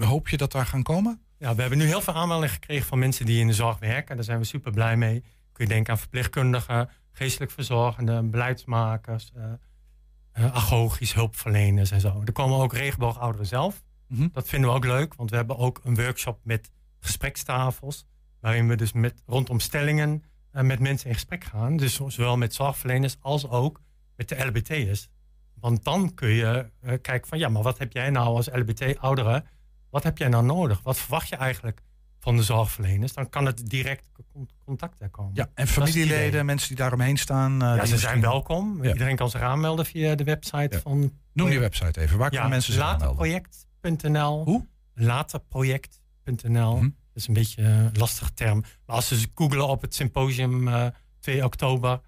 hoop 0.00 0.28
je 0.28 0.36
dat 0.36 0.52
daar 0.52 0.66
gaan 0.66 0.82
komen? 0.82 1.20
Ja, 1.38 1.54
we 1.54 1.60
hebben 1.60 1.78
nu 1.78 1.84
heel 1.84 2.00
veel 2.00 2.14
aanmeldingen 2.14 2.54
gekregen 2.54 2.86
van 2.86 2.98
mensen 2.98 3.26
die 3.26 3.40
in 3.40 3.46
de 3.46 3.52
zorg 3.52 3.78
werken. 3.78 4.16
Daar 4.16 4.24
zijn 4.24 4.38
we 4.38 4.44
super 4.44 4.72
blij 4.72 4.96
mee. 4.96 5.20
Kun 5.52 5.64
je 5.64 5.72
denken 5.72 5.92
aan 5.92 5.98
verpleegkundigen, 5.98 6.90
geestelijk 7.12 7.50
verzorgenden, 7.50 8.30
beleidsmakers, 8.30 9.32
eh, 9.34 10.54
agogisch 10.54 11.14
hulpverleners 11.14 11.90
en 11.90 12.00
zo. 12.00 12.22
Er 12.24 12.32
komen 12.32 12.58
ook 12.58 12.72
regenboogouderen 12.72 13.46
zelf. 13.46 13.82
Mhm. 14.06 14.28
Dat 14.32 14.48
vinden 14.48 14.70
we 14.70 14.76
ook 14.76 14.84
leuk, 14.84 15.14
want 15.14 15.30
we 15.30 15.36
hebben 15.36 15.56
ook 15.56 15.80
een 15.84 15.94
workshop 15.94 16.40
met 16.42 16.70
gesprekstafels. 17.00 18.06
Waarin 18.40 18.68
we 18.68 18.76
dus 18.76 18.92
met, 18.92 19.22
rondom 19.26 19.60
stellingen 19.60 20.24
eh, 20.50 20.62
met 20.62 20.80
mensen 20.80 21.08
in 21.08 21.14
gesprek 21.14 21.44
gaan. 21.44 21.76
Dus 21.76 22.00
zowel 22.06 22.36
met 22.36 22.54
zorgverleners 22.54 23.16
als 23.20 23.48
ook 23.48 23.80
met 24.16 24.28
de 24.28 24.44
LBT'ers. 24.44 25.08
Want 25.54 25.84
dan 25.84 26.14
kun 26.14 26.28
je 26.28 26.70
kijken 26.80 27.28
van 27.28 27.38
ja, 27.38 27.48
maar 27.48 27.62
wat 27.62 27.78
heb 27.78 27.92
jij 27.92 28.10
nou 28.10 28.26
als 28.26 28.48
LBT-ouderen? 28.52 29.44
Wat 29.90 30.02
heb 30.02 30.18
jij 30.18 30.28
nou 30.28 30.44
nodig? 30.44 30.80
Wat 30.82 30.98
verwacht 30.98 31.28
je 31.28 31.36
eigenlijk 31.36 31.80
van 32.18 32.36
de 32.36 32.42
zorgverleners? 32.42 33.12
Dan 33.12 33.28
kan 33.28 33.46
het 33.46 33.70
direct 33.70 34.10
con- 34.32 34.48
contact 34.64 35.00
er 35.00 35.08
komen. 35.10 35.32
Ja, 35.34 35.42
en 35.42 35.50
Dat 35.54 35.74
het 35.74 35.84
familieleden, 35.84 36.46
mensen 36.46 36.68
die 36.68 36.76
daaromheen 36.76 37.16
staan. 37.16 37.52
eh, 37.62 37.68
Ja, 37.68 37.76
die 37.76 37.86
ze 37.86 37.98
zijn 37.98 38.20
welkom. 38.20 38.82
Ja. 38.84 38.92
Iedereen 38.92 39.16
kan 39.16 39.30
zich 39.30 39.40
aanmelden 39.40 39.86
via 39.86 40.14
de 40.14 40.24
website 40.24 40.80
van... 40.82 41.12
Noem 41.32 41.50
je 41.50 41.58
website 41.58 42.00
even. 42.00 42.18
Waar 42.18 42.30
kunnen 42.30 42.48
mensen 42.50 42.72
zich 42.72 42.82
aanmelden? 42.82 43.26
Laterproject.nl. 43.26 44.44
Hoe? 44.44 44.66
Laterproject.nl. 44.94 46.76
Mhm. 46.76 46.82
Dat 46.82 46.92
is 47.14 47.28
een 47.28 47.34
beetje 47.34 47.62
een 47.62 47.90
lastige 47.92 48.34
term. 48.34 48.60
Maar 48.86 48.96
als 48.96 49.08
ze 49.08 49.26
googelen 49.34 49.68
op 49.68 49.80
het 49.82 49.94
symposium 49.94 50.68
eh 50.68 50.86
2 51.20 51.44
oktober, 51.44 52.00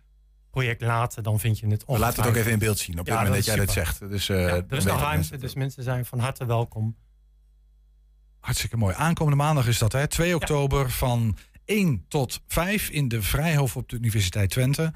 project 0.50 0.80
Later, 0.80 1.22
dan 1.22 1.38
vind 1.40 1.58
je 1.58 1.66
het 1.66 1.84
We 1.86 1.98
laten 1.98 2.20
het 2.22 2.30
ook 2.30 2.36
even 2.36 2.52
in 2.52 2.58
beeld 2.58 2.78
zien 2.78 2.98
op 2.98 3.04
dit 3.04 3.14
moment 3.14 3.34
dat 3.34 3.44
jij 3.44 3.56
dit 3.56 3.68
is 3.68 3.74
zegt. 3.74 3.98
Dus, 4.08 4.28
eh, 4.28 4.40
ja, 4.40 4.46
dan 4.48 4.64
er 4.68 4.76
is 4.76 4.84
nog 4.84 5.00
ruimte, 5.00 5.36
dus 5.36 5.54
mensen 5.54 5.82
zijn 5.82 6.04
van 6.04 6.18
harte 6.18 6.44
welkom. 6.46 6.96
Hartstikke 8.40 8.76
mooi. 8.76 8.94
Aankomende 8.94 9.36
maandag 9.36 9.66
is 9.66 9.78
dat, 9.78 9.92
hè? 9.92 10.06
2 10.06 10.34
oktober 10.34 10.90
van 10.90 11.36
1 11.64 12.04
tot 12.08 12.40
5 12.46 12.88
in 12.88 13.08
de 13.08 13.22
Vrijhof 13.22 13.76
op 13.76 13.88
de 13.88 13.96
Universiteit 13.96 14.50
Twente. 14.50 14.92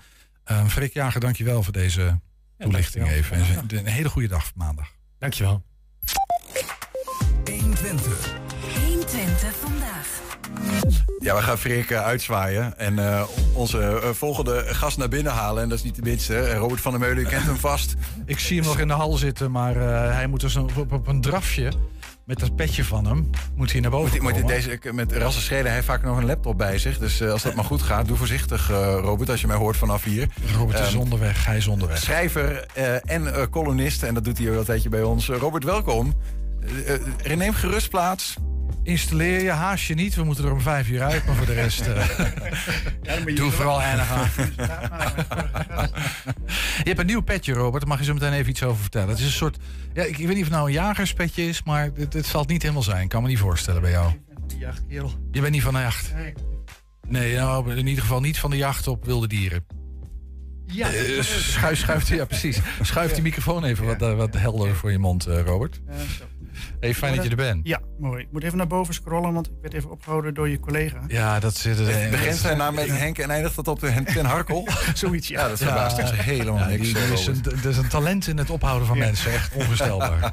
Uh, 0.50 0.66
Freek 0.66 0.92
Jager, 0.92 1.20
dankjewel 1.20 1.62
voor 1.62 1.72
deze 1.72 2.20
toelichting 2.58 3.08
even. 3.10 3.36
En 3.36 3.76
Een 3.76 3.86
hele 3.86 4.08
goede 4.08 4.28
dag 4.28 4.50
maandag. 4.54 4.88
Dankjewel. 5.18 5.62
120. 7.44 8.34
120 8.84 9.54
vandaag. 9.60 10.22
Ja, 11.18 11.36
we 11.36 11.42
gaan 11.42 11.58
Freek 11.58 11.90
eh, 11.90 12.04
uitzwaaien 12.04 12.78
en 12.78 12.98
eh, 12.98 13.24
onze 13.52 13.78
eh, 13.80 14.10
volgende 14.10 14.64
gast 14.66 14.98
naar 14.98 15.08
binnen 15.08 15.32
halen. 15.32 15.62
En 15.62 15.68
dat 15.68 15.78
is 15.78 15.84
niet 15.84 15.94
de 15.94 16.02
minste. 16.02 16.54
Robert 16.54 16.80
van 16.80 16.90
der 16.90 17.00
Meulen, 17.00 17.22
u 17.22 17.26
kent 17.26 17.44
hem 17.44 17.56
vast. 17.56 17.94
Ik 18.26 18.38
zie 18.38 18.58
hem 18.58 18.66
nog 18.66 18.78
in 18.78 18.88
de 18.88 18.94
hal 18.94 19.12
zitten, 19.12 19.50
maar 19.50 19.76
eh, 19.76 20.14
hij 20.14 20.26
moet 20.26 20.40
dus 20.40 20.56
op, 20.56 20.76
op, 20.76 20.92
op 20.92 21.06
een 21.06 21.20
drafje 21.20 21.72
met 22.24 22.38
dat 22.38 22.56
petje 22.56 22.84
van 22.84 23.06
hem. 23.06 23.30
Moet 23.54 23.72
hij 23.72 23.80
naar 23.80 23.90
boven 23.90 24.22
Moet, 24.22 24.32
moet 24.32 24.48
deze, 24.48 24.78
met 24.92 25.12
rassen 25.12 25.42
schelen, 25.42 25.64
hij 25.64 25.74
heeft 25.74 25.86
vaak 25.86 26.02
nog 26.02 26.16
een 26.16 26.24
laptop 26.24 26.58
bij 26.58 26.78
zich. 26.78 26.98
Dus 26.98 27.20
eh, 27.20 27.30
als 27.30 27.42
dat 27.42 27.54
maar 27.54 27.64
goed 27.64 27.82
gaat, 27.82 28.06
doe 28.06 28.16
voorzichtig, 28.16 28.70
eh, 28.70 28.98
Robert, 29.00 29.30
als 29.30 29.40
je 29.40 29.46
mij 29.46 29.56
hoort 29.56 29.76
vanaf 29.76 30.04
hier. 30.04 30.28
Robert 30.56 30.78
is 30.80 30.88
Ehm, 30.88 30.98
onderweg, 30.98 31.46
hij 31.46 31.56
is 31.56 31.66
onderweg. 31.66 31.98
Schrijver 31.98 32.66
eh, 32.74 33.10
en 33.10 33.34
eh, 33.34 33.42
columnist, 33.50 34.02
en 34.02 34.14
dat 34.14 34.24
doet 34.24 34.38
hij 34.38 34.50
al 34.50 34.58
een 34.58 34.64
tijdje 34.64 34.88
bij 34.88 35.02
ons. 35.02 35.28
Eh, 35.28 35.36
Robert, 35.36 35.64
welkom. 35.64 36.14
Eh, 36.86 36.94
eh, 37.30 37.36
neem 37.38 37.52
gerust 37.52 37.90
plaats. 37.90 38.34
Installeer 38.84 39.42
je, 39.42 39.50
haast 39.50 39.84
je 39.84 39.94
niet. 39.94 40.14
We 40.14 40.24
moeten 40.24 40.44
er 40.44 40.52
om 40.52 40.60
vijf 40.60 40.88
uur 40.88 41.02
uit, 41.02 41.26
maar 41.26 41.34
voor 41.34 41.46
de 41.46 41.52
rest... 41.52 41.86
eh, 43.02 43.36
doe 43.36 43.50
vooral 43.50 43.80
eindig 43.80 44.10
aan. 44.10 44.28
Je 46.78 46.90
hebt 46.90 46.98
een 46.98 47.06
nieuw 47.06 47.20
petje, 47.20 47.52
Robert. 47.52 47.80
Daar 47.80 47.88
mag 47.88 47.98
je 47.98 48.04
zo 48.04 48.12
meteen 48.12 48.32
even 48.32 48.50
iets 48.50 48.62
over 48.62 48.80
vertellen. 48.80 49.08
Het 49.08 49.18
is 49.18 49.24
een 49.24 49.30
soort... 49.30 49.56
Ja, 49.92 50.02
ik, 50.02 50.18
ik 50.18 50.26
weet 50.26 50.36
niet 50.36 50.36
of 50.36 50.42
het 50.42 50.50
nou 50.50 50.66
een 50.66 50.72
jagerspetje 50.72 51.48
is, 51.48 51.62
maar 51.62 51.90
het, 51.94 52.12
het 52.12 52.26
zal 52.26 52.40
het 52.40 52.50
niet 52.50 52.62
helemaal 52.62 52.82
zijn. 52.82 53.02
Ik 53.02 53.08
kan 53.08 53.22
me 53.22 53.28
niet 53.28 53.38
voorstellen 53.38 53.80
bij 53.80 53.90
jou. 53.90 54.12
Jachtkerel. 54.58 55.12
Je 55.32 55.40
bent 55.40 55.52
niet 55.52 55.62
van 55.62 55.74
de 55.74 55.80
jacht? 55.80 56.12
Nee, 57.08 57.36
nou, 57.36 57.74
in 57.76 57.86
ieder 57.86 58.02
geval 58.02 58.20
niet 58.20 58.38
van 58.38 58.50
de 58.50 58.56
jacht 58.56 58.86
op 58.86 59.04
wilde 59.04 59.28
dieren. 59.28 59.66
Ja. 60.66 60.92
Eh, 60.92 61.22
schuif, 61.22 61.78
schuift, 61.78 62.08
ja, 62.08 62.24
precies. 62.24 62.60
Schuif 62.82 63.12
die 63.12 63.22
microfoon 63.22 63.64
even 63.64 63.84
wat, 63.84 64.02
eh, 64.02 64.16
wat 64.16 64.34
helder 64.34 64.74
voor 64.74 64.90
je 64.90 64.98
mond, 64.98 65.26
eh, 65.26 65.40
Robert. 65.40 65.80
Ja, 65.86 65.92
zo. 66.18 66.24
Hey, 66.84 66.94
fijn 66.94 67.14
dat 67.14 67.24
je 67.24 67.30
er 67.30 67.36
bent. 67.36 67.66
Ja, 67.66 67.80
mooi. 67.98 68.22
Ik 68.22 68.32
moet 68.32 68.42
even 68.42 68.56
naar 68.58 68.66
boven 68.66 68.94
scrollen, 68.94 69.32
want 69.32 69.46
ik 69.46 69.52
werd 69.60 69.74
even 69.74 69.90
opgehouden 69.90 70.34
door 70.34 70.48
je 70.48 70.60
collega. 70.60 71.00
Ja, 71.08 71.40
dat 71.40 71.56
zit 71.56 71.78
er. 71.78 72.00
Het 72.00 72.10
begint 72.10 72.36
zijn 72.36 72.58
naam 72.58 72.74
met 72.74 72.86
Henk 72.86 73.18
en 73.18 73.30
eindigt 73.30 73.56
dat 73.56 73.68
op 73.68 73.80
de 73.80 74.02
Ten 74.04 74.24
Harkel. 74.24 74.68
Zoiets, 74.94 75.28
ja. 75.28 75.40
Ja, 75.42 75.48
dat 75.48 75.58
verbaast 75.58 75.98
ons 76.00 76.12
helemaal 76.12 76.58
Ja, 76.58 76.66
niks. 76.66 76.82
die- 76.82 76.96
eh, 76.96 77.02
Er 77.06 77.12
is, 77.12 77.26
een, 77.26 77.44
er 77.44 77.66
is 77.68 77.76
een 77.76 77.88
talent 77.88 78.26
in 78.26 78.36
het 78.38 78.50
ophouden 78.50 78.86
van 78.86 78.96
Ja. 78.96 79.04
mensen. 79.04 79.32
Echt 79.32 79.54
onvoorstelbaar. 79.54 80.32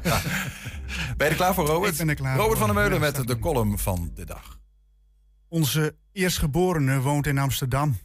Ben 1.16 1.26
je 1.26 1.32
er 1.32 1.34
klaar 1.34 1.54
voor, 1.54 1.66
Robert? 1.66 1.92
Ik 1.92 1.98
ben 1.98 2.08
er 2.08 2.14
klaar 2.14 2.36
Robert 2.36 2.58
voor. 2.58 2.66
van 2.66 2.74
der 2.76 2.84
Meulen 2.84 3.06
Ja, 3.06 3.12
met 3.18 3.26
de 3.28 3.38
column 3.38 3.78
van 3.78 4.10
de 4.14 4.24
dag. 4.24 4.58
Onze 5.48 5.94
eerstgeborene 6.12 7.00
woont 7.00 7.26
in 7.26 7.38
Amsterdam. 7.38 7.98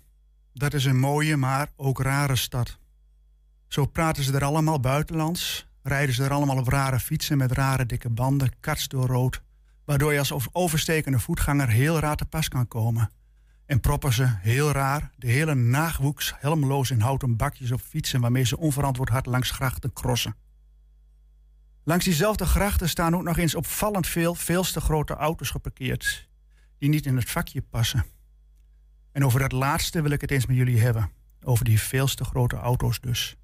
Dat 0.54 0.74
is 0.74 0.86
een 0.86 1.00
mooie, 1.00 1.38
maar 1.38 1.68
ook 1.76 2.02
rare 2.02 2.36
stad. 2.36 2.78
Zo 3.68 3.86
praten 3.86 4.24
ze 4.24 4.34
er 4.34 4.44
allemaal 4.44 4.80
buitenlands, 4.80 5.68
rijden 5.88 6.16
ze 6.16 6.24
er 6.24 6.34
allemaal 6.34 6.58
op 6.58 6.68
rare 6.68 7.00
fietsen 7.00 7.38
met 7.38 7.52
rare 7.52 7.86
dikke 7.86 8.10
banden, 8.10 8.52
kats 8.60 8.88
door 8.88 9.08
rood, 9.08 9.42
waardoor 9.86 10.14
je 10.14 10.20
als 10.20 10.54
overstekende 10.54 11.20
voetganger 11.20 11.70
heel 11.70 12.00
raar 12.00 12.16
te 12.16 12.26
pas 12.26 12.48
kan 12.48 12.68
komen. 12.68 13.12
En 13.66 13.80
proppen 13.80 14.14
ze, 14.14 14.36
heel 14.40 14.72
raar, 14.72 15.12
de 15.16 15.28
hele 15.28 15.56
nachtwoeks 15.56 16.34
helmloos 16.38 16.92
in 16.92 17.00
houten 17.00 17.36
bakjes 17.36 17.72
op 17.72 17.82
fietsen 17.82 18.22
waarmee 18.22 18.44
ze 18.44 18.58
onverantwoord 18.58 19.10
hard 19.10 19.26
langs 19.26 19.52
grachten 19.52 19.94
crossen. 19.94 20.36
Langs 21.84 22.06
diezelfde 22.06 22.46
grachten 22.46 22.90
staan 22.90 23.16
ook 23.16 23.24
nog 23.24 23.38
eens 23.38 23.56
opvallend 23.56 24.08
veel, 24.08 24.36
veel 24.36 24.64
te 24.64 24.82
grote 24.82 25.14
auto's 25.14 25.50
geparkeerd, 25.50 26.30
die 26.78 26.90
niet 26.90 27.06
in 27.06 27.16
het 27.16 27.30
vakje 27.30 27.62
passen. 27.62 28.06
En 29.12 29.26
over 29.26 29.40
dat 29.40 29.52
laatste 29.52 30.02
wil 30.02 30.12
ik 30.12 30.22
het 30.22 30.32
eens 30.32 30.46
met 30.46 30.58
jullie 30.58 30.80
hebben. 30.80 31.12
Over 31.44 31.66
die 31.66 31.82
veel 31.82 32.08
te 32.08 32.24
grote 32.24 32.56
auto's 32.56 33.00
dus. 33.00 33.38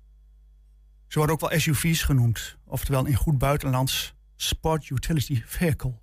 Ze 1.13 1.19
worden 1.19 1.37
ook 1.37 1.49
wel 1.49 1.59
SUV's 1.59 2.03
genoemd, 2.03 2.57
oftewel 2.65 3.05
in 3.05 3.15
goed 3.15 3.37
buitenlands 3.37 4.15
Sport 4.35 4.89
Utility 4.89 5.41
Vehicle. 5.45 5.99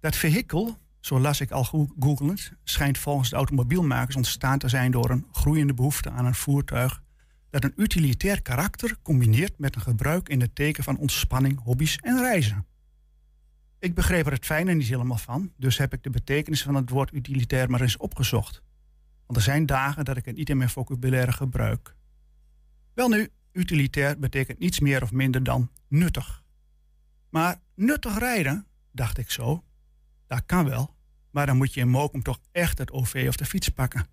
Dat 0.00 0.16
vehikel, 0.16 0.78
zo 1.00 1.20
las 1.20 1.40
ik 1.40 1.50
al 1.50 1.64
go- 1.64 1.94
googelend, 1.98 2.52
schijnt 2.64 2.98
volgens 2.98 3.30
de 3.30 3.36
automobielmakers 3.36 4.16
ontstaan 4.16 4.58
te 4.58 4.68
zijn 4.68 4.90
door 4.90 5.10
een 5.10 5.26
groeiende 5.32 5.74
behoefte 5.74 6.10
aan 6.10 6.26
een 6.26 6.34
voertuig 6.34 7.02
dat 7.50 7.64
een 7.64 7.72
utilitair 7.76 8.42
karakter 8.42 8.96
combineert 9.02 9.58
met 9.58 9.74
een 9.74 9.80
gebruik 9.80 10.28
in 10.28 10.40
het 10.40 10.54
teken 10.54 10.84
van 10.84 10.98
ontspanning, 10.98 11.60
hobby's 11.62 11.96
en 11.96 12.18
reizen. 12.18 12.66
Ik 13.78 13.94
begreep 13.94 14.26
er 14.26 14.32
het 14.32 14.46
fijne 14.46 14.72
niet 14.72 14.88
helemaal 14.88 15.18
van, 15.18 15.52
dus 15.56 15.78
heb 15.78 15.92
ik 15.92 16.02
de 16.02 16.10
betekenis 16.10 16.62
van 16.62 16.74
het 16.74 16.90
woord 16.90 17.12
utilitair 17.12 17.70
maar 17.70 17.80
eens 17.80 17.96
opgezocht. 17.96 18.62
Want 19.26 19.38
er 19.38 19.44
zijn 19.44 19.66
dagen 19.66 20.04
dat 20.04 20.16
ik 20.16 20.24
het 20.24 20.36
niet 20.36 20.50
in 20.50 20.56
mijn 20.56 20.70
vocabulaire 20.70 21.32
gebruik. 21.32 21.96
Welnu, 22.94 23.30
utilitair 23.52 24.18
betekent 24.18 24.58
niets 24.58 24.80
meer 24.80 25.02
of 25.02 25.12
minder 25.12 25.42
dan 25.42 25.70
nuttig. 25.88 26.42
Maar 27.30 27.60
nuttig 27.74 28.18
rijden, 28.18 28.66
dacht 28.92 29.18
ik 29.18 29.30
zo, 29.30 29.64
dat 30.26 30.42
kan 30.46 30.64
wel. 30.64 30.94
Maar 31.30 31.46
dan 31.46 31.56
moet 31.56 31.74
je 31.74 31.80
in 31.80 31.88
Mokum 31.88 32.22
toch 32.22 32.40
echt 32.52 32.78
het 32.78 32.90
OV 32.90 33.24
of 33.28 33.36
de 33.36 33.44
fiets 33.44 33.68
pakken. 33.68 34.06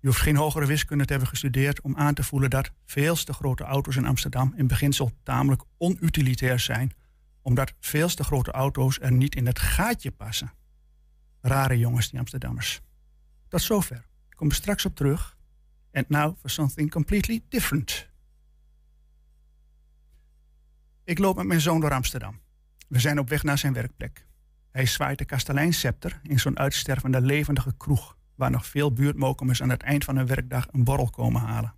Je 0.00 0.06
hoeft 0.06 0.20
geen 0.20 0.36
hogere 0.36 0.66
wiskunde 0.66 1.04
te 1.04 1.10
hebben 1.10 1.28
gestudeerd 1.28 1.80
om 1.80 1.96
aan 1.96 2.14
te 2.14 2.22
voelen 2.22 2.50
dat 2.50 2.70
veel 2.84 3.16
te 3.16 3.32
grote 3.32 3.64
auto's 3.64 3.96
in 3.96 4.06
Amsterdam 4.06 4.52
in 4.56 4.66
beginsel 4.66 5.12
tamelijk 5.22 5.62
onutilitair 5.78 6.58
zijn, 6.58 6.92
omdat 7.42 7.72
veel 7.80 8.08
te 8.08 8.24
grote 8.24 8.50
auto's 8.50 9.00
er 9.00 9.12
niet 9.12 9.34
in 9.34 9.46
het 9.46 9.58
gaatje 9.58 10.10
passen. 10.10 10.52
Rare 11.40 11.78
jongens, 11.78 12.10
die 12.10 12.18
Amsterdammers. 12.18 12.80
Tot 13.48 13.62
zover. 13.62 14.06
Ik 14.28 14.36
kom 14.36 14.48
er 14.48 14.54
straks 14.54 14.84
op 14.84 14.94
terug. 14.94 15.36
And 15.92 16.08
now 16.08 16.36
for 16.38 16.50
something 16.50 16.90
completely 16.90 17.44
different. 17.48 18.08
Ik 21.08 21.18
loop 21.18 21.36
met 21.36 21.46
mijn 21.46 21.60
zoon 21.60 21.80
door 21.80 21.92
Amsterdam. 21.94 22.40
We 22.88 22.98
zijn 22.98 23.18
op 23.18 23.28
weg 23.28 23.42
naar 23.42 23.58
zijn 23.58 23.72
werkplek. 23.72 24.26
Hij 24.70 24.86
zwaait 24.86 25.18
de 25.18 25.24
kastelijnscepter 25.24 26.20
in 26.22 26.38
zo'n 26.38 26.58
uitstervende 26.58 27.20
levendige 27.20 27.74
kroeg... 27.76 28.16
waar 28.34 28.50
nog 28.50 28.66
veel 28.66 28.92
buurtmokumers 28.92 29.62
aan 29.62 29.68
het 29.68 29.82
eind 29.82 30.04
van 30.04 30.16
hun 30.16 30.26
werkdag 30.26 30.66
een 30.72 30.84
borrel 30.84 31.10
komen 31.10 31.40
halen. 31.40 31.74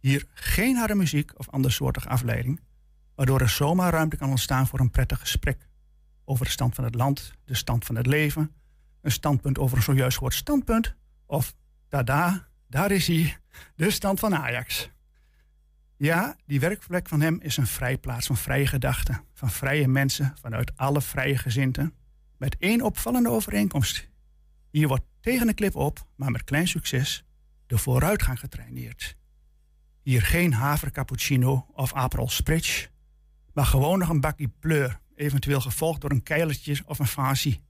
Hier 0.00 0.26
geen 0.34 0.76
harde 0.76 0.94
muziek 0.94 1.38
of 1.38 1.48
andersoortige 1.48 2.08
afleiding... 2.08 2.60
waardoor 3.14 3.40
er 3.40 3.48
zomaar 3.48 3.92
ruimte 3.92 4.16
kan 4.16 4.30
ontstaan 4.30 4.66
voor 4.66 4.80
een 4.80 4.90
prettig 4.90 5.20
gesprek... 5.20 5.68
over 6.24 6.44
de 6.44 6.50
stand 6.50 6.74
van 6.74 6.84
het 6.84 6.94
land, 6.94 7.32
de 7.44 7.54
stand 7.54 7.84
van 7.84 7.96
het 7.96 8.06
leven... 8.06 8.50
een 9.00 9.12
standpunt 9.12 9.58
over 9.58 9.76
een 9.76 9.82
zojuist 9.82 10.16
gehoord 10.16 10.34
standpunt... 10.34 10.94
of 11.26 11.54
tada, 11.88 12.48
daar 12.68 12.90
is 12.90 13.06
hij, 13.06 13.36
de 13.74 13.90
stand 13.90 14.20
van 14.20 14.34
Ajax... 14.34 14.90
Ja, 15.98 16.36
die 16.46 16.60
werkplek 16.60 17.08
van 17.08 17.20
hem 17.20 17.40
is 17.40 17.56
een 17.56 17.66
vrijplaats 17.66 18.26
van 18.26 18.36
vrije 18.36 18.66
gedachten. 18.66 19.24
Van 19.34 19.50
vrije 19.50 19.88
mensen 19.88 20.34
vanuit 20.40 20.76
alle 20.76 21.02
vrije 21.02 21.38
gezinten. 21.38 21.94
Met 22.36 22.56
één 22.58 22.82
opvallende 22.82 23.30
overeenkomst. 23.30 24.08
Hier 24.70 24.88
wordt 24.88 25.04
tegen 25.20 25.46
de 25.46 25.54
klip 25.54 25.74
op, 25.74 26.06
maar 26.16 26.30
met 26.30 26.44
klein 26.44 26.68
succes, 26.68 27.24
de 27.66 27.78
vooruitgang 27.78 28.40
getraineerd. 28.40 29.16
Hier 30.02 30.22
geen 30.22 30.52
haver 30.52 30.90
cappuccino 30.90 31.66
of 31.72 31.94
Aperol 31.94 32.28
Spritz, 32.28 32.88
maar 33.52 33.66
gewoon 33.66 33.98
nog 33.98 34.08
een 34.08 34.20
bakje 34.20 34.48
pleur, 34.48 35.00
eventueel 35.14 35.60
gevolgd 35.60 36.00
door 36.00 36.10
een 36.10 36.22
keilertje 36.22 36.82
of 36.86 36.98
een 36.98 37.06
fasie. 37.06 37.60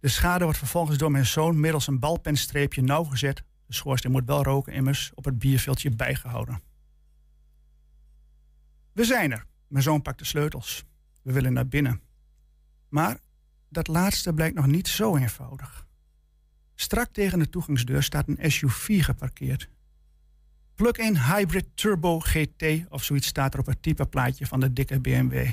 De 0.00 0.08
schade 0.08 0.44
wordt 0.44 0.58
vervolgens 0.58 0.98
door 0.98 1.10
mijn 1.10 1.26
zoon 1.26 1.60
middels 1.60 1.86
een 1.86 1.98
balpenstreepje 1.98 2.82
nauwgezet. 2.82 3.42
De 3.66 3.74
schoorsteen 3.74 4.12
moet 4.12 4.26
wel 4.26 4.42
roken 4.42 4.72
immers, 4.72 5.12
op 5.14 5.24
het 5.24 5.38
bierveldje 5.38 5.90
bijgehouden. 5.90 6.72
We 8.94 9.04
zijn 9.04 9.32
er. 9.32 9.46
Mijn 9.66 9.82
zoon 9.82 10.02
pakt 10.02 10.18
de 10.18 10.24
sleutels. 10.24 10.84
We 11.22 11.32
willen 11.32 11.52
naar 11.52 11.68
binnen. 11.68 12.00
Maar 12.88 13.18
dat 13.68 13.88
laatste 13.88 14.34
blijkt 14.34 14.54
nog 14.54 14.66
niet 14.66 14.88
zo 14.88 15.16
eenvoudig. 15.16 15.86
Strak 16.74 17.12
tegen 17.12 17.38
de 17.38 17.48
toegangsdeur 17.48 18.02
staat 18.02 18.28
een 18.28 18.50
SUV 18.50 19.04
geparkeerd. 19.04 19.68
Plug-in 20.74 21.16
Hybrid 21.16 21.66
Turbo 21.74 22.20
GT 22.20 22.64
of 22.88 23.04
zoiets 23.04 23.26
staat 23.26 23.54
er 23.54 23.60
op 23.60 23.66
het 23.66 23.82
typeplaatje 23.82 24.46
van 24.46 24.60
de 24.60 24.72
dikke 24.72 25.00
BMW. 25.00 25.50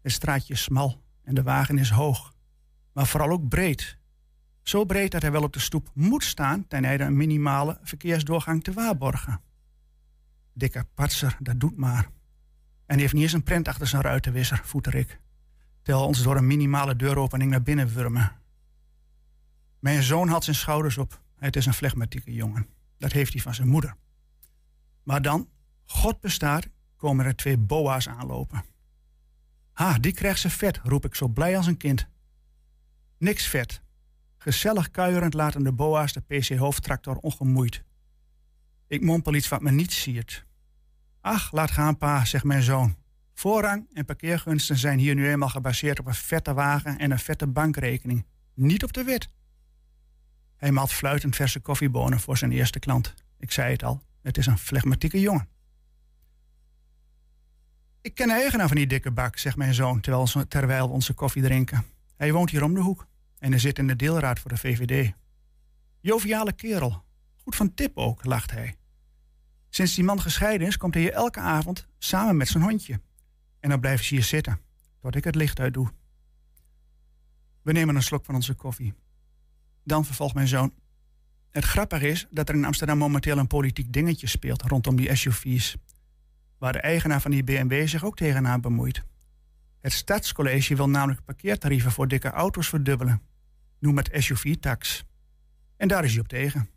Het 0.00 0.12
straatje 0.12 0.52
is 0.52 0.62
smal 0.62 1.02
en 1.22 1.34
de 1.34 1.42
wagen 1.42 1.78
is 1.78 1.90
hoog, 1.90 2.32
maar 2.92 3.06
vooral 3.06 3.30
ook 3.30 3.48
breed. 3.48 3.98
Zo 4.62 4.84
breed 4.84 5.10
dat 5.10 5.22
hij 5.22 5.32
wel 5.32 5.42
op 5.42 5.52
de 5.52 5.58
stoep 5.58 5.90
moet 5.94 6.24
staan 6.24 6.66
ten 6.66 6.84
einde 6.84 7.04
een 7.04 7.16
minimale 7.16 7.78
verkeersdoorgang 7.82 8.64
te 8.64 8.72
waarborgen. 8.72 9.40
Dikke 10.52 10.86
patser, 10.94 11.36
dat 11.40 11.60
doet 11.60 11.76
maar. 11.76 12.10
En 12.86 12.94
die 12.94 13.00
heeft 13.00 13.12
niet 13.12 13.22
eens 13.22 13.32
een 13.32 13.42
prent 13.42 13.68
achter 13.68 13.86
zijn 13.86 14.02
ruitenwisser, 14.02 14.60
voeter 14.64 14.94
ik. 14.94 15.20
Tel 15.82 16.06
ons 16.06 16.22
door 16.22 16.36
een 16.36 16.46
minimale 16.46 16.96
deuropening 16.96 17.50
naar 17.50 17.62
binnen 17.62 17.88
wurmen. 17.88 18.32
Mijn 19.78 20.02
zoon 20.02 20.28
had 20.28 20.44
zijn 20.44 20.56
schouders 20.56 20.98
op. 20.98 21.22
Het 21.38 21.56
is 21.56 21.66
een 21.66 21.74
flegmatieke 21.74 22.32
jongen. 22.32 22.68
Dat 22.98 23.12
heeft 23.12 23.32
hij 23.32 23.42
van 23.42 23.54
zijn 23.54 23.68
moeder. 23.68 23.96
Maar 25.02 25.22
dan, 25.22 25.48
God 25.84 26.20
bestaat, 26.20 26.68
komen 26.96 27.26
er 27.26 27.36
twee 27.36 27.58
boa's 27.58 28.08
aanlopen. 28.08 28.64
Ha, 29.72 29.98
die 29.98 30.12
krijgt 30.12 30.40
ze 30.40 30.50
vet, 30.50 30.80
roep 30.82 31.04
ik 31.04 31.14
zo 31.14 31.28
blij 31.28 31.56
als 31.56 31.66
een 31.66 31.76
kind. 31.76 32.06
Niks 33.18 33.46
vet. 33.46 33.82
Gezellig 34.36 34.90
kuierend 34.90 35.34
laten 35.34 35.62
de 35.62 35.72
boa's 35.72 36.12
de 36.12 36.20
PC-hoofdtractor 36.20 37.16
ongemoeid. 37.16 37.82
Ik 38.86 39.02
mompel 39.02 39.34
iets 39.34 39.48
wat 39.48 39.62
me 39.62 39.70
niet 39.70 39.92
siert. 39.92 40.44
Ach, 41.24 41.52
laat 41.52 41.70
gaan, 41.70 41.96
pa, 41.96 42.24
zegt 42.24 42.44
mijn 42.44 42.62
zoon. 42.62 42.96
Voorrang 43.34 43.86
en 43.92 44.04
parkeergunsten 44.04 44.76
zijn 44.76 44.98
hier 44.98 45.14
nu 45.14 45.28
eenmaal 45.28 45.48
gebaseerd 45.48 45.98
op 45.98 46.06
een 46.06 46.14
vette 46.14 46.54
wagen 46.54 46.98
en 46.98 47.10
een 47.10 47.18
vette 47.18 47.46
bankrekening. 47.46 48.26
Niet 48.54 48.84
op 48.84 48.92
de 48.92 49.04
wet. 49.04 49.28
Hij 50.56 50.72
maalt 50.72 50.92
fluitend 50.92 51.36
verse 51.36 51.60
koffiebonen 51.60 52.20
voor 52.20 52.36
zijn 52.36 52.52
eerste 52.52 52.78
klant. 52.78 53.14
Ik 53.38 53.50
zei 53.50 53.72
het 53.72 53.82
al, 53.82 54.02
het 54.22 54.36
is 54.38 54.46
een 54.46 54.58
flegmatieke 54.58 55.20
jongen. 55.20 55.48
Ik 58.00 58.14
ken 58.14 58.26
de 58.26 58.34
eigenaar 58.34 58.68
van 58.68 58.76
die 58.76 58.86
dikke 58.86 59.10
bak, 59.10 59.36
zegt 59.36 59.56
mijn 59.56 59.74
zoon 59.74 60.00
terwijl 60.48 60.86
we 60.86 60.94
onze 60.94 61.12
koffie 61.12 61.42
drinken. 61.42 61.84
Hij 62.16 62.32
woont 62.32 62.50
hier 62.50 62.62
om 62.62 62.74
de 62.74 62.80
hoek 62.80 63.06
en 63.38 63.50
hij 63.50 63.60
zit 63.60 63.78
in 63.78 63.86
de 63.86 63.96
deelraad 63.96 64.38
voor 64.38 64.50
de 64.50 64.56
VVD. 64.56 65.12
Joviale 66.00 66.52
kerel. 66.52 67.04
Goed 67.36 67.56
van 67.56 67.74
tip 67.74 67.96
ook, 67.96 68.24
lacht 68.24 68.50
hij. 68.50 68.76
Sinds 69.74 69.94
die 69.94 70.04
man 70.04 70.20
gescheiden 70.20 70.66
is, 70.66 70.76
komt 70.76 70.94
hij 70.94 71.02
hier 71.02 71.12
elke 71.12 71.40
avond 71.40 71.86
samen 71.98 72.36
met 72.36 72.48
zijn 72.48 72.62
hondje. 72.62 73.00
En 73.60 73.68
dan 73.70 73.80
blijven 73.80 74.04
ze 74.04 74.14
hier 74.14 74.24
zitten, 74.24 74.60
tot 75.00 75.16
ik 75.16 75.24
het 75.24 75.34
licht 75.34 75.60
uit 75.60 75.74
doe. 75.74 75.92
We 77.62 77.72
nemen 77.72 77.96
een 77.96 78.02
slok 78.02 78.24
van 78.24 78.34
onze 78.34 78.54
koffie. 78.54 78.94
Dan 79.84 80.04
vervolgt 80.04 80.34
mijn 80.34 80.48
zoon. 80.48 80.74
Het 81.50 81.64
grappige 81.64 82.08
is 82.08 82.26
dat 82.30 82.48
er 82.48 82.54
in 82.54 82.64
Amsterdam 82.64 82.98
momenteel 82.98 83.38
een 83.38 83.46
politiek 83.46 83.92
dingetje 83.92 84.26
speelt 84.26 84.62
rondom 84.62 84.96
die 84.96 85.14
SUV's. 85.14 85.76
Waar 86.58 86.72
de 86.72 86.80
eigenaar 86.80 87.20
van 87.20 87.30
die 87.30 87.44
BMW 87.44 87.88
zich 87.88 88.04
ook 88.04 88.16
tegenaan 88.16 88.60
bemoeit. 88.60 89.02
Het 89.80 89.92
Stadscollege 89.92 90.76
wil 90.76 90.88
namelijk 90.88 91.24
parkeertarieven 91.24 91.92
voor 91.92 92.08
dikke 92.08 92.30
auto's 92.30 92.68
verdubbelen. 92.68 93.22
Noem 93.78 93.96
het 93.96 94.10
SUV-tax. 94.12 95.04
En 95.76 95.88
daar 95.88 96.04
is 96.04 96.12
hij 96.12 96.20
op 96.20 96.28
tegen. 96.28 96.68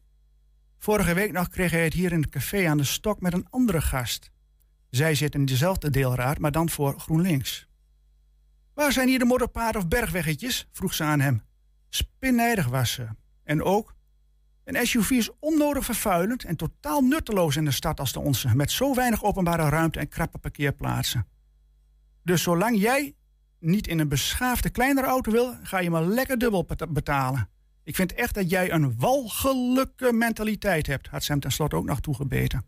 Vorige 0.79 1.13
week 1.13 1.31
nog 1.31 1.47
kreeg 1.47 1.71
hij 1.71 1.83
het 1.83 1.93
hier 1.93 2.11
in 2.11 2.21
het 2.21 2.29
café 2.29 2.69
aan 2.69 2.77
de 2.77 2.83
stok 2.83 3.21
met 3.21 3.33
een 3.33 3.47
andere 3.49 3.81
gast. 3.81 4.31
Zij 4.89 5.15
zit 5.15 5.35
in 5.35 5.45
dezelfde 5.45 5.89
deelraad, 5.89 6.39
maar 6.39 6.51
dan 6.51 6.69
voor 6.69 6.99
GroenLinks. 6.99 7.67
Waar 8.73 8.91
zijn 8.91 9.07
hier 9.07 9.19
de 9.19 9.25
modderpaden 9.25 9.81
of 9.81 9.87
bergweggetjes? 9.87 10.67
vroeg 10.71 10.93
ze 10.93 11.03
aan 11.03 11.19
hem. 11.19 11.43
Spinnijdig 11.89 12.67
was 12.67 12.91
ze. 12.91 13.07
En 13.43 13.63
ook, 13.63 13.95
een 14.63 14.87
SUV 14.87 15.09
is 15.09 15.29
onnodig 15.39 15.85
vervuilend 15.85 16.43
en 16.43 16.55
totaal 16.55 17.01
nutteloos 17.01 17.55
in 17.55 17.65
een 17.65 17.73
stad 17.73 17.99
als 17.99 18.13
de 18.13 18.19
onze, 18.19 18.55
met 18.55 18.71
zo 18.71 18.95
weinig 18.95 19.23
openbare 19.23 19.69
ruimte 19.69 19.99
en 19.99 20.07
krappe 20.07 20.37
parkeerplaatsen. 20.37 21.27
Dus 22.23 22.41
zolang 22.41 22.79
jij 22.79 23.15
niet 23.59 23.87
in 23.87 23.99
een 23.99 24.07
beschaafde 24.07 24.69
kleinere 24.69 25.07
auto 25.07 25.31
wil, 25.31 25.55
ga 25.63 25.79
je 25.79 25.89
maar 25.89 26.03
lekker 26.05 26.37
dubbel 26.37 26.65
beta- 26.65 26.87
betalen. 26.87 27.49
Ik 27.87 27.95
vind 27.95 28.13
echt 28.13 28.33
dat 28.33 28.49
jij 28.49 28.71
een 28.71 28.99
walgelijke 28.99 30.13
mentaliteit 30.13 30.87
hebt, 30.87 31.07
had 31.07 31.23
ze 31.23 31.31
hem 31.31 31.41
tenslotte 31.41 31.75
ook 31.75 31.85
nog 31.85 31.99
toegebeten. 31.99 32.65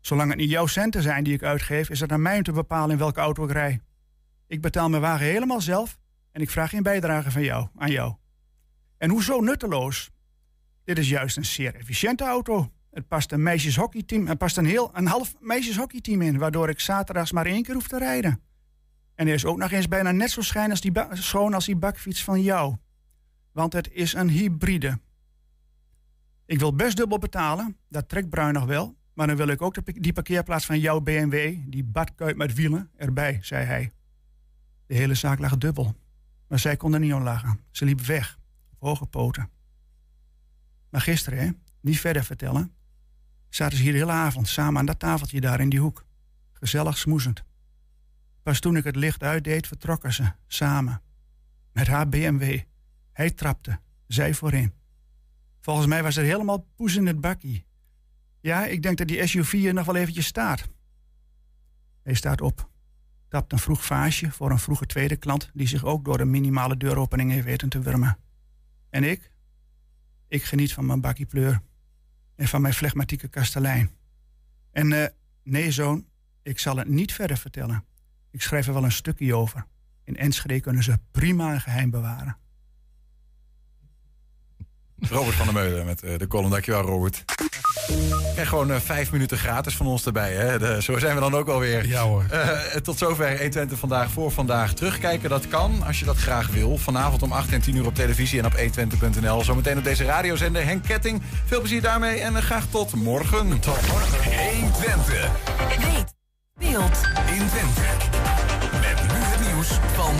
Zolang 0.00 0.30
het 0.30 0.38
niet 0.38 0.50
jouw 0.50 0.66
centen 0.66 1.02
zijn 1.02 1.24
die 1.24 1.34
ik 1.34 1.42
uitgeef, 1.42 1.90
is 1.90 2.00
het 2.00 2.12
aan 2.12 2.22
mij 2.22 2.36
om 2.36 2.42
te 2.42 2.52
bepalen 2.52 2.90
in 2.90 2.98
welke 2.98 3.20
auto 3.20 3.44
ik 3.44 3.50
rij. 3.50 3.80
Ik 4.46 4.60
betaal 4.60 4.88
mijn 4.88 5.02
wagen 5.02 5.26
helemaal 5.26 5.60
zelf 5.60 5.98
en 6.32 6.40
ik 6.40 6.50
vraag 6.50 6.70
geen 6.70 6.82
bijdrage 6.82 7.30
van 7.30 7.42
jou, 7.42 7.68
aan 7.76 7.90
jou. 7.90 8.14
En 8.98 9.10
hoezo 9.10 9.40
nutteloos? 9.40 10.10
Dit 10.84 10.98
is 10.98 11.08
juist 11.08 11.36
een 11.36 11.44
zeer 11.44 11.74
efficiënte 11.74 12.24
auto. 12.24 12.72
Het 12.90 13.08
past 13.08 13.32
een 13.32 13.42
meisjeshockeyteam, 13.42 14.26
er 14.26 14.36
past 14.36 14.56
een, 14.56 14.66
heel, 14.66 14.90
een 14.94 15.06
half 15.06 15.34
meisjeshockeyteam 15.40 16.22
in, 16.22 16.38
waardoor 16.38 16.68
ik 16.68 16.80
zaterdags 16.80 17.32
maar 17.32 17.46
één 17.46 17.62
keer 17.62 17.74
hoef 17.74 17.88
te 17.88 17.98
rijden. 17.98 18.40
En 19.14 19.26
hij 19.26 19.34
is 19.34 19.44
ook 19.44 19.58
nog 19.58 19.70
eens 19.70 19.88
bijna 19.88 20.12
net 20.12 20.30
zo 20.30 20.40
schijn 20.40 20.74
die 20.74 20.92
schoon 21.12 21.54
als 21.54 21.66
die 21.66 21.76
bakfiets 21.76 22.24
van 22.24 22.42
jou. 22.42 22.76
Want 23.52 23.72
het 23.72 23.92
is 23.92 24.12
een 24.12 24.28
hybride. 24.28 24.98
Ik 26.46 26.58
wil 26.58 26.74
best 26.74 26.96
dubbel 26.96 27.18
betalen, 27.18 27.76
dat 27.88 28.08
trekt 28.08 28.30
Bruin 28.30 28.54
nog 28.54 28.64
wel, 28.64 28.96
Maar 29.14 29.26
dan 29.26 29.36
wil 29.36 29.48
ik 29.48 29.62
ook 29.62 30.02
die 30.02 30.12
parkeerplaats 30.12 30.66
van 30.66 30.80
jouw 30.80 31.00
BMW, 31.00 31.56
die 31.66 31.84
badkuip 31.84 32.36
met 32.36 32.54
wielen, 32.54 32.90
erbij, 32.96 33.38
zei 33.42 33.64
hij. 33.64 33.92
De 34.86 34.94
hele 34.94 35.14
zaak 35.14 35.38
lag 35.38 35.58
dubbel. 35.58 35.96
Maar 36.48 36.58
zij 36.58 36.76
kon 36.76 36.94
er 36.94 37.00
niet 37.00 37.12
om 37.12 37.22
lachen. 37.22 37.60
Ze 37.70 37.84
liep 37.84 38.00
weg, 38.00 38.38
op 38.70 38.80
hoge 38.80 39.06
poten. 39.06 39.50
Maar 40.88 41.00
gisteren, 41.00 41.62
niet 41.80 42.00
verder 42.00 42.24
vertellen, 42.24 42.72
zaten 43.48 43.76
ze 43.76 43.82
hier 43.82 43.92
de 43.92 43.98
hele 43.98 44.12
avond 44.12 44.48
samen 44.48 44.78
aan 44.78 44.86
dat 44.86 44.98
tafeltje 44.98 45.40
daar 45.40 45.60
in 45.60 45.68
die 45.68 45.80
hoek. 45.80 46.04
Gezellig 46.52 46.98
smoezend. 46.98 47.44
Pas 48.42 48.60
toen 48.60 48.76
ik 48.76 48.84
het 48.84 48.96
licht 48.96 49.22
uitdeed, 49.22 49.66
vertrokken 49.66 50.12
ze 50.12 50.32
samen. 50.46 51.02
Met 51.72 51.86
haar 51.86 52.08
BMW. 52.08 52.60
Hij 53.18 53.30
trapte, 53.30 53.80
zij 54.06 54.34
voorin. 54.34 54.72
Volgens 55.60 55.86
mij 55.86 56.02
was 56.02 56.16
er 56.16 56.24
helemaal 56.24 56.66
poes 56.76 56.96
in 56.96 57.06
het 57.06 57.20
bakkie. 57.20 57.66
Ja, 58.40 58.66
ik 58.66 58.82
denk 58.82 58.98
dat 58.98 59.08
die 59.08 59.26
SUV 59.26 59.52
er 59.52 59.74
nog 59.74 59.86
wel 59.86 59.96
eventjes 59.96 60.26
staat. 60.26 60.68
Hij 62.02 62.14
staat 62.14 62.40
op. 62.40 62.70
Tapt 63.28 63.52
een 63.52 63.58
vroeg 63.58 63.84
vaasje 63.84 64.30
voor 64.30 64.50
een 64.50 64.58
vroege 64.58 64.86
tweede 64.86 65.16
klant... 65.16 65.50
die 65.54 65.66
zich 65.66 65.84
ook 65.84 66.04
door 66.04 66.18
de 66.18 66.24
minimale 66.24 66.76
deuropening 66.76 67.30
heeft 67.30 67.44
weten 67.44 67.68
te 67.68 67.80
wurmen. 67.80 68.18
En 68.90 69.04
ik? 69.04 69.32
Ik 70.28 70.42
geniet 70.42 70.72
van 70.72 70.86
mijn 70.86 71.00
bakkiepleur. 71.00 71.60
En 72.34 72.48
van 72.48 72.60
mijn 72.60 72.74
flegmatieke 72.74 73.28
kastelein. 73.28 73.90
En 74.70 74.92
eh, 74.92 75.08
nee, 75.42 75.72
zoon, 75.72 76.06
ik 76.42 76.58
zal 76.58 76.76
het 76.76 76.88
niet 76.88 77.12
verder 77.12 77.36
vertellen. 77.36 77.84
Ik 78.30 78.42
schrijf 78.42 78.66
er 78.66 78.72
wel 78.72 78.84
een 78.84 78.92
stukje 78.92 79.34
over. 79.34 79.66
In 80.04 80.16
Enschede 80.16 80.60
kunnen 80.60 80.82
ze 80.82 80.98
prima 81.10 81.52
een 81.52 81.60
geheim 81.60 81.90
bewaren. 81.90 82.36
Robert 85.10 85.34
van 85.36 85.44
der 85.46 85.54
Meulen 85.54 85.86
met 85.86 86.02
eh, 86.02 86.18
de 86.18 86.26
column. 86.26 86.50
Dankjewel, 86.50 86.82
Robert. 86.82 87.24
En 88.36 88.46
gewoon 88.46 88.70
eh, 88.72 88.80
vijf 88.84 89.12
minuten 89.12 89.38
gratis 89.38 89.76
van 89.76 89.86
ons 89.86 90.06
erbij. 90.06 90.32
Hè? 90.32 90.58
De- 90.58 90.82
zo 90.82 90.98
zijn 90.98 91.14
we 91.14 91.20
dan 91.20 91.34
ook 91.34 91.48
alweer. 91.48 91.86
Ja 91.86 92.02
hoor. 92.02 92.24
Eh, 92.30 92.50
tot 92.82 92.98
zover 92.98 93.28
120 93.28 93.78
vandaag 93.78 94.10
voor 94.10 94.30
vandaag. 94.30 94.72
Terugkijken, 94.72 95.30
dat 95.30 95.48
kan 95.48 95.82
als 95.86 95.98
je 95.98 96.04
dat 96.04 96.16
graag 96.16 96.48
wil. 96.48 96.78
Vanavond 96.78 97.22
om 97.22 97.32
8 97.32 97.52
en 97.52 97.60
10 97.60 97.76
uur 97.76 97.86
op 97.86 97.94
televisie 97.94 98.38
en 98.38 98.46
op 98.46 98.56
120.nl. 98.56 99.44
Zometeen 99.44 99.78
op 99.78 99.84
deze 99.84 100.04
radiozender 100.04 100.64
Henk 100.64 100.82
Ketting. 100.84 101.22
Veel 101.46 101.58
plezier 101.60 101.82
daarmee 101.82 102.20
en 102.20 102.42
graag 102.42 102.64
tot 102.70 102.94
morgen. 102.94 103.60
Tot 103.60 103.86
morgen. 103.88 104.54
120. 104.60 105.30
Weet. 105.68 106.14
Beeld. 106.58 107.00
In 107.36 107.48
Twente. 107.48 107.80
Met 108.80 109.02
nu 109.02 109.18
het 109.18 109.52
nieuws 109.52 109.68
van 109.94 110.14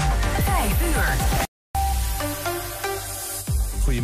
5 0.45 0.67
uur. 0.97 1.47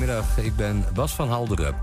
Goedemiddag, 0.05 0.45
ik 0.45 0.57
ben 0.57 0.85
Bas 0.95 1.13
van 1.13 1.29
Halderen. 1.29 1.75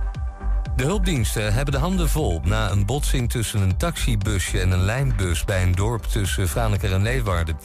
De 0.75 0.83
hulpdiensten 0.83 1.53
hebben 1.53 1.73
de 1.73 1.79
handen 1.79 2.09
vol 2.09 2.41
na 2.43 2.71
een 2.71 2.85
botsing 2.85 3.29
tussen 3.29 3.61
een 3.61 3.77
taxibusje 3.77 4.59
en 4.59 4.71
een 4.71 4.83
lijnbus 4.83 5.45
bij 5.45 5.63
een 5.63 5.71
dorp 5.71 6.03
tussen 6.03 6.47
Franeker 6.47 6.93
en 6.93 7.01
Leeuwarden. 7.01 7.57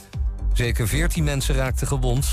Zeker 0.53 0.87
14 0.87 1.23
mensen 1.23 1.55
raakten 1.55 1.87
gewond. 1.87 2.25